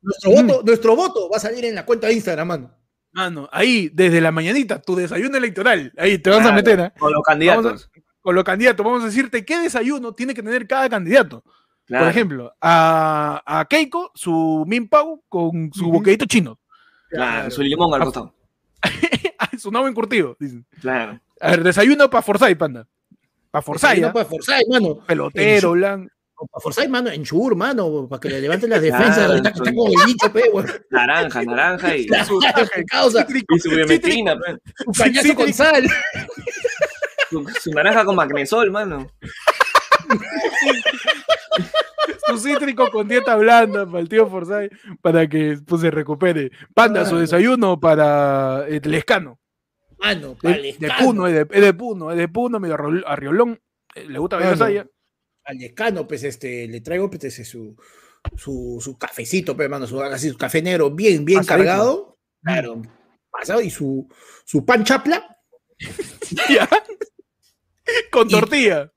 nuestro, 0.00 0.30
voto, 0.30 0.62
nuestro 0.64 0.96
voto 0.96 1.28
va 1.30 1.36
a 1.36 1.40
salir 1.40 1.64
en 1.66 1.74
la 1.74 1.84
cuenta 1.84 2.06
de 2.06 2.14
Instagram, 2.14 2.48
mano. 2.48 2.74
mano, 3.12 3.48
ahí, 3.52 3.90
desde 3.92 4.20
la 4.20 4.32
mañanita, 4.32 4.80
tu 4.80 4.96
desayuno 4.96 5.36
electoral, 5.36 5.92
ahí 5.98 6.18
te 6.18 6.30
vas 6.30 6.46
a 6.46 6.52
meter, 6.52 6.80
¿ah? 6.80 6.94
Con 6.98 7.12
los 7.12 7.22
candidatos. 7.22 7.90
Con 8.28 8.34
los 8.34 8.44
candidatos, 8.44 8.84
vamos 8.84 9.02
a 9.02 9.06
decirte 9.06 9.42
qué 9.42 9.58
desayuno 9.58 10.12
tiene 10.12 10.34
que 10.34 10.42
tener 10.42 10.66
cada 10.66 10.86
candidato. 10.90 11.42
Claro. 11.86 12.04
Por 12.04 12.10
ejemplo, 12.10 12.52
a, 12.60 13.42
a 13.46 13.64
Keiko, 13.64 14.12
su 14.14 14.64
Min 14.68 14.86
Pao 14.86 15.22
con 15.30 15.70
su 15.72 15.84
Ujú. 15.84 15.92
bocadito 15.94 16.26
chino. 16.26 16.58
Claro, 17.08 17.50
su 17.50 17.62
limón 17.62 17.94
al 17.94 18.02
Ah, 18.02 18.04
costado. 18.04 18.34
su 19.58 19.70
nuevo 19.70 19.88
encurtido, 19.88 20.36
dicen. 20.38 20.66
Claro. 20.82 21.18
A 21.40 21.50
ver, 21.52 21.62
desayuno 21.64 22.10
para 22.10 22.20
Forsyth, 22.20 22.58
panda. 22.58 22.86
Para 23.50 23.62
Forsyth, 23.62 23.98
No 24.00 24.08
¿ah? 24.08 24.12
para 24.12 24.24
forzar, 24.26 24.60
mano. 24.68 24.98
pelotero, 25.06 25.70
blanco. 25.70 26.12
Para 26.52 26.62
forzar, 26.62 26.88
mano, 26.90 27.08
en 27.10 27.24
Chur, 27.24 27.56
mano, 27.56 28.06
para 28.10 28.20
que 28.20 28.28
le 28.28 28.42
levanten 28.42 28.68
las 28.68 28.82
defensas. 28.82 29.16
Claro, 29.16 29.34
está, 29.36 29.48
está 29.48 29.64
son- 29.64 29.74
como 29.74 29.88
el 29.88 30.06
bicho, 30.06 30.30
pe. 30.30 30.42
Naranja, 30.90 31.42
naranja 31.44 31.96
y, 31.96 32.06
Claro, 32.06 32.38
qué 32.74 32.84
causa. 32.84 33.26
Y 33.54 33.58
su 33.58 33.70
biometrina, 33.70 34.36
pe. 34.38 34.58
Un 34.86 34.92
cañazo 34.92 35.34
con 35.34 35.50
sal. 35.54 35.88
Su, 37.30 37.46
su 37.60 37.70
naranja 37.72 38.04
con 38.04 38.16
magnesol, 38.16 38.70
mano. 38.70 39.10
su 42.26 42.38
cítrico 42.38 42.90
con 42.90 43.08
dieta 43.08 43.36
blanda 43.36 43.86
para 43.86 44.00
el 44.00 44.08
tío 44.08 44.28
Forsyth 44.28 44.72
para 45.00 45.28
que 45.28 45.58
pues, 45.66 45.80
se 45.80 45.90
recupere. 45.90 46.50
Panda, 46.74 47.04
su 47.04 47.10
Claro. 47.10 47.20
desayuno 47.20 47.80
para 47.80 48.64
eh, 48.68 48.80
Lescano. 48.84 49.38
Mano, 49.98 50.28
De, 50.28 50.36
para 50.42 50.56
de 50.56 50.92
Puno, 51.04 51.26
es 51.26 51.34
de, 51.34 51.46
es 51.50 51.60
de 51.62 51.74
Puno, 51.74 52.10
es 52.12 52.16
de 52.16 52.28
Puno, 52.28 52.60
medio 52.60 52.76
arriolón. 53.06 53.60
eh, 53.94 54.04
Le 54.06 54.18
gusta 54.18 54.36
Claro. 54.38 54.52
Bello 54.52 54.64
Saya. 54.64 54.86
Al 55.44 55.62
escano, 55.62 56.06
pues, 56.06 56.22
este, 56.24 56.68
le 56.68 56.80
traigo, 56.82 57.08
pues, 57.10 57.24
ese, 57.24 57.44
su, 57.44 57.74
su, 58.36 58.78
su 58.80 58.98
cafecito, 58.98 59.56
pe, 59.56 59.68
mano, 59.68 59.86
su, 59.86 60.00
así, 60.02 60.28
su 60.30 60.36
café 60.36 60.60
negro 60.62 60.90
bien, 60.90 61.24
bien 61.24 61.38
Pasadito. 61.40 61.64
cargado. 61.66 62.18
Claro, 62.44 62.82
pasado, 63.30 63.60
y 63.62 63.70
su, 63.70 64.06
su 64.44 64.64
pan 64.64 64.84
chapla. 64.84 65.36
¿Ya? 66.50 66.68
Con 68.10 68.26
Y- 68.28 68.30
tortilla. 68.30 68.92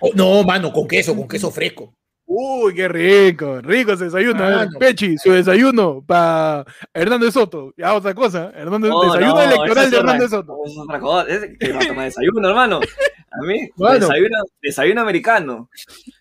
Oh, 0.00 0.10
no, 0.14 0.42
mano, 0.42 0.72
con 0.72 0.86
queso, 0.88 1.14
con 1.14 1.28
queso 1.28 1.50
fresco. 1.50 1.94
Uy, 2.26 2.74
qué 2.74 2.88
rico, 2.88 3.60
rico 3.60 3.92
ese 3.92 4.04
desayuno. 4.04 4.42
A 4.42 4.48
ver, 4.48 4.56
Mano. 4.66 4.78
Pechi, 4.78 5.16
su 5.18 5.30
desayuno 5.32 6.02
para 6.04 6.64
Hernández 6.94 7.34
Soto. 7.34 7.72
Ya 7.76 7.94
otra 7.94 8.14
cosa, 8.14 8.50
Hernández, 8.56 8.90
No, 8.90 9.02
desayuno 9.04 9.34
no, 9.34 9.42
electoral 9.42 9.90
de 9.90 9.96
Hernández 9.98 10.30
Soto. 10.30 10.56
Es 10.64 10.72
otra 10.78 10.98
cosa. 10.98 11.28
Es 11.28 11.46
que 11.60 11.72
va 11.72 11.80
a 11.80 11.86
tomar 11.86 12.04
desayuno, 12.06 12.48
hermano. 12.48 12.80
A 12.80 13.46
mí, 13.46 13.68
Bueno. 13.76 13.98
desayuno, 14.06 14.38
desayuno 14.62 15.00
americano. 15.02 15.68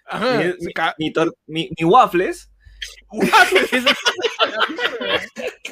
Ajá. 0.05 0.37
Mi, 0.37 0.53
mi, 0.99 1.13
tor- 1.13 1.33
mi- 1.47 1.69
mi 1.79 1.85
waffles. 1.85 2.49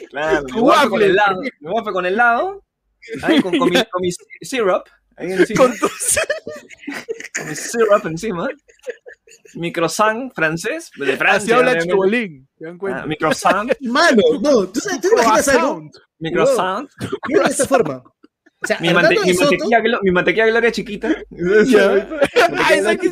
Claro, 0.09 0.43
mi 0.43 0.51
Tu 0.51 0.59
waffle 0.65 0.89
con 0.89 1.01
helado. 1.01 1.41
Mi 1.41 1.69
waffle 1.69 1.93
con 1.93 2.05
helado. 2.05 2.63
Ahí 3.23 3.41
con, 3.41 3.57
con 3.57 3.69
mi, 3.69 3.75
con 3.75 4.01
mi 4.01 4.09
syrup. 4.41 4.83
Ahí 5.19 5.31
encima. 5.33 5.57
Con 5.63 5.77
tu- 5.77 5.87
con 7.35 7.47
mi 7.49 7.55
syrup 7.55 8.05
encima. 8.05 8.47
Mi 9.55 9.71
croissant 9.71 10.33
francés. 10.33 10.89
De 10.95 11.17
Francia. 11.17 11.55
Así 11.57 11.67
habla. 11.67 11.79
Chibolín. 11.79 12.47
¿Se 12.57 12.65
dan 12.65 12.75
Ah, 12.75 12.77
cuenta? 12.79 13.05
mi 13.05 13.15
croissant. 13.17 13.71
Mano, 13.81 14.21
no, 14.41 14.67
tú, 14.69 14.79
sabes, 14.79 15.01
tú 15.01 15.09
imaginas 15.13 15.47
algo. 15.49 15.89
Mi 16.19 16.31
croissant. 16.31 16.89
Mira 17.27 17.43
de 17.43 17.49
esta 17.51 17.65
forma. 17.67 18.03
O 18.61 18.67
sea, 18.67 18.77
Mi, 18.81 18.89
mante- 18.93 19.15
mi 19.25 19.33
mantequilla, 19.33 19.81
mi 20.01 20.11
mantequilla 20.11 20.45
gloria 20.47 20.71
chiquita. 20.71 21.15
Ya. 21.67 22.07
Ah, 22.57 22.73
esa 22.73 22.95
que 22.97 23.09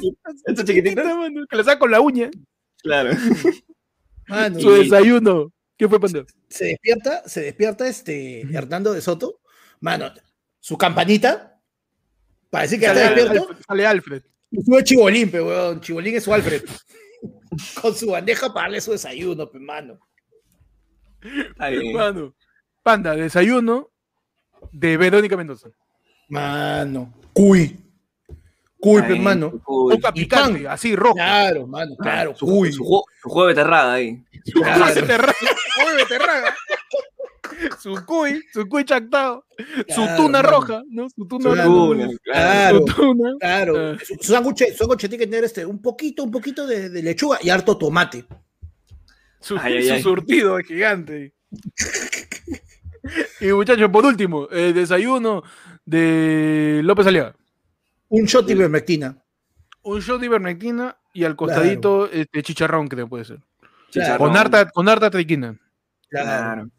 chiquitita. 0.66 1.04
mano, 1.04 1.46
que 1.50 1.56
la 1.56 1.64
saca 1.64 1.80
con 1.80 1.92
la 1.92 2.02
uña. 2.02 2.30
Claro. 2.84 3.12
mano, 4.28 4.60
Su 4.60 4.76
y 4.76 4.84
desayuno. 4.84 5.52
¿Qué 5.78 5.88
fue, 5.88 6.00
Panda? 6.00 6.26
se 6.50 6.66
despierta, 6.66 7.28
se 7.28 7.42
despierta 7.42 7.88
este 7.88 8.42
Hernando 8.54 8.94
de 8.94 9.02
Soto, 9.02 9.40
mano, 9.80 10.12
su 10.60 10.76
campanita, 10.78 11.57
para 12.58 12.64
decir 12.64 12.80
que 12.80 12.86
Sale, 12.88 13.00
está 13.02 13.10
Alfred, 13.12 13.30
despierto, 13.32 13.64
sale 13.68 13.86
Alfred. 13.86 14.24
y 14.52 14.62
sube 14.64 14.84
Chibolín, 14.84 15.30
pe, 15.32 15.42
weón, 15.42 15.80
Chibolín 15.82 16.16
es 16.16 16.24
su 16.24 16.34
Alfred. 16.34 16.64
Con 17.82 17.94
su 17.96 18.08
bandeja 18.08 18.52
para 18.52 18.64
darle 18.64 18.82
su 18.82 18.92
desayuno, 18.92 19.48
pe, 19.50 19.60
mano. 19.60 20.00
Está 21.22 21.70
bien. 21.70 21.94
Mano. 21.94 22.34
Panda, 22.82 23.16
desayuno 23.16 23.90
de 24.72 24.98
Verónica 24.98 25.38
Mendoza. 25.38 25.70
Mano, 26.30 27.14
cuy. 27.34 27.80
Cuy, 28.80 29.02
pe, 29.04 29.16
mano. 29.20 29.62
Y 29.92 30.12
picante, 30.20 30.64
pan. 30.64 30.72
así 30.74 30.96
rojo. 30.96 31.14
Claro, 31.16 31.68
mano, 31.68 31.96
claro, 31.98 32.36
su, 32.36 32.46
cuy. 32.46 32.72
su, 32.72 32.84
su 32.84 33.30
jugo 33.30 33.44
de 33.44 33.54
beterraga 33.54 33.94
ahí. 33.94 34.24
Su 34.46 34.62
Claro. 34.62 34.86
beterraga. 34.96 35.34
Cuy 35.76 35.96
beterraga. 35.96 36.56
Su 37.80 38.06
cuy, 38.06 38.44
su 38.54 38.68
cuy 38.68 38.84
chactado. 38.86 39.46
Su 39.90 40.06
tuna 40.18 40.42
mano. 40.42 40.50
roja, 40.50 40.82
¿no? 40.90 41.10
Su 41.10 41.28
tuna 41.28 41.50
roja. 41.56 41.66
claro. 41.66 42.18
Claro, 42.24 42.78
Su 42.80 42.86
tuna. 42.86 43.34
claro. 43.40 43.92
Ah. 43.94 43.98
Su, 44.22 44.34
sándwich, 44.34 45.00
tiene 45.00 45.18
que 45.18 45.28
tener 45.28 45.44
este, 45.44 45.66
un 45.66 45.82
poquito, 45.82 46.24
un 46.24 46.32
poquito 46.32 46.66
de, 46.68 46.90
de 46.90 47.04
lechuga 47.04 47.40
y 47.42 47.50
harto 47.50 47.78
tomate. 47.78 48.26
Su, 49.40 49.58
Ay, 49.58 49.78
ay, 49.78 49.88
su 49.88 49.94
ay. 49.94 50.02
surtido 50.02 50.60
es 50.60 50.68
gigante. 50.68 51.34
y 53.42 53.48
muchachos, 53.48 53.90
por 53.90 54.06
último, 54.06 54.48
el 54.50 54.74
desayuno 54.74 55.44
de 55.86 56.82
López 56.84 57.08
Aliaga. 57.08 57.36
Un 58.10 58.26
shot 58.26 58.46
de 58.46 58.54
ivermectina. 58.54 59.18
Un 59.84 60.00
shot 60.00 60.20
de 60.20 60.26
ivermectina 60.26 60.98
y 61.14 61.24
al 61.24 61.36
costadito 61.36 62.10
este 62.12 62.44
chicharrón 62.44 62.88
que 62.90 62.96
te 62.96 63.06
puede 63.06 63.26
ser. 63.26 63.40
Chicharrón. 63.90 64.18
Con 64.30 64.38
harta, 64.38 64.70
con 64.70 64.90
harta 64.90 65.10
triquina. 65.10 65.58
Claro. 66.10 66.70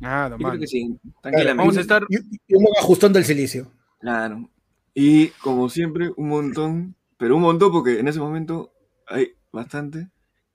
Nada, 0.00 0.36
Yo 0.38 0.48
creo 0.48 0.60
que 0.60 0.66
sí. 0.66 0.86
Claro, 1.02 1.20
Tranquilamente. 1.22 1.58
Vamos 1.58 1.76
a 1.76 1.80
estar. 1.80 2.04
Y, 2.08 2.16
y 2.16 2.54
un 2.54 2.66
ajustando 2.78 3.18
el 3.18 3.24
silicio. 3.24 3.70
Claro. 4.00 4.48
Y 4.94 5.28
como 5.42 5.68
siempre, 5.68 6.10
un 6.16 6.28
montón. 6.28 6.94
Pero 7.16 7.34
un 7.36 7.42
montón 7.42 7.72
porque 7.72 7.98
en 7.98 8.06
ese 8.08 8.20
momento 8.20 8.72
hay 9.06 9.32
bastante 9.52 10.08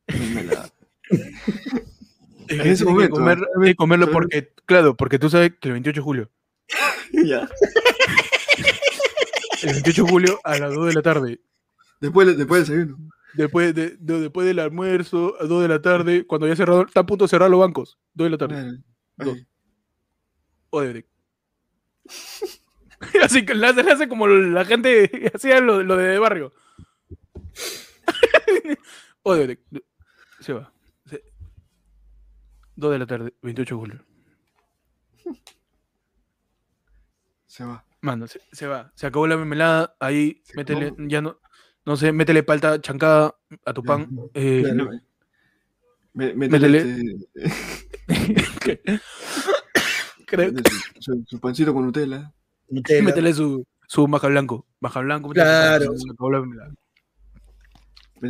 En 2.47 2.61
ese 2.61 2.85
momento, 2.85 3.15
comer- 3.15 3.39
hay 3.61 3.69
que 3.71 3.75
comerlo 3.75 4.05
¿sabes? 4.05 4.13
porque, 4.13 4.53
claro, 4.65 4.95
porque 4.95 5.17
tú 5.19 5.29
sabes 5.29 5.53
que 5.59 5.69
el 5.69 5.73
28 5.73 5.99
de 5.99 6.03
julio, 6.03 6.29
ya. 7.25 7.47
el 9.63 9.73
28 9.73 10.03
de 10.03 10.09
julio 10.11 10.39
a 10.43 10.57
las 10.59 10.73
2 10.73 10.87
de 10.87 10.93
la 10.93 11.01
tarde, 11.01 11.39
Después, 12.01 12.37
después 12.37 12.67
del 12.67 12.77
desayuno. 12.87 13.09
después, 13.35 13.73
de, 13.73 13.91
de- 13.97 14.19
después 14.19 14.45
del 14.45 14.59
almuerzo, 14.59 15.35
a 15.39 15.45
2 15.45 15.61
de 15.61 15.67
la 15.69 15.81
tarde, 15.81 16.27
cuando 16.27 16.47
ya 16.47 16.55
cerrado, 16.55 16.85
está 16.85 16.99
a 17.01 17.05
punto 17.05 17.25
de 17.25 17.29
cerrar 17.29 17.49
los 17.49 17.59
bancos, 17.61 17.97
2 18.13 18.25
de 18.25 18.29
la 18.29 18.37
tarde, 18.37 18.55
Claro. 18.55 18.77
Dos. 19.17 19.37
Odebrecht. 20.69 21.07
Así 23.21 23.45
que 23.45 23.53
le 23.53 23.67
hace, 23.67 24.07
como 24.07 24.27
la 24.27 24.65
gente 24.65 25.31
hacía 25.33 25.59
lo, 25.59 25.83
lo 25.83 25.97
de 25.97 26.17
barrio. 26.19 26.53
Odebrecht. 29.23 29.61
Se 30.39 30.53
va. 30.53 30.71
2 32.75 32.91
de 32.91 32.99
la 32.99 33.05
tarde, 33.05 33.33
28 33.41 33.75
de 33.75 33.79
julio. 33.79 34.05
Se 37.45 37.63
va. 37.63 37.85
Mano, 38.01 38.27
se, 38.27 38.41
se 38.51 38.65
va. 38.67 38.91
Se 38.95 39.05
acabó 39.07 39.27
la 39.27 39.37
mermelada. 39.37 39.95
Ahí, 39.99 40.41
métele, 40.55 40.87
acabó. 40.87 41.07
ya 41.07 41.21
no, 41.21 41.39
no 41.85 41.95
sé, 41.95 42.11
métele 42.11 42.43
palta 42.43 42.81
chancada 42.81 43.35
a 43.63 43.73
tu 43.73 43.83
pan. 43.83 44.09
eh, 44.33 44.63
métele 44.63 45.01
Métele. 46.13 46.77
este- 46.77 47.27
que- 48.61 48.81
creo- 50.25 50.51
métele 50.51 50.69
su, 50.99 51.01
su- 51.13 51.23
su 51.27 51.39
pancito 51.39 51.73
con 51.73 51.85
Nutella. 51.85 52.31
Nutella. 52.69 53.03
métele 53.03 53.33
su, 53.33 53.65
su 53.87 54.07
maja 54.07 54.27
blanco. 54.27 54.65
Maja 54.79 54.99
blanco. 55.01 55.29
métele 55.29 55.43
su 55.45 55.51
Claro. 55.51 55.85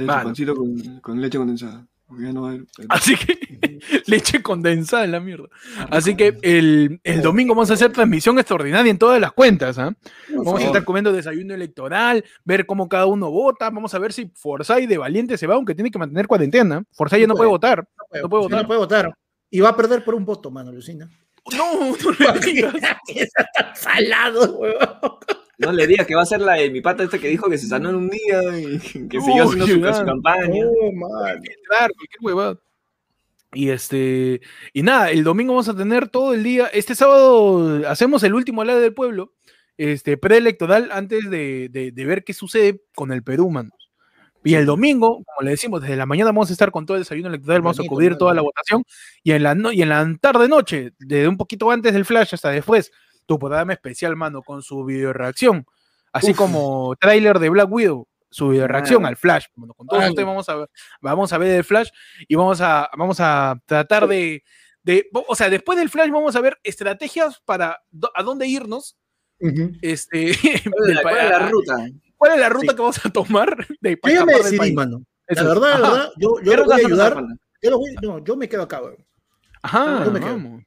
Mano. 0.05 0.21
tu 0.21 0.25
pancito 0.27 0.55
con, 0.55 0.99
con 1.01 1.21
leche 1.21 1.38
condensada. 1.38 1.86
No 2.09 2.59
Así 2.89 3.15
que 3.15 3.37
leche 4.05 4.41
condensada 4.43 5.03
en 5.05 5.11
la 5.11 5.19
mierda. 5.19 5.47
Así 5.89 6.15
que 6.15 6.37
el, 6.41 6.99
el 7.03 7.21
domingo 7.21 7.55
vamos 7.55 7.71
a 7.71 7.73
hacer 7.73 7.91
transmisión 7.91 8.37
extraordinaria 8.37 8.91
en 8.91 8.97
todas 8.97 9.19
las 9.19 9.31
cuentas. 9.31 9.77
¿ah? 9.79 9.95
Vamos 10.29 10.61
a 10.61 10.65
estar 10.65 10.83
comiendo 10.83 11.11
desayuno 11.11 11.53
electoral, 11.53 12.23
ver 12.43 12.65
cómo 12.65 12.87
cada 12.87 13.07
uno 13.07 13.31
vota. 13.31 13.69
Vamos 13.69 13.93
a 13.93 13.99
ver 13.99 14.13
si 14.13 14.31
Forsyth 14.35 14.87
de 14.87 14.97
Valiente 14.97 15.37
se 15.37 15.47
va, 15.47 15.55
aunque 15.55 15.75
tiene 15.75 15.89
que 15.89 15.97
mantener 15.99 16.27
cuarentena. 16.27 16.83
Forsyth 16.91 17.21
ya 17.21 17.27
no 17.27 17.35
puede 17.35 17.49
votar. 17.49 17.87
puede, 18.09 18.21
No 18.23 18.29
puede 18.29 18.43
votar. 18.43 18.61
no 18.61 18.67
puede 18.67 18.79
votar. 18.79 19.13
Y 19.49 19.59
va 19.59 19.69
a 19.69 19.75
perder 19.75 20.03
por 20.03 20.15
un 20.15 20.25
voto, 20.25 20.51
mano, 20.51 20.71
Lucina. 20.71 21.09
No, 21.57 21.95
no 21.95 22.33
le 22.33 22.39
digas. 22.45 22.73
Está 23.07 23.49
tan 23.53 23.75
salado, 23.75 24.57
huevón. 24.57 25.17
No 25.59 25.71
le 25.71 25.85
digas 25.87 26.07
que 26.07 26.15
va 26.15 26.23
a 26.23 26.25
ser 26.25 26.41
la 26.41 26.53
de 26.53 26.69
mi 26.71 26.81
pata 26.81 27.03
este 27.03 27.19
que 27.19 27.27
dijo 27.27 27.49
que 27.49 27.57
se 27.57 27.67
sanó 27.67 27.89
en 27.89 27.95
un 27.95 28.09
día 28.09 28.41
y 28.59 28.79
que 29.07 29.21
siguió 29.21 29.43
haciendo 29.43 29.67
su, 29.67 29.99
su 29.99 30.05
campaña. 30.05 30.65
Oh, 30.81 30.91
mano. 30.91 31.41
Claro, 31.69 31.93
cualquier 31.95 32.19
huevada. 32.21 32.59
Y 33.53 33.69
este, 33.69 34.41
y 34.73 34.81
nada, 34.81 35.11
el 35.11 35.23
domingo 35.23 35.53
vamos 35.53 35.69
a 35.69 35.75
tener 35.75 36.09
todo 36.09 36.33
el 36.33 36.43
día. 36.43 36.67
Este 36.73 36.95
sábado 36.95 37.87
hacemos 37.87 38.23
el 38.23 38.33
último 38.33 38.63
lado 38.63 38.79
del 38.79 38.95
pueblo, 38.95 39.33
este, 39.77 40.17
preelectoral, 40.17 40.89
antes 40.91 41.29
de, 41.29 41.69
de- 41.69 41.91
de 41.91 42.05
ver 42.05 42.23
qué 42.23 42.33
sucede 42.33 42.81
con 42.95 43.11
el 43.11 43.21
Perú, 43.23 43.51
manos. 43.51 43.73
Y 44.43 44.55
el 44.55 44.65
domingo, 44.65 45.23
como 45.23 45.43
le 45.45 45.51
decimos, 45.51 45.81
desde 45.81 45.95
la 45.95 46.07
mañana 46.07 46.29
vamos 46.31 46.49
a 46.49 46.53
estar 46.53 46.71
con 46.71 46.85
todo 46.87 46.97
el 46.97 47.03
desayuno 47.03 47.29
electoral, 47.29 47.61
vamos 47.61 47.79
a 47.79 47.83
cubrir 47.87 48.17
toda 48.17 48.33
la 48.33 48.41
votación. 48.41 48.83
Y 49.23 49.31
en 49.33 49.43
la, 49.43 49.53
no- 49.53 49.71
y 49.71 49.83
en 49.83 49.89
la 49.89 50.17
tarde 50.19 50.47
noche, 50.49 50.91
desde 50.97 51.27
un 51.27 51.37
poquito 51.37 51.69
antes 51.69 51.93
del 51.93 52.05
flash 52.05 52.33
hasta 52.33 52.49
después, 52.49 52.91
tu 53.26 53.38
programa 53.39 53.74
especial, 53.74 54.15
mano, 54.15 54.41
con 54.41 54.61
su 54.61 54.84
video 54.86 55.13
reacción. 55.13 55.65
Así 56.11 56.32
Uf. 56.32 56.38
como 56.38 56.95
tráiler 56.99 57.39
de 57.39 57.49
Black 57.49 57.71
Widow, 57.71 58.07
su 58.30 58.49
video 58.49 58.67
reacción 58.67 59.01
Mano. 59.01 59.09
al 59.09 59.17
flash. 59.17 59.45
Bueno, 59.55 59.74
con 59.74 59.88
ustedes 59.88 60.26
vamos 60.26 60.47
a 60.49 60.55
ver, 60.55 60.69
vamos 61.01 61.34
a 61.34 61.38
ver 61.38 61.55
el 61.55 61.63
flash 61.63 61.89
y 62.28 62.36
vamos 62.36 62.61
a, 62.61 62.89
vamos 62.97 63.19
a 63.19 63.59
tratar 63.65 64.07
de, 64.07 64.43
de- 64.84 65.07
o 65.28 65.36
sea, 65.36 65.49
después 65.49 65.78
del 65.78 65.89
flash 65.89 66.09
vamos 66.11 66.36
a 66.36 66.41
ver 66.41 66.59
estrategias 66.63 67.41
para 67.45 67.80
do- 67.91 68.11
a 68.13 68.21
dónde 68.24 68.47
irnos. 68.47 68.95
Este, 69.82 70.34
¿Cuál 70.71 70.89
es 70.89 70.95
la, 70.95 70.95
del 70.95 71.01
cuál 71.01 71.17
es 71.17 71.24
pa- 71.24 71.30
la 71.39 71.49
ruta? 71.49 71.76
¿Cuál 72.17 72.32
es 72.34 72.39
la 72.39 72.49
ruta 72.49 72.67
Sí. 72.69 72.76
que 72.76 72.82
vamos 72.82 73.05
a 73.05 73.09
tomar? 73.09 73.67
De, 73.82 73.89
Yo 73.91 73.97
para 74.01 74.13
ya 74.13 74.26
me 74.26 74.32
escapar 74.32 74.36
del 74.36 74.43
decidí, 74.43 74.57
país? 74.57 74.74
mano. 74.76 75.03
Eso 75.28 75.43
La 75.43 75.49
verdad, 75.49 75.67
la 75.80 75.88
Ajá. 75.88 75.91
verdad, 75.95 76.09
yo, 76.17 76.30
yo 76.43 76.51
¿Qué 76.51 76.57
lo 76.57 76.63
voy 76.65 76.74
a 76.74 76.76
a 76.76 76.80
ayudar. 76.80 77.24
Yo, 77.61 77.69
lo 77.69 77.78
voy- 77.80 77.95
no, 78.01 78.24
yo 78.24 78.36
me 78.36 78.49
quedo 78.49 78.63
acá, 78.63 78.82
weón. 78.82 78.97
Ajá, 79.61 80.03
Yo 80.05 80.11
me 80.11 80.19
quedo. 80.19 80.30
vamos. 80.32 80.63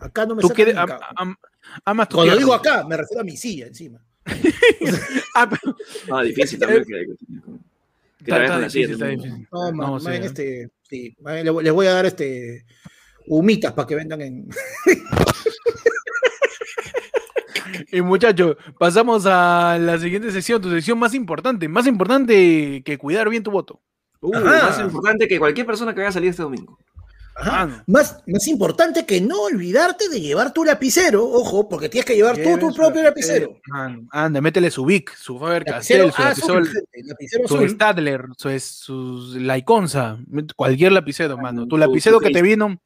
Acá 0.00 0.26
no 0.26 0.34
me 0.34 0.42
Tú 0.42 0.48
sacan 0.48 0.78
am- 0.78 1.00
am- 1.16 1.36
amas 1.84 2.08
tu 2.08 2.16
Cuando 2.16 2.32
tierra. 2.32 2.38
digo 2.38 2.54
acá, 2.54 2.84
me 2.88 2.96
refiero 2.96 3.20
a 3.20 3.24
mi 3.24 3.36
silla 3.36 3.66
encima. 3.66 4.00
Ah, 5.34 5.48
pero- 5.48 5.76
No, 6.08 6.22
difícil 6.24 6.58
también 6.58 6.84
que, 6.84 7.06
que, 8.24 8.30
está, 8.30 8.70
silla 8.70 8.88
difícil, 8.88 8.92
está 8.92 9.06
difícil. 9.08 9.48
No, 9.52 9.60
man, 9.60 9.76
No, 9.76 9.92
más 9.94 10.02
sí, 10.04 10.08
bien 10.10 10.22
este, 10.24 10.70
sí, 10.88 11.16
les 11.62 11.72
voy 11.72 11.86
a 11.86 11.92
dar 11.92 12.06
este 12.06 12.64
humitas 13.28 13.72
para 13.72 13.86
que 13.86 13.94
vendan 13.94 14.20
en. 14.22 14.48
Y 17.92 18.00
muchachos, 18.00 18.56
pasamos 18.78 19.26
a 19.26 19.76
la 19.80 19.98
siguiente 19.98 20.30
sección, 20.30 20.62
tu 20.62 20.70
sección 20.70 20.98
más 20.98 21.14
importante, 21.14 21.68
más 21.68 21.86
importante 21.86 22.82
que 22.84 22.96
cuidar 22.98 23.28
bien 23.28 23.42
tu 23.42 23.50
voto. 23.50 23.80
Uh, 24.20 24.32
más 24.38 24.78
importante 24.80 25.28
que 25.28 25.38
cualquier 25.38 25.66
persona 25.66 25.92
que 25.92 26.00
vaya 26.00 26.08
a 26.08 26.12
salir 26.12 26.30
este 26.30 26.42
domingo. 26.42 26.78
Ajá. 27.38 27.66
Mano. 27.66 27.82
Más, 27.86 28.22
más 28.26 28.46
importante 28.48 29.04
que 29.04 29.20
no 29.20 29.42
olvidarte 29.42 30.08
de 30.08 30.20
llevar 30.20 30.52
tu 30.54 30.64
lapicero, 30.64 31.22
ojo, 31.24 31.68
porque 31.68 31.88
tienes 31.90 32.06
que 32.06 32.14
llevar 32.16 32.36
tú 32.36 32.58
tu 32.58 32.74
propio 32.74 33.02
lapicero. 33.02 33.60
Mano, 33.66 34.06
anda, 34.10 34.40
métele 34.40 34.70
su 34.70 34.84
Vic, 34.86 35.14
su 35.14 35.38
Faber 35.38 35.64
Lapicero 35.66 36.06
Castell, 36.06 36.12
su 36.38 36.42
azul, 36.44 36.58
lapicero, 36.64 36.86
lapicero 37.08 37.48
su 37.48 37.54
azul. 37.56 37.70
Stadler, 37.70 38.24
su, 38.38 38.48
es- 38.48 38.64
su 38.64 39.34
Laiconza, 39.38 40.18
cualquier 40.56 40.92
lapicero, 40.92 41.36
mano. 41.36 41.62
Tu 41.64 41.68
tu- 41.68 41.76
lapicero 41.78 42.18
tu 42.18 42.24
que 42.26 42.30
te 42.32 42.40
vino, 42.42 42.80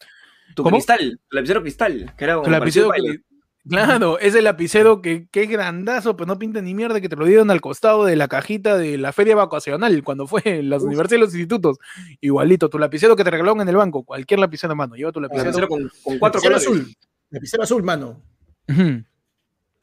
Tu 0.56 0.64
¿Cómo? 0.64 0.74
cristal, 0.76 1.20
tu 1.28 1.36
lapicero 1.36 1.62
cristal, 1.62 2.12
que 2.18 2.24
era 2.24 2.36
lapicero 2.42 2.90
que, 2.90 3.20
claro, 3.68 4.18
ese 4.18 4.42
lapicero 4.42 5.02
que, 5.02 5.26
es 5.32 5.48
grandazo, 5.48 6.16
pero 6.16 6.26
no 6.26 6.38
pinta 6.38 6.60
ni 6.60 6.74
mierda, 6.74 7.00
que 7.00 7.08
te 7.08 7.16
lo 7.16 7.24
dieron 7.26 7.50
al 7.50 7.60
costado 7.60 8.04
de 8.04 8.16
la 8.16 8.28
cajita 8.28 8.76
de 8.76 8.98
la 8.98 9.12
feria 9.12 9.36
vacacional, 9.36 10.02
cuando 10.02 10.26
fue 10.26 10.42
en 10.44 10.70
las 10.70 10.82
universidades 10.82 11.18
y 11.18 11.20
los 11.20 11.34
institutos. 11.34 11.78
Igualito, 12.20 12.68
tu 12.70 12.78
lapicero 12.78 13.16
que 13.16 13.24
te 13.24 13.30
regalaron 13.30 13.60
en 13.60 13.68
el 13.68 13.76
banco, 13.76 14.02
cualquier 14.04 14.40
lapicero, 14.40 14.74
mano, 14.76 14.94
lleva 14.96 15.12
tu 15.12 15.20
lapicero. 15.20 15.44
lapicero 15.44 15.68
con, 15.68 15.90
con 16.02 16.18
cuatro 16.18 16.40
lapicero 16.40 16.70
colores. 16.70 16.86
azul. 16.86 16.96
Lapicero 17.30 17.62
azul, 17.62 17.82
mano. 17.82 18.22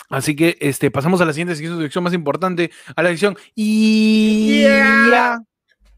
Así 0.10 0.36
que 0.36 0.58
este, 0.62 0.90
pasamos 0.90 1.20
a 1.20 1.26
la 1.26 1.34
siguiente 1.34 1.56
sección, 1.56 2.04
más 2.04 2.14
importante, 2.14 2.72
a 2.96 3.04
la 3.04 3.10
sección 3.10 3.36
y, 3.56 4.60
Yeah. 4.62 5.42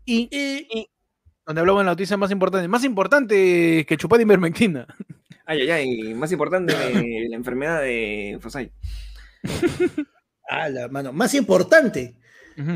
y, 0.05 0.27
y- 0.31 0.89
donde 1.45 1.61
hablamos 1.61 1.81
de 1.81 1.85
la 1.85 1.91
noticia 1.91 2.17
más 2.17 2.31
importante, 2.31 2.67
más 2.67 2.83
importante 2.83 3.85
que 3.87 3.97
chupar 3.97 4.21
ivermectina. 4.21 4.87
Ay, 5.49 5.61
ay, 5.61 5.71
ay. 5.71 6.13
Más 6.13 6.31
importante 6.31 6.75
de 6.75 7.27
la 7.27 7.35
enfermedad 7.35 7.81
de 7.81 8.37
Fosay. 8.39 8.71
Ah, 10.51 10.67
la 10.67 10.87
mano. 10.87 11.13
Más 11.13 11.35
importante 11.35 12.15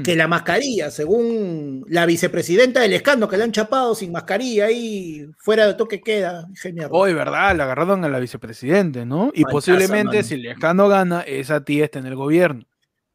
que 0.03 0.15
la 0.15 0.28
mascarilla, 0.28 0.91
según 0.91 1.84
la 1.88 2.05
vicepresidenta 2.05 2.82
del 2.82 2.93
escándalo, 2.93 3.28
que 3.28 3.36
la 3.36 3.45
han 3.45 3.51
chapado 3.51 3.95
sin 3.95 4.11
mascarilla 4.11 4.65
ahí, 4.65 5.26
fuera 5.39 5.65
de 5.65 5.74
toque 5.74 5.99
queda. 5.99 6.47
Genial. 6.53 6.89
Hoy, 6.91 7.15
¿verdad? 7.15 7.55
La 7.55 7.63
agarraron 7.63 8.05
a 8.05 8.09
la 8.09 8.19
vicepresidente, 8.19 9.07
¿no? 9.07 9.32
Y 9.34 9.41
Manchaza, 9.41 9.51
posiblemente, 9.51 10.17
mano. 10.17 10.24
si 10.24 10.38
Lejano 10.38 10.88
gana, 10.88 11.21
esa 11.21 11.65
tía 11.65 11.86
está 11.86 11.97
en 11.97 12.05
el 12.05 12.15
gobierno. 12.15 12.63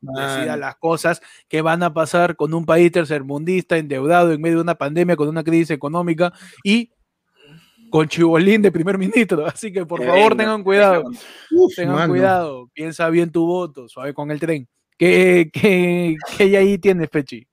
Decida 0.00 0.56
las 0.56 0.74
cosas 0.74 1.22
que 1.48 1.62
van 1.62 1.84
a 1.84 1.94
pasar 1.94 2.34
con 2.34 2.52
un 2.52 2.66
país 2.66 2.90
tercermundista, 2.90 3.76
endeudado 3.76 4.32
en 4.32 4.40
medio 4.40 4.56
de 4.56 4.62
una 4.62 4.74
pandemia, 4.74 5.14
con 5.14 5.28
una 5.28 5.44
crisis 5.44 5.70
económica 5.70 6.32
y 6.64 6.90
con 7.90 8.08
Chibolín 8.08 8.62
de 8.62 8.72
primer 8.72 8.98
ministro. 8.98 9.46
Así 9.46 9.72
que, 9.72 9.84
por 9.86 10.00
Que 10.00 10.06
favor, 10.06 10.30
venga, 10.30 10.44
tengan 10.44 10.64
cuidado. 10.64 11.04
Uf, 11.50 11.74
Tengan 11.74 11.94
mano. 11.94 12.12
cuidado, 12.12 12.70
piensa 12.72 13.08
bien 13.10 13.30
tu 13.30 13.46
voto, 13.46 13.88
suave 13.88 14.14
con 14.14 14.30
el 14.30 14.40
tren. 14.40 14.68
¿Qué, 14.96 15.50
qué, 15.52 16.16
qué 16.36 16.56
ahí 16.56 16.78
tienes, 16.78 17.08
Pechi? 17.08 17.46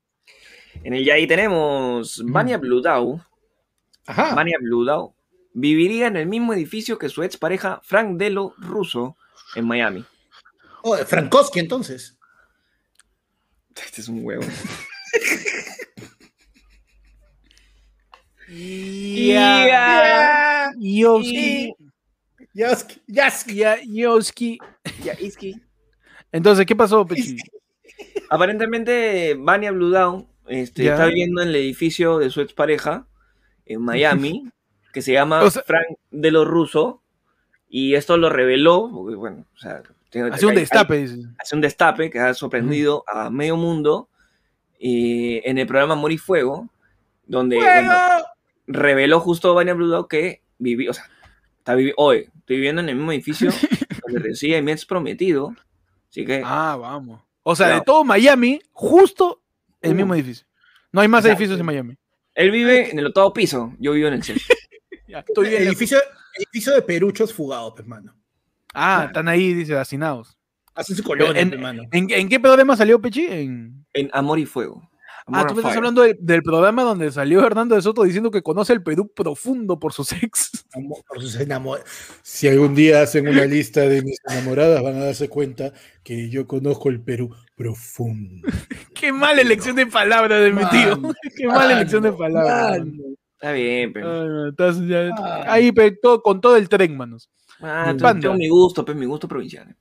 En 0.84 0.94
el 0.94 1.06
Yai 1.06 1.28
tenemos 1.28 2.22
Vania 2.26 2.58
Bludau. 2.58 3.22
Ajá. 4.08 4.36
Vania 4.36 4.58
Bludau 4.60 5.16
viviría 5.54 6.08
en 6.08 6.18
el 6.18 6.28
mismo 6.28 6.54
edificio 6.54 6.98
que 6.98 7.10
su 7.10 7.24
expareja 7.24 7.82
Frank 7.84 8.18
Delo 8.18 8.54
Russo 8.58 9.16
en 9.56 9.66
Miami. 9.66 10.04
Oh, 10.84 10.98
Frankowski, 10.98 11.60
entonces. 11.60 12.18
Este 13.76 14.02
es 14.02 14.08
un 14.08 14.24
huevo. 14.26 14.44
Ya. 18.56 20.72
Yoski. 20.78 21.74
Yoski. 23.88 24.60
Ya, 25.04 25.14
Iski. 25.20 25.62
Entonces, 26.32 26.66
¿qué 26.66 26.76
pasó, 26.76 27.06
Pechi? 27.06 27.38
Aparentemente, 28.30 29.36
Vania 29.38 29.72
Bludau 29.72 30.28
este, 30.48 30.84
Ya. 30.86 30.94
está 30.94 31.06
viviendo 31.08 31.42
en 31.42 31.50
el 31.50 31.56
edificio 31.56 32.18
de 32.20 32.30
su 32.30 32.42
expareja 32.42 33.08
en 33.66 33.82
Miami, 33.82 34.50
que 34.94 35.02
se 35.02 35.14
llama 35.14 35.42
O 35.44 35.50
sea- 35.50 35.64
Frank 35.64 35.98
Delo 36.12 36.46
Russo. 36.46 37.02
Y 37.68 37.96
esto 37.96 38.16
lo 38.18 38.30
reveló, 38.30 38.90
porque, 38.94 39.16
bueno, 39.16 39.46
o 39.54 39.58
sea, 39.58 39.82
tiene- 40.10 40.30
Hace 40.30 40.46
un 40.46 40.52
hay- 40.52 40.58
destape, 40.60 40.98
dice. 40.98 41.18
hace 41.40 41.56
un 41.56 41.62
destape 41.62 42.10
que 42.10 42.20
ha 42.20 42.34
sorprendido 42.34 43.04
a 43.08 43.30
medio 43.30 43.58
mundo 43.58 44.08
eh, 44.80 45.42
en 45.46 45.58
el 45.58 45.68
programa 45.68 46.00
y 46.12 46.18
Fuego, 46.18 46.70
donde 47.26 47.58
bueno, 47.58 47.92
reveló 48.68 49.20
justo 49.20 49.54
Vania 49.54 49.74
Bludau 49.74 50.08
que 50.08 50.42
viví, 50.58 50.88
o 50.88 50.94
sea, 50.94 51.06
está 51.58 51.76
vivi- 51.76 51.94
hoy 51.98 52.30
estoy 52.38 52.58
viviendo 52.58 52.82
en 52.82 52.90
el 52.90 52.96
mismo 52.96 53.12
edificio 53.12 53.52
donde 54.06 54.20
reside 54.20 54.62
mi 54.62 54.72
ex 54.72 54.86
prometido, 54.86 55.56
así 56.10 56.26
que 56.26 56.42
Ah, 56.46 56.78
vamos. 56.80 57.22
O 57.44 57.56
sea, 57.56 57.68
de 57.76 57.82
todo 57.82 58.04
Miami, 58.04 58.60
justo 58.72 59.42
el 59.82 59.92
Uh. 59.92 59.96
mismo 59.96 60.16
edificio. 60.16 60.48
No 60.92 61.02
hay 61.02 61.08
más 61.08 61.26
Exacto. 61.26 61.38
edificios 61.44 61.60
en 61.60 61.66
Miami. 61.66 61.98
él 62.34 62.52
vive 62.52 62.90
en 62.92 63.00
el 63.00 63.06
octavo 63.08 63.34
piso, 63.34 63.74
yo 63.80 63.92
vivo 63.94 64.08
en 64.08 64.16
el 64.16 64.24
sexto. 64.24 64.54
Estoy 65.08 65.50
bien. 65.50 65.64
edificio, 65.64 65.98
edificio 66.36 66.74
de 66.74 66.82
peruchos 66.82 67.34
fugados, 67.34 67.74
pues, 67.76 67.88
mano. 67.88 68.16
Ah, 68.74 69.06
están 69.08 69.28
ahí, 69.30 69.54
dice, 69.54 69.78
hacinados. 69.78 70.38
Hacen 70.74 70.96
su 70.98 71.04
colonia, 71.04 71.40
En- 71.42 71.52
pues. 71.52 71.62
¿En, 71.92 72.10
en 72.12 72.28
qué 72.30 72.40
programa 72.40 72.76
salió 72.76 73.00
Pechi? 73.00 73.26
En... 73.28 73.86
En 73.94 74.10
Amor 74.12 74.40
y 74.40 74.46
Fuego. 74.46 74.90
Ah, 75.28 75.48
tú 75.48 75.56
me 75.56 75.62
estás 75.62 75.76
hablando 75.78 76.04
del, 76.04 76.16
del 76.20 76.44
programa 76.44 76.84
donde 76.84 77.12
salió 77.12 77.44
Hernando 77.44 77.74
de 77.74 77.82
Soto 77.82 78.04
diciendo 78.04 78.30
que 78.30 78.44
conoce 78.44 78.74
el 78.74 78.84
Perú 78.84 79.12
profundo 79.12 79.80
por 79.80 79.92
sus 79.92 80.12
ex. 80.14 80.66
Por 81.08 81.20
sus 81.20 81.40
enamor- 81.40 81.82
Si 82.22 82.48
algún 82.48 82.76
día 82.76 83.02
hacen 83.02 83.28
una 83.28 83.46
lista 83.46 83.82
de 83.82 84.04
mis 84.04 84.20
enamoradas, 84.30 84.84
van 84.84 84.98
a 84.98 85.06
darse 85.06 85.28
cuenta 85.28 85.74
que 86.04 86.30
yo 86.30 86.46
conozco 86.46 86.90
el 86.90 87.02
Perú 87.02 87.34
profundo. 87.56 88.48
Qué 88.94 89.12
mala 89.12 89.42
elección 89.42 89.76
de 89.78 89.88
palabras 89.88 90.42
de 90.42 90.52
mi 90.52 90.64
tío. 90.70 90.98
Mano, 90.98 91.14
Qué 91.36 91.48
mala 91.48 91.74
elección 91.74 92.04
de 92.04 92.12
palabras. 92.14 92.82
Está 93.34 93.52
bien, 93.52 93.94
pero. 93.94 94.08
Ah, 94.22 94.26
no, 94.26 94.50
estás 94.50 94.80
ya- 94.88 95.10
Ah. 95.18 95.44
ahí, 95.48 95.72
pe, 95.72 95.92
todo- 95.92 96.22
con 96.22 96.40
todo 96.40 96.56
el 96.56 96.70
tren, 96.70 96.96
manos. 96.96 97.32
Ah, 97.62 97.96
tengo 97.98 98.36
mi 98.36 98.48
gusto, 98.48 98.86
pues 98.86 98.96
mi 98.96 99.08
gusto 99.08 99.28
provincial. 99.28 99.76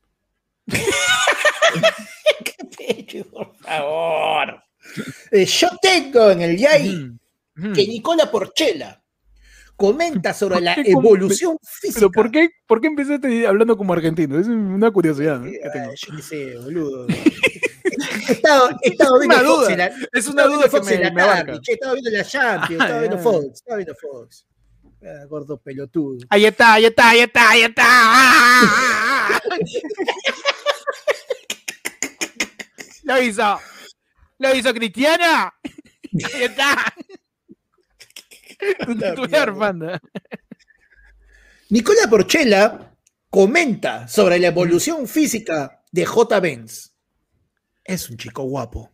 Pecho, 2.79 3.25
por 3.31 3.55
favor. 3.57 4.64
Eh, 5.31 5.45
yo 5.45 5.69
tengo 5.83 6.31
en 6.31 6.41
el 6.43 6.57
Yai 6.57 7.11
ujú. 7.59 7.73
que 7.73 7.87
Nicola 7.87 8.31
Porchela 8.31 9.03
comenta 9.77 10.33
sobre 10.33 10.61
la 10.61 10.75
evolución 10.85 11.59
física. 11.63 11.95
Pero 11.99 12.11
¿por 12.13 12.31
qué, 12.31 12.49
¿por 12.67 12.81
qué 12.81 12.87
empezaste 12.87 13.47
hablando 13.47 13.77
como 13.77 13.93
argentino? 13.93 14.39
Es 14.39 14.47
una 14.47 14.91
curiosidad 14.91 15.41
¿no? 15.41 15.47
Ay, 15.47 15.89
yo 15.97 16.17
qué 16.17 16.23
sé, 16.23 16.57
boludo. 16.59 17.07
He 18.27 18.33
estado, 18.33 18.71
he 18.83 18.89
estado 18.89 19.19
viendo 19.19 19.37
Una 19.37 19.45
Fox 19.45 19.59
duda, 19.61 19.73
en 19.73 19.79
la, 19.79 19.93
Es 20.13 20.27
una 20.27 20.45
duda 20.47 20.65
que 20.65 20.71
Fox 20.71 20.89
en 20.91 20.99
me, 20.99 21.05
la 21.05 21.13
me 21.13 21.23
abarca. 21.23 21.45
tarde, 21.47 21.61
che, 21.63 21.73
estaba 21.75 21.93
viendo 21.93 22.11
la 22.11 22.25
Champions, 22.25 22.81
Ah, 22.81 22.85
estaba 22.87 23.01
viendo. 23.01 23.19
Fox, 23.19 23.45
estaba 23.55 23.77
viendo 23.77 23.95
Fox. 23.95 24.47
Ah, 25.03 25.25
gordo 25.29 25.57
pelotudo. 25.59 26.27
Ahí 26.31 26.47
está, 26.47 26.73
ahí 26.75 26.87
está, 26.87 27.11
ahí 27.11 27.21
está, 27.21 27.51
ahí 27.51 27.63
está. 27.63 27.85
Lo 33.05 33.23
hizo. 33.23 33.59
Lo 34.39 34.55
hizo 34.55 34.73
Cristiana. 34.75 35.55
Ahí 35.63 36.43
está. 36.43 36.93
Tu 38.87 38.97
titular, 38.97 39.57
panda. 39.57 40.01
Nicola 41.71 42.01
Porchela 42.09 42.97
comenta 43.31 44.07
sobre 44.09 44.39
la 44.39 44.49
evolución 44.49 45.07
física 45.09 45.83
de 45.91 46.05
J. 46.07 46.41
Benz. 46.41 46.95
Es 47.85 48.09
un 48.11 48.17
chico 48.17 48.43
guapo. 48.45 48.91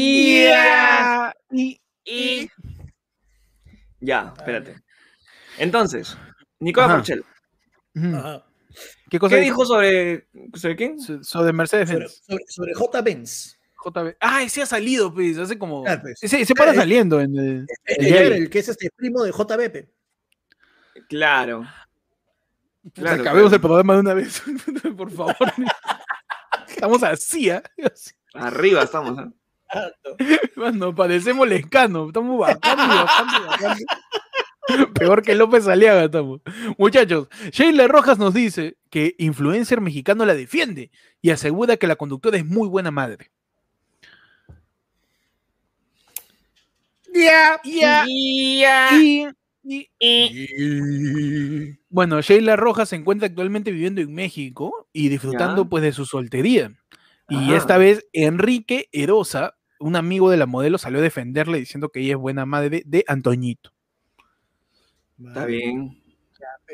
Yeah. 0.00 1.32
Y- 1.50 1.80
y- 2.04 2.48
Ya, 4.00 4.32
espérate. 4.36 4.76
Entonces, 5.58 6.16
Nicolás 6.60 6.88
Ajá. 6.90 6.96
Porchel, 6.98 7.24
Ujú. 7.96 8.16
Ajá. 8.16 8.46
¿Qué 9.10 9.18
cosa 9.18 9.36
¿qué 9.36 9.42
dijo 9.42 9.66
sobre, 9.66 10.28
sobre 10.54 10.76
quién? 10.76 11.00
So- 11.00 11.22
Sobre 11.22 11.52
Mercedes 11.52 11.88
Sobre, 11.88 12.00
Benz. 12.04 12.22
sobre- 12.26 12.44
sobre 12.48 12.74
J. 12.74 13.02
Benz. 13.02 13.56
JB. 13.82 14.14
Ah, 14.20 14.42
ese 14.42 14.60
ha 14.60 14.66
salido, 14.66 15.12
pues, 15.12 15.38
hace 15.38 15.58
como. 15.58 15.82
Claro, 15.84 16.02
pues. 16.02 16.22
Ese, 16.22 16.42
ese 16.42 16.54
para 16.54 16.72
Eh, 16.72 16.76
saliendo 16.76 17.18
en 17.18 17.34
el. 17.38 17.66
El, 17.86 18.14
el 18.14 18.50
que 18.50 18.58
es 18.58 18.68
este 18.68 18.90
primo 18.94 19.22
de 19.22 19.32
JBP. 19.32 19.88
Claro. 21.08 21.66
Claro, 22.94 23.22
acabemos 23.22 23.50
claro. 23.50 23.54
el 23.54 23.60
programa 23.60 23.94
de 23.94 24.00
una 24.00 24.14
vez. 24.14 24.42
Por 24.96 25.10
favor. 25.10 25.34
Estamos 26.68 27.02
así, 27.02 27.50
¿ah? 27.50 27.62
Arriba 28.34 28.82
estamos, 28.84 29.18
¿ah? 29.18 29.90
Mano, 30.56 30.94
parecemos 30.94 31.46
lescanos. 31.48 32.08
Estamos 32.08 32.38
bajando 32.38 32.94
bajando 32.94 33.46
bajando. 33.46 33.84
Peor 34.94 35.22
que 35.22 35.34
López 35.34 35.66
Aliaga 35.68 36.04
estamos. 36.04 36.40
Muchachos, 36.78 37.28
Sheila 37.52 37.88
Rojas 37.88 38.18
nos 38.18 38.34
dice 38.34 38.76
que 38.90 39.14
influencer 39.18 39.80
mexicano 39.80 40.24
la 40.24 40.34
defiende 40.34 40.90
y 41.22 41.30
asegura 41.30 41.76
que 41.76 41.86
la 41.86 41.96
conductora 41.96 42.36
es 42.36 42.44
muy 42.46 42.68
buena 42.68 42.90
madre. 42.90 43.30
Ya, 47.12 47.60
Ya. 47.64 48.04
Y, 48.08 49.26
y- 49.98 51.76
bueno, 51.90 52.20
Sheila 52.22 52.56
Rojas 52.56 52.88
se 52.88 52.96
encuentra 52.96 53.26
actualmente 53.28 53.70
viviendo 53.70 54.00
en 54.00 54.12
México 54.14 54.88
y 54.92 55.08
disfrutando 55.08 55.64
Ya. 55.64 55.68
pues 55.68 55.82
de 55.82 55.92
su 55.92 56.06
soltería. 56.06 56.72
Y 57.28 57.36
Ajá. 57.36 57.56
esta 57.56 57.78
vez 57.78 58.06
Enrique 58.12 58.88
Erosa, 58.92 59.56
un 59.78 59.96
amigo 59.96 60.30
de 60.30 60.36
la 60.38 60.46
modelo, 60.46 60.78
salió 60.78 60.98
a 61.00 61.02
defenderle 61.02 61.58
diciendo 61.58 61.90
que 61.90 62.00
ella 62.00 62.12
es 62.12 62.18
buena 62.18 62.46
madre 62.46 62.82
de 62.86 63.04
Antoñito. 63.06 63.70
Está 65.26 65.44
bien. 65.46 66.00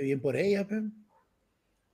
Bien 0.01 0.21
por 0.21 0.37
ella, 0.37 0.67
pe. 0.67 0.83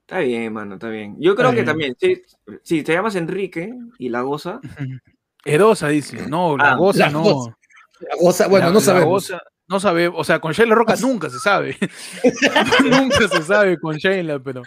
Está 0.03 0.19
bien, 0.21 0.53
mano, 0.53 0.75
está 0.75 0.89
bien. 0.89 1.17
Yo 1.19 1.35
creo 1.37 1.51
Está 1.51 1.65
que 1.73 1.77
bien. 1.77 1.95
también, 1.95 1.97
si, 1.99 2.23
si 2.63 2.83
te 2.83 2.93
llamas 2.93 3.15
Enrique 3.15 3.73
y 3.99 4.09
la 4.09 4.21
goza, 4.23 4.61
Erosa 5.45 5.89
dice, 5.89 6.27
no, 6.29 6.57
la 6.57 6.73
Ah, 6.73 6.77
goza 6.77 7.07
la 7.07 7.11
no. 7.11 7.23
goza. 7.23 7.57
La 8.01 8.17
goza- 8.21 8.49
bueno, 8.49 8.67
La- 8.67 8.73
no 8.73 8.79
la 8.81 8.85
sabemos. 8.85 9.09
goza- 9.31 9.43
no 9.69 9.81
sabe, 9.81 10.09
o 10.09 10.23
sea, 10.25 10.41
con 10.41 10.53
Sheila 10.53 10.75
Roca 10.75 10.95
nunca 11.01 11.31
se 11.31 11.39
sabe. 11.39 11.77
nunca 12.85 13.29
se 13.29 13.43
sabe 13.43 13.79
con 13.79 13.97
Sheila, 13.97 14.39
pero, 14.41 14.63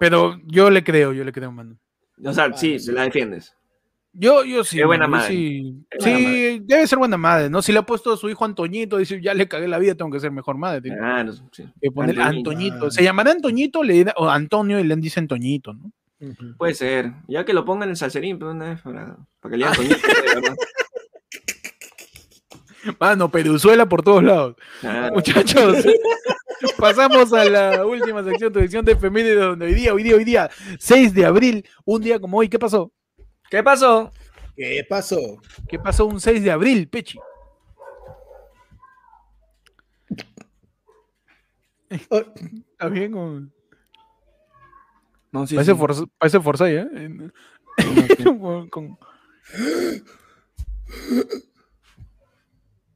pero 0.00 0.38
yo 0.44 0.70
le 0.70 0.82
creo, 0.84 1.12
yo 1.12 1.24
le 1.24 1.32
creo, 1.32 1.50
mano. 1.52 1.76
o 2.24 2.32
sea, 2.32 2.52
sí, 2.56 2.78
sí. 2.78 2.92
la 2.92 3.02
defiendes. 3.02 3.54
Yo, 4.18 4.44
yo 4.44 4.64
sí. 4.64 4.80
Es 4.80 4.86
buena 4.86 5.06
madre. 5.06 5.28
Sí, 5.28 6.60
debe 6.64 6.86
ser 6.86 6.98
buena 6.98 7.18
madre, 7.18 7.50
¿no? 7.50 7.60
Si 7.60 7.70
le 7.72 7.80
ha 7.80 7.82
puesto 7.82 8.12
a 8.12 8.16
su 8.16 8.28
hijo 8.30 8.44
Antoñito, 8.46 8.96
dice, 8.96 9.20
ya 9.20 9.34
le 9.34 9.46
cagué 9.46 9.68
la 9.68 9.78
vida, 9.78 9.94
tengo 9.94 10.10
que 10.10 10.20
ser 10.20 10.30
mejor 10.30 10.56
madre. 10.56 10.80
Tiene 10.80 10.96
Claro, 10.96 11.32
sí. 11.52 11.64
que 11.82 11.90
poner 11.90 12.18
Antoñito. 12.20 12.50
Antoñito. 12.50 12.90
Se 12.90 13.02
llamará 13.02 13.32
Antoñito 13.32 13.82
le 13.82 14.04
da- 14.04 14.14
o 14.16 14.28
Antonio 14.28 14.80
y 14.80 14.84
le 14.84 14.96
dicen 14.96 15.24
Antoñito, 15.24 15.74
¿no? 15.74 15.92
Puede 16.56 16.72
ser. 16.72 17.12
Ya 17.28 17.44
que 17.44 17.52
lo 17.52 17.64
pongan 17.66 17.88
en 17.88 17.90
el 17.90 17.96
salserín, 17.96 18.38
pero 18.38 18.52
una 18.52 18.70
vez 18.70 18.80
para, 18.80 19.18
para 19.40 19.52
que 19.52 19.58
le 19.58 19.64
Ah. 19.66 19.72
digan 19.78 19.88
Toñito, 20.00 20.08
de 20.08 20.34
verdad. 20.40 20.56
Mano, 23.00 23.30
Peruzuela 23.30 23.86
por 23.88 24.02
todos 24.02 24.22
lados. 24.22 24.54
Claro. 24.80 25.14
Muchachos, 25.14 25.84
pasamos 26.78 27.32
a 27.32 27.44
la 27.44 27.84
última 27.84 28.22
sección, 28.22 28.52
tu 28.52 28.60
sección 28.60 28.84
de 28.84 28.92
efemérides, 28.92 29.40
donde 29.40 29.66
hoy 29.66 29.74
día, 29.74 29.92
hoy 29.92 30.02
día, 30.04 30.14
hoy 30.16 30.24
día, 30.24 30.50
6 30.78 31.12
de 31.12 31.24
abril, 31.26 31.66
un 31.84 32.00
día 32.00 32.18
como 32.20 32.38
hoy, 32.38 32.48
¿qué 32.48 32.58
pasó? 32.58 32.92
¿Qué 33.50 33.62
pasó? 33.62 34.12
¿Qué 34.56 34.84
pasó? 34.88 35.40
¿Qué 35.68 35.78
pasó 35.78 36.06
un 36.06 36.20
6 36.20 36.42
de 36.42 36.50
abril, 36.50 36.88
Pechi? 36.88 37.18
Oh, 42.10 42.18
¿Está 42.72 42.88
bien? 42.88 43.12
con- 43.12 43.52
No, 45.30 45.46
sí, 45.46 45.54
parece, 45.54 45.72
sí. 45.72 45.78
Forza- 45.78 46.06
parece 46.18 46.40
Forsyth, 46.40 46.88
¿eh? 46.92 47.30
Con- 48.70 48.98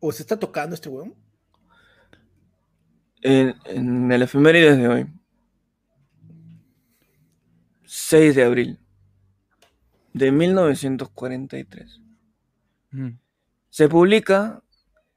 ¿O 0.01 0.11
se 0.13 0.23
está 0.23 0.39
tocando 0.39 0.75
este 0.75 0.89
weón? 0.89 1.15
En, 3.23 3.55
en 3.67 4.11
el 4.11 4.23
efemérides 4.23 4.79
de 4.79 4.89
hoy. 4.89 5.07
6 7.85 8.35
de 8.35 8.45
abril 8.45 8.79
de 10.13 10.33
1943. 10.33 12.01
Mm. 12.91 13.11
Se 13.69 13.89
publica 13.89 14.63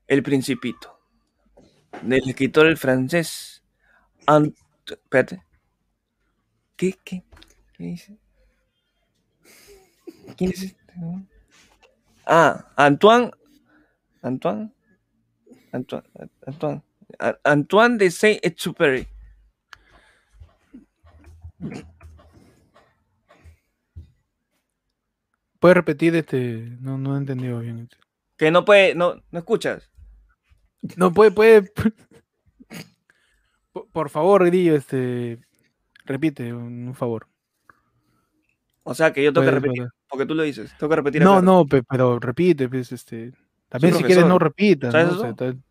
El 0.07 0.23
Principito 0.23 0.99
del 2.01 2.29
escritor 2.29 2.67
el 2.67 2.77
francés 2.77 3.63
Ant... 4.25 4.57
Espérate. 4.85 5.43
¿Qué? 6.75 6.93
¿Qué? 7.03 7.23
¿Qué 7.73 7.83
dice? 7.83 8.17
¿Quién 10.37 10.51
es 10.51 10.63
este? 10.63 10.83
Ah, 12.25 12.71
Antoine. 12.75 13.31
Antoine. 14.21 14.71
Antoine. 15.71 16.07
Antoine. 16.45 16.83
Antoine 17.43 17.97
de 17.97 18.11
Saint-Exupéry. 18.11 19.07
¿Puedes 25.63 25.77
repetir 25.77 26.13
este? 26.13 26.75
No, 26.81 26.97
no 26.97 27.15
he 27.15 27.17
entendido 27.19 27.59
bien. 27.61 27.87
Que 28.35 28.51
no 28.51 28.65
puede, 28.65 28.95
no, 28.95 29.15
no 29.31 29.39
escuchas. 29.39 29.89
No, 30.97 31.13
puede, 31.13 31.31
puede. 31.31 31.71
Por, 33.71 33.87
por 33.93 34.09
favor, 34.09 34.45
Grillo, 34.45 34.75
este. 34.75 35.39
Repite, 36.03 36.51
un 36.51 36.89
un 36.89 36.93
favor. 36.93 37.29
O 38.83 38.93
sea 38.93 39.13
que 39.13 39.23
yo 39.23 39.31
tengo 39.31 39.45
que 39.45 39.51
repetir, 39.51 39.83
puede. 39.83 39.89
porque 40.09 40.25
tú 40.25 40.35
lo 40.35 40.43
dices. 40.43 40.75
Tengo 40.77 40.89
que 40.89 40.95
repetir. 40.97 41.21
No, 41.21 41.35
acá. 41.35 41.41
no, 41.43 41.65
pe- 41.65 41.83
pero 41.83 42.19
repite, 42.19 42.67
pues, 42.67 42.91
este. 42.91 43.31
También 43.69 43.93
si 43.93 43.99
profesor. 43.99 44.05
quieres 44.07 44.25
no 44.25 44.39
repitas. 44.39 44.91
¿Sabes 44.91 45.07
¿no? 45.07 45.13
O 45.13 45.19
sea, 45.21 45.27
eso? 45.29 45.35
tal- 45.37 45.63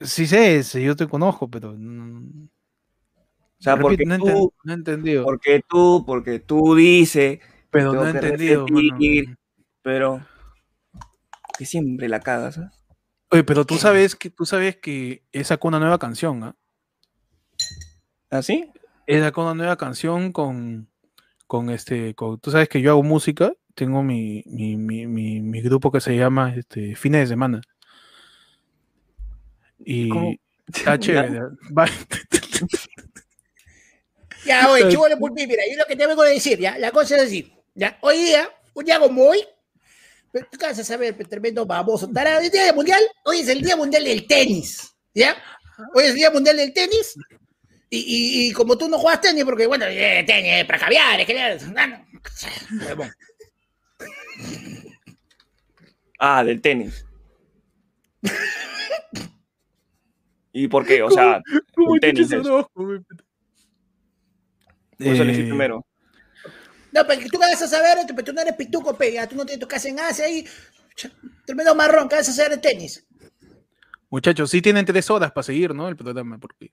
Sí 0.00 0.26
sé, 0.26 0.56
ese, 0.56 0.82
yo 0.82 0.96
te 0.96 1.06
conozco, 1.06 1.46
pero. 1.46 1.72
O 1.72 1.76
sea, 3.58 3.76
repite, 3.76 4.04
porque 4.04 4.06
no, 4.06 4.16
tú, 4.16 4.54
no 4.64 4.72
he 4.72 4.76
entendido. 4.76 5.24
porque 5.24 5.62
tú, 5.68 6.04
porque 6.06 6.38
tú 6.38 6.74
dices, 6.74 7.40
pero 7.72 7.90
tengo 7.90 8.04
no 8.04 8.08
he 8.08 8.12
entendido. 8.12 8.66
mano. 8.68 9.36
pero 9.82 10.24
que 11.58 11.66
siempre 11.66 12.08
la 12.08 12.20
cagas, 12.20 12.58
¿ah? 12.58 12.70
Oye, 13.30 13.42
pero 13.44 13.64
tú 13.64 13.78
sabes 13.78 14.14
que 14.14 14.30
tú 14.30 14.44
sabes 14.46 14.76
que 14.76 15.24
él 15.32 15.44
sacó 15.44 15.66
una 15.68 15.80
nueva 15.80 15.98
canción, 15.98 16.44
¿ah? 16.44 16.54
¿Así? 18.30 18.70
Él 19.06 19.22
sacó 19.22 19.42
una 19.42 19.54
nueva 19.54 19.76
canción 19.76 20.32
con, 20.32 20.88
con 21.46 21.70
este, 21.70 22.14
con- 22.14 22.38
tú 22.38 22.50
sabes 22.50 22.68
que 22.68 22.80
yo 22.80 22.90
hago 22.92 23.02
música, 23.02 23.52
tengo 23.74 24.02
mi, 24.02 24.42
mi, 24.46 24.76
mi, 24.76 25.06
mi, 25.06 25.40
mi 25.40 25.60
grupo 25.62 25.90
que 25.90 26.00
se 26.00 26.16
llama 26.16 26.54
este, 26.54 26.94
Fines 26.94 27.22
de 27.22 27.26
Semana. 27.26 27.60
Y 29.84 30.08
¿Cómo? 30.10 30.34
está 30.66 30.98
chévere. 31.00 31.40
Va- 31.76 31.86
Ya, 34.44 34.70
oye, 34.70 34.88
chivo 34.90 35.08
de 35.08 35.16
pulpí, 35.16 35.46
mira, 35.46 35.62
yo 35.70 35.76
lo 35.78 35.84
que 35.86 35.96
te 35.96 36.06
vengo 36.06 36.22
a 36.22 36.28
decir, 36.28 36.58
ya, 36.58 36.78
la 36.78 36.90
cosa 36.90 37.16
es 37.16 37.22
así, 37.22 37.52
ya, 37.74 37.98
hoy 38.02 38.18
día, 38.18 38.48
un 38.74 38.84
día 38.84 38.98
como 38.98 39.24
hoy, 39.24 39.44
pero 40.30 40.46
tú 40.50 40.58
qué 40.58 40.66
vas 40.66 40.78
a 40.78 40.84
saber, 40.84 41.14
tremendo 41.28 41.64
baboso, 41.66 42.08
tarado, 42.10 42.40
el 42.40 42.50
día 42.50 42.72
mundial, 42.72 43.02
hoy 43.24 43.40
es 43.40 43.48
el 43.48 43.60
día 43.62 43.76
mundial 43.76 44.04
del 44.04 44.26
tenis, 44.26 44.94
ya, 45.14 45.36
hoy 45.94 46.04
es 46.04 46.10
el 46.10 46.16
día 46.16 46.30
mundial 46.30 46.56
del 46.56 46.72
tenis, 46.72 47.14
y, 47.90 47.98
y- 47.98 48.48
y 48.48 48.52
como 48.52 48.76
tú 48.78 48.88
no 48.88 48.98
juegas 48.98 49.20
tenis, 49.20 49.44
porque 49.44 49.66
bueno, 49.66 49.84
eh, 49.86 50.24
tenis, 50.26 50.64
para 50.64 50.78
caviar, 50.78 51.20
es 51.20 51.26
que, 51.26 51.38
ah, 51.40 51.86
no. 51.86 52.06
Ah, 56.18 56.44
del 56.44 56.60
tenis. 56.60 57.04
¿Y 60.52 60.68
por 60.68 60.86
qué? 60.86 61.02
O 61.02 61.10
sea, 61.10 61.42
¿Cómo 61.74 61.94
el 61.94 62.00
tenis 62.00 62.28
chucha 62.28 62.40
es. 62.40 62.46
Por 62.46 63.02
eso 65.00 65.22
elegí 65.22 65.40
Eh, 65.40 65.44
primero. 65.44 65.84
No, 66.92 67.06
pero 67.06 67.22
tú 67.22 67.28
qué 67.30 67.38
vas 67.38 67.62
a 67.62 67.66
saber, 67.66 68.06
tú, 68.06 68.14
pero 68.14 68.24
tú 68.24 68.32
no 68.32 68.42
eres 68.42 68.54
pituco, 68.54 68.96
pe, 68.96 69.12
ya, 69.12 69.26
tú 69.26 69.34
no 69.34 69.46
tienes 69.46 69.60
tu 69.60 69.68
casa 69.68 69.88
en 69.88 69.98
Asia 69.98 70.26
ahí. 70.26 70.46
Tremendo 71.46 71.74
marrón, 71.74 72.08
¿qué 72.08 72.16
vas 72.16 72.28
a 72.28 72.30
hacer 72.30 72.50
de 72.50 72.58
tenis? 72.58 73.04
Muchachos, 74.10 74.50
sí 74.50 74.60
tienen 74.60 74.84
tres 74.84 75.08
horas 75.08 75.32
para 75.32 75.42
seguir, 75.42 75.74
¿no? 75.74 75.88
El 75.88 75.96
programa, 75.96 76.38
porque. 76.38 76.70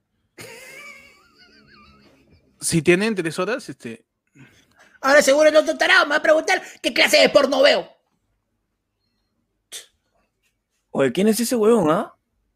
Si 2.60 2.82
tienen 2.82 3.16
tres 3.16 3.40
horas, 3.40 3.70
este. 3.70 4.06
Ahora 5.02 5.22
seguro 5.22 5.48
el 5.48 5.56
otro 5.56 5.78
tarado 5.78 6.06
me 6.06 6.10
va 6.10 6.18
a 6.18 6.22
preguntar 6.22 6.62
qué 6.82 6.94
clase 6.94 7.18
de 7.22 7.30
porno 7.30 7.62
veo. 7.62 7.90
Oye, 10.92 11.14
¿quién 11.14 11.30
es 11.30 11.40
ese 11.40 11.56
huevón, 11.56 11.90
ah? 11.90 12.14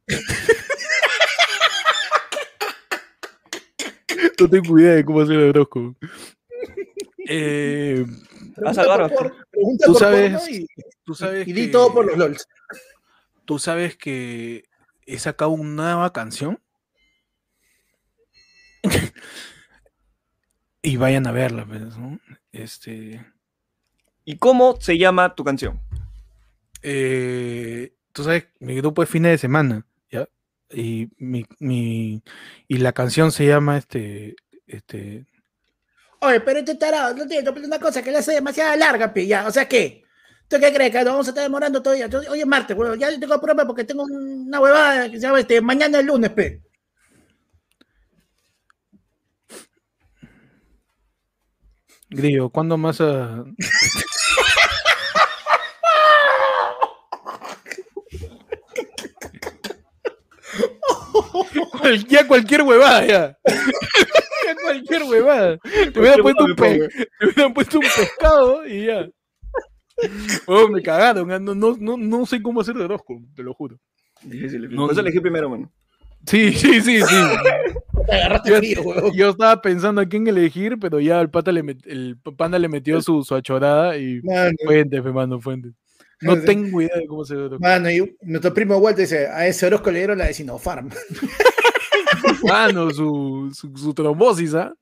No 4.40 4.50
tengo 4.50 4.80
idea 4.80 4.96
de 4.96 5.06
cómo 5.06 5.22
hacer 5.22 5.36
el 5.36 5.50
Orozco. 5.50 5.96
Eh, 7.28 8.06
a 8.66 8.74
salvar, 8.74 9.14
por, 9.14 9.36
Tú 9.86 9.94
sabes- 9.96 10.50
y, 10.50 10.68
tú 11.06 11.16
sabes. 11.16 11.48
y 11.48 11.54
di 11.54 11.66
que- 11.68 11.72
todo 11.72 11.94
por 11.94 12.06
los 12.06 12.18
LOLs. 12.18 12.48
Tú 13.46 13.60
sabes 13.60 13.96
que 13.98 14.66
he 15.06 15.20
sacado 15.20 15.52
una 15.52 15.94
nueva 15.94 16.14
canción. 16.14 16.60
y 20.82 20.98
vayan 20.98 21.28
a 21.28 21.32
verla, 21.32 21.66
pues, 21.66 21.98
¿no? 21.98 22.20
Este. 22.52 23.26
¿Y 24.26 24.38
cómo 24.38 24.80
se 24.80 24.98
llama 24.98 25.36
tu 25.36 25.44
canción? 25.44 25.80
eh, 26.86 27.94
tú 28.12 28.24
sabes, 28.26 28.48
mi 28.60 28.76
grupo 28.76 29.02
es 29.04 29.10
fines 29.10 29.32
de 29.32 29.38
semana, 29.38 29.86
¿ya? 30.12 30.28
Y 30.70 31.10
mi, 31.18 31.46
mi- 31.60 32.22
y 32.68 32.78
la 32.80 32.92
canción 32.92 33.32
se 33.32 33.46
llama 33.48 33.78
este, 33.78 34.36
este, 34.68 35.26
Oye, 36.26 36.40
pero 36.40 36.60
este 36.60 36.76
tarado, 36.76 37.14
no 37.16 37.28
tiene 37.28 37.50
una 37.50 37.80
cosa 37.80 38.02
que 38.02 38.12
le 38.12 38.18
hace 38.20 38.34
demasiado 38.34 38.76
larga, 38.78 39.14
pe, 39.14 39.28
ya. 39.28 39.46
O 39.48 39.52
sea, 39.52 39.68
¿qué? 39.68 40.04
¿Tú 40.48 40.58
qué 40.60 40.74
crees? 40.74 40.92
Que 40.92 41.00
nos 41.00 41.06
vamos 41.14 41.28
a 41.28 41.30
estar 41.32 41.44
demorando 41.44 41.82
todavía. 41.82 42.08
Yo- 42.08 42.22
Hoy 42.32 42.40
es 42.42 42.46
martes, 42.48 42.76
weón. 42.78 42.98
Ya 43.00 43.10
tengo 43.20 43.42
prueba 43.42 43.66
porque 43.66 43.84
tengo 43.84 44.04
una 44.04 44.60
huevada 44.60 45.06
que 45.10 45.18
se 45.20 45.22
llama 45.28 45.40
este, 45.40 45.60
mañana 45.62 46.00
es 46.00 46.06
lunes, 46.06 46.32
pe. 46.32 46.62
Grillo, 52.10 52.50
¿cuándo 52.50 52.78
más 52.78 53.02
a... 53.02 53.44
Cual- 61.72 62.06
ya 62.08 62.28
cualquier 62.28 62.62
huevada, 62.64 63.06
ya. 63.06 63.38
Cualquier 64.64 65.04
huevada. 65.04 65.58
Te 65.94 66.00
hubieran 66.00 66.22
puesto, 66.22 66.46
un 66.46 66.56
pe- 66.56 66.90
te 67.20 67.26
hubieran 67.26 67.54
puesto 67.54 67.78
un 67.80 67.86
pescado 67.86 68.68
y 68.68 68.86
ya. 68.88 69.08
Oh, 70.48 70.68
me 70.68 70.82
cagaron. 70.82 71.32
ah, 71.32 71.40
No, 71.40 71.54
no, 71.54 71.76
no, 71.80 71.98
no 71.98 72.26
sé 72.26 72.42
cómo 72.42 72.62
hacer 72.62 72.76
de 72.76 72.84
Orozco, 72.86 73.22
te 73.36 73.44
lo 73.44 73.54
juro. 73.54 73.78
Difícil, 74.24 74.70
No, 74.74 74.84
Por 74.84 74.92
eso 74.92 75.02
elegí 75.02 75.20
primero, 75.20 75.50
mano. 75.50 75.72
Sí, 76.26 76.54
sí, 76.54 76.82
sí, 76.82 77.02
sí. 77.02 77.16
Te 78.08 78.16
agarraste 78.16 78.50
Yo, 78.50 78.58
frío, 78.58 79.14
yo 79.14 79.30
estaba 79.30 79.62
pensando 79.62 80.00
a 80.02 80.06
quién 80.06 80.26
elegir, 80.28 80.78
pero 80.80 81.00
ya 81.02 81.20
el 81.20 81.30
pata 81.30 81.52
le 81.52 81.64
met- 81.64 81.86
el 81.86 82.18
panda 82.38 82.58
le 82.58 82.70
metió 82.70 83.02
su, 83.02 83.24
su 83.24 83.36
achorada 83.36 83.98
y 83.98 84.22
Mano, 84.24 84.52
fuente, 84.64 85.02
mano, 85.02 85.40
fuente. 85.42 85.70
No 86.22 86.40
tengo 86.42 86.82
idea 86.82 86.96
de 86.96 87.06
cómo 87.08 87.26
se 87.26 87.36
ve. 87.36 87.60
mano, 87.60 87.92
y 87.92 88.16
nuestro 88.22 88.54
primo 88.54 88.78
Walter 88.78 89.04
dice, 89.04 89.28
a 89.28 89.46
ese 89.46 89.66
Orozco 89.66 89.92
le 89.92 90.00
dieron 90.00 90.18
la 90.18 90.28
de 90.28 90.34
Sinopharm. 90.34 90.90
Mano, 92.44 92.90
su, 92.92 93.52
su, 93.54 93.76
su 93.78 93.94
trombosis, 93.94 94.54
¿ah? 94.56 94.74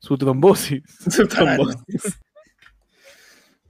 Su 0.00 0.16
trombosis. 0.16 0.82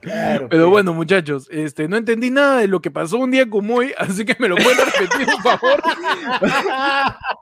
Claro, 0.00 0.48
Pero 0.50 0.64
pe. 0.64 0.70
bueno, 0.70 0.92
muchachos, 0.92 1.48
este, 1.50 1.88
no 1.88 1.96
entendí 1.96 2.30
nada 2.30 2.58
de 2.58 2.68
lo 2.68 2.80
que 2.82 2.90
pasó 2.90 3.16
un 3.18 3.30
día 3.30 3.48
como 3.48 3.76
hoy, 3.76 3.92
así 3.96 4.24
que 4.26 4.36
me 4.38 4.48
lo 4.48 4.56
pueden 4.56 4.78
repetir, 4.84 5.26
por 5.26 5.58
favor. 5.58 5.82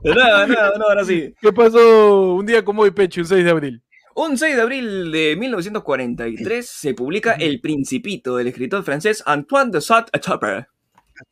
De 0.04 0.14
nada, 0.14 0.46
de 0.46 0.54
nada, 0.54 0.70
de 0.70 0.78
nada, 0.78 0.88
ahora 0.88 1.04
sí. 1.04 1.34
¿Qué 1.40 1.52
pasó 1.52 2.34
un 2.34 2.46
día 2.46 2.64
como 2.64 2.82
hoy, 2.82 2.92
Pecho, 2.92 3.20
un 3.20 3.26
6 3.26 3.44
de 3.44 3.50
abril? 3.50 3.82
Un 4.14 4.38
6 4.38 4.54
de 4.56 4.62
abril 4.62 5.10
de 5.10 5.36
1943 5.36 6.68
se 6.68 6.94
publica 6.94 7.32
El 7.32 7.60
Principito 7.60 8.36
del 8.36 8.46
escritor 8.48 8.84
francés 8.84 9.22
Antoine 9.26 9.70
de 9.72 9.80
Saint-Exupéry. 9.80 10.64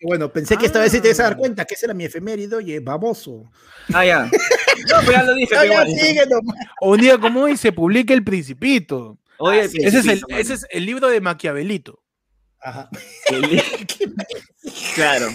Bueno, 0.03 0.33
pensé 0.33 0.57
que 0.57 0.67
esta 0.67 0.81
vez 0.81 0.93
sí 0.93 1.01
te 1.01 1.09
ibas 1.09 1.21
a 1.21 1.25
dar 1.25 1.33
Ah. 1.35 1.37
cuenta 1.37 1.65
que 1.65 1.75
ese 1.75 1.87
era 1.87 1.95
mi 1.95 2.05
efemérido, 2.05 2.59
oye, 2.59 2.81
baboso. 2.81 3.51
Ah, 3.93 4.05
ya. 4.05 4.25
No, 4.25 4.97
pues 5.05 5.11
ya 5.11 5.23
lo 5.23 5.35
dije, 5.35 5.49
pero 5.51 5.63
ya, 5.65 5.67
igual. 5.67 5.89
sigue 5.89 6.27
nomás. 6.27 6.57
Un 6.81 7.01
día 7.01 7.19
como 7.19 7.43
hoy 7.43 7.57
se 7.57 7.73
publica 7.73 8.15
El 8.15 8.25
Principito. 8.25 9.19
Oye, 9.39 9.63
Así 9.63 9.79
El 9.79 9.89
Ese 9.89 9.99
es, 9.99 10.05
el, 10.05 10.11
Principito, 10.21 10.39
ese 10.41 10.55
es 10.55 10.67
el 10.71 10.87
libro 10.87 11.09
de 11.09 11.21
Maquiavelito. 11.21 12.03
Ajá. 12.61 12.89
Claro. 14.95 15.27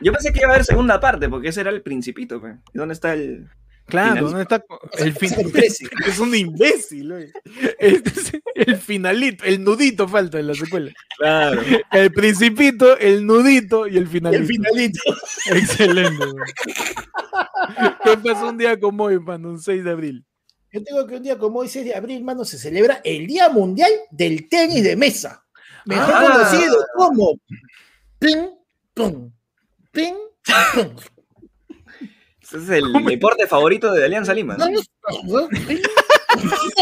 Yo 0.00 0.12
pensé 0.12 0.32
que 0.32 0.40
iba 0.40 0.48
a 0.50 0.52
haber 0.52 0.64
segunda 0.64 1.00
parte, 1.00 1.28
porque 1.28 1.48
ese 1.48 1.60
era 1.62 1.70
el 1.70 1.82
Principito. 1.82 2.40
pues. 2.40 2.56
¿Y 2.74 2.78
dónde 2.78 2.92
está 2.94 3.12
el...? 3.14 3.48
Claro. 3.86 4.26
¿dónde 4.28 4.42
está? 4.42 4.64
El 4.98 5.12
fin... 5.14 5.28
Sácale 5.28 5.50
13. 5.50 5.86
Es 6.06 6.18
un 6.18 6.34
imbécil, 6.34 7.12
oye. 7.12 7.32
Este 7.78 8.10
es 8.10 8.32
el 8.54 8.76
finalito, 8.78 9.44
el 9.44 9.62
nudito 9.62 10.08
falta 10.08 10.38
en 10.40 10.46
la 10.46 10.54
secuela. 10.54 10.90
Claro. 11.18 11.60
El 11.92 12.10
principito, 12.12 12.96
el 12.98 13.26
nudito 13.26 13.86
y 13.86 13.96
el 13.98 14.08
finalito. 14.08 14.40
El 14.42 14.46
finalito. 14.48 15.00
Excelente. 15.52 16.24
güey. 16.24 16.44
¿Qué 18.04 18.16
pasó 18.18 18.48
un 18.48 18.58
día 18.58 18.78
como 18.80 19.04
hoy, 19.04 19.18
mano? 19.20 19.50
Un 19.50 19.60
6 19.60 19.84
de 19.84 19.90
abril. 19.90 20.24
Yo 20.72 20.82
tengo 20.82 21.06
que 21.06 21.16
un 21.16 21.22
día 21.22 21.38
como 21.38 21.60
hoy, 21.60 21.68
6 21.68 21.84
de 21.84 21.94
abril, 21.94 22.24
mano, 22.24 22.44
se 22.44 22.58
celebra 22.58 23.00
el 23.04 23.26
Día 23.26 23.48
Mundial 23.48 23.90
del 24.10 24.48
Tenis 24.48 24.82
de 24.82 24.96
Mesa. 24.96 25.44
Mejor 25.86 26.14
Ah. 26.16 26.32
conocido 26.32 26.76
como 26.96 27.38
ping, 28.18 28.48
pong, 28.94 29.30
ping, 29.92 30.14
pong. 30.74 30.98
Ese 32.44 32.56
es 32.58 32.68
el 32.70 32.92
deporte 33.04 33.46
favorito 33.46 33.90
de 33.92 34.04
Alianza 34.04 34.32
Lima. 34.34 34.56
¿no? 34.56 34.66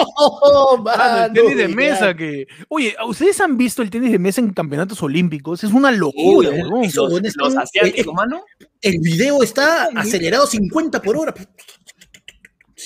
Oh, 0.07 0.83
Ah, 0.87 1.27
el 1.27 1.33
mano, 1.33 1.35
tenis 1.35 1.57
de 1.57 1.69
ya. 1.69 1.75
mesa 1.75 2.15
que. 2.17 2.47
Oye, 2.69 2.95
¿ustedes 3.07 3.41
han 3.41 3.57
visto 3.59 3.83
el 3.83 3.91
tenis 3.91 4.11
de 4.13 4.19
mesa 4.19 4.41
en 4.41 4.53
campeonetos 4.53 5.03
olímpicos? 5.03 5.63
Es 5.63 5.73
una 5.73 5.91
Uy, 5.91 5.97
locura, 5.99 6.51
huevón. 6.51 6.85
eso- 6.85 7.09
los, 7.09 7.21
los 7.37 7.57
asiáticos, 7.57 8.15
mano. 8.15 8.43
El 8.81 8.99
video 9.01 9.43
está 9.43 9.85
acelerado 9.95 10.47
50 10.47 11.03
por 11.03 11.17
hora. 11.17 11.35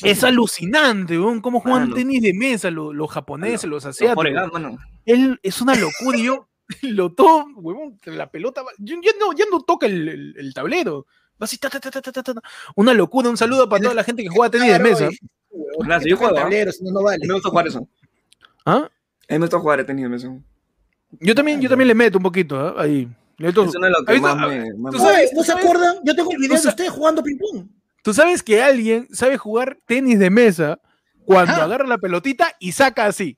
Es 0.02 0.24
alucinante, 0.24 1.18
weón, 1.18 1.40
cómo 1.40 1.60
juegan 1.60 1.82
Mano. 1.84 1.94
tenis 1.94 2.20
de 2.20 2.34
mesa 2.34 2.70
los, 2.70 2.94
los 2.94 3.10
japoneses, 3.10 3.64
los 3.64 3.84
Los 3.84 3.86
asiáticos. 3.86 4.26
Gump, 4.30 4.52
mano. 4.52 4.76
Él 5.06 5.38
es 5.42 5.60
una 5.62 5.74
locura 5.74 6.18
y 6.18 6.24
yo 6.24 6.48
lo 6.82 7.14
tomo, 7.14 7.46
huevón, 7.60 7.98
la 8.04 8.30
pelota 8.30 8.62
va- 8.62 8.72
yo- 8.78 8.96
ya, 9.02 9.12
no, 9.18 9.32
ya 9.32 9.44
no 9.50 9.62
toca 9.62 9.86
el, 9.86 10.08
el- 10.08 10.34
el 10.36 10.52
tablero. 10.52 11.06
Va 11.40 11.44
así, 11.44 11.58
ta, 11.58 11.68
ta, 11.68 11.78
ta, 11.80 11.90
ta, 11.90 12.00
ta, 12.00 12.12
ta, 12.12 12.22
ta. 12.34 12.40
Una 12.74 12.94
locura, 12.94 13.28
un 13.28 13.36
saludo 13.36 13.68
para 13.68 13.82
toda 13.82 13.94
la 13.94 14.04
gente 14.04 14.22
que 14.22 14.28
juega 14.28 14.50
tenis 14.50 14.72
de 14.72 14.78
mesa. 14.78 15.08
Gracias, 15.78 16.10
yo 16.10 16.16
juego, 16.16 16.36
¿ah? 16.36 16.42
Tablero, 16.42 16.72
si 16.72 16.84
no, 16.84 17.02
vale. 17.02 17.26
me 17.26 17.34
gusta 17.34 17.48
jugar 17.50 17.66
eso. 17.66 17.86
¿Ah? 18.64 18.76
A 19.28 19.32
mí 19.32 19.38
me 19.38 19.38
gusta 19.38 19.58
jugar 19.58 19.80
el 19.80 19.86
tenis 19.86 20.04
de 20.04 20.08
mesa. 20.08 20.34
Yo 21.20 21.34
también, 21.34 21.60
yo 21.60 21.68
también 21.68 21.88
le 21.88 21.94
meto 21.94 22.18
un 22.18 22.22
poquito, 22.24 22.58
¿ah? 22.58 22.74
ahí. 22.78 23.08
Le 23.38 23.48
meto- 23.48 23.64
Eso 23.64 23.78
no 23.78 23.86
es 23.86 23.92
lo 23.98 24.04
que 24.04 24.12
ahí 24.12 24.20
más 24.20 24.34
está. 24.34 24.46
me... 24.48 24.74
más 24.74 24.92
tú 24.94 24.98
sabes- 24.98 25.32
¿No 25.34 25.42
se 25.44 25.52
acuerdan? 25.52 25.96
Yo 26.04 26.14
tengo 26.14 26.30
el 26.32 26.38
video 26.38 26.60
de 26.60 26.68
ustedes 26.68 26.90
jugando 26.90 27.22
ping-pong. 27.22 27.66
Tú 28.02 28.14
sabes 28.14 28.42
que 28.42 28.62
alguien 28.62 29.08
sabe 29.12 29.36
jugar 29.36 29.78
tenis 29.86 30.18
de 30.18 30.30
mesa 30.30 30.80
cuando 31.26 31.52
Ajá. 31.52 31.64
agarra 31.64 31.86
la 31.86 31.98
pelotita 31.98 32.54
y 32.60 32.72
saca 32.72 33.06
así. 33.06 33.36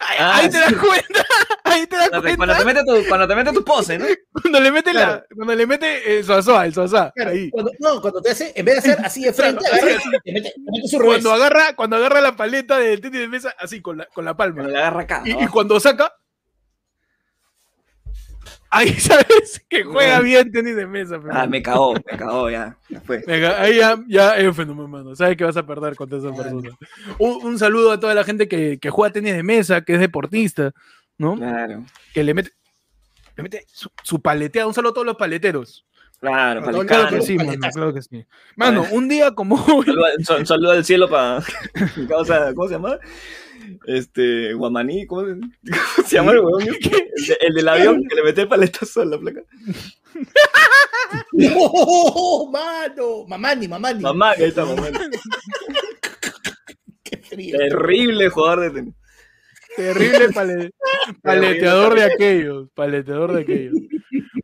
Ahí, 0.00 0.16
Ah, 0.20 0.36
ahí 0.36 0.48
te 0.50 0.58
das 0.58 0.72
cuenta. 0.74 1.26
Ahí 1.64 1.86
te 1.86 1.96
das 1.96 2.08
Cuando 2.10 2.28
te, 2.28 2.36
cuenta. 2.36 2.36
cuando 2.36 2.56
te 2.56 2.64
mete 2.64 3.02
tu, 3.02 3.08
cuando 3.08 3.28
te 3.28 3.34
mete 3.34 3.52
tu 3.52 3.64
pose, 3.64 3.98
¿no? 3.98 4.06
Cuando 4.32 4.60
le 4.60 4.70
mete 4.72 4.90
Claro. 4.92 5.12
la, 5.14 5.24
cuando 5.34 5.54
le 5.54 5.66
mete 5.66 6.18
el 6.18 6.24
suazua, 6.24 6.64
el 6.66 6.72
suazua, 6.74 7.12
Claro, 7.14 7.30
ahí. 7.32 7.50
Cuando, 7.50 7.72
no, 7.80 8.00
cuando 8.00 8.22
te 8.22 8.30
hace, 8.30 8.52
en 8.54 8.64
vez 8.64 8.74
de 8.82 8.92
hacer 8.92 9.04
así 9.04 9.24
de 9.24 9.32
frente, 9.32 9.64
Claro, 9.68 9.76
agarra 9.86 9.98
te 10.24 10.32
mete, 10.32 10.50
te 10.50 10.60
mete 10.72 10.88
su 10.88 10.98
revés. 10.98 11.14
Cuando 11.22 11.32
agarra, 11.32 11.74
cuando 11.76 11.96
agarra 11.96 12.20
la 12.20 12.36
paleta 12.36 12.78
del 12.78 13.00
tenis 13.00 13.20
de 13.20 13.28
mesa, 13.28 13.54
así 13.58 13.82
con 13.82 13.98
la, 13.98 14.06
con 14.06 14.24
la 14.24 14.36
palma. 14.36 14.54
Cuando 14.56 14.72
le 14.72 14.78
agarra 14.78 15.02
acá. 15.02 15.22
Y, 15.24 15.32
y 15.44 15.46
cuando 15.48 15.78
saca, 15.80 16.14
ahí 18.70 18.88
sabes 19.00 19.64
que 19.68 19.84
juega 19.84 20.20
bien 20.20 20.50
tenis 20.52 20.76
de 20.76 20.86
mesa. 20.86 21.18
pero- 21.20 21.34
Ah, 21.34 21.46
me 21.46 21.62
cagó, 21.62 21.94
me 21.94 22.16
cagó 22.18 22.50
ya. 22.50 22.76
Ya 22.88 23.00
fue. 23.00 23.22
Venga, 23.26 23.60
ahí 23.60 23.76
ya, 23.76 23.98
ya 24.08 24.36
es 24.36 24.46
un 24.46 24.54
fenómeno, 24.54 24.88
mano. 24.88 25.14
Sabes 25.16 25.36
que 25.36 25.44
vas 25.44 25.56
a 25.56 25.66
perder 25.66 25.94
contra 25.96 26.18
esa 26.18 26.32
persona. 26.34 26.70
Un, 27.18 27.44
un 27.46 27.58
saludo 27.58 27.92
a 27.92 28.00
toda 28.00 28.14
la 28.14 28.24
gente 28.24 28.48
que, 28.48 28.78
que 28.78 28.90
juega 28.90 29.12
tenis 29.12 29.34
de 29.34 29.42
mesa, 29.42 29.80
que 29.82 29.94
es 29.94 30.00
deportista, 30.00 30.72
¿no? 31.16 31.36
Claro. 31.36 31.84
Que 32.14 32.22
le 32.24 32.34
mete, 32.34 32.50
le 33.36 33.42
mete 33.42 33.64
su, 33.72 33.90
su 34.02 34.20
paleteada. 34.20 34.66
Un 34.68 34.74
saludo 34.74 34.90
a 34.90 34.94
todos 34.94 35.06
los 35.06 35.16
paleteros. 35.16 35.84
Claro, 36.20 36.62
Claro 36.62 36.78
Claro 36.84 37.08
que 37.08 37.16
Palicano. 37.18 37.22
sí, 37.22 37.36
mano, 37.36 37.52
claro 37.72 37.94
que 37.94 38.02
sí. 38.02 38.26
Mano, 38.56 38.84
un 38.90 39.08
día 39.08 39.30
como 39.32 39.54
hoy, 39.72 39.86
Saludo, 40.24 40.46
saludo 40.46 40.70
al 40.72 40.84
cielo 40.84 41.08
para 41.08 41.42
¿cómo 42.54 42.66
se 42.68 42.74
llama? 42.74 42.98
Este, 43.86 44.52
Guamaní, 44.54 45.06
¿cómo 45.06 45.22
se, 45.26 45.34
cómo 45.96 46.08
se 46.08 46.16
llama 46.16 46.32
el 46.32 46.38
huevón? 46.40 46.62
este? 46.62 46.88
El, 47.16 47.26
de- 47.26 47.38
el 47.40 47.54
del 47.54 47.68
avión 47.68 48.02
que 48.08 48.14
le 48.16 48.22
mete 48.24 48.40
el 48.42 48.48
paletazo 48.48 49.02
a 49.02 49.04
la 49.04 49.18
placa. 49.18 49.42
¡No, 51.32 52.46
mano! 52.52 53.24
Mamani, 53.28 53.68
mamani. 53.68 54.02
Mamá, 54.02 54.30
ahí 54.32 54.44
está, 54.44 54.64
mamá. 54.64 54.88
Qué 57.02 57.16
frío. 57.18 57.56
Terrible 57.58 58.28
jugador 58.28 58.60
de 58.60 58.70
tenis. 58.70 58.94
Terrible 59.78 60.28
pale- 60.34 60.70
paleteador 61.22 61.94
de 61.94 62.02
aquellos, 62.04 62.68
paleteador 62.74 63.32
de 63.34 63.42
aquellos. 63.42 63.74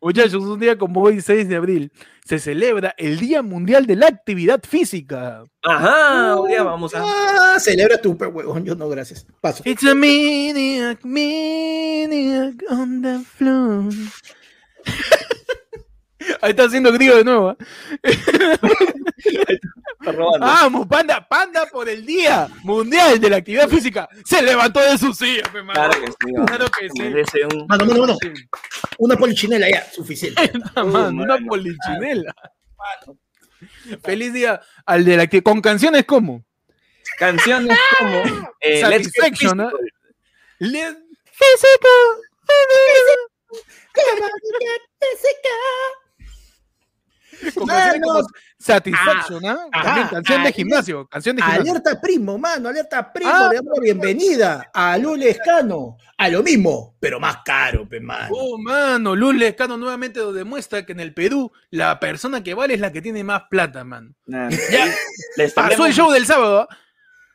Muchachos, 0.00 0.44
un 0.44 0.60
día 0.60 0.76
como 0.76 1.02
hoy, 1.02 1.20
6 1.22 1.48
de 1.48 1.56
abril, 1.56 1.90
se 2.26 2.38
celebra 2.38 2.94
el 2.98 3.18
Día 3.18 3.42
Mundial 3.42 3.86
de 3.86 3.96
la 3.96 4.06
Actividad 4.06 4.60
Física. 4.62 5.42
Ajá, 5.62 6.36
hoy 6.36 6.50
día 6.50 6.62
vamos 6.62 6.94
a. 6.94 7.02
Ah, 7.02 7.58
celebra 7.58 7.96
tu 8.00 8.16
pe 8.16 8.26
huevón. 8.26 8.64
Yo 8.64 8.74
no, 8.74 8.88
gracias. 8.88 9.26
Paso. 9.40 9.62
It's 9.66 9.82
a 9.84 9.94
maniac, 9.94 11.02
maniac 11.04 12.54
on 12.70 13.00
the 13.02 13.20
floor. 13.20 13.90
Ahí 16.40 16.50
está 16.50 16.64
haciendo 16.64 16.92
grillo 16.92 17.16
de 17.16 17.24
nuevo. 17.24 17.50
¿ah? 17.50 17.56
Está 18.02 18.58
robando. 20.12 20.38
Vamos, 20.40 20.86
panda, 20.86 21.26
panda 21.26 21.66
por 21.66 21.88
el 21.88 22.04
Día 22.04 22.48
Mundial 22.62 23.18
de 23.20 23.30
la 23.30 23.36
Actividad 23.36 23.68
Física. 23.68 24.08
Se 24.24 24.42
levantó 24.42 24.80
de 24.80 24.98
su 24.98 25.12
silla, 25.14 25.42
claro 25.72 26.00
que 26.00 26.06
sí. 26.08 26.34
Claro 26.46 26.66
que 26.78 26.88
sí. 26.90 27.02
Merece 27.02 27.46
un. 27.46 27.66
Mano, 27.66 27.86
mano, 27.86 28.00
mano. 28.00 28.16
Una 28.98 29.16
polichinela 29.16 29.68
ya, 29.70 29.84
suficiente. 29.92 30.52
Mano, 30.76 31.08
una 31.22 31.34
mano. 31.34 31.46
polichinela. 31.48 32.34
Feliz 34.02 34.32
día 34.32 34.60
al 34.84 35.04
de 35.04 35.16
la 35.16 35.26
que 35.26 35.42
con 35.42 35.60
canciones 35.62 36.04
como 36.04 36.44
Canciones 37.18 37.78
como. 37.98 38.18
Eh, 38.60 38.82
Let's 38.88 39.10
Get 39.12 39.22
Satisfaction, 39.22 39.60
¿ah? 39.60 39.70
Physical. 39.70 39.90
Le- 40.58 41.04
con 47.54 47.66
Mano. 47.66 48.26
Satisfaction, 48.58 49.44
¿ah? 49.46 49.66
ajá, 49.72 49.84
También 49.84 50.08
canción 50.08 50.42
de 50.42 50.48
ayer- 50.48 50.54
gimnasio, 50.54 51.06
canción 51.06 51.36
de 51.36 51.42
gimnasio. 51.42 51.72
Alerta 51.72 52.00
primo, 52.00 52.38
mano, 52.38 52.68
alerta 52.68 53.12
primo. 53.12 53.30
Ah. 53.32 53.48
Le 53.50 53.56
damos 53.56 53.72
la 53.76 53.82
bienvenida 53.82 54.70
a 54.72 54.96
Lule 54.98 55.30
Escano. 55.30 55.96
A 56.16 56.28
lo 56.28 56.42
mismo, 56.42 56.96
pero 57.00 57.18
más 57.18 57.38
caro, 57.44 57.88
pe, 57.88 57.98
mano. 58.00 58.28
Oh, 58.30 58.56
mano, 58.56 59.16
Luz 59.16 59.34
Lescano 59.34 59.76
nuevamente 59.76 60.20
lo 60.20 60.32
demuestra 60.32 60.86
que 60.86 60.92
en 60.92 61.00
el 61.00 61.12
Perú 61.12 61.50
la 61.70 61.98
persona 61.98 62.42
que 62.42 62.54
vale 62.54 62.74
es 62.74 62.80
la 62.80 62.92
que 62.92 63.02
tiene 63.02 63.24
más 63.24 63.42
plata, 63.50 63.82
man. 63.82 64.14
Nah, 64.26 64.48
Ya, 64.48 64.94
les 65.36 65.52
Pasó 65.52 65.86
el 65.86 65.92
show 65.92 66.12
del 66.12 66.24
sábado, 66.24 66.60
¿ah? 66.60 66.76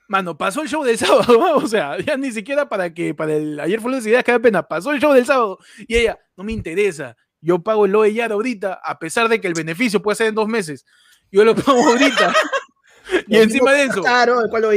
Mano, 0.08 0.38
pasó 0.38 0.62
el 0.62 0.70
show 0.70 0.84
del 0.84 0.98
sábado, 0.98 1.46
¿ah? 1.46 1.56
o 1.58 1.68
sea, 1.68 1.98
ya 2.00 2.16
ni 2.16 2.32
siquiera 2.32 2.70
para 2.70 2.94
que, 2.94 3.14
para 3.14 3.36
el, 3.36 3.60
ayer 3.60 3.82
fue 3.82 3.92
las 3.92 4.06
ideas 4.06 4.24
que 4.24 4.32
da 4.32 4.40
pena, 4.40 4.64
pasó 4.64 4.92
el 4.92 5.02
show 5.02 5.14
del 5.14 5.26
sábado, 5.26 5.60
y 5.88 5.98
ella, 5.98 6.18
no 6.38 6.44
me 6.46 6.54
interesa, 6.54 7.16
yo 7.42 7.60
pago 7.64 7.86
el 7.86 7.96
OE 7.96 8.14
ya 8.14 8.28
de 8.28 8.34
ahorita, 8.34 8.80
a 8.84 9.00
pesar 9.00 9.30
de 9.30 9.40
que 9.40 9.48
el 9.48 9.54
beneficio 9.54 10.02
puede 10.02 10.16
ser 10.16 10.28
en 10.28 10.36
dos 10.36 10.48
meses, 10.48 10.86
yo 11.32 11.44
lo 11.44 11.56
pago 11.56 11.84
ahorita, 11.84 12.34
y 13.28 13.38
encima 13.38 13.74
de 13.74 13.84
eso, 13.86 14.02
Claro, 14.02 14.42
el 14.42 14.50
cual 14.50 14.64
lo 14.64 14.72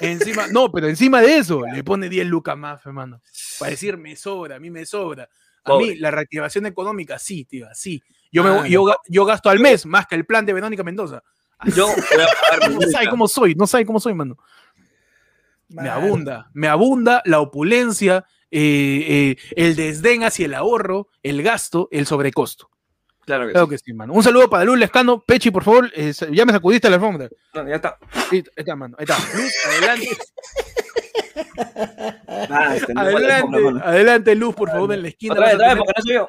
encima, 0.00 0.46
no, 0.48 0.70
pero 0.72 0.88
encima 0.88 1.20
de 1.20 1.36
eso, 1.36 1.62
le 1.66 1.84
pone 1.84 2.08
10 2.08 2.26
lucas 2.26 2.56
más, 2.56 2.84
hermano, 2.86 3.20
para 3.58 3.70
decir, 3.70 3.96
me 3.96 4.16
sobra, 4.16 4.56
a 4.56 4.60
mí 4.60 4.70
me 4.70 4.86
sobra, 4.86 5.28
a 5.64 5.76
mí 5.76 5.96
la 5.96 6.10
reactivación 6.10 6.66
económica, 6.66 7.18
sí, 7.18 7.44
tío, 7.44 7.66
sí, 7.74 8.02
yo, 8.32 8.44
me, 8.44 8.50
Ah, 8.50 8.66
yo, 8.66 8.94
yo 9.08 9.24
gasto 9.24 9.50
al 9.50 9.58
mes 9.58 9.86
más 9.86 10.06
que 10.06 10.14
el 10.14 10.24
plan 10.24 10.46
de 10.46 10.52
Verónica 10.52 10.82
Mendoza. 10.82 11.22
Yo 11.76 11.88
No 12.70 12.80
sabe 12.90 13.08
cómo 13.08 13.28
soy, 13.28 13.54
no 13.54 13.66
sabe 13.66 13.84
cómo 13.84 14.00
soy, 14.00 14.14
mano. 14.14 14.38
Me 15.68 15.88
abunda, 15.88 16.50
me 16.52 16.68
abunda 16.68 17.22
la 17.26 17.40
opulencia, 17.40 18.24
eh, 18.50 19.36
eh, 19.36 19.36
el 19.56 19.76
desdén 19.76 20.24
hacia 20.24 20.46
el 20.46 20.54
ahorro, 20.54 21.08
el 21.22 21.42
gasto, 21.42 21.88
el 21.90 22.06
sobrecosto. 22.06 22.70
Claro 23.24 23.46
que 23.46 23.52
Claro 23.52 23.66
sí. 23.66 23.70
que 23.70 23.78
sí, 23.78 23.92
mano. 23.92 24.12
Un 24.12 24.22
saludo 24.22 24.50
para 24.50 24.64
Luz 24.64 24.78
Lescano. 24.78 25.20
Pechi, 25.20 25.50
por 25.50 25.62
favor, 25.62 25.90
eh, 25.94 26.12
ya 26.32 26.44
me 26.44 26.52
sacudiste 26.52 26.88
la 26.88 26.96
alfombra. 26.96 27.28
No, 27.54 27.68
ya 27.68 27.76
está. 27.76 27.98
Ahí 28.30 28.42
está, 28.56 28.74
mano. 28.76 28.96
Ahí 28.98 29.04
está. 29.08 29.16
Luz, 29.36 29.52
adelante, 29.66 30.08
Ah, 32.26 32.74
este, 32.76 32.94
no 32.94 33.00
adelante, 33.00 33.58
adelante, 33.82 34.34
Luz, 34.34 34.54
por 34.54 34.70
favor, 34.70 34.92
en 34.92 35.02
la 35.02 35.08
esquina. 35.08 35.34
Otra 35.34 35.46
vez, 35.46 35.54
otra 35.54 35.68
vez, 35.68 35.76
porque 35.78 35.92
no 35.96 36.02
soy 36.02 36.14
yo. 36.14 36.28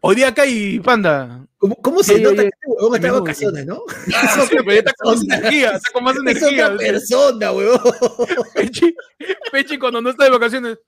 Hoy 0.00 0.16
día 0.16 0.28
acá 0.28 0.42
hay 0.42 0.80
panda. 0.80 1.46
¿Cómo, 1.58 1.76
cómo 1.76 2.02
se 2.02 2.20
nota 2.20 2.42
que 2.42 2.48
este 2.48 2.66
huevón 2.66 2.94
está 2.94 3.06
de 3.08 3.20
vacaciones, 3.20 3.66
no? 3.66 3.82
Sí, 4.06 4.12
pero 4.64 4.72
ya 4.72 4.78
está 4.78 4.92
con 4.98 5.14
más 5.14 5.22
energía, 5.22 5.70
está 5.72 5.92
con 5.92 6.04
más 6.04 6.16
Es 6.16 6.42
otra 6.42 6.76
persona, 6.76 7.52
huevón. 7.52 7.80
Pechi, 8.54 8.94
Pechi 9.52 9.78
cuando 9.78 10.00
no 10.00 10.10
está 10.10 10.24
de 10.24 10.30
vacaciones. 10.30 10.78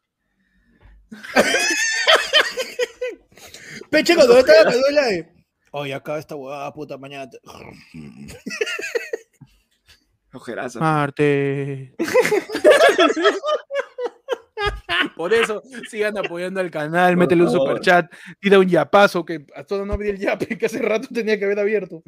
Peche, 3.91 4.15
cuando 4.15 4.35
yo 4.35 4.41
estaba 4.41 4.71
me 4.71 4.77
duele 4.77 5.01
de. 5.03 5.29
Oye, 5.73 5.95
acá 5.95 6.19
esta 6.19 6.35
huevada, 6.35 6.73
puta 6.73 6.97
mañana. 6.99 7.29
te- 7.31 7.41
Ojerazo. 10.33 10.81
Marte. 10.81 11.95
Por 15.17 15.33
eso 15.35 15.63
sigan 15.91 16.17
apoyando 16.19 16.61
al 16.61 16.71
canal, 16.71 17.13
Por 17.13 17.19
métele 17.19 17.43
un 17.45 17.51
super 17.51 17.81
chat, 17.81 18.07
tira 18.41 18.59
un 18.59 18.69
yapazo 18.69 19.25
que 19.25 19.45
hasta 19.55 19.85
no 19.85 19.93
abrí 19.93 20.09
el 20.11 20.19
yape 20.19 20.59
que 20.59 20.67
hace 20.67 20.79
rato 20.81 21.09
tenía 21.13 21.39
que 21.39 21.45
haber 21.45 21.59
abierto. 21.61 22.03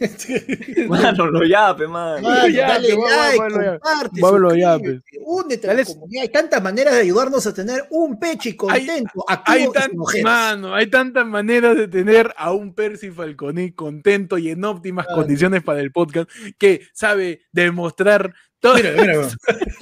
Mano, 0.88 1.26
lo 1.26 1.44
yape, 1.44 1.86
man. 1.86 2.22
Mano, 2.22 2.48
Ya, 2.48 2.68
dale 2.68 2.94
va- 2.94 3.08
like, 3.08 3.38
va- 3.38 3.48
va- 3.48 3.78
comparte, 3.78 4.20
vámonos 4.20 4.56
ya, 4.56 4.72
suscríbete, 4.74 5.18
únete 5.24 5.70
a 5.70 5.74
la 5.74 5.84
comunidad. 5.84 6.22
Hay 6.22 6.28
tantas 6.28 6.62
maneras 6.62 6.94
de 6.94 7.00
ayudarnos 7.00 7.46
a 7.46 7.54
tener 7.54 7.84
un 7.90 8.18
peche 8.18 8.56
contento, 8.56 9.24
Hay, 9.46 9.68
tan- 9.72 9.92
mano, 10.22 10.74
hay 10.74 10.86
tantas 10.88 11.26
maneras 11.26 11.76
de 11.76 11.88
tener 11.88 12.32
a 12.36 12.52
un 12.52 12.74
Percy 12.74 13.10
Falconi 13.10 13.72
contento 13.72 14.38
y 14.38 14.50
en 14.50 14.64
óptimas 14.64 15.06
Claro. 15.06 15.22
condiciones 15.22 15.62
para 15.62 15.80
el 15.80 15.92
podcast 15.92 16.30
que 16.58 16.82
sabe 16.92 17.42
demostrar 17.52 18.34
todo. 18.64 18.74
Mira, 18.76 18.92
mira, 18.92 19.14
mira. 19.14 19.28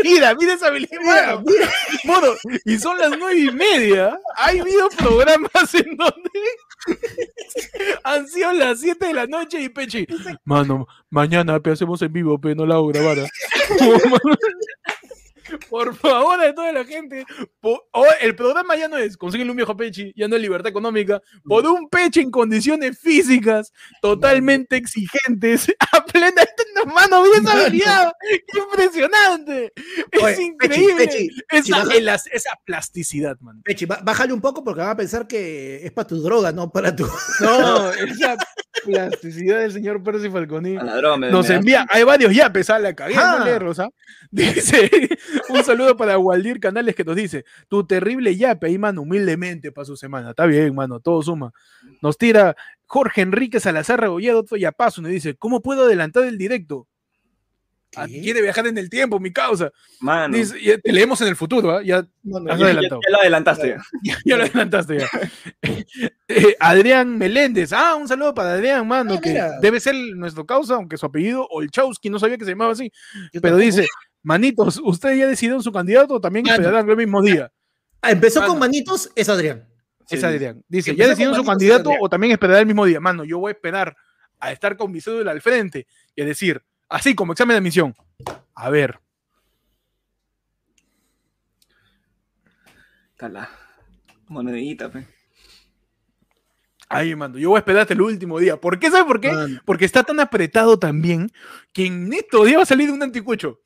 Mira, 0.03 0.35
mira 0.35 0.55
esa 0.55 0.67
habilidad. 0.67 1.41
Mira, 1.45 1.71
y 2.65 2.79
son 2.79 2.99
las 2.99 3.11
nueve 3.17 3.39
y 3.39 3.51
media. 3.53 4.19
Hay 4.37 4.59
habido 4.59 4.89
programas 4.91 5.75
en 5.75 5.97
donde 5.97 6.31
han 8.03 8.29
sido 8.29 8.53
las 8.53 8.81
7 8.81 9.07
de 9.07 9.15
la 9.15 9.27
noche 9.27 9.61
y 9.61 9.69
Pechi. 9.69 10.07
Mano, 10.45 10.89
mañana 11.11 11.61
pe, 11.61 11.71
hacemos 11.71 12.03
en 12.03 12.13
vivo, 12.13 12.41
pero 12.41 12.57
no 12.57 12.67
la 12.67 12.75
hago 12.75 12.89
grabar. 12.89 13.19
¿ah?". 15.55 15.59
Por 15.71 15.95
favor, 15.97 16.41
a 16.41 16.55
toda 16.55 16.73
la 16.73 16.85
gente. 16.85 17.25
po- 17.61 17.83
o- 17.93 18.07
el 18.21 18.35
programa 18.35 18.77
ya 18.77 18.89
no 18.89 18.97
es 18.97 19.17
consíguele 19.17 19.51
un 19.51 19.57
viejo 19.57 19.77
Pechi, 19.77 20.13
ya 20.17 20.29
no 20.29 20.37
es 20.37 20.43
libertad 20.43 20.69
económica. 20.71 21.21
Por 21.45 21.67
un 21.67 21.89
Pechi 21.89 22.21
en 22.21 22.31
condiciones 22.31 22.99
físicas 22.99 23.73
totalmente 24.01 24.77
exigentes, 24.77 25.73
a 25.93 26.05
plena. 26.05 26.43
Mano, 26.95 27.23
Mano. 27.43 27.51
habilidad. 27.51 28.13
¡Qué 28.29 28.59
impresionante! 28.59 29.73
Es 30.11 30.23
Oye, 30.23 30.35
Pechi, 30.35 30.43
increíble. 30.43 31.07
Pechi, 31.07 31.71
esa, 31.71 31.85
baja- 31.85 32.59
plasticidad, 32.65 33.39
man. 33.41 33.63
Pechi, 33.63 33.85
bájale 33.87 34.33
un 34.33 34.41
poco 34.41 34.65
porque 34.65 34.81
van 34.81 34.91
a 34.91 34.97
pensar 34.97 35.27
que 35.27 35.85
es 35.85 35.93
para 35.93 36.07
tu 36.09 36.21
droga, 36.21 36.51
no 36.53 36.71
para 36.71 36.95
tu. 36.95 37.07
No, 37.41 37.91
esa 37.93 38.37
plasticidad 38.85 39.61
del 39.61 39.73
señor 39.73 40.03
Percy 40.03 40.31
Falconi. 40.31 40.75
Nos 41.31 41.51
envía, 41.51 41.87
hay 41.91 42.05
varios 42.05 42.35
yapes, 42.35 42.71
a 42.71 42.79
la 42.79 42.95
Ah. 43.17 43.37
no 43.39 43.45
leerlos, 43.45 43.79
¿ah? 43.79 43.89
Dice, 44.31 44.91
un 45.49 45.63
saludo 45.65 45.97
para 45.97 46.19
Waldir 46.19 46.59
Canales 46.61 46.95
que 46.95 47.05
nos 47.05 47.17
dice, 47.17 47.45
tu 47.69 47.87
terrible 47.87 48.35
yape 48.37 48.67
ahí, 48.69 48.79
mano, 48.79 49.03
humildemente 49.03 49.73
para 49.73 49.85
su 49.85 49.97
semana. 49.97 50.31
Está 50.31 50.47
bien, 50.47 50.75
mano, 50.75 51.01
todo 51.01 51.23
suma. 51.23 51.53
Nos 52.01 52.17
tira 52.17 52.57
Jorge 52.87 53.21
Enrique 53.23 53.61
Salazar 53.61 54.01
Regollado, 54.01 54.41
otro 54.41 54.57
yapazo, 54.57 55.03
nos 55.03 55.11
dice, 55.11 55.35
¿cómo 55.37 55.61
puedo 55.63 55.85
adelantar 55.85 56.25
el 56.25 56.39
directo? 56.39 56.89
Quiere 58.07 58.41
viajar 58.41 58.67
en 58.67 58.79
el 58.79 58.89
tiempo, 58.89 59.21
mi 59.21 59.33
causa. 59.33 59.71
Mano. 60.01 60.35
Dice, 60.37 60.59
ya 60.63 60.79
te 60.79 60.93
leemos 60.93 61.21
en 61.21 61.29
el 61.29 61.37
futuro, 61.37 61.73
¿ah? 61.77 61.83
Ya, 61.83 62.03
No, 62.23 62.41
no, 62.41 62.51
Has 62.53 62.59
Ya- 62.59 62.65
ya- 62.67 62.73
adelantado. 62.73 63.01
ya 63.07 63.11
lo 63.13 63.21
adelantaste. 63.21 63.77
ya, 64.03 64.19
ya 64.25 64.37
lo 64.39 64.45
adelantaste 64.45 64.99
ya. 64.99 65.09
Eh, 66.29 66.57
Adrián 66.61 67.19
Meléndez. 67.19 67.73
Ah, 67.75 67.95
un 67.95 68.09
saludo 68.09 68.33
para 68.35 68.55
Adrián, 68.55 68.89
mano, 68.89 69.15
Ah, 69.15 69.21
que 69.21 69.31
mira. 69.31 69.59
debe 69.61 69.79
ser 69.81 69.95
nuestro 70.17 70.47
causa, 70.47 70.75
aunque 70.77 70.97
su 70.97 71.05
apellido 71.05 71.47
Olchowski, 71.51 72.09
no 72.09 72.19
sabía 72.19 72.39
que 72.39 72.45
se 72.47 72.53
llamaba 72.53 72.73
así. 72.73 72.91
yo 73.33 73.41
Pero 73.43 73.57
tampoco. 73.57 73.59
dice, 73.59 73.87
manitos, 74.23 74.81
¿ustedes 74.83 75.19
ya 75.19 75.27
decidieron 75.27 75.63
su 75.63 75.71
candidato 75.73 76.15
o 76.15 76.21
también 76.21 76.47
esperarán 76.47 76.89
el 76.89 76.97
mismo 76.97 77.21
día? 77.23 77.53
Ah, 78.01 78.11
empezó 78.11 78.41
Mano. 78.41 78.53
con 78.53 78.61
manitos, 78.61 79.11
es 79.15 79.29
Adrián. 79.29 79.69
Sí, 80.07 80.17
es. 80.17 80.25
Adrián. 80.25 80.63
Dice, 80.69 80.97
¿ya 80.97 81.07
decidieron 81.07 81.35
su 81.37 81.45
candidato 81.45 81.91
o 82.01 82.09
también 82.09 82.33
esperará 82.33 82.61
el 82.61 82.67
mismo 82.67 82.87
día? 82.87 82.99
Mano, 83.01 83.25
yo 83.25 83.39
voy 83.39 83.51
a 83.51 83.53
esperar 83.53 83.95
a 84.41 84.51
estar 84.51 84.77
con 84.77 84.91
mi 84.91 85.01
cédula 85.01 85.31
al 85.33 85.41
frente 85.43 85.87
y 86.17 86.23
a 86.23 86.25
decir, 86.25 86.63
así 86.93 87.15
como 87.15 87.33
examen 87.33 87.55
de 87.55 87.59
admisión. 87.59 87.95
A 88.55 88.71
ver, 88.71 88.99
Está 93.13 93.29
la 93.29 93.49
monedita, 94.29 94.91
pe. 94.91 95.07
Ay, 96.89 97.15
mando, 97.15 97.39
yo 97.39 97.51
voy 97.51 97.57
a 97.57 97.61
esperar 97.61 97.83
hasta 97.83 97.95
el 97.95 98.03
último 98.03 98.39
día. 98.39 98.57
¿Por 98.61 98.79
qué? 98.79 98.91
¿Sabes 98.91 99.07
por 99.07 99.21
qué? 99.21 99.31
Mano. 99.33 99.61
Porque 99.65 99.85
está 99.85 100.03
tan 100.03 100.21
apretado 100.21 100.79
también 100.79 101.31
que 101.73 101.87
en 101.87 102.13
estos 102.13 102.45
días 102.47 102.59
va 102.59 102.63
a 102.65 102.67
salir 102.67 102.91
un 102.91 103.03
anticucho. 103.03 103.61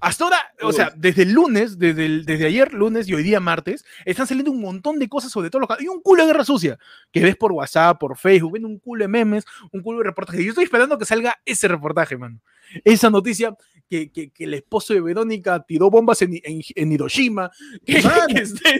Hasta 0.00 0.24
ahora, 0.24 0.36
o 0.62 0.70
sea, 0.72 0.92
desde 0.94 1.22
el 1.22 1.32
lunes, 1.32 1.76
desde, 1.78 2.06
el- 2.06 2.24
desde 2.24 2.46
ayer 2.46 2.72
lunes 2.72 3.08
y 3.08 3.14
hoy 3.14 3.24
día 3.24 3.40
martes, 3.40 3.84
están 4.04 4.28
saliendo 4.28 4.52
un 4.52 4.60
montón 4.60 4.98
de 5.00 5.08
cosas 5.08 5.32
sobre 5.32 5.50
todo 5.50 5.58
los 5.60 5.68
ca- 5.68 5.78
Y 5.80 5.88
un 5.88 6.00
culo 6.02 6.22
de 6.22 6.28
guerra 6.32 6.44
sucia 6.44 6.78
que 7.10 7.20
ves 7.20 7.34
por 7.34 7.50
WhatsApp, 7.50 7.98
por 7.98 8.16
Facebook, 8.16 8.52
ven 8.52 8.64
un 8.64 8.78
culo 8.78 9.02
de 9.02 9.08
memes, 9.08 9.44
un 9.72 9.82
culo 9.82 9.98
de 9.98 10.04
reportajes. 10.04 10.44
Yo 10.44 10.50
estoy 10.50 10.64
esperando 10.64 10.98
que 10.98 11.04
salga 11.04 11.36
ese 11.44 11.66
reportaje, 11.66 12.16
mano. 12.16 12.38
Esa 12.84 13.10
noticia 13.10 13.54
que, 13.90 14.10
que- 14.12 14.30
que 14.30 14.44
el 14.44 14.52
esposo 14.54 14.92
de 14.92 15.00
Verónica 15.00 15.64
tiró 15.66 15.90
bombas 15.90 16.20
en, 16.22 16.34
en- 16.44 16.60
en 16.74 16.92
Hiroshima. 16.92 17.50
Que, 17.86 18.02
Mano, 18.02 18.18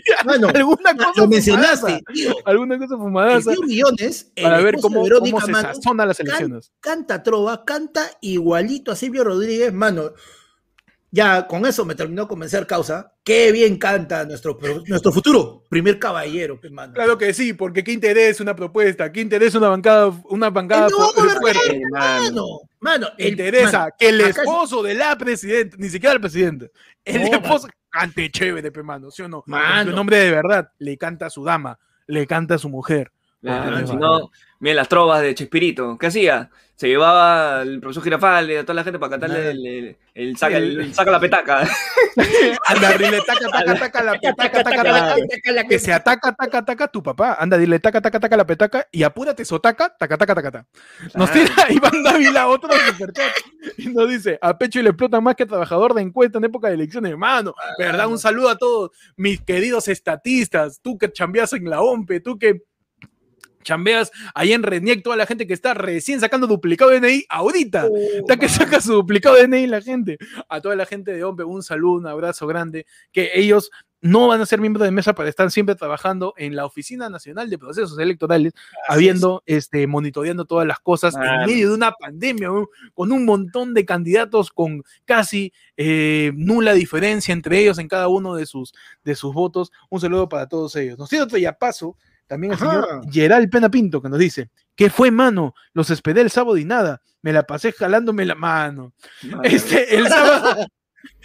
mano, 0.27 0.49
alguna 0.55 0.95
cosa 0.97 1.13
Lo 1.17 1.29
mencionaste, 1.29 2.03
tío. 2.13 2.35
Alguna 2.45 2.79
cosa 2.79 2.97
fumadaza 2.99 3.53
100 3.55 3.67
millones, 3.67 4.33
para 4.43 4.61
ver 4.61 4.77
cómo, 4.83 5.03
Verónica 5.05 5.31
cómo 5.41 5.41
se 5.47 5.53
Mano 5.53 6.07
las 6.07 6.21
elecciones. 6.21 6.73
canta 6.81 7.23
trova, 7.23 7.65
canta 7.65 8.11
igualito 8.21 8.93
a 8.93 8.97
Silvio 8.97 9.25
Rodríguez, 9.25 9.73
mano. 9.73 10.11
Ya 11.11 11.47
con 11.47 11.65
eso 11.65 11.87
me 11.87 11.95
terminó 11.95 12.23
de 12.23 12.29
convencer 12.29 12.67
causa. 12.67 13.15
Qué 13.25 13.51
bien 13.51 13.79
canta 13.79 14.25
nuestro, 14.27 14.59
nuestro 14.87 15.11
futuro 15.11 15.65
primer 15.71 15.99
caballero, 15.99 16.61
pe, 16.61 16.69
mano. 16.69 16.93
Claro 16.93 17.17
que 17.17 17.33
sí, 17.33 17.55
porque 17.55 17.83
qué 17.83 17.93
interés 17.93 18.41
una 18.41 18.55
propuesta, 18.55 19.11
qué 19.11 19.23
interés 19.23 19.55
una 19.55 19.69
bancada, 19.69 20.13
una 20.29 20.51
bancada 20.51 20.89
No, 20.91 20.97
fu- 21.11 21.23
¿verdad? 21.23 21.41
fuerte. 21.41 21.77
Eh, 21.77 21.81
mano. 21.91 22.45
Mano, 22.81 23.09
el- 23.17 23.29
interesa 23.31 23.79
mano, 23.81 23.93
que 23.99 24.09
el 24.11 24.21
esposo 24.21 24.83
de 24.83 24.95
la 24.95 25.17
presidenta, 25.17 25.77
ni 25.79 25.89
siquiera 25.89 26.15
el 26.15 26.21
presidente, 26.21 26.71
el 27.05 27.23
No, 27.23 27.37
esposo 27.39 27.69
cante 27.91 28.31
chévere, 28.31 28.71
pe 28.71 28.83
mano, 28.83 29.11
¿sí 29.11 29.23
o 29.23 29.29
no? 29.29 29.43
Mano. 29.47 29.93
Un 29.93 29.99
hombre 29.99 30.19
de 30.19 30.31
verdad 30.31 30.71
le 30.79 30.99
canta 30.99 31.27
a 31.27 31.31
su 31.31 31.43
dama, 31.43 31.79
le 32.07 32.27
canta 32.27 32.57
a 32.57 32.59
su 32.59 32.69
mujer. 32.69 33.11
Claro, 33.41 33.71
Porque 33.71 33.87
si 33.87 33.97
no- 33.97 34.19
no, 34.19 34.31
miren 34.61 34.77
las 34.77 34.89
trovas 34.89 35.23
de 35.23 35.35
Chespirito. 35.35 35.97
¿Qué 35.97 36.09
hacía? 36.09 36.51
Se 36.79 36.87
llevaba 36.87 37.63
el 37.63 37.81
profesor 37.81 38.05
Girafal 38.05 38.49
y 38.53 38.55
a 38.55 38.63
toda 38.63 38.75
la 38.75 38.85
gente 38.85 39.01
para 39.01 39.11
cantarle 39.11 39.51
el, 39.51 39.67
el- 39.67 39.97
el 40.15 40.37
saca, 40.37 40.59
el- 40.59 40.79
el 40.81 40.95
saca 40.95 41.11
la 41.11 41.19
petaca. 41.19 41.69
Anda, 42.67 42.93
dile 42.97 43.19
taca, 43.27 43.49
taca, 43.51 43.75
taca, 43.75 44.03
la 44.05 44.13
petaca, 44.13 44.63
taca, 44.63 44.83
taca, 44.85 45.65
que 45.69 45.79
se 45.81 45.93
ataca, 45.93 46.33
taca, 46.35 46.65
taca, 46.65 46.87
tu 46.87 47.03
papá. 47.03 47.37
Anda, 47.41 47.59
dile 47.59 47.81
taca, 47.81 48.01
taca, 48.01 48.21
taca, 48.21 48.37
la 48.37 48.47
petaca 48.47 48.87
y 48.93 49.03
apúrate, 49.03 49.45
sotaca, 49.45 49.93
taca, 49.99 50.17
taca, 50.17 50.35
taca, 50.37 50.51
taca. 50.53 50.67
Nos 51.17 51.33
tira 51.33 51.53
Iván 51.71 52.01
Dávila 52.05 52.47
otro 52.47 52.71
superchat 52.73 53.33
y 53.77 53.89
nos 53.89 54.09
dice, 54.09 54.39
a 54.41 54.57
pecho 54.57 54.79
y 54.79 54.85
le 54.85 54.91
explota 54.91 55.21
más 55.21 55.35
que 55.35 55.47
trabajador 55.47 55.95
de 55.95 56.03
encuesta 56.03 56.39
en 56.39 56.45
época 56.45 56.69
de 56.69 56.75
elecciones, 56.75 57.11
hermano. 57.11 57.57
¿Verdad? 57.77 58.07
Un 58.07 58.21
saludo 58.21 58.51
a 58.51 58.57
todos 58.57 58.93
mis 59.17 59.41
queridos 59.41 59.89
estatistas, 59.89 60.79
tú 60.81 60.97
que 60.97 61.11
chambeas 61.11 61.53
en 61.55 61.69
la 61.69 61.81
OMPE, 61.81 62.21
tú 62.21 62.39
que 62.39 62.63
chambeas 63.69 64.11
ahí 64.35 64.53
en 64.53 64.63
RENIEC, 64.63 65.03
toda 65.03 65.17
la 65.17 65.27
gente 65.27 65.47
que 65.47 65.55
está 65.55 65.75
recién 65.75 66.21
sacando 66.21 66.47
duplicado 66.47 66.91
de 66.91 67.01
DNI 67.01 67.27
ahorita. 67.29 67.89
Está 68.19 68.37
que 68.37 68.49
saca 68.49 68.81
su 68.81 68.95
duplicado 68.95 69.37
de 69.37 69.47
DNI 69.47 69.67
la 69.67 69.83
gente. 69.83 70.19
A 70.49 70.61
toda 70.61 70.75
la 70.75 70.87
gente 70.87 71.13
de 71.13 71.23
OMPE, 71.23 71.45
un 71.45 71.63
saludo, 71.63 71.99
un 71.99 72.07
abrazo 72.07 72.47
grande. 72.47 72.87
Que 73.13 73.31
ellos 73.35 73.71
no 74.01 74.29
van 74.29 74.41
a 74.41 74.47
ser 74.47 74.61
miembros 74.61 74.85
de 74.85 74.91
mesa 74.91 75.15
para 75.15 75.29
estar 75.29 75.51
siempre 75.51 75.75
trabajando 75.75 76.35
en 76.37 76.55
la 76.55 76.65
Oficina 76.65 77.09
Nacional 77.09 77.51
de 77.51 77.59
Procesos 77.59 77.99
Electorales, 77.99 78.53
habiendo, 78.89 79.43
este, 79.47 79.87
monitoreando 79.87 80.45
todas 80.45 80.67
las 80.67 80.79
cosas 80.79 81.15
en 81.17 81.47
medio 81.47 81.69
de 81.69 81.75
una 81.75 81.93
pandemia, 81.93 82.49
¿no? 82.49 82.69
con 82.95 83.13
un 83.13 83.25
montón 83.25 83.75
de 83.75 83.85
candidatos 83.85 84.51
con 84.51 84.83
casi 85.05 85.53
eh, 85.77 86.33
nula 86.37 86.75
diferencia 86.75 87.33
entre 87.33 87.59
ellos 87.59 87.79
en 87.79 87.89
cada 87.89 88.09
uno 88.09 88.35
de 88.35 88.47
sus, 88.47 88.73
de 89.05 89.15
sus 89.15 89.35
votos. 89.35 89.73
Un 89.91 90.01
saludo 90.01 90.29
para 90.29 90.49
todos 90.49 90.77
ellos. 90.77 90.99
Nos 90.99 91.09
tiene 91.09 91.25
otro 91.25 91.39
ya 91.39 91.53
paso. 91.53 91.97
También 92.29 92.53
el 92.53 92.59
Ajá. 92.63 92.71
señor 92.71 93.01
Gerald 93.11 93.51
Pena 93.51 93.69
Pinto 93.71 94.01
que 94.01 94.09
nos 94.09 94.19
dice, 94.19 94.51
¿qué 94.77 94.91
fue, 94.91 95.11
mano? 95.11 95.55
Los 95.73 95.91
esperé 95.91 96.21
el 96.21 96.31
sábado 96.31 96.57
y 96.59 96.65
nada. 96.65 97.01
Me 97.23 97.33
la 97.33 97.43
pasé 97.45 97.73
jalándome 97.73 98.25
la 98.25 98.35
mano. 98.37 98.93
Este, 99.43 99.97
el 99.97 100.07
sábado, 100.07 100.67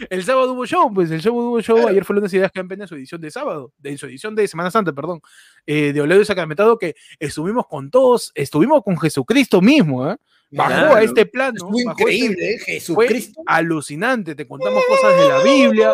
el 0.10 0.24
sábado 0.24 0.54
hubo 0.54 0.66
show, 0.66 0.92
pues 0.94 1.12
el 1.12 1.22
sábado 1.22 1.42
hubo 1.50 1.62
show. 1.62 1.88
Ayer 1.88 2.06
fue 2.06 2.16
lunes 2.16 2.34
ideas 2.34 2.52
Campen 2.52 2.82
en 2.82 2.88
su 2.88 2.96
edición 2.96 3.20
de 3.22 3.30
sábado, 3.32 3.72
de 3.78 3.98
su 3.98 4.06
edición 4.06 4.34
de 4.34 4.48
Semana 4.48 4.72
Santa, 4.72 4.94
perdón, 4.94 5.22
eh, 5.66 5.92
de 5.94 6.02
Oledo 6.02 6.22
y 6.22 6.26
Sacramentado, 6.26 6.78
que 6.80 6.96
estuvimos 7.20 7.68
con 7.68 7.92
todos, 7.92 8.32
estuvimos 8.34 8.82
con 8.84 8.98
Jesucristo 8.98 9.62
mismo, 9.62 10.10
¿eh? 10.10 10.16
Bajó 10.56 10.70
Claro. 10.70 10.96
a 10.96 11.02
este 11.02 11.26
plano. 11.26 11.56
Este- 11.76 11.82
increíble, 11.90 12.54
¿eh? 12.54 12.60
fue 12.60 12.74
Jesucristo. 12.76 13.42
alucinante. 13.48 14.36
Te 14.36 14.48
contamos 14.48 14.84
cosas 14.88 15.18
de 15.18 15.28
la 15.30 15.44
Biblia, 15.44 15.94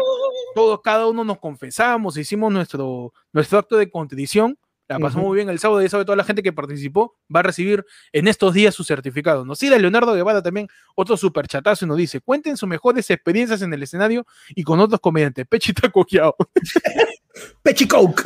todos, 0.53 0.81
cada 0.83 1.07
uno 1.07 1.23
nos 1.23 1.39
confesamos, 1.39 2.17
hicimos 2.17 2.51
nuestro, 2.51 3.13
nuestro 3.31 3.57
acto 3.59 3.77
de 3.77 3.89
contrición. 3.89 4.57
La 4.89 4.97
pasamos 4.97 5.17
Ujú. 5.17 5.27
muy 5.27 5.35
bien 5.35 5.49
el 5.49 5.59
sábado 5.59 5.83
y 5.83 5.87
sabe 5.87 6.03
toda 6.03 6.15
la 6.15 6.23
gente 6.23 6.41
que 6.41 6.51
participó 6.51 7.15
va 7.33 7.41
a 7.41 7.43
recibir 7.43 7.85
en 8.11 8.27
estos 8.27 8.55
días 8.55 8.73
su 8.73 8.83
certificado. 8.83 9.45
Nos 9.45 9.59
sigue 9.59 9.79
Leonardo 9.79 10.15
Guevara 10.15 10.41
también, 10.41 10.67
otro 10.95 11.15
superchatazo 11.15 11.85
y 11.85 11.87
nos 11.87 11.97
dice, 11.97 12.21
cuenten 12.21 12.57
sus 12.57 12.67
mejores 12.67 13.07
experiencias 13.11 13.61
en 13.61 13.71
el 13.71 13.83
escenario 13.83 14.25
y 14.55 14.63
con 14.63 14.79
otros 14.79 14.99
comediantes. 14.99 15.45
Pechita 15.47 15.89
coqueado. 15.89 16.35
Pechi 17.63 17.87
Coke. 17.87 18.23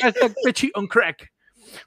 Hashtag 0.00 0.34
Pechi 0.42 0.70
on 0.74 0.86
crack. 0.88 1.30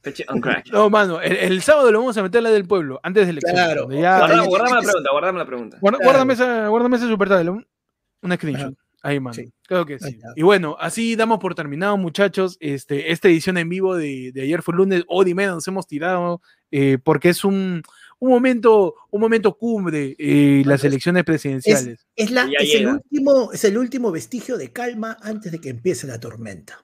Peche 0.02 0.24
on 0.30 0.40
crack. 0.42 0.68
No, 0.72 0.90
mano, 0.90 1.20
el, 1.20 1.36
el 1.36 1.62
sábado 1.62 1.92
lo 1.92 2.00
vamos 2.00 2.16
a 2.18 2.24
meter 2.24 2.40
a 2.40 2.42
la 2.44 2.50
del 2.52 2.66
pueblo, 2.68 3.00
antes 3.04 3.26
de 3.26 3.32
elecciones. 3.32 3.60
Claro. 3.66 3.90
ya- 3.92 4.20
Guarda- 4.20 4.46
Guardame 4.46 4.76
la 4.76 4.82
pregunta, 4.82 5.10
guardame 5.12 5.40
la 5.40 5.46
pregunta. 5.46 5.78
Guarda- 5.82 5.98
Claro. 5.98 6.12
Guárdame 6.12 6.34
esa, 6.34 6.68
guárdame 6.68 6.98
ese 6.98 7.08
super 7.08 7.28
chat, 7.30 7.48
un- 7.48 7.68
una 8.22 8.36
screenshot. 8.36 8.74
Mano. 9.20 9.34
Sí. 9.34 9.52
Creo 9.68 9.86
que 9.86 10.00
sí. 10.00 10.20
Y 10.36 10.42
bueno, 10.44 10.76
así 10.80 11.16
damos 11.16 11.40
por 11.40 11.56
terminado, 11.56 11.96
muchachos. 11.98 12.58
Este, 12.60 13.12
esta 13.12 13.28
edición 13.28 13.58
en 13.58 13.70
vivo 13.70 13.96
de, 13.96 14.32
de 14.34 14.42
ayer 14.42 14.62
fue 14.62 14.74
lunes, 14.76 15.04
hoy 15.08 15.30
y 15.30 15.34
media 15.34 15.52
nos 15.52 15.68
hemos 15.68 15.88
tirado, 15.88 16.42
eh, 16.72 16.98
porque 17.04 17.30
es 17.30 17.44
un, 17.44 17.82
un 18.20 18.30
momento, 18.30 18.96
un 19.12 19.22
momento 19.22 19.58
cumbre, 19.58 20.16
eh, 20.18 20.64
las 20.66 20.82
es- 20.82 20.86
elecciones 20.86 21.24
presidenciales. 21.24 22.06
Es, 22.16 22.32
la, 22.32 22.50
es, 22.60 22.74
el 22.76 22.88
último, 22.88 23.52
es 23.52 23.64
el 23.64 23.78
último 23.78 24.12
vestigio 24.12 24.58
de 24.58 24.72
calma 24.72 25.18
antes 25.22 25.52
de 25.52 25.60
que 25.60 25.70
empiece 25.70 26.08
la 26.08 26.20
tormenta. 26.20 26.84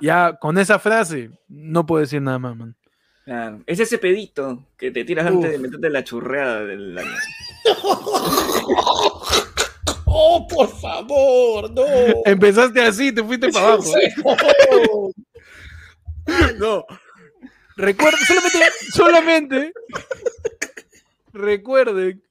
Ya 0.00 0.36
con 0.40 0.58
esa 0.58 0.78
frase, 0.78 1.30
no 1.48 1.86
puedo 1.86 2.00
decir 2.00 2.22
nada 2.22 2.38
más, 2.38 2.56
man. 2.56 2.76
Claro. 3.24 3.62
Es 3.66 3.78
ese 3.78 3.98
pedito 3.98 4.66
que 4.76 4.90
te 4.90 5.04
tiras 5.04 5.26
Uf. 5.30 5.36
antes 5.36 5.52
de 5.52 5.58
meterte 5.58 5.90
la 5.90 6.02
churreada 6.02 6.64
del 6.64 6.98
año. 6.98 7.08
¡Oh, 10.12 10.46
por 10.48 10.68
favor! 10.68 11.70
¡No! 11.70 11.84
Empezaste 12.24 12.82
así, 12.82 13.12
te 13.12 13.22
fuiste 13.22 13.48
para 13.50 13.74
abajo. 13.74 13.84
No. 16.58 16.84
Recuerden, 17.76 18.20
solamente, 18.26 18.58
solamente 18.92 19.72
recuerden 21.32 22.22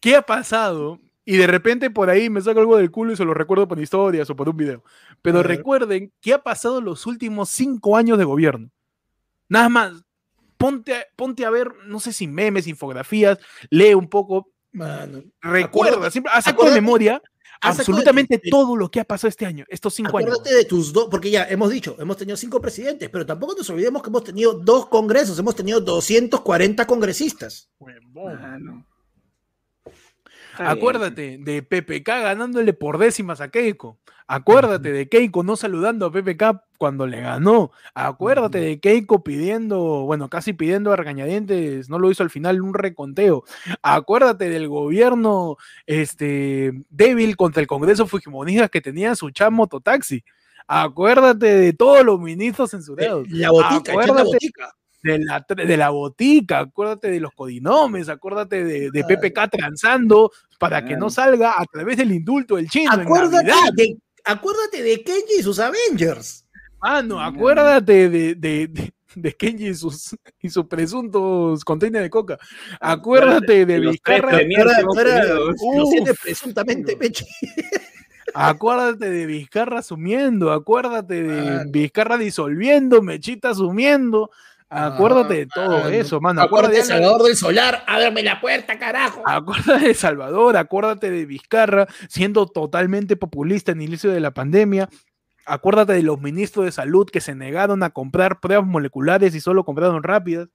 qué 0.00 0.16
ha 0.16 0.22
pasado 0.22 1.00
y 1.24 1.36
de 1.36 1.46
repente 1.46 1.90
por 1.90 2.10
ahí 2.10 2.28
me 2.28 2.40
saco 2.40 2.60
algo 2.60 2.76
del 2.76 2.90
culo 2.90 3.12
y 3.12 3.16
se 3.16 3.24
lo 3.24 3.34
recuerdo 3.34 3.66
por 3.68 3.80
historias 3.80 4.28
o 4.30 4.36
por 4.36 4.48
un 4.48 4.56
video. 4.56 4.84
Pero 5.22 5.42
recuerden 5.42 6.12
qué 6.20 6.34
ha 6.34 6.42
pasado 6.42 6.80
los 6.80 7.06
últimos 7.06 7.48
cinco 7.50 7.96
años 7.96 8.18
de 8.18 8.24
gobierno. 8.24 8.70
Nada 9.48 9.68
más, 9.68 10.04
ponte, 10.56 10.94
a- 10.94 11.06
ponte 11.16 11.44
a 11.44 11.50
ver, 11.50 11.68
no 11.86 11.98
sé 12.00 12.12
si 12.12 12.26
memes, 12.28 12.66
infografías, 12.66 13.38
lee 13.70 13.94
un 13.94 14.08
poco, 14.08 14.50
Mano, 14.72 15.22
recuerda, 15.40 15.92
Acuérdate- 15.96 16.10
siempre 16.12 16.32
haz 16.34 16.46
acuérdate- 16.46 16.80
memoria 16.80 17.22
absolutamente 17.62 18.40
de- 18.42 18.50
todo 18.50 18.74
lo 18.76 18.90
que 18.90 19.00
ha 19.00 19.04
pasado 19.04 19.28
este 19.28 19.44
año, 19.44 19.64
estos 19.68 19.92
cinco 19.94 20.16
años. 20.16 20.30
acuérdate 20.30 20.54
de 20.54 20.64
tus 20.64 20.92
dos, 20.92 21.08
porque 21.10 21.30
ya 21.30 21.44
hemos 21.44 21.70
dicho, 21.70 21.96
hemos 21.98 22.16
tenido 22.16 22.36
cinco 22.36 22.60
presidentes, 22.60 23.08
pero 23.10 23.26
tampoco 23.26 23.54
nos 23.56 23.68
olvidemos 23.68 24.02
que 24.02 24.08
hemos 24.08 24.24
tenido 24.24 24.54
dos 24.54 24.86
congresos, 24.86 25.38
hemos 25.38 25.54
tenido 25.54 25.80
240 25.80 26.86
congresistas. 26.86 27.68
Mano. 28.14 28.86
Está 30.52 30.62
bien. 30.64 30.78
Acuérdate 30.78 31.38
de 31.38 31.62
PPK 31.62 32.06
ganándole 32.06 32.72
por 32.72 32.98
décimas 32.98 33.40
a 33.40 33.50
Keiko. 33.50 33.98
Acuérdate 34.26 34.92
de 34.92 35.08
Keiko 35.08 35.42
no 35.42 35.56
saludando 35.56 36.06
a 36.06 36.12
PPK 36.12 36.62
cuando 36.78 37.04
le 37.04 37.20
ganó. 37.20 37.72
Acuérdate 37.94 38.60
de 38.60 38.78
Keiko 38.78 39.24
pidiendo, 39.24 40.04
bueno, 40.04 40.28
casi 40.28 40.52
pidiendo 40.52 40.92
a 40.92 40.96
regañadientes, 40.96 41.90
no 41.90 41.98
lo 41.98 42.12
hizo 42.12 42.22
al 42.22 42.30
final 42.30 42.62
un 42.62 42.72
reconteo. 42.72 43.42
Acuérdate 43.82 44.48
del 44.48 44.68
gobierno 44.68 45.56
este, 45.84 46.72
débil 46.90 47.36
contra 47.36 47.60
el 47.60 47.66
Congreso 47.66 48.06
Fujimonistas 48.06 48.70
que 48.70 48.80
tenía 48.80 49.16
su 49.16 49.30
chat 49.30 49.50
mototaxi. 49.50 50.22
Acuérdate 50.68 51.46
de 51.46 51.72
todos 51.72 52.04
los 52.04 52.20
ministros 52.20 52.70
censurados. 52.70 53.28
La 53.28 53.50
botica, 53.50 53.92
la 53.94 54.22
botica. 54.22 54.76
De 55.02 55.18
la, 55.18 55.44
de 55.48 55.76
la 55.76 55.90
botica, 55.90 56.60
acuérdate 56.60 57.10
de 57.10 57.20
los 57.20 57.32
codinomes, 57.32 58.08
acuérdate 58.08 58.64
de, 58.64 58.90
de 58.90 59.04
PPK 59.04 59.50
transando 59.50 60.30
para 60.58 60.84
que 60.84 60.96
no 60.96 61.10
salga 61.10 61.54
a 61.56 61.64
través 61.64 61.96
del 61.96 62.12
indulto 62.12 62.56
del 62.56 62.68
chino. 62.68 62.92
Acuérdate 62.92 63.50
de, 63.74 63.96
acuérdate 64.24 64.82
de 64.82 65.02
Kenji 65.02 65.40
y 65.40 65.42
sus 65.42 65.58
Avengers. 65.58 66.46
Mano, 66.82 67.20
acuérdate 67.20 68.08
de, 68.08 68.34
de, 68.34 68.66
de, 68.68 68.92
de 69.14 69.32
Kenji 69.32 69.68
y 69.68 69.74
sus, 69.74 70.16
y 70.40 70.50
sus 70.50 70.66
presuntos 70.66 71.64
containers 71.64 72.04
de 72.04 72.10
coca. 72.10 72.38
Acuérdate 72.80 73.66
de 73.66 73.80
Vizcarra. 73.80 74.38
presuntamente 76.22 76.96
Pechi. 76.96 77.24
Acuérdate 78.34 79.10
de 79.10 79.26
Vizcarra 79.26 79.80
asumiendo, 79.80 80.52
acuérdate 80.52 81.22
de. 81.22 81.64
Vizcarra 81.68 82.16
disolviendo, 82.16 83.02
Mechita 83.02 83.50
asumiendo. 83.50 84.30
Acuérdate 84.70 85.34
de 85.34 85.46
todo 85.46 85.78
Mano. 85.78 85.88
eso, 85.88 86.20
mano. 86.20 86.42
Acuérdate 86.42 86.76
de 86.76 86.80
Acuérdate 86.80 86.94
de 86.94 87.02
Salvador 87.02 87.26
del 87.26 87.36
Solar, 87.36 87.84
ábreme 87.88 88.22
la 88.22 88.40
puerta, 88.40 88.78
carajo. 88.78 89.22
Acuérdate 89.26 89.88
de 89.88 89.94
Salvador, 89.94 90.56
acuérdate 90.56 91.10
de 91.10 91.26
Vizcarra 91.26 91.88
siendo 92.08 92.46
totalmente 92.46 93.16
populista 93.16 93.72
en 93.72 93.80
el 93.80 93.88
inicio 93.88 94.10
de 94.10 94.20
la 94.20 94.30
pandemia. 94.30 94.88
Acuérdate 95.44 95.94
de 95.94 96.04
los 96.04 96.20
ministros 96.20 96.64
de 96.64 96.70
salud 96.70 97.10
que 97.10 97.20
se 97.20 97.34
negaron 97.34 97.82
a 97.82 97.90
comprar 97.90 98.38
pruebas 98.38 98.66
moleculares 98.66 99.34
y 99.34 99.40
solo 99.40 99.64
compraron 99.64 100.04
rápidas. 100.04 100.48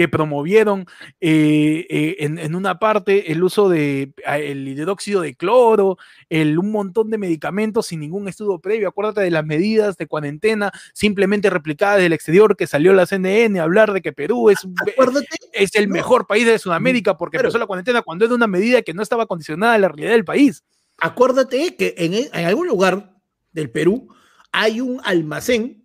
Que 0.00 0.08
promovieron 0.08 0.86
eh, 1.20 1.86
eh, 1.90 2.16
en, 2.20 2.38
en 2.38 2.54
una 2.54 2.78
parte 2.78 3.32
el 3.32 3.42
uso 3.44 3.68
de 3.68 4.14
a, 4.24 4.38
el 4.38 4.66
hidróxido 4.66 5.20
de 5.20 5.34
cloro, 5.34 5.98
el, 6.30 6.58
un 6.58 6.70
montón 6.72 7.10
de 7.10 7.18
medicamentos 7.18 7.88
sin 7.88 8.00
ningún 8.00 8.26
estudio 8.26 8.58
previo. 8.60 8.88
Acuérdate 8.88 9.20
de 9.20 9.30
las 9.30 9.44
medidas 9.44 9.98
de 9.98 10.06
cuarentena 10.06 10.72
simplemente 10.94 11.50
replicadas 11.50 11.98
del 12.00 12.14
exterior 12.14 12.56
que 12.56 12.66
salió 12.66 12.94
la 12.94 13.04
CNN 13.04 13.60
a 13.60 13.64
hablar 13.64 13.92
de 13.92 14.00
que 14.00 14.14
Perú 14.14 14.48
es, 14.48 14.66
Acuérdate, 14.90 15.26
es 15.52 15.74
el 15.74 15.88
No. 15.88 15.92
mejor 15.96 16.26
país 16.26 16.46
de 16.46 16.58
Sudamérica 16.58 17.18
porque 17.18 17.36
Claro. 17.36 17.48
empezó 17.48 17.58
la 17.58 17.66
cuarentena 17.66 18.00
cuando 18.00 18.24
era 18.24 18.32
una 18.34 18.46
medida 18.46 18.80
que 18.80 18.94
no 18.94 19.02
estaba 19.02 19.26
condicionada 19.26 19.74
a 19.74 19.78
la 19.78 19.88
realidad 19.88 20.12
del 20.12 20.24
país. 20.24 20.64
acuérdate 20.96 21.76
que 21.76 21.94
en, 21.98 22.14
en 22.14 22.46
algún 22.46 22.68
lugar 22.68 23.12
del 23.52 23.68
Perú 23.68 24.08
hay 24.50 24.80
un 24.80 24.98
almacén 25.04 25.79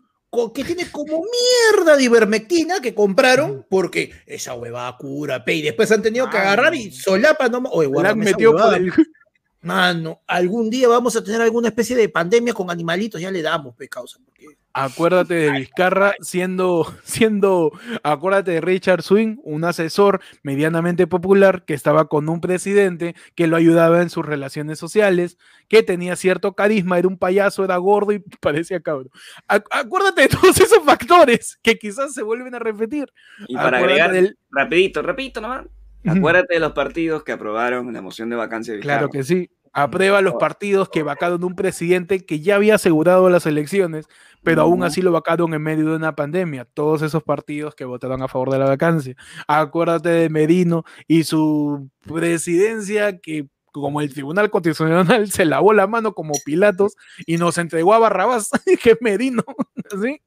que 0.53 0.63
tiene 0.63 0.89
como 0.91 1.21
mierda 1.23 1.95
de 1.97 2.03
ivermectina 2.03 2.79
que 2.81 2.93
compraron 2.93 3.65
porque 3.69 4.11
esa 4.25 4.53
huevada 4.53 4.95
cura, 4.97 5.43
pe, 5.43 5.55
y 5.55 5.61
después 5.61 5.91
han 5.91 6.01
tenido 6.01 6.29
que 6.29 6.37
Ah, 6.37 6.41
agarrar 6.41 6.75
y 6.75 6.91
solapa 6.91 7.47
nomás. 7.49 7.71
Oye, 7.75 7.87
esa 7.87 8.15
metido 8.15 8.51
por 8.55 8.73
el- 8.75 8.91
Mano, 9.61 10.21
algún 10.27 10.69
día 10.69 10.87
vamos 10.87 11.15
a 11.15 11.23
tener 11.23 11.41
alguna 11.41 11.69
especie 11.69 11.95
de 11.95 12.07
pandemia 12.09 12.53
con 12.53 12.69
animalitos, 12.69 13.19
ya 13.19 13.31
le 13.31 13.41
damos, 13.41 13.75
pe, 13.75 13.89
causa. 13.89 14.19
Porque... 14.23 14.45
Acuérdate 14.77 15.35
de 15.35 15.51
Vizcarra 15.51 16.15
siendo, 16.19 16.85
siendo, 17.03 17.71
acuérdate 18.03 18.51
de 18.51 18.61
Richard 18.61 19.03
Swing, 19.03 19.37
un 19.43 19.63
asesor 19.63 20.19
medianamente 20.43 21.07
popular 21.07 21.63
que 21.63 21.73
estaba 21.73 22.09
con 22.09 22.27
un 22.27 22.41
presidente 22.41 23.15
que 23.35 23.47
lo 23.47 23.55
ayudaba 23.55 24.01
en 24.01 24.09
sus 24.09 24.25
relaciones 24.25 24.77
sociales, 24.77 25.37
que 25.69 25.81
tenía 25.81 26.17
cierto 26.17 26.55
carisma, 26.55 26.99
era 26.99 27.07
un 27.07 27.17
payaso, 27.17 27.63
era 27.63 27.77
gordo 27.77 28.11
y 28.11 28.19
parecía 28.41 28.81
cabrón. 28.81 29.09
Ac- 29.47 29.63
acuérdate 29.71 30.23
de 30.23 30.27
todos 30.27 30.59
esos 30.59 30.83
factores 30.83 31.57
que 31.63 31.77
quizás 31.77 32.13
se 32.13 32.21
vuelven 32.21 32.53
a 32.53 32.59
repetir. 32.59 33.07
Y 33.47 33.55
para 33.55 33.77
Acuérdate 33.77 34.01
agregar, 34.01 34.11
del- 34.11 34.37
rapidito, 34.51 35.01
rapidito 35.01 35.39
nomás. 35.39 35.65
Acuérdate 36.05 36.53
de 36.53 36.59
los 36.59 36.73
partidos 36.73 37.23
que 37.23 37.31
aprobaron 37.31 37.91
la 37.93 38.01
moción 38.01 38.29
de 38.29 38.35
vacancia 38.35 38.73
de 38.73 38.81
Claro 38.81 39.07
Vizcarra. 39.07 39.11
que 39.19 39.23
sí. 39.23 39.49
Aprueba 39.77 40.21
los 40.21 40.35
partidos 40.35 40.87
que 40.89 41.03
vacaron 41.03 41.43
un 41.43 41.53
presidente 41.53 42.25
que 42.25 42.39
ya 42.39 42.55
había 42.55 42.75
asegurado 42.75 43.29
las 43.29 43.45
elecciones, 43.45 44.07
pero 44.41 44.61
aún 44.61 44.83
así 44.83 45.01
lo 45.01 45.11
vacaron 45.11 45.53
en 45.53 45.61
medio 45.61 45.89
de 45.89 45.95
una 45.97 46.15
pandemia. 46.15 46.63
Todos 46.65 47.01
esos 47.01 47.23
partidos 47.23 47.75
que 47.75 47.83
votaron 47.83 48.21
a 48.23 48.29
favor 48.29 48.51
de 48.51 48.59
la 48.59 48.65
vacancia. 48.65 49.15
Acuérdate 49.47 50.07
de 50.09 50.29
Merino 50.29 50.85
y 51.07 51.25
su 51.25 51.89
presidencia 52.07 53.19
que 53.19 53.47
como 53.73 53.99
el 53.99 54.13
Tribunal 54.13 54.49
Constitucional 54.49 55.05
se 55.31 55.43
lavó 55.43 55.73
la 55.73 55.87
mano 55.87 56.13
como 56.13 56.31
Pilatos 56.45 56.95
y 57.25 57.35
nos 57.35 57.57
entregó 57.57 57.93
a 57.93 57.99
Barrabás, 57.99 58.49
que 58.81 58.91
es 58.91 58.97
Merino, 59.01 59.43
¿sí? 60.01 60.21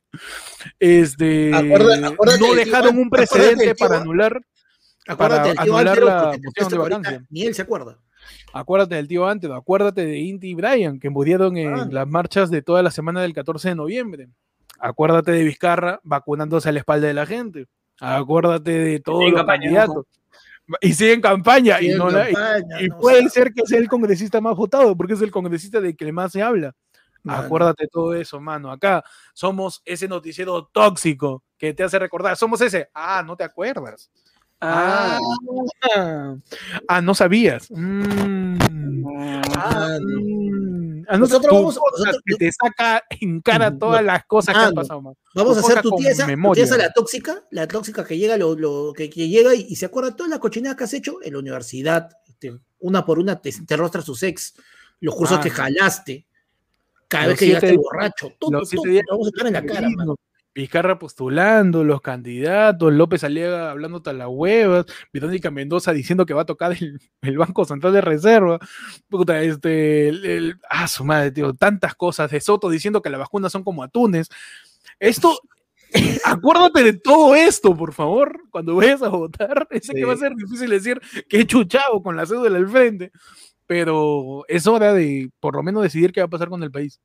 Este, 0.79 1.53
Acuérdate- 1.55 2.05
acuérdate 2.07 2.41
no 2.41 2.47
tío 2.47 2.55
dejaron 2.55 2.99
un 2.99 3.09
precedente 3.09 3.75
para 3.75 3.97
An- 3.97 4.03
anular, 4.03 4.41
tío 5.55 5.63
anular 5.63 5.99
la 6.03 6.25
moción 6.45 6.69
de 6.69 6.77
vacancia. 6.79 7.27
Ni 7.31 7.45
él 7.47 7.55
se 7.55 7.63
acuerda. 7.63 7.99
Acuérdate 8.53 8.95
del 8.97 9.09
tío 9.09 9.27
Antero, 9.27 9.55
acuérdate 9.55 10.05
de 10.07 10.19
Inti 10.19 10.51
y 10.51 10.55
Brian, 10.55 10.99
que 10.99 11.11
murieron 11.11 11.57
en 11.57 11.75
Ah. 11.75 11.89
las 11.91 12.07
marchas 12.09 12.51
de 12.51 12.63
toda 12.63 12.83
la 12.83 12.91
semana 12.91 13.21
del 13.23 13.33
14 13.35 13.69
de 13.71 13.75
noviembre. 13.75 14.29
Acuérdate 14.81 15.33
de 15.33 15.45
Vizcarra 15.45 16.01
vacunándose 16.05 16.69
a 16.69 16.73
la 16.73 16.79
espalda 16.81 17.09
de 17.09 17.15
la 17.15 17.27
gente. 17.27 17.67
Acuérdate 18.01 18.71
de 18.71 19.01
todos 19.01 19.23
en 19.25 19.31
los 19.33 19.41
campaña, 19.41 19.63
candidatos. 19.63 20.07
Y 20.81 20.93
sigue 20.93 21.15
en 21.15 21.21
campaña. 21.21 21.81
Y 21.81 21.89
no 21.89 22.11
y- 22.11 22.15
campaña, 22.33 22.83
y 22.83 22.89
no, 22.89 22.99
puede 22.99 23.21
sea, 23.23 23.31
ser 23.31 23.53
que 23.53 23.67
sea 23.67 23.79
el 23.79 23.89
congresista 23.89 24.41
más 24.41 24.55
votado, 24.55 24.97
porque 24.97 25.15
es 25.15 25.23
el 25.23 25.31
congresista 25.31 25.81
del 25.81 25.97
que 25.97 26.13
más 26.13 26.31
se 26.33 26.43
habla. 26.43 26.75
mano. 27.25 27.43
Acuérdate 27.43 27.85
de 27.85 27.89
todo 27.89 28.15
eso, 28.15 28.41
mano. 28.41 28.71
Acá 28.71 29.03
somos 29.35 29.83
ese 29.85 30.07
noticiero 30.07 30.67
tóxico 30.73 31.43
que 31.59 31.75
te 31.75 31.83
hace 31.83 31.99
recordar. 31.99 32.37
Somos 32.37 32.61
ese. 32.61 32.89
Ah, 32.95 33.25
no 33.27 33.37
te 33.37 33.43
acuerdas. 33.45 34.11
Ah, 34.61 35.19
Ah, 35.95 36.35
ah, 36.89 37.01
no 37.01 37.15
sabías. 37.15 37.71
Mm. 37.71 38.59
Ah, 39.57 39.99
mm. 40.01 41.05
Ah, 41.11 41.13
no, 41.15 41.19
Nosotros 41.21 41.53
vamos- 41.55 41.75
podcast 41.79 41.99
nosotros- 42.07 42.23
que 42.27 42.35
te 42.37 42.51
saca 42.53 43.03
en 43.21 43.41
cara 43.41 43.77
todas 43.77 44.05
las 44.05 44.27
cosas 44.27 44.55
que 44.55 44.61
han 44.61 44.75
pasado, 44.75 45.01
man. 45.01 45.15
Vamos 45.35 45.55
Tu 45.59 45.67
a 45.67 45.71
hacer 45.71 45.83
tu 45.83 45.91
tía 45.97 46.11
esa, 46.11 46.25
tu 46.25 46.29
memoria. 46.29 46.55
tía 46.63 46.65
esa, 46.65 46.77
la 46.77 46.93
tóxica, 46.93 47.45
la 47.51 47.67
tóxica 47.67 48.05
que 48.05 48.19
llega, 48.19 48.37
lo, 48.37 48.55
lo- 48.57 48.93
que, 48.95 49.09
que 49.09 49.29
llega 49.29 49.55
y, 49.55 49.67
y 49.71 49.77
se 49.77 49.87
acuerda 49.87 50.11
de 50.11 50.17
todas 50.17 50.31
las 50.31 50.39
cochinadas 50.39 50.77
que 50.77 50.85
has 50.85 50.93
hecho 50.95 51.23
en 51.23 51.33
la 51.33 51.39
universidad. 51.39 52.11
este, 52.27 52.59
una 52.81 53.05
por 53.05 53.19
una 53.19 53.41
te, 53.41 53.51
te 53.67 53.77
rostras 53.77 54.05
sus 54.05 54.23
ex, 54.23 54.55
los 55.01 55.15
cursos 55.17 55.39
Ah. 55.39 55.41
que 55.41 55.51
jalaste, 55.51 56.27
cada 57.09 57.25
Los 57.25 57.33
vez 57.33 57.39
que 57.39 57.47
llegaste 57.47 57.67
días- 57.71 57.79
borracho, 57.83 58.33
todo, 58.39 58.51
todo, 58.63 58.83
días 58.85 59.05
vamos 59.11 59.27
a 59.27 59.31
echar 59.31 59.47
en 59.47 59.53
la 59.55 59.65
cara, 59.67 59.89
mano. 59.91 60.15
Vizcarra 60.59 60.99
postulando, 60.99 61.85
los 61.85 62.01
candidatos, 62.01 62.93
López 62.93 63.23
Aliaga 63.23 63.71
hablando 63.71 64.03
a 64.05 64.13
las 64.13 64.27
huevas, 64.29 64.87
Verónica 65.13 65.53
Mendoza 65.53 65.93
diciendo 65.93 66.27
que 66.27 66.35
va 66.35 66.43
a 66.43 66.47
tocar 66.47 66.73
el, 66.73 67.01
el 67.23 67.39
Banco 67.39 67.65
Central 67.65 67.93
de 67.93 68.01
Reserva, 68.01 68.59
puta, 69.09 69.41
este, 69.41 70.09
el, 70.09 70.25
el- 70.25 70.61
ah, 70.69 70.89
su 70.89 71.05
madre, 71.05 71.31
tío, 71.31 71.55
tantas 71.55 71.95
cosas, 71.95 72.33
de 72.33 72.41
Soto 72.41 72.69
diciendo 72.69 73.01
que 73.01 73.09
las 73.09 73.21
vacunas 73.21 73.53
son 73.53 73.63
como 73.63 73.85
atunes. 73.85 74.29
Esto, 74.99 75.39
acuérdate 76.25 76.83
de 76.83 76.95
todo 76.95 77.37
esto, 77.37 77.77
por 77.77 77.93
favor, 77.95 78.41
cuando 78.51 78.75
vayas 78.75 79.01
a 79.03 79.11
votar. 79.11 79.69
Sé 79.81 79.95
que 79.95 80.05
va 80.05 80.15
a 80.15 80.17
ser 80.17 80.35
difícil 80.35 80.71
decir 80.71 81.01
que 81.29 81.39
he 81.39 81.47
chuchado 81.47 82.03
con 82.03 82.17
la 82.17 82.27
cédula 82.27 82.59
al 82.59 82.69
frente, 82.69 83.13
pero 83.69 84.45
es 84.49 84.67
hora 84.67 84.93
de, 84.93 85.31
por 85.39 85.55
lo 85.55 85.63
menos, 85.63 85.85
decidir 85.85 86.11
qué 86.11 86.21
va 86.21 86.27
a 86.27 86.31
pasar 86.31 86.49
con 86.49 86.65
el 86.65 86.73
país. 86.73 87.01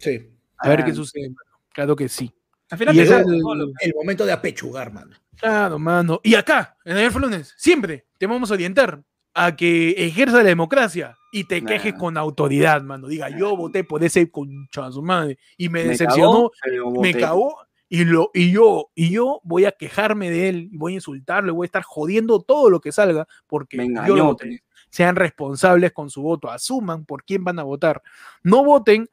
Sí. 0.00 0.28
A 0.58 0.68
ver 0.68 0.80
Ah. 0.80 0.84
qué 0.86 0.92
sucede. 0.92 1.32
Claro 1.72 1.94
que 1.94 2.08
sí. 2.08 2.32
Al 2.74 2.78
final 2.78 2.98
es 2.98 3.10
el-. 3.10 3.72
El 3.80 3.94
momento 3.94 4.26
de 4.26 4.32
apechugar, 4.32 4.92
mano. 4.92 5.16
Claro, 5.36 5.78
mano. 5.78 6.20
Y 6.22 6.34
acá, 6.34 6.76
en 6.84 6.96
Ayer 6.96 7.14
lunes, 7.16 7.54
siempre 7.56 8.06
te 8.18 8.26
vamos 8.26 8.50
a 8.50 8.54
orientar 8.54 9.02
a 9.34 9.56
que 9.56 9.90
ejerza 10.06 10.38
la 10.38 10.44
democracia 10.44 11.16
y 11.32 11.44
te 11.44 11.60
Nah. 11.60 11.66
quejes 11.68 11.94
con 11.94 12.16
autoridad, 12.16 12.82
mano. 12.82 13.08
Diga, 13.08 13.28
yo 13.36 13.56
voté 13.56 13.82
por 13.82 14.04
ese 14.04 14.30
concha 14.30 14.90
su 14.92 15.02
madre 15.02 15.38
y 15.56 15.68
me, 15.68 15.82
Me 15.82 15.88
decepcionó, 15.90 16.50
cagó, 16.62 17.00
me 17.02 17.12
cagó 17.14 17.56
y, 17.88 18.04
lo, 18.04 18.30
y, 18.32 18.52
yo, 18.52 18.90
y 18.94 19.10
yo 19.10 19.40
voy 19.44 19.64
a 19.66 19.72
quejarme 19.72 20.30
de 20.30 20.48
él, 20.48 20.68
y 20.72 20.76
voy 20.76 20.92
a 20.92 20.94
insultarlo, 20.96 21.52
y 21.52 21.54
voy 21.54 21.64
a 21.64 21.66
estar 21.66 21.82
jodiendo 21.82 22.40
todo 22.40 22.70
lo 22.70 22.80
que 22.80 22.92
salga 22.92 23.26
porque 23.46 23.76
Me 23.76 23.86
yo 23.86 23.90
lo 23.92 24.00
engañó. 24.02 24.24
voté. 24.26 24.62
Sean 24.88 25.16
responsables 25.16 25.92
con 25.92 26.08
su 26.10 26.22
voto, 26.22 26.48
asuman 26.50 27.04
por 27.04 27.24
quién 27.24 27.42
van 27.42 27.58
a 27.58 27.64
votar. 27.64 28.02
No 28.44 28.64
voten 28.64 29.08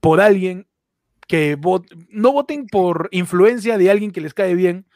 por 0.00 0.20
alguien 0.20 0.66
que 1.30 1.54
vote, 1.54 1.94
no 2.08 2.32
voten 2.32 2.66
por 2.66 3.08
influencia 3.12 3.78
de 3.78 3.88
alguien 3.88 4.10
que 4.10 4.20
les 4.20 4.34
cae 4.34 4.56
bien, 4.56 4.88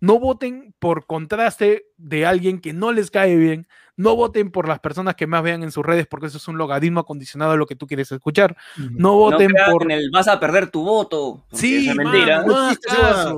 no 0.00 0.18
voten 0.18 0.74
por 0.78 1.04
contraste 1.04 1.84
de 1.98 2.24
alguien 2.24 2.62
que 2.62 2.72
no 2.72 2.92
les 2.92 3.10
cae 3.10 3.36
bien, 3.36 3.66
no 3.94 4.16
voten 4.16 4.50
por 4.50 4.66
las 4.66 4.80
personas 4.80 5.16
que 5.16 5.26
más 5.26 5.42
vean 5.42 5.62
en 5.62 5.70
sus 5.70 5.84
redes 5.84 6.06
porque 6.06 6.28
eso 6.28 6.38
es 6.38 6.48
un 6.48 6.56
logaritmo 6.56 7.00
acondicionado 7.00 7.52
a 7.52 7.56
lo 7.56 7.66
que 7.66 7.76
tú 7.76 7.86
quieres 7.86 8.10
escuchar, 8.10 8.56
no 8.78 9.16
voten 9.16 9.50
por... 9.70 9.82
en 9.82 9.90
el 9.90 10.10
vas 10.10 10.28
a 10.28 10.40
perder 10.40 10.70
tu 10.70 10.82
voto. 10.82 11.44
Sí, 11.52 11.90
es 11.90 11.94
mentira. 11.94 12.42
no 12.42 12.56
hagas 12.56 13.34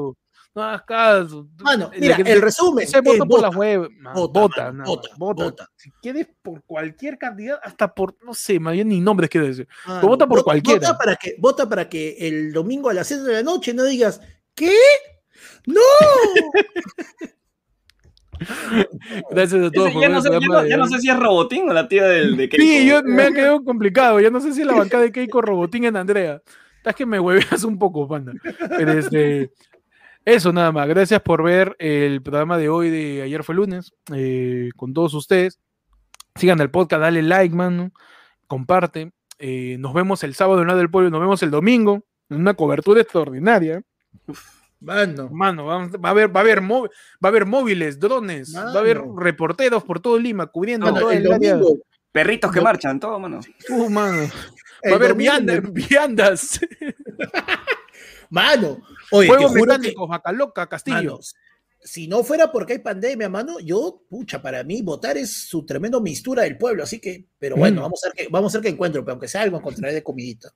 no 0.54 0.62
hagas 0.62 0.82
caso. 0.82 1.48
Mano, 1.62 1.90
La 1.94 2.16
mira, 2.16 2.30
el 2.32 2.40
resumen 2.40 2.86
se 2.86 2.98
es 2.98 3.04
vota 3.04 3.18
por 3.18 3.28
vota, 3.28 3.42
las 3.48 3.56
web, 3.56 3.88
vota, 4.32 4.72
vota. 5.16 5.68
Si 5.74 5.90
quieres 6.00 6.28
por 6.42 6.62
cualquier 6.64 7.18
candidato, 7.18 7.60
hasta 7.64 7.92
por, 7.92 8.16
no 8.24 8.34
sé, 8.34 8.60
más 8.60 8.74
bien 8.74 8.88
ni 8.88 9.00
nombres 9.00 9.30
quiero 9.30 9.46
decir. 9.46 9.66
Mano, 9.86 10.06
vota 10.08 10.26
por 10.26 10.44
cualquiera. 10.44 10.80
Vota 10.80 10.98
para, 10.98 11.16
que, 11.16 11.34
vota 11.38 11.68
para 11.68 11.88
que 11.88 12.16
el 12.20 12.52
domingo 12.52 12.90
a 12.90 12.94
las 12.94 13.06
7 13.08 13.22
de 13.24 13.32
la 13.32 13.42
noche 13.42 13.74
no 13.74 13.84
digas, 13.84 14.20
¿qué? 14.54 14.72
¡No! 15.66 15.80
Gracias 19.30 19.66
a 19.66 19.70
todos 19.70 19.92
por 19.92 20.02
ya, 20.02 20.08
no 20.08 20.20
sé, 20.20 20.28
ya 20.30 20.40
no- 20.40 20.66
ya 20.66 20.86
sé 20.86 21.00
si 21.00 21.08
es 21.08 21.18
Robotín 21.18 21.68
o 21.68 21.72
la 21.72 21.88
tía 21.88 22.04
del, 22.04 22.36
de 22.36 22.48
Keiko. 22.48 22.62
Sí, 22.64 22.86
yo 22.86 23.02
me 23.04 23.22
ha 23.24 23.32
quedado 23.32 23.60
complicado. 23.64 24.20
Ya 24.20 24.30
no 24.30 24.40
sé 24.40 24.52
si 24.52 24.64
la 24.64 24.74
bancada 24.74 25.04
de 25.04 25.12
Keiko 25.12 25.40
Robotín 25.40 25.84
en 25.84 25.96
Andrea. 25.96 26.42
Estás 26.78 26.94
que 26.96 27.06
me 27.06 27.18
hueveas 27.20 27.64
un 27.64 27.78
poco, 27.78 28.06
panda. 28.06 28.32
Pero 28.76 28.92
este, 28.92 29.50
eso 30.24 30.52
nada 30.52 30.72
más. 30.72 30.88
Gracias 30.88 31.20
por 31.22 31.42
ver 31.42 31.76
el 31.78 32.22
programa 32.22 32.58
de 32.58 32.68
hoy 32.68 32.90
de 32.90 33.22
ayer 33.22 33.42
fue 33.44 33.54
lunes 33.54 33.92
eh, 34.14 34.70
con 34.76 34.92
todos 34.94 35.14
ustedes. 35.14 35.58
Sigan 36.36 36.60
el 36.60 36.70
podcast, 36.70 37.00
dale 37.02 37.22
like, 37.22 37.54
mano. 37.54 37.92
Comparte. 38.46 39.12
Eh, 39.38 39.76
nos 39.78 39.94
vemos 39.94 40.22
el 40.24 40.34
sábado 40.34 40.60
en 40.62 40.66
lado 40.68 40.78
del 40.78 40.90
pueblo. 40.90 41.10
Nos 41.10 41.20
vemos 41.20 41.42
el 41.42 41.50
domingo 41.50 42.04
en 42.30 42.40
una 42.40 42.54
cobertura 42.54 43.00
extraordinaria. 43.00 43.82
Mano, 44.80 45.30
Mano, 45.30 45.64
va 45.66 45.76
a 46.02 46.10
haber, 46.10 46.34
va 46.34 46.40
a 46.40 46.42
haber, 46.42 46.60
mó- 46.60 46.84
va 46.84 46.88
a 47.22 47.28
haber 47.28 47.46
móviles, 47.46 47.98
drones, 47.98 48.54
va 48.54 48.70
a 48.72 48.78
haber 48.78 49.00
reporteros 49.16 49.82
por 49.82 49.98
todo 50.00 50.18
Lima 50.18 50.46
cubriendo 50.46 50.86
mano, 50.86 51.00
todo 51.00 51.10
el 51.10 51.24
el 51.24 51.32
área. 51.32 51.58
Perritos 52.12 52.52
que 52.52 52.58
No. 52.58 52.64
marchan, 52.64 53.00
todo, 53.00 53.18
mano. 53.18 53.40
Uh, 53.70 53.88
mano. 53.88 54.28
Va 54.86 54.92
a 54.92 54.94
haber 54.96 55.14
viandas. 55.14 56.60
Mano, 58.30 58.78
oye, 59.10 59.28
te 59.28 59.34
Juegos 59.34 59.52
juro 59.52 59.72
que, 59.72 59.78
mecánicos, 59.78 60.08
vaca 60.08 60.32
loca, 60.32 60.66
castillo. 60.68 60.96
mano, 61.12 61.18
si 61.86 62.08
no 62.08 62.24
fuera 62.24 62.50
porque 62.50 62.72
hay 62.74 62.78
pandemia, 62.78 63.28
mano, 63.28 63.60
yo, 63.60 64.02
pucha, 64.08 64.40
para 64.40 64.64
mí 64.64 64.80
votar 64.82 65.18
es 65.18 65.48
su 65.48 65.66
tremendo 65.66 66.00
mistura 66.00 66.42
del 66.44 66.56
pueblo, 66.56 66.82
así 66.82 66.98
que, 66.98 67.26
pero 67.38 67.56
bueno, 67.56 67.80
Mm. 67.80 67.84
vamos 67.84 68.04
a 68.04 68.08
ver 68.08 68.14
qué, 68.16 68.28
vamos 68.30 68.54
a 68.54 68.58
ver 68.58 68.62
qué 68.62 68.68
encuentro, 68.70 69.04
pero 69.04 69.12
aunque 69.12 69.28
sea 69.28 69.42
algo 69.42 69.58
encontraré 69.58 69.92
de 69.94 70.02
comidita. 70.02 70.50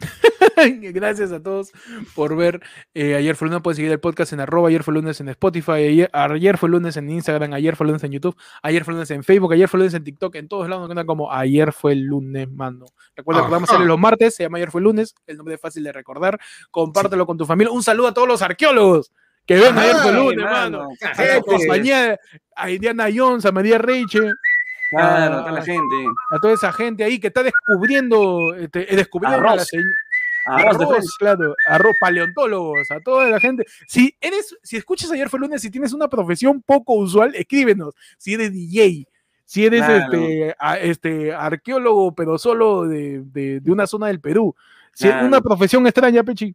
Gracias 0.92 1.32
a 1.32 1.42
todos 1.42 1.72
por 2.14 2.36
ver. 2.36 2.60
eh, 2.94 3.14
ayer 3.14 3.36
fue 3.36 3.48
lunes, 3.48 3.62
pueden 3.62 3.76
seguir 3.76 3.92
el 3.92 4.00
podcast 4.00 4.32
en 4.32 4.40
arroba, 4.40 4.68
ayer 4.68 4.82
fue 4.82 4.94
lunes 4.94 5.20
en 5.20 5.28
Spotify, 5.28 5.72
ayer, 5.72 6.10
ayer 6.12 6.58
fue 6.58 6.68
lunes 6.68 6.96
en 6.96 7.10
Instagram, 7.10 7.52
ayer 7.52 7.76
fue 7.76 7.86
lunes 7.86 8.02
en 8.04 8.12
YouTube, 8.12 8.36
ayer 8.62 8.84
fue 8.84 8.94
lunes 8.94 9.10
en 9.10 9.22
Facebook, 9.24 9.52
ayer 9.52 9.68
fue 9.68 9.78
lunes 9.78 9.94
en 9.94 10.04
TikTok, 10.04 10.34
en 10.36 10.48
todos 10.48 10.68
lados 10.68 10.88
nos 10.88 11.04
como 11.04 11.32
ayer 11.32 11.72
fue 11.72 11.92
el 11.92 12.02
lunes, 12.02 12.50
mano. 12.50 12.86
Recuerda 13.16 13.44
que 13.44 13.50
vamos 13.50 13.68
a 13.70 13.72
salir 13.72 13.86
los 13.86 13.98
martes, 13.98 14.34
se 14.34 14.42
llama 14.44 14.58
ayer 14.58 14.70
fue 14.70 14.80
lunes, 14.80 15.14
el 15.26 15.36
nombre 15.36 15.54
es 15.54 15.60
fácil 15.60 15.82
de 15.84 15.92
recordar. 15.92 16.38
Compártelo 16.70 17.26
con 17.26 17.38
tu 17.38 17.46
familia. 17.46 17.72
Un 17.72 17.82
saludo 17.82 18.08
a 18.08 18.14
todos 18.14 18.28
los 18.28 18.42
arqueólogos 18.42 19.12
que 19.46 19.56
ven 19.56 19.78
ayer 19.78 19.96
fue 19.96 20.10
Sí, 20.12 20.16
lunes, 20.18 20.44
mano. 20.44 20.88
A 21.02 21.40
compañía, 21.40 22.18
a 22.54 22.70
Indiana 22.70 23.06
Jones, 23.14 23.46
a 23.46 23.52
María 23.52 23.78
Reiche, 23.78 24.20
Claro, 24.90 25.34
Ah. 25.36 25.38
toda 25.40 25.52
la 25.52 25.62
gente. 25.62 25.96
a 26.30 26.38
toda 26.38 26.54
esa 26.54 26.72
gente 26.72 27.04
ahí 27.04 27.18
que 27.20 27.26
está 27.26 27.42
descubriendo, 27.42 28.54
este, 28.54 28.86
descubriendo 28.96 29.38
a 29.38 29.40
la 29.42 29.50
Arroz. 29.52 29.68
De 30.56 30.62
Arroz, 30.62 30.88
fresa. 30.88 31.08
claro, 31.18 31.54
arroz, 31.66 31.94
paleontólogos, 32.00 32.90
a 32.90 33.00
toda 33.00 33.28
la 33.28 33.38
gente. 33.40 33.64
Si 33.86 34.14
eres, 34.20 34.56
si 34.62 34.76
escuchas 34.76 35.10
ayer 35.10 35.28
fue 35.28 35.40
lunes, 35.40 35.60
si 35.62 35.70
tienes 35.70 35.92
una 35.92 36.08
profesión 36.08 36.62
poco 36.62 36.94
usual, 36.94 37.34
escríbenos. 37.34 37.94
Si 38.16 38.34
eres 38.34 38.52
DJ, 38.52 39.06
si 39.44 39.64
eres 39.66 39.84
Claro. 39.84 40.12
este, 40.12 40.54
a- 40.58 40.78
este 40.78 41.32
arqueólogo, 41.32 42.14
pero 42.14 42.38
solo 42.38 42.86
de, 42.86 43.22
de- 43.24 43.60
de 43.60 43.70
una 43.72 43.86
zona 43.86 44.08
del 44.08 44.20
Perú. 44.20 44.54
Si 44.94 45.06
es 45.06 45.12
Claro. 45.12 45.26
una 45.26 45.40
profesión 45.40 45.86
extraña, 45.86 46.22
Pechi. 46.24 46.54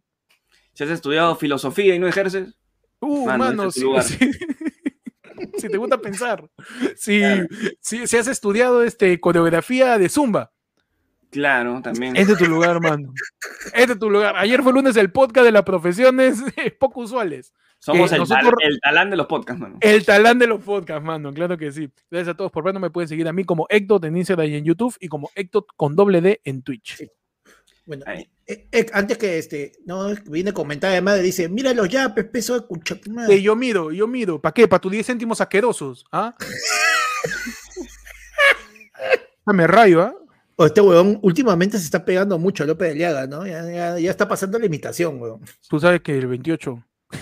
Si 0.72 0.84
has 0.84 0.90
estudiado 0.90 1.34
filosofía 1.36 1.94
y 1.94 1.98
no 1.98 2.06
ejerces, 2.08 2.54
Uh, 3.00 3.26
Mano, 3.26 3.64
es 3.68 3.74
si, 5.58 5.68
te 5.68 5.76
gusta 5.76 5.98
pensar. 5.98 6.48
Si, 6.96 7.18
Claro. 7.18 7.46
si, 7.80 8.06
si 8.06 8.16
has 8.16 8.28
estudiado 8.28 8.82
este, 8.82 9.20
coreografía 9.20 9.98
de 9.98 10.08
Zumba. 10.08 10.52
Claro, 11.34 11.80
también. 11.82 12.16
Este 12.16 12.32
es 12.32 12.38
tu 12.38 12.46
lugar, 12.46 12.80
mano. 12.80 13.12
Este 13.74 13.92
es 13.92 13.98
tu 13.98 14.08
lugar. 14.08 14.34
Ayer 14.36 14.62
fue 14.62 14.72
lunes 14.72 14.96
el 14.96 15.12
podcast 15.12 15.44
de 15.44 15.52
las 15.52 15.64
profesiones 15.64 16.38
poco 16.80 17.00
usuales. 17.00 17.52
Somos 17.78 18.08
que 18.10 18.16
el, 18.16 18.26
tal- 18.26 18.38
nosotros- 18.38 18.54
el 18.62 18.80
talán 18.80 19.10
de 19.10 19.16
los 19.16 19.26
podcasts, 19.26 19.60
mano. 19.60 19.76
El 19.80 20.06
talán 20.06 20.38
de 20.38 20.46
los 20.46 20.62
podcasts, 20.64 21.04
mano, 21.04 21.32
claro 21.34 21.58
que 21.58 21.70
sí. 21.70 21.90
Gracias 22.10 22.32
a 22.34 22.36
todos 22.36 22.50
por 22.50 22.64
vernos. 22.64 22.80
Me 22.80 22.88
pueden 22.90 23.08
seguir 23.08 23.28
a 23.28 23.32
mí 23.32 23.44
como 23.44 23.66
Ectot 23.68 24.02
en 24.04 24.16
Instagram 24.16 24.48
y 24.48 24.54
en 24.56 24.64
YouTube 24.64 24.96
y 25.00 25.08
como 25.08 25.30
Ectot 25.34 25.66
con 25.76 25.94
doble 25.94 26.20
D 26.22 26.40
en 26.44 26.62
Twitch. 26.62 26.96
Sí. 26.96 27.10
Bueno, 27.86 28.04
eh, 28.06 28.30
eh, 28.72 28.86
antes 28.94 29.18
que 29.18 29.36
este, 29.36 29.72
no, 29.84 30.06
viene 30.30 30.54
comentar 30.54 30.90
de 30.90 31.02
madre, 31.02 31.20
dice, 31.20 31.50
mira 31.50 31.74
los 31.74 31.86
yapes, 31.90 32.24
peso 32.24 32.58
de 32.58 32.66
cucha 32.66 32.94
tu 32.94 33.04
Sí, 33.04 33.10
madre". 33.10 33.42
yo 33.42 33.54
miro, 33.54 33.92
yo 33.92 34.06
miro. 34.08 34.40
¿Para 34.40 34.54
qué? 34.54 34.66
¿Para 34.66 34.80
tus 34.80 34.90
10 34.92 35.06
céntimos 35.06 35.40
asquerosos? 35.42 36.06
¿Ah? 36.10 36.34
Ah, 39.46 39.52
Me 39.52 39.66
rayo, 39.66 40.00
¿ah? 40.00 40.14
O 40.56 40.66
este 40.66 40.80
huevón 40.80 41.18
últimamente 41.22 41.78
se 41.78 41.84
está 41.84 42.04
pegando 42.04 42.38
mucho 42.38 42.62
a 42.62 42.66
López 42.66 42.88
de 42.90 42.94
Liaga, 42.94 43.26
¿no? 43.26 43.44
Ya, 43.46 43.64
ya- 43.70 43.98
ya 43.98 44.10
está 44.10 44.28
pasando 44.28 44.58
la 44.58 44.66
imitación, 44.66 45.20
huevón. 45.20 45.40
Tú 45.68 45.80
sabes 45.80 46.00
que 46.00 46.16
el 46.16 46.26
28. 46.28 46.84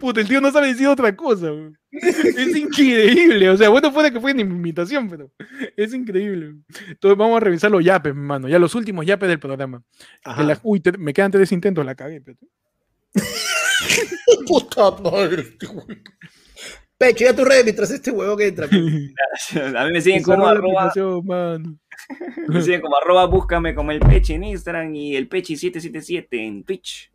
Puta, 0.00 0.20
el 0.20 0.28
tío 0.28 0.40
no 0.40 0.50
sabe 0.52 0.68
decir 0.68 0.86
otra 0.86 1.14
cosa. 1.14 1.46
weón. 1.46 1.78
Es 1.90 2.56
increíble. 2.56 3.48
O 3.50 3.56
sea, 3.56 3.68
bueno, 3.68 3.92
fuera 3.92 4.10
que 4.10 4.20
fue 4.20 4.30
en 4.30 4.40
imitación, 4.40 5.08
pero 5.08 5.30
es 5.76 5.92
increíble. 5.94 6.54
Entonces 6.88 7.18
vamos 7.18 7.36
a 7.36 7.40
revisar 7.40 7.70
los 7.70 7.84
yapes, 7.84 8.14
mano. 8.14 8.48
Ya 8.48 8.58
los 8.58 8.74
últimos 8.74 9.04
yapes 9.04 9.28
del 9.28 9.38
programa. 9.40 9.82
La- 10.24 10.58
uy, 10.62 10.80
te- 10.80 10.96
me 10.98 11.12
quedan 11.12 11.30
tres 11.30 11.50
intentos, 11.52 11.84
la 11.84 11.94
cagué. 11.94 12.20
pero- 12.20 12.38
Puta 14.46 14.90
madre. 15.02 15.42
este 15.42 15.66
huevón. 15.66 16.02
Pecho, 16.98 17.24
ya 17.24 17.36
tu 17.36 17.44
red 17.44 17.62
mientras 17.64 17.90
este 17.90 18.10
huevón 18.10 18.40
entra. 18.40 18.66
A 18.70 19.84
mí 19.84 19.92
me 19.92 20.00
siguen 20.00 20.22
como 20.22 20.46
arroba, 20.46 20.92
me 22.48 22.62
siguen 22.62 22.80
como 22.80 22.96
arroba, 22.96 23.26
búscame 23.26 23.74
como 23.74 23.90
el 23.90 24.00
Peche 24.00 24.34
en 24.34 24.44
Instagram 24.44 24.94
y 24.94 25.16
el 25.16 25.28
Pechi777 25.28 26.26
en 26.30 26.64
Twitch. 26.64 27.10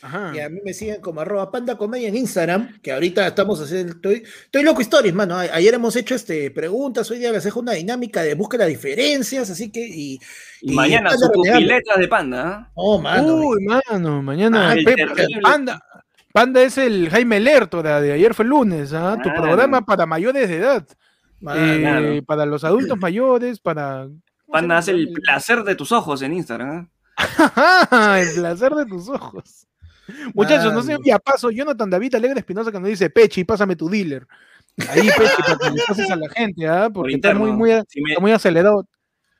Ajá. 0.00 0.32
Y 0.32 0.38
a 0.38 0.48
mí 0.48 0.60
me 0.64 0.72
siguen 0.72 1.00
como 1.00 1.20
arroba 1.20 1.50
panda 1.50 1.76
comedia 1.76 2.08
en 2.08 2.16
Instagram, 2.16 2.80
que 2.80 2.92
ahorita 2.92 3.26
estamos 3.26 3.60
haciendo, 3.60 3.94
estoy, 3.94 4.22
estoy 4.44 4.62
loco 4.62 4.80
stories, 4.80 5.12
mano. 5.12 5.36
Ayer 5.36 5.74
hemos 5.74 5.96
hecho 5.96 6.14
este, 6.14 6.50
preguntas, 6.52 7.10
hoy 7.10 7.18
día 7.18 7.32
les 7.32 7.42
dejo 7.42 7.60
una 7.60 7.72
dinámica 7.72 8.22
de 8.22 8.34
busca 8.34 8.56
las 8.56 8.68
diferencias, 8.68 9.50
así 9.50 9.72
que, 9.72 9.80
y, 9.84 10.18
Y, 10.62 10.72
Y 10.72 10.74
mañana 10.74 11.10
sus 11.10 11.28
pupiletas 11.30 11.98
de 11.98 12.08
panda. 12.08 12.48
¿ah? 12.48 12.70
oh, 12.74 12.98
mano. 13.00 13.34
Uy, 13.34 13.64
mano, 13.64 14.22
mañana. 14.22 14.70
Ah, 14.70 14.74
el 14.74 14.84
Pe- 14.84 14.94
terrible. 14.94 15.40
Panda, 15.42 15.82
Panda 16.32 16.62
es 16.62 16.78
el 16.78 17.08
Jaime 17.10 17.40
Lertora 17.40 18.00
de 18.00 18.12
ayer 18.12 18.34
fue 18.34 18.44
lunes, 18.44 18.92
¿ah? 18.92 19.16
Tu 19.22 19.30
programa 19.30 19.80
para 19.82 20.06
mayores 20.06 20.48
de 20.48 20.56
edad. 20.56 20.86
mano. 21.40 21.60
Eh, 21.60 21.80
claro. 21.80 22.22
Para 22.26 22.46
los 22.46 22.64
adultos 22.64 22.98
mayores, 22.98 23.60
para. 23.60 24.08
Panda 24.50 24.78
hace 24.78 24.92
el 24.92 25.12
placer 25.12 25.62
de 25.64 25.74
tus 25.74 25.92
ojos 25.92 26.22
en 26.22 26.34
Instagram. 26.34 26.88
¿ah? 27.16 27.52
Ajá, 27.90 28.20
el 28.20 28.34
placer 28.34 28.72
de 28.74 28.86
tus 28.86 29.08
ojos. 29.08 29.66
Muchachos, 30.34 30.72
no 30.72 30.82
sé, 30.82 30.96
ya 31.04 31.18
paso. 31.18 31.50
Jonathan 31.50 31.90
David 31.90 32.14
Alegre 32.14 32.38
Espinosa 32.40 32.72
que 32.72 32.80
nos 32.80 32.88
dice 32.88 33.10
Pechi, 33.10 33.44
pásame 33.44 33.76
tu 33.76 33.88
dealer. 33.90 34.26
Ahí, 34.88 35.02
Pechi, 35.08 35.42
para 35.42 35.58
que 35.58 35.70
le 35.70 35.82
pases 35.86 36.10
a 36.10 36.16
la 36.16 36.28
gente, 36.30 36.66
¿ah? 36.66 36.88
Porque 36.92 37.14
está 37.16 37.34
muy, 37.34 37.52
muy, 37.52 37.70
Si, 37.88 38.00
me- 38.00 38.10
está 38.12 38.20
muy 38.20 38.32
acelerado. 38.32 38.86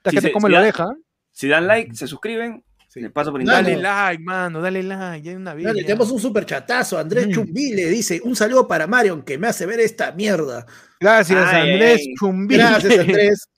Si 0.05 0.11
gente 0.17 0.33
se- 0.33 0.41
si 0.41 0.53
da- 0.53 0.63
deja. 0.63 0.87
si 1.31 1.49
dan 1.49 1.67
like, 1.67 1.95
se 1.95 2.07
suscriben, 2.07 2.65
Sí. 2.99 3.03
les 3.03 3.13
paso 3.13 3.31
por 3.33 3.45
Dale, 3.45 3.73
interno. 3.73 3.83
Like, 3.83 4.23
mano, 4.23 4.61
dale 4.61 4.83
like. 4.83 5.23
Ya 5.25 5.31
hay 5.31 5.37
una 5.37 5.55
vida. 5.55 5.69
Dale, 5.69 5.83
tenemos 5.85 6.11
un 6.11 6.21
super 6.21 6.45
chatazo. 6.45 6.99
Andrés 6.99 7.27
Mm. 7.29 7.31
Chumbile 7.33 7.87
dice: 7.87 8.21
Un 8.25 8.37
saludo 8.37 8.69
para 8.69 8.87
Marion 8.87 9.23
que 9.23 9.39
me 9.39 9.47
hace 9.49 9.67
ver 9.67 9.81
esta 9.81 10.13
mierda. 10.13 10.67
Gracias, 11.01 11.47
Ay, 11.53 11.73
Andrés 11.73 12.01
ay. 12.01 12.15
Chumbile. 12.19 12.63
Gracias, 12.65 12.99
Andrés. 12.99 13.49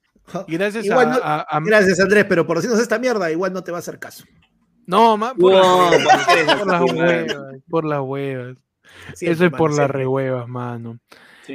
Y 0.46 0.56
gracias 0.56 0.84
Igual 0.86 1.08
a, 1.08 1.10
no- 1.16 1.20
a- 1.24 1.40
a- 1.40 1.60
Gracias, 1.60 1.98
Andrés, 1.98 2.24
pero 2.28 2.46
por 2.46 2.56
decirnos 2.58 2.80
esta 2.80 2.98
mierda, 3.00 3.30
igual 3.32 3.52
no 3.52 3.64
te 3.64 3.72
va 3.72 3.78
a 3.78 3.80
hacer 3.80 3.98
caso. 3.98 4.24
No, 4.86 5.16
ma, 5.16 5.34
por, 5.34 5.52
No, 5.52 5.90
las 5.90 6.02
¿por 6.02 6.26
qué 6.26 6.42
huevas, 6.44 6.56
por 6.58 6.66
las 6.68 6.82
huevas, 6.92 7.36
por 7.68 7.84
las 7.84 8.00
huevas. 8.00 8.56
Siempre, 9.14 9.32
Eso 9.34 9.44
es 9.46 9.52
por 9.52 9.72
las 9.74 9.90
rehuevas, 9.90 10.46
mano. 10.48 10.98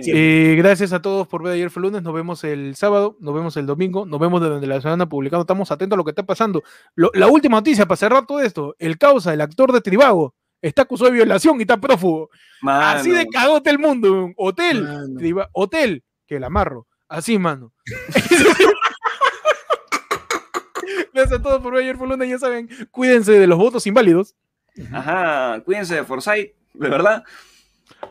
Sí. 0.03 0.11
Eh, 0.13 0.55
gracias 0.57 0.93
a 0.93 1.01
todos 1.01 1.27
por 1.27 1.43
ver 1.43 1.53
ayer 1.53 1.69
fue 1.69 1.83
lunes. 1.83 2.01
Nos 2.03 2.13
vemos 2.13 2.43
el 2.43 2.75
sábado, 2.75 3.17
nos 3.19 3.33
vemos 3.35 3.55
el 3.57 3.65
domingo, 3.65 4.05
nos 4.05 4.19
vemos 4.19 4.41
desde 4.41 4.65
la 4.67 4.81
semana 4.81 5.07
publicando. 5.07 5.41
Estamos 5.41 5.71
atentos 5.71 5.95
a 5.95 5.97
lo 5.97 6.03
que 6.03 6.11
está 6.11 6.23
pasando. 6.23 6.63
Lo- 6.95 7.11
la 7.13 7.27
última 7.27 7.57
noticia 7.57 7.85
para 7.85 7.97
cerrar 7.97 8.25
todo 8.25 8.41
esto: 8.41 8.75
el 8.79 8.97
causa, 8.97 9.33
el 9.33 9.41
actor 9.41 9.71
de 9.71 9.81
Tribago, 9.81 10.33
está 10.61 10.83
acusado 10.83 11.09
de 11.11 11.17
violación 11.17 11.57
y 11.59 11.61
está 11.61 11.77
prófugo. 11.77 12.29
Así 12.67 13.11
de 13.11 13.27
cagote 13.27 13.69
el 13.69 13.79
mundo. 13.79 14.31
Hotel, 14.37 14.83
Mano. 14.83 15.47
Hotel, 15.53 16.03
que 16.25 16.39
la 16.39 16.47
amarro. 16.47 16.87
Así, 17.07 17.37
mano. 17.37 17.71
Gracias 21.13 21.39
a 21.39 21.41
todos 21.41 21.61
por 21.61 21.73
ver 21.73 21.83
ayer 21.83 21.97
fue 21.97 22.07
lunes. 22.07 22.29
Ya 22.29 22.39
saben, 22.39 22.69
cuídense 22.91 23.31
de 23.33 23.47
los 23.47 23.57
votos 23.57 23.85
inválidos. 23.87 24.35
Ajá, 24.91 25.61
cuídense 25.63 25.95
de 25.95 26.03
Forsyth, 26.03 26.53
de 26.73 26.89
verdad. 26.89 27.23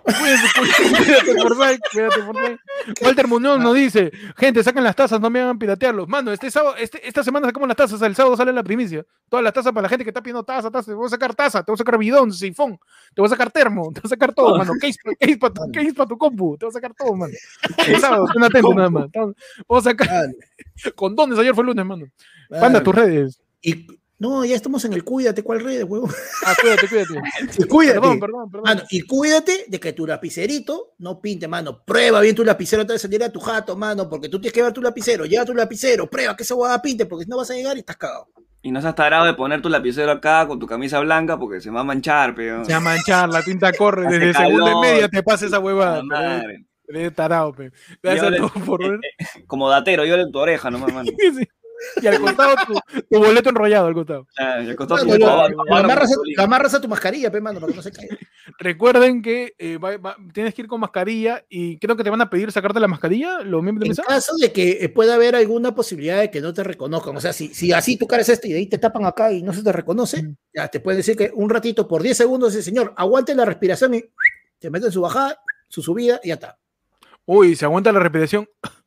Cuídense, 0.05 0.47
cuídense, 0.59 1.05
cuídate, 1.05 1.43
Forsyth, 1.43 1.81
cuídate, 1.93 2.23
Forsyth. 2.23 2.61
Walter 3.03 3.29
Muñoz 3.29 3.59
nos 3.61 3.75
dice, 3.75 4.13
gente, 4.37 4.63
saquen 4.63 4.85
las 4.85 4.95
tazas, 4.95 5.21
no 5.21 5.31
me 5.31 5.41
hagan 5.41 5.59
piratearlos. 5.59 6.09
Mano, 6.09 6.31
este 6.33 6.51
sábado, 6.51 6.77
este- 6.77 7.07
esta 7.07 7.25
semana 7.25 7.47
sacamos 7.47 7.69
las 7.69 7.77
tazas, 7.77 8.01
el 8.03 8.15
sábado 8.15 8.37
sale 8.37 8.53
la 8.53 8.63
primicia. 8.63 9.05
Todas 9.29 9.43
las 9.43 9.53
tazas 9.53 9.73
para 9.73 9.83
la 9.83 9.89
gente 9.89 10.05
que 10.05 10.11
está 10.11 10.23
pidiendo 10.23 10.45
taza, 10.45 10.71
taza. 10.71 10.91
Te 10.91 10.95
voy 10.95 11.07
a 11.07 11.09
sacar 11.09 11.35
taza, 11.35 11.63
te 11.63 11.73
voy 11.73 11.75
a 11.75 11.79
sacar 11.79 11.99
bidón, 11.99 12.33
sifón, 12.33 12.79
te 13.15 13.21
voy 13.23 13.27
a 13.27 13.31
sacar 13.31 13.51
termo, 13.51 13.91
te 13.93 14.01
voy 14.01 14.07
a 14.07 14.09
sacar 14.09 14.35
todo, 14.35 14.59
mano. 14.59 14.73
Case, 14.81 14.99
case 15.19 15.37
para 15.39 15.55
tu, 15.55 15.73
case 15.73 15.95
pa' 15.95 16.07
tu 16.07 16.19
compu, 16.19 16.57
te 16.59 16.67
voy 16.67 16.71
a 16.71 16.73
sacar 16.73 16.93
todo, 16.95 17.15
mano. 17.15 17.33
El 17.87 18.01
sábado, 18.01 18.27
estén 18.27 18.45
atentos 18.45 18.75
nada 18.75 18.91
más. 18.91 19.07
Vamos 19.15 19.35
a 19.87 19.91
sacar 19.91 20.09
Dale, 20.09 20.35
condones, 20.95 21.39
ayer 21.39 21.55
fue 21.55 21.65
lunes, 21.65 21.85
mano. 21.87 22.07
Panda, 22.51 22.83
tus 22.83 22.95
redes. 22.95 23.41
Y, 23.63 23.87
no, 24.19 24.45
ya 24.45 24.55
estamos 24.55 24.85
en 24.85 24.93
el 24.93 25.05
cuídate, 25.05 25.43
¿cuál 25.43 25.61
red, 25.61 25.85
huevo? 25.85 26.09
Ah, 26.47 26.55
cuídate, 26.61 26.89
cuídate. 26.89 27.15
Y 27.59 27.65
cuídate. 27.65 28.01
Perdón, 28.01 28.21
perdón, 28.21 28.51
perdón. 28.51 28.65
Mano, 28.65 28.83
y 28.91 29.01
cuídate 29.03 29.65
de 29.67 29.81
que 29.81 29.93
tu 29.93 30.07
lapicerito 30.07 30.95
no 30.99 31.21
pinte, 31.21 31.49
mano. 31.49 31.83
Prueba 31.85 32.21
bien 32.21 32.35
tu 32.35 32.45
lapicero 32.45 32.83
antes 32.83 32.95
de 32.95 32.99
salir 33.01 33.23
a 33.25 33.31
tu 33.31 33.41
jato, 33.41 33.77
mano, 33.77 34.09
porque 34.09 34.29
tú 34.29 34.41
tienes 34.41 34.53
que 34.53 34.63
ver 34.63 34.73
tu 34.73 34.81
lapicero. 34.81 35.25
Lleva 35.25 35.45
tu 35.45 35.55
lapicero, 35.55 36.09
prueba 36.09 36.37
que 36.37 36.45
esa 36.45 36.55
hueá 36.55 36.81
pinte, 36.81 37.07
porque 37.07 37.25
si 37.25 37.31
no 37.31 37.37
vas 37.37 37.51
a 37.51 37.55
llegar 37.55 37.77
y 37.77 37.81
estás 37.81 37.97
cagado. 37.97 38.29
Y 38.63 38.71
no 38.71 38.81
seas 38.81 38.95
tarado 38.95 39.27
de 39.27 39.35
poner 39.35 39.61
tu 39.61 39.69
lapicero 39.69 40.11
acá 40.11 40.47
con 40.47 40.59
tu 40.59 40.67
camisa 40.67 40.99
blanca 41.01 41.39
porque 41.39 41.61
se 41.61 41.71
va 41.71 41.81
a 41.81 41.85
manchar, 41.85 42.35
pero. 42.35 42.65
Se 42.65 42.73
va 42.73 42.79
a 42.79 42.81
manchar, 42.81 43.29
la 43.29 43.43
tinta 43.43 43.73
corre, 43.73 44.07
Hace 44.07 44.19
desde 44.19 44.43
segunda 44.43 44.73
y 44.73 44.77
media 44.81 45.09
te 45.09 45.23
pasa 45.23 45.45
esa 45.45 45.59
huevada. 45.59 46.03
Madre. 46.03 46.65
Eres 46.89 47.15
tarado, 47.15 47.53
pe. 47.53 47.73
Todos 48.03 48.53
por 48.65 48.81
ver. 48.89 49.01
Como 49.47 49.69
datero, 49.69 50.05
yo 50.05 50.15
en 50.15 50.31
tu 50.31 50.39
oreja 50.39 50.71
nomás, 50.71 50.93
mano. 50.93 51.11
Sí. 51.19 51.47
Y 52.03 52.07
al 52.07 52.21
costado 52.21 52.55
tu, 52.67 52.75
tu 53.11 53.19
boleto 53.19 53.51
enrollado 53.51 53.87
al 53.87 53.95
costado. 53.95 54.27
Ah, 54.39 54.59
Lo, 54.61 54.75
tu- 54.77 54.97
lo- 54.97 55.49
lo 55.49 55.77
amarras, 55.77 56.11
a, 56.11 56.17
Mussolini. 56.17 56.37
lo 56.37 56.43
amarras 56.43 56.75
a 56.75 56.81
tu 56.81 56.89
mascarilla, 56.89 57.31
pe, 57.31 57.41
mano, 57.41 57.61
para 57.61 57.71
que 57.73 57.77
no 57.77 57.83
se 57.83 57.93
caiga. 57.93 58.17
Recuerden 58.59 59.23
que 59.23 59.55
eh, 59.59 59.79
va- 59.79 59.97
va- 59.97 60.17
tienes 60.33 60.55
que 60.55 60.63
ir 60.63 60.69
con 60.69 60.81
mascarilla 60.81 61.45
y 61.49 61.79
creo 61.79 61.97
que 61.97 62.05
te 62.05 62.11
van 62.11 62.21
a 62.21 62.29
pedir 62.31 62.51
sacarte 62.53 62.79
la 62.81 62.89
mascarilla, 62.89 63.41
los 63.41 63.63
miembros 63.63 63.89
de 63.89 64.03
En 64.03 64.07
caso 64.07 64.35
de 64.41 64.53
que 64.53 64.79
eh, 64.81 64.89
pueda 64.89 65.15
haber 65.15 65.35
alguna 65.37 65.75
posibilidad 65.75 66.21
de 66.21 66.31
que 66.31 66.41
no 66.41 66.53
te 66.53 66.63
reconozcan, 66.65 67.17
o 67.17 67.21
sea, 67.21 67.33
si, 67.33 67.55
si 67.55 67.73
así 67.73 67.97
tu 67.97 68.07
cara 68.07 68.23
es 68.23 68.29
esta 68.29 68.47
y 68.49 68.53
de 68.53 68.59
ahí 68.59 68.67
te 68.67 68.79
tapan 68.79 69.05
acá 69.07 69.33
y 69.33 69.43
no 69.43 69.53
se 69.53 69.63
te 69.63 69.73
reconoce, 69.73 70.23
Mm. 70.23 70.37
ya 70.55 70.69
te 70.69 70.81
pueden 70.81 70.99
decir 70.99 71.17
que 71.17 71.31
un 71.35 71.49
ratito 71.51 71.87
por 71.89 72.03
10 72.03 72.17
segundos, 72.17 72.53
dice, 72.53 72.63
señor, 72.65 72.93
aguante 72.97 73.35
la 73.35 73.45
respiración 73.45 73.95
y 73.95 74.05
te 74.59 74.71
meten 74.71 74.93
su 74.93 75.01
bajada, 75.01 75.39
su 75.69 75.83
subida 75.83 76.21
y 76.23 76.29
ya 76.29 76.35
está. 76.35 76.59
Uy, 77.27 77.57
se 77.57 77.65
aguanta 77.65 77.91
la 77.93 78.01
respiración. 78.01 78.49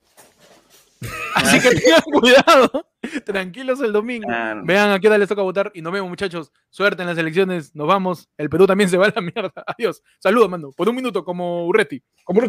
Así 1.35 1.59
que 1.59 1.69
tengan 1.75 2.01
cuidado. 2.01 2.87
Tranquilos 3.25 3.79
el 3.81 3.93
domingo. 3.93 4.27
Claro. 4.27 4.61
Vean 4.65 4.91
a 4.91 4.99
qué 4.99 5.07
hora 5.07 5.17
les 5.17 5.29
toca 5.29 5.41
votar 5.41 5.71
y 5.73 5.81
nos 5.81 5.93
vemos, 5.93 6.09
muchachos. 6.09 6.51
Suerte 6.69 7.01
en 7.03 7.07
las 7.09 7.17
elecciones. 7.17 7.75
Nos 7.75 7.87
vamos. 7.87 8.29
El 8.37 8.49
Perú 8.49 8.65
también 8.67 8.89
se 8.89 8.97
va 8.97 9.07
a 9.07 9.13
la 9.15 9.21
mierda. 9.21 9.51
Adiós. 9.65 10.01
Saludos, 10.19 10.49
mando. 10.49 10.71
Por 10.71 10.89
un 10.89 10.95
minuto, 10.95 11.23
como 11.23 11.65
Urreti. 11.67 12.01
Como 12.23 12.41
no- 12.41 12.47